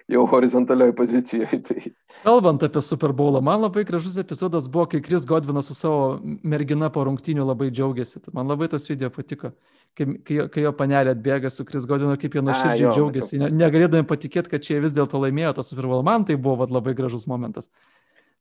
jau 0.09 0.25
horizontalioje 0.29 0.93
pozicijoje. 0.95 1.59
Tai... 1.65 1.81
Kalbant 2.23 2.63
apie 2.63 2.81
Super 2.85 3.13
Bowlą, 3.15 3.41
man 3.45 3.61
labai 3.63 3.83
gražus 3.87 4.17
epizodas 4.21 4.69
buvo, 4.71 4.85
kai 4.91 5.01
Kris 5.03 5.25
Godvinas 5.27 5.69
su 5.69 5.75
savo 5.77 6.19
mergina 6.43 6.91
po 6.93 7.03
rungtinių 7.07 7.45
labai 7.49 7.69
džiaugiasi. 7.73 8.23
Man 8.35 8.49
labai 8.51 8.69
tas 8.71 8.87
video 8.89 9.11
patiko, 9.13 9.53
kai, 9.97 10.09
kai, 10.25 10.41
kai 10.53 10.65
jo 10.65 10.73
panelė 10.77 11.15
atbėga 11.15 11.51
su 11.53 11.65
Kris 11.67 11.87
Godvinu, 11.89 12.17
kaip 12.21 12.37
jie 12.37 12.45
nuoširdžiai 12.45 12.95
džiaugiasi, 12.95 13.43
ne, 13.43 13.51
negalėdami 13.65 14.07
patikėti, 14.09 14.53
kad 14.53 14.65
čia 14.65 14.81
vis 14.83 14.95
dėlto 14.95 15.21
laimėjo 15.25 15.57
tą 15.59 15.67
Super 15.67 15.89
Bowl. 15.89 16.05
Man 16.07 16.27
tai 16.29 16.39
buvo 16.39 16.61
vat, 16.63 16.73
labai 16.73 16.95
gražus 16.97 17.27
momentas. 17.29 17.71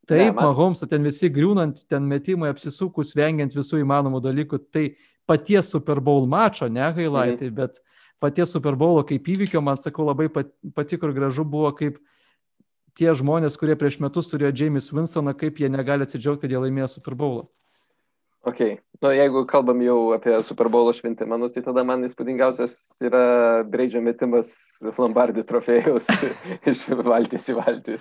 Taip, 0.08 0.22
ne, 0.22 0.32
man... 0.32 0.46
Mahomes, 0.48 0.80
ten 0.88 1.04
visi 1.04 1.28
griūnant, 1.32 1.82
ten 1.90 2.06
metimai 2.08 2.54
apsisukus, 2.54 3.12
vengiant 3.18 3.52
visų 3.52 3.82
įmanomų 3.82 4.22
dalykų, 4.24 4.62
tai 4.72 4.86
paties 5.28 5.70
Super 5.70 6.00
Bowl 6.04 6.26
mačo, 6.30 6.68
ne 6.72 6.88
highlightai, 6.88 7.50
mhm. 7.50 7.56
bet 7.60 7.82
paties 8.22 8.52
Super 8.54 8.76
Bowlo 8.78 9.04
kaip 9.06 9.28
įvykio, 9.28 9.62
man 9.64 9.80
sakau, 9.80 10.08
labai 10.08 10.30
patiko 10.32 11.10
ir 11.10 11.16
gražu 11.16 11.44
buvo, 11.46 11.70
kaip 11.76 12.00
tie 12.98 13.12
žmonės, 13.14 13.58
kurie 13.60 13.76
prieš 13.78 14.00
metus 14.02 14.30
turėjo 14.30 14.54
James 14.64 14.90
Winstoną, 14.90 15.36
kaip 15.38 15.60
jie 15.60 15.70
negali 15.70 16.06
atsidžiaugti, 16.06 16.46
kad 16.46 16.54
jie 16.54 16.64
laimėjo 16.64 16.90
Super 16.96 17.16
Bowlą. 17.18 17.46
Ok, 18.46 18.60
nu, 19.02 19.10
jeigu 19.12 19.42
kalbam 19.50 19.80
jau 19.82 19.98
apie 20.14 20.32
Super 20.46 20.70
Bowlo 20.72 20.94
šventimą, 20.96 21.36
nu, 21.42 21.50
tai 21.52 21.62
tada 21.66 21.82
man 21.86 22.06
įspūdingiausias 22.06 22.74
yra 23.04 23.22
Breidžio 23.68 24.00
metimas 24.02 24.50
Lombardi 24.96 25.44
trofėjaus 25.46 26.06
iš 26.70 26.86
valties 26.88 27.50
į 27.50 27.58
valtį. 27.58 27.98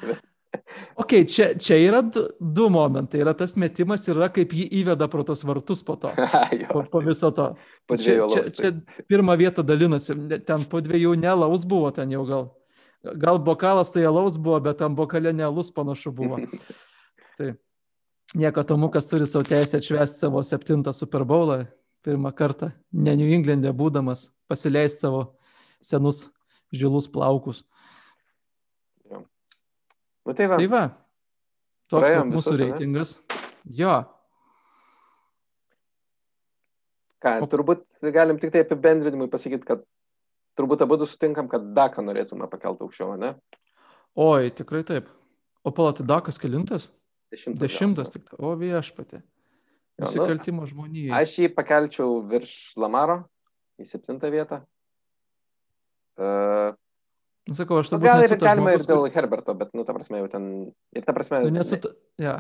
Ok, 1.00 1.14
čia, 1.30 1.50
čia 1.60 1.78
yra 1.82 2.02
du, 2.06 2.26
du 2.40 2.68
momentai. 2.74 3.22
Yra 3.24 3.34
tas 3.38 3.56
metimas 3.60 4.06
ir 4.08 4.18
yra 4.18 4.30
kaip 4.34 4.54
jį 4.56 4.68
įveda 4.82 5.08
pro 5.12 5.26
tos 5.28 5.44
vartus 5.48 5.84
po 5.88 5.98
to. 6.02 6.12
po, 6.74 6.84
po 6.92 7.02
viso 7.06 7.32
to. 7.36 7.52
Po 7.90 7.98
čia, 8.00 8.20
čia, 8.32 8.44
čia 8.56 8.74
pirmą 9.10 9.38
vietą 9.40 9.66
dalinasi. 9.66 10.18
Ten 10.48 10.66
po 10.70 10.82
dviejų 10.84 11.16
nelaus 11.20 11.68
buvo 11.70 11.92
ten 11.96 12.12
jau 12.16 12.26
gal. 12.28 12.50
gal 13.16 13.40
bokalas 13.40 13.94
tai 13.94 14.06
alaus 14.10 14.38
buvo, 14.38 14.60
bet 14.64 14.80
tam 14.82 14.96
bokale 14.98 15.34
ne 15.34 15.46
alus 15.48 15.72
panašu 15.74 16.12
buvo. 16.12 16.42
tai 17.38 17.54
nieko 18.36 18.64
Tomukas 18.64 19.08
turi 19.08 19.28
savo 19.28 19.46
teisę 19.48 19.80
atšvesti 19.80 20.26
savo 20.26 20.44
septintą 20.44 20.94
Super 20.94 21.26
Bowlą 21.26 21.66
pirmą 22.08 22.32
kartą, 22.32 22.72
ne 22.94 23.16
New 23.20 23.32
England'e 23.36 23.74
būdamas, 23.76 24.30
pasileisti 24.48 25.08
savo 25.08 25.22
senus 25.84 26.28
žilus 26.72 27.08
plaukus. 27.12 27.66
Nu, 30.28 30.36
tai 30.36 30.50
va. 30.52 30.60
Tai 30.60 30.70
va, 30.72 30.84
toks 31.92 32.12
vat 32.12 32.28
mūsų 32.28 32.54
visus, 32.54 32.62
reitingas. 32.62 33.16
Jo, 33.78 33.96
Ką, 37.24 37.40
turbūt 37.50 37.86
galim 38.14 38.38
tik 38.38 38.52
tai 38.54 38.62
apibendrinimui 38.62 39.30
pasakyti, 39.32 39.66
kad 39.66 39.82
turbūt 40.58 40.84
abu 40.86 41.00
sutinkam, 41.06 41.50
kad 41.50 41.72
Daką 41.78 42.04
norėtume 42.06 42.50
pakelti 42.52 42.86
aukščiau, 42.86 43.16
ne? 43.22 43.34
oi, 44.18 44.52
tikrai 44.54 44.84
taip. 44.86 45.10
O 45.66 45.74
palati 45.74 46.06
Dakas 46.06 46.38
kelintas? 46.42 46.88
Dešimtas. 47.34 47.62
Dešimtas 47.64 48.14
tik. 48.14 48.30
O 48.38 48.54
viešpatė. 48.58 49.20
Nu, 49.98 50.06
Nusikaltimo 50.06 50.68
žmonijai. 50.70 51.12
Aš 51.18 51.34
jį 51.42 51.50
pakelčiau 51.56 52.22
virš 52.30 52.54
Lamaro 52.80 53.24
į 53.82 53.88
septintą 53.90 54.30
vietą. 54.34 54.62
Uh, 56.18 56.78
Nu, 57.48 57.56
Sakau, 57.56 57.80
aš 57.80 57.94
nu, 57.94 57.98
turbūt 57.98 58.10
gal 58.10 58.22
nesu 58.24 58.36
ir 58.36 58.42
galima 58.44 58.74
ir 58.74 58.82
žmogus, 58.82 58.90
dėl 58.90 59.02
kur... 59.06 59.14
Herberto, 59.16 59.56
bet, 59.56 59.70
nu, 59.78 59.86
ta 59.88 59.96
prasme, 59.96 60.20
jau 60.20 60.28
ten. 60.32 60.48
Ir 60.96 61.06
ta 61.06 61.16
prasme. 61.16 61.40
nu, 61.46 61.54
nesu, 61.56 61.80
ta... 61.80 61.94
ja. 62.20 62.34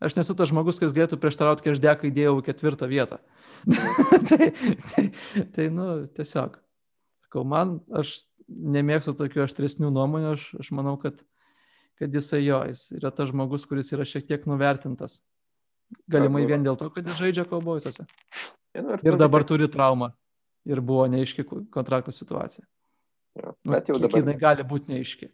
aš 0.00 0.16
nesu 0.16 0.36
tas 0.38 0.48
žmogus, 0.48 0.78
kuris 0.80 0.94
galėtų 0.96 1.18
prieštarauti, 1.20 1.66
kai 1.66 1.74
aš 1.74 1.82
deką 1.84 2.08
įdėjau 2.08 2.38
ketvirtą 2.46 2.88
vietą. 2.88 3.20
tai, 4.30 4.50
tai, 4.94 5.04
tai, 5.52 5.66
nu, 5.74 5.88
tiesiog. 6.16 6.56
Sakau, 7.26 7.44
man, 7.44 7.78
aš 7.92 8.14
nemėgstu 8.48 9.12
tokių 9.18 9.44
aštresnių 9.44 9.92
nuomonių, 9.92 10.32
aš, 10.38 10.48
aš 10.64 10.72
manau, 10.78 10.96
kad, 11.02 11.20
kad 12.00 12.14
jisai 12.16 12.40
jo, 12.46 12.62
jis 12.70 12.86
yra 12.96 13.12
tas 13.12 13.28
žmogus, 13.28 13.68
kuris 13.68 13.92
yra 13.92 14.08
šiek 14.08 14.24
tiek 14.30 14.48
nuvertintas. 14.48 15.20
Galimai 16.08 16.46
vien 16.48 16.64
dėl 16.64 16.76
to, 16.80 16.88
kad 16.92 17.04
jis 17.04 17.20
žaidžia. 17.20 17.44
Ja, 18.76 18.84
nu, 18.84 18.96
Ir 18.96 19.14
nu, 19.14 19.20
dabar 19.20 19.44
turi 19.48 19.68
traumą. 19.72 20.12
Ir 20.68 20.82
buvo 20.84 21.06
neaiški 21.08 21.44
ko- 21.48 21.62
kontrakto 21.72 22.12
situacija. 22.12 22.64
Jo, 23.36 23.54
Bet 23.64 23.88
jau 23.88 23.96
kiek 23.98 24.06
dabar, 24.06 24.20
jinai 24.22 24.36
gali 24.40 24.62
būti 24.64 24.88
neaiški. 24.94 25.28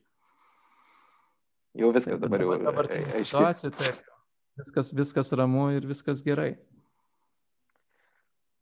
jau 1.74 1.92
viskas 1.92 2.12
Taip, 2.14 2.20
dabar 2.26 2.40
jau 2.44 2.58
dabar 2.64 2.84
ai- 2.90 3.04
tai 3.04 3.24
situacija, 3.24 3.70
taip. 3.70 4.02
Viskas, 4.58 4.92
viskas 4.94 5.32
ramu 5.34 5.70
ir 5.74 5.86
viskas 5.86 6.22
gerai. 6.22 6.56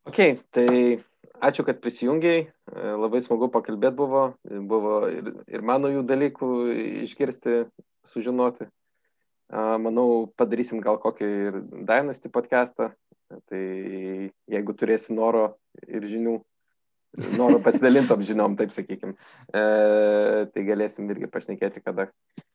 Ok, 0.09 0.17
tai 0.51 1.03
ačiū, 1.41 1.63
kad 1.65 1.79
prisijungiai. 1.81 2.47
E, 2.49 2.93
Labai 2.97 3.21
smagu 3.21 3.47
pakalbėti 3.53 3.95
buvo. 3.95 4.23
Buvo 4.43 4.95
ir, 5.07 5.29
ir 5.47 5.61
mano 5.61 5.87
jų 5.93 6.01
dalykų 6.09 6.49
išgirsti, 7.05 7.63
sužinoti. 8.09 8.67
Manau, 9.53 10.25
padarysim 10.35 10.79
gal 10.81 10.97
kokį 10.97 11.27
ir 11.47 11.57
Dynasty 11.85 12.29
podcastą. 12.33 12.89
Tai 13.49 13.61
jeigu 14.49 14.73
turėsi 14.77 15.13
noro 15.13 15.53
ir 15.87 16.01
žinių, 16.09 16.39
noro 17.37 17.59
pasidalintom 17.63 18.21
žiniom, 18.25 18.55
taip 18.57 18.71
sakykim, 18.73 19.15
e, 19.53 19.63
tai 20.53 20.63
galėsim 20.67 21.09
irgi 21.13 21.29
pašnekėti 21.31 21.83
kada. 21.85 22.07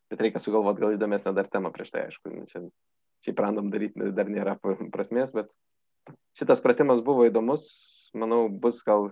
Bet 0.08 0.22
reikia 0.24 0.40
sugalvoti 0.40 0.80
gal 0.80 0.94
įdomesnę 0.96 1.34
dar 1.36 1.46
temą 1.52 1.70
prieš 1.74 1.90
tai, 1.92 2.06
aišku. 2.08 2.32
nu, 2.32 2.46
Čia, 2.48 2.62
šiaip 3.26 3.40
random 3.44 3.68
daryti 3.70 4.10
dar 4.16 4.30
nėra 4.32 4.56
prasmės, 4.94 5.34
bet 5.36 5.52
šitas 6.38 6.62
pratimas 6.64 7.02
buvo 7.04 7.26
įdomus. 7.28 7.66
Manau, 8.16 8.46
bus 8.48 8.80
gal 8.86 9.10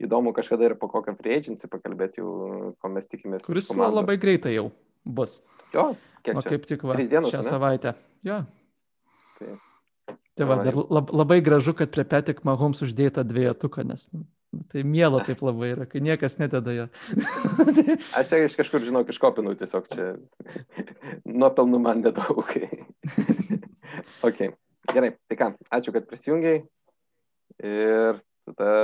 įdomu 0.00 0.32
kažkada 0.32 0.64
ir 0.70 0.74
po 0.80 0.88
kokią 0.88 1.12
free 1.18 1.34
agency 1.36 1.68
pakalbėti, 1.68 2.22
jau, 2.22 2.70
ko 2.80 2.88
mes 2.88 3.04
tikimės. 3.10 3.44
Kuris 3.44 3.68
komandų. 3.68 3.98
labai 4.00 4.16
greitai 4.16 4.54
jau 4.54 4.70
bus. 5.04 5.42
Jo, 5.74 5.90
kiek 6.24 6.38
O 6.40 6.40
čia? 6.40 6.54
kaip 6.54 6.64
tik 6.70 6.86
va, 6.88 6.96
dienos, 6.96 7.34
šią 7.34 7.42
ane? 7.42 7.50
savaitę. 7.52 7.92
Jo. 8.24 8.38
Tai- 9.38 9.58
Tai 10.40 10.46
va, 10.48 10.56
dar 10.64 10.74
lab, 10.88 11.10
labai 11.12 11.40
gražu, 11.44 11.74
kad 11.76 11.90
prie 11.92 12.04
Petik 12.08 12.40
Mahomes 12.48 12.80
uždėta 12.80 13.20
dviejutuką, 13.28 13.84
nes 13.84 14.06
nu, 14.14 14.24
tai 14.70 14.82
miela 14.86 15.20
taip 15.26 15.42
labai 15.46 15.72
yra, 15.74 15.86
kai 15.88 16.02
niekas 16.04 16.38
nededa 16.40 16.74
jo. 16.74 16.86
Aš 18.18 18.32
čia 18.32 18.40
iš 18.46 18.56
kažkur, 18.58 18.82
žinau, 18.86 19.04
iškopinau 19.06 19.54
tiesiog 19.58 19.86
čia. 19.92 20.08
Nuopelnų 21.28 21.80
man 21.82 22.02
nedaug. 22.04 22.42
ok, 24.26 24.42
gerai. 24.92 25.14
Tai 25.30 25.38
ką, 25.38 25.50
ačiū, 25.78 25.94
kad 25.94 26.08
prisijungiai. 26.10 26.64
Ir 27.60 28.20
tada, 28.48 28.74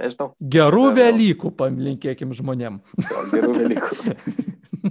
nežinau, 0.00 0.32
Gerų 0.40 0.88
Tada. 0.88 0.96
Velykų 1.00 1.52
palinkėkim 1.58 2.34
žmonėm. 2.36 2.80
gerų 3.32 3.52
dalykų. 3.60 4.16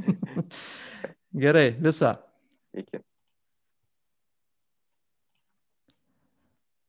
Gerai, 1.46 1.70
visa. 1.84 2.14
Iki. 2.76 3.02